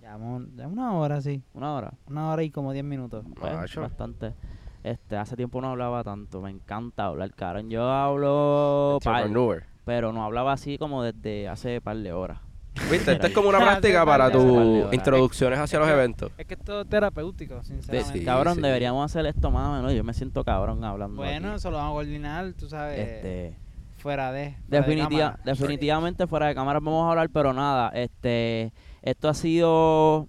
Llevamos 0.00 0.42
una 0.64 0.92
hora, 0.94 1.20
sí. 1.20 1.42
una 1.54 1.74
hora. 1.74 1.92
Una 2.08 2.32
hora 2.32 2.42
y 2.42 2.50
como 2.50 2.72
diez 2.72 2.84
minutos. 2.84 3.24
Pues, 3.38 3.76
bastante. 3.76 4.34
Este, 4.82 5.16
hace 5.16 5.36
tiempo 5.36 5.60
no 5.60 5.68
hablaba 5.68 6.02
tanto, 6.02 6.40
me 6.40 6.50
encanta 6.50 7.06
hablar, 7.06 7.32
Karen. 7.34 7.68
Yo 7.68 7.88
hablo 7.90 8.98
par, 9.04 9.28
pero 9.84 10.12
no 10.12 10.24
hablaba 10.24 10.52
así 10.52 10.78
como 10.78 11.02
desde 11.02 11.48
hace 11.48 11.80
par 11.80 11.98
de 11.98 12.12
horas. 12.12 12.38
Viste, 12.90 13.12
esta 13.12 13.26
es 13.26 13.32
como 13.32 13.48
una 13.48 13.58
práctica 13.58 14.04
par 14.04 14.18
para 14.18 14.32
tus 14.32 14.92
introducciones 14.92 15.58
hacia 15.58 15.78
los 15.78 15.88
eventos. 15.88 16.32
Es 16.38 16.46
que 16.46 16.54
es 16.54 16.60
todo 16.60 16.84
terapéutico, 16.84 17.62
sinceramente. 17.62 18.18
Sí, 18.18 18.24
cabrón, 18.24 18.56
sí. 18.56 18.60
deberíamos 18.62 19.04
hacer 19.04 19.26
esto 19.26 19.50
más, 19.50 19.82
¿no? 19.82 19.92
Yo 19.92 20.04
me 20.04 20.14
siento 20.14 20.44
cabrón 20.44 20.82
hablando. 20.84 21.16
Bueno, 21.16 21.48
aquí. 21.48 21.56
eso 21.56 21.70
lo 21.70 21.76
vamos 21.76 21.92
a 21.92 21.94
coordinar, 21.94 22.52
tú 22.54 22.68
sabes, 22.68 22.98
este, 22.98 23.56
fuera 23.98 24.32
de. 24.32 24.50
fuera 24.50 24.62
de 24.68 24.78
Definitiva, 24.78 25.32
cámara. 25.32 25.42
definitivamente 25.44 26.26
fuera 26.26 26.46
de 26.46 26.54
cámara 26.54 26.80
vamos 26.80 27.06
a 27.06 27.10
hablar, 27.10 27.28
pero 27.30 27.52
nada, 27.52 27.90
este, 27.90 28.72
esto 29.02 29.28
ha 29.28 29.34
sido 29.34 30.26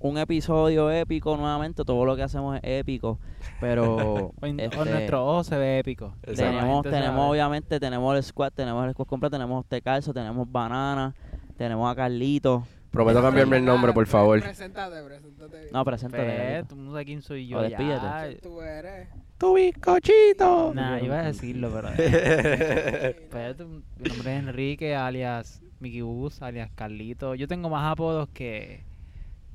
un 0.00 0.18
episodio 0.18 0.90
épico 0.90 1.36
nuevamente, 1.36 1.84
todo 1.84 2.04
lo 2.04 2.16
que 2.16 2.22
hacemos 2.22 2.56
es 2.56 2.62
épico, 2.80 3.18
pero 3.60 3.96
O, 3.96 4.34
o 4.40 4.46
este, 4.46 4.68
nuestro 4.90 5.26
ojo 5.26 5.44
se 5.44 5.56
ve 5.56 5.78
épico. 5.80 6.14
Tenemos, 6.22 6.82
tenemos 6.82 7.16
sabe. 7.16 7.30
obviamente, 7.30 7.78
tenemos 7.80 8.16
el 8.16 8.22
squad, 8.22 8.52
tenemos 8.52 8.84
el 8.86 8.92
squad 8.92 9.06
completo, 9.06 9.36
tenemos 9.36 9.66
Tecalzo, 9.66 10.12
tenemos 10.12 10.50
Banana, 10.50 11.14
tenemos 11.56 11.90
a 11.90 11.94
Carlito, 11.94 12.64
Prometo 12.90 13.22
cambiarme 13.22 13.58
el 13.58 13.64
nombre, 13.64 13.92
por 13.92 14.04
favor. 14.08 14.40
Preséntate, 14.40 15.00
preséntate 15.04 15.58
bien. 15.58 15.68
no, 15.72 15.84
preséntate. 15.84 16.64
Tú 16.68 16.74
no 16.74 16.90
sabes 16.90 17.06
quién 17.06 17.22
soy 17.22 17.46
yo. 17.46 17.58
O 17.58 17.62
ya. 17.64 17.68
despídete. 17.78 18.40
Tú 18.42 18.60
eres. 18.62 19.08
¡Tu 19.38 19.54
bizcochito! 19.54 20.72
Nah, 20.74 20.98
Yo 20.98 21.04
iba 21.06 21.20
a 21.20 21.22
decirlo, 21.22 21.70
pero. 21.72 21.88
pues, 23.30 23.56
tu- 23.56 23.82
mi 23.96 24.08
nombre 24.08 24.36
es 24.36 24.42
Enrique, 24.42 24.96
alias 24.96 25.62
Mickey 25.78 26.00
Bus, 26.02 26.42
alias 26.42 26.68
Carlito. 26.74 27.36
Yo 27.36 27.46
tengo 27.46 27.70
más 27.70 27.92
apodos 27.92 28.28
que. 28.34 28.82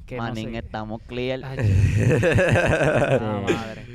que 0.05 0.15
no 0.15 0.23
Manín, 0.23 0.51
sé- 0.51 0.57
estamos 0.59 1.01
clear. 1.01 1.41
Ay, 1.43 1.57
Ah, 3.21 3.41
madre. 3.43 3.85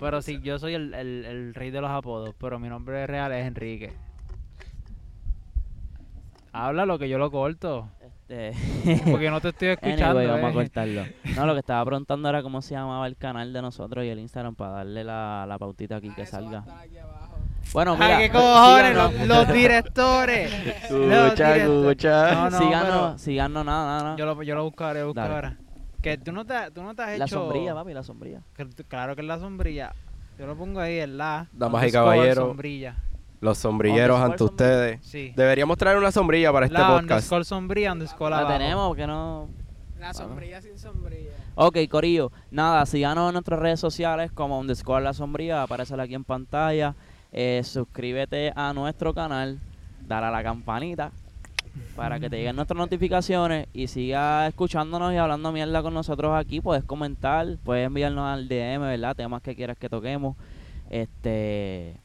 Pero 0.00 0.22
sí, 0.22 0.40
yo 0.42 0.58
soy 0.58 0.74
el, 0.74 0.94
el, 0.94 1.24
el 1.26 1.54
rey 1.54 1.70
de 1.70 1.80
los 1.80 1.90
apodos, 1.90 2.34
pero 2.38 2.58
mi 2.58 2.68
nombre 2.68 3.06
real 3.06 3.32
es 3.32 3.46
Enrique. 3.46 3.92
Habla 6.52 6.84
lo 6.84 6.98
que 6.98 7.08
yo 7.08 7.16
lo 7.18 7.30
corto, 7.30 7.88
Este, 8.28 8.52
porque 9.10 9.30
no 9.30 9.40
te 9.40 9.50
estoy 9.50 9.68
escuchando. 9.76 10.18
Anyway, 10.18 10.26
vamos 10.26 10.44
a 10.44 10.50
eh. 10.50 10.54
cortarlo. 10.54 11.04
No, 11.36 11.46
lo 11.46 11.52
que 11.52 11.60
estaba 11.60 11.84
preguntando 11.84 12.28
era 12.28 12.42
cómo 12.42 12.60
se 12.60 12.74
llamaba 12.74 13.06
el 13.06 13.16
canal 13.16 13.52
de 13.52 13.62
nosotros 13.62 14.04
y 14.04 14.08
el 14.08 14.18
Instagram 14.18 14.54
para 14.56 14.72
darle 14.72 15.04
la, 15.04 15.44
la 15.46 15.58
pautita 15.58 15.96
aquí 15.96 16.08
Ah, 16.10 16.14
que 16.16 16.26
salga. 16.26 16.58
aquí. 16.60 16.96
Bueno, 17.72 17.94
mira, 17.94 18.16
¡Ay, 18.16 18.26
qué 18.26 18.32
cojones! 18.32 18.96
Los, 18.96 19.12
los 19.28 19.52
directores. 19.52 20.52
Escucha, 20.66 21.56
escucha. 21.56 22.34
No, 22.34 22.50
no, 22.50 22.58
síganos, 22.58 23.20
síganos, 23.20 23.64
nada, 23.64 23.84
nada, 23.84 24.02
nada. 24.02 24.16
Yo 24.16 24.26
lo, 24.26 24.42
yo 24.42 24.54
lo 24.56 24.64
buscaré, 24.64 25.02
lo 25.02 25.12
Dale. 25.12 25.56
Que 26.02 26.16
tú 26.18 26.32
no 26.32 26.44
te, 26.46 26.54
tú 26.74 26.82
no 26.82 26.94
te 26.94 27.02
has 27.02 27.18
La 27.18 27.24
hecho... 27.26 27.40
sombrilla, 27.40 27.74
papi, 27.74 27.92
la 27.92 28.02
sombrilla. 28.02 28.40
que 28.56 28.66
claro 28.88 29.14
que 29.14 29.22
es 29.22 29.26
la 29.28 29.38
sombrilla. 29.38 29.92
Yo 30.38 30.46
lo 30.46 30.56
pongo 30.56 30.80
ahí, 30.80 31.00
en 31.00 31.18
la... 31.18 31.46
Damas 31.52 31.86
y 31.86 31.92
caballeros. 31.92 32.48
sombrilla. 32.48 32.96
Los 33.42 33.58
sombrilleros 33.58 34.18
ante 34.20 34.38
sombrilla. 34.38 34.50
ustedes. 34.66 35.00
Sí. 35.06 35.32
Deberíamos 35.36 35.76
traer 35.76 35.98
una 35.98 36.10
sombrilla 36.10 36.52
para 36.52 36.66
este 36.66 36.78
la 36.78 36.86
podcast. 36.88 37.02
underscore 37.10 37.44
sombrilla, 37.44 37.92
underscore 37.92 38.30
La 38.30 38.38
abajo. 38.38 38.52
tenemos, 38.58 38.96
que 38.96 39.06
no... 39.06 39.48
La 39.98 40.14
sombrilla 40.14 40.62
sin 40.62 40.78
sombrilla. 40.78 41.32
Ok, 41.56 41.76
Corillo, 41.90 42.32
nada, 42.50 42.86
síganos 42.86 43.28
en 43.28 43.34
nuestras 43.34 43.60
redes 43.60 43.78
sociales 43.80 44.32
como 44.32 44.58
underscore 44.58 45.04
la 45.04 45.12
sombría, 45.12 45.62
aparece 45.62 46.00
aquí 46.00 46.14
en 46.14 46.24
pantalla. 46.24 46.94
Eh, 47.32 47.60
suscríbete 47.64 48.50
a 48.56 48.72
nuestro 48.72 49.12
canal, 49.12 49.60
dale 50.00 50.26
a 50.26 50.30
la 50.30 50.42
campanita 50.42 51.12
para 51.96 52.20
que 52.20 52.30
te 52.30 52.36
lleguen 52.36 52.56
nuestras 52.56 52.78
notificaciones 52.78 53.68
y 53.72 53.86
siga 53.88 54.46
escuchándonos 54.46 55.12
y 55.12 55.16
hablando 55.16 55.52
mierda 55.52 55.82
con 55.82 55.94
nosotros 55.94 56.32
aquí. 56.34 56.60
Puedes 56.60 56.84
comentar, 56.84 57.46
puedes 57.64 57.86
enviarnos 57.86 58.26
al 58.26 58.48
DM, 58.48 58.80
¿verdad? 58.80 59.16
Temas 59.16 59.42
que 59.42 59.54
quieras 59.54 59.78
que 59.78 59.88
toquemos. 59.88 60.36
Este. 60.88 61.96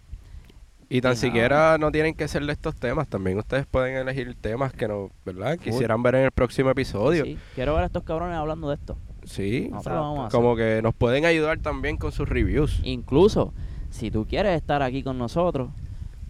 Y 0.88 1.02
tan 1.02 1.14
Y 1.14 1.16
siquiera 1.16 1.78
no 1.80 1.92
tienen 1.92 2.14
que 2.14 2.28
ser 2.28 2.46
de 2.46 2.54
estos 2.54 2.76
temas. 2.76 3.08
También 3.08 3.38
ustedes 3.38 3.66
pueden 3.66 3.96
elegir 3.96 4.36
temas 4.36 4.74
que 4.74 4.88
no, 4.88 5.10
¿verdad? 5.26 5.58
Quisieran 5.58 6.04
ver 6.04 6.16
en 6.16 6.26
el 6.26 6.32
próximo 6.32 6.70
episodio. 6.70 7.26
sí, 7.26 7.38
quiero 7.56 7.74
ver 7.74 7.84
a 7.84 7.86
estos 7.88 8.04
cabrones 8.04 8.38
hablando 8.38 8.70
de 8.70 8.76
esto. 8.76 8.98
Sí. 9.24 9.70
Nosotros 9.72 9.96
lo 9.96 10.02
vamos 10.02 10.20
a 10.20 10.28
hacer. 10.28 10.40
Como 10.40 10.56
que 10.56 10.82
nos 10.84 10.94
pueden 10.94 11.26
ayudar 11.26 11.58
también 11.60 11.98
con 11.98 12.12
sus 12.12 12.30
reviews. 12.30 12.82
Incluso, 12.84 13.54
si 13.90 14.12
tú 14.12 14.28
quieres 14.28 14.56
estar 14.56 14.84
aquí 14.84 15.02
con 15.02 15.18
nosotros, 15.18 15.70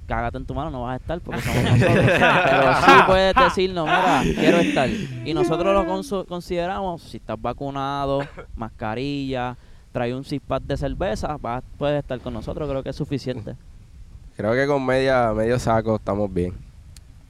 cágate 0.08 0.38
en 0.38 0.46
tu 0.46 0.54
mano, 0.54 0.70
no 0.72 0.84
vas 0.84 0.94
a 0.94 0.96
estar 0.98 1.20
porque 1.22 1.42
somos 1.42 1.64
nosotros. 1.72 2.06
Pero 2.06 2.74
sí 2.86 2.92
puedes 3.08 3.36
decirnos, 3.36 3.86
mira, 3.86 4.22
quiero 4.40 4.58
estar. 4.58 4.90
Y 4.90 5.34
nosotros 5.34 5.74
lo 5.74 5.86
consu- 5.86 6.26
consideramos, 6.26 7.02
si 7.02 7.18
estás 7.18 7.42
vacunado, 7.42 8.22
mascarilla, 8.56 9.56
trae 9.92 10.14
un 10.14 10.24
six 10.24 10.42
pack 10.46 10.64
de 10.64 10.78
cerveza, 10.78 11.38
vas, 11.40 11.64
puedes 11.78 12.00
estar 12.02 12.20
con 12.20 12.34
nosotros, 12.34 12.70
creo 12.70 12.84
que 12.84 12.90
es 12.90 12.96
suficiente. 12.96 13.56
Creo 14.36 14.54
que 14.54 14.68
con 14.68 14.86
media, 14.86 15.32
medio 15.34 15.58
saco 15.60 15.96
estamos 15.96 16.32
bien. 16.34 16.54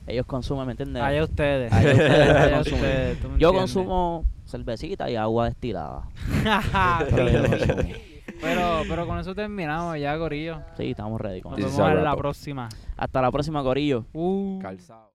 Ellos 0.07 0.25
consumen, 0.25 0.65
¿me 0.67 0.71
entiendes? 0.73 1.01
Allá 1.01 1.23
ustedes. 1.23 1.71
Allá 1.73 1.91
ustedes 1.93 2.35
Allá 2.37 2.59
ustedes, 2.61 3.17
Yo 3.39 3.53
consumo 3.53 4.23
cervecita 4.45 5.09
y 5.09 5.15
agua 5.15 5.45
destilada. 5.45 6.03
Pero 8.41 8.81
pero, 8.87 9.07
con 9.07 9.17
eso 9.19 9.33
terminamos 9.33 9.97
ya, 9.99 10.17
Corillo. 10.17 10.61
Sí, 10.77 10.91
estamos 10.91 11.19
ready 11.19 11.41
con 11.41 11.51
Nos 11.53 11.59
eso. 11.59 11.69
vemos 11.69 11.89
a 11.89 11.93
en 11.93 12.03
la 12.03 12.15
próxima. 12.15 12.69
Hasta 12.97 13.21
la 13.21 13.31
próxima, 13.31 13.63
Corillo. 13.63 14.05
Uh. 14.13 14.59
Calzado. 14.61 15.14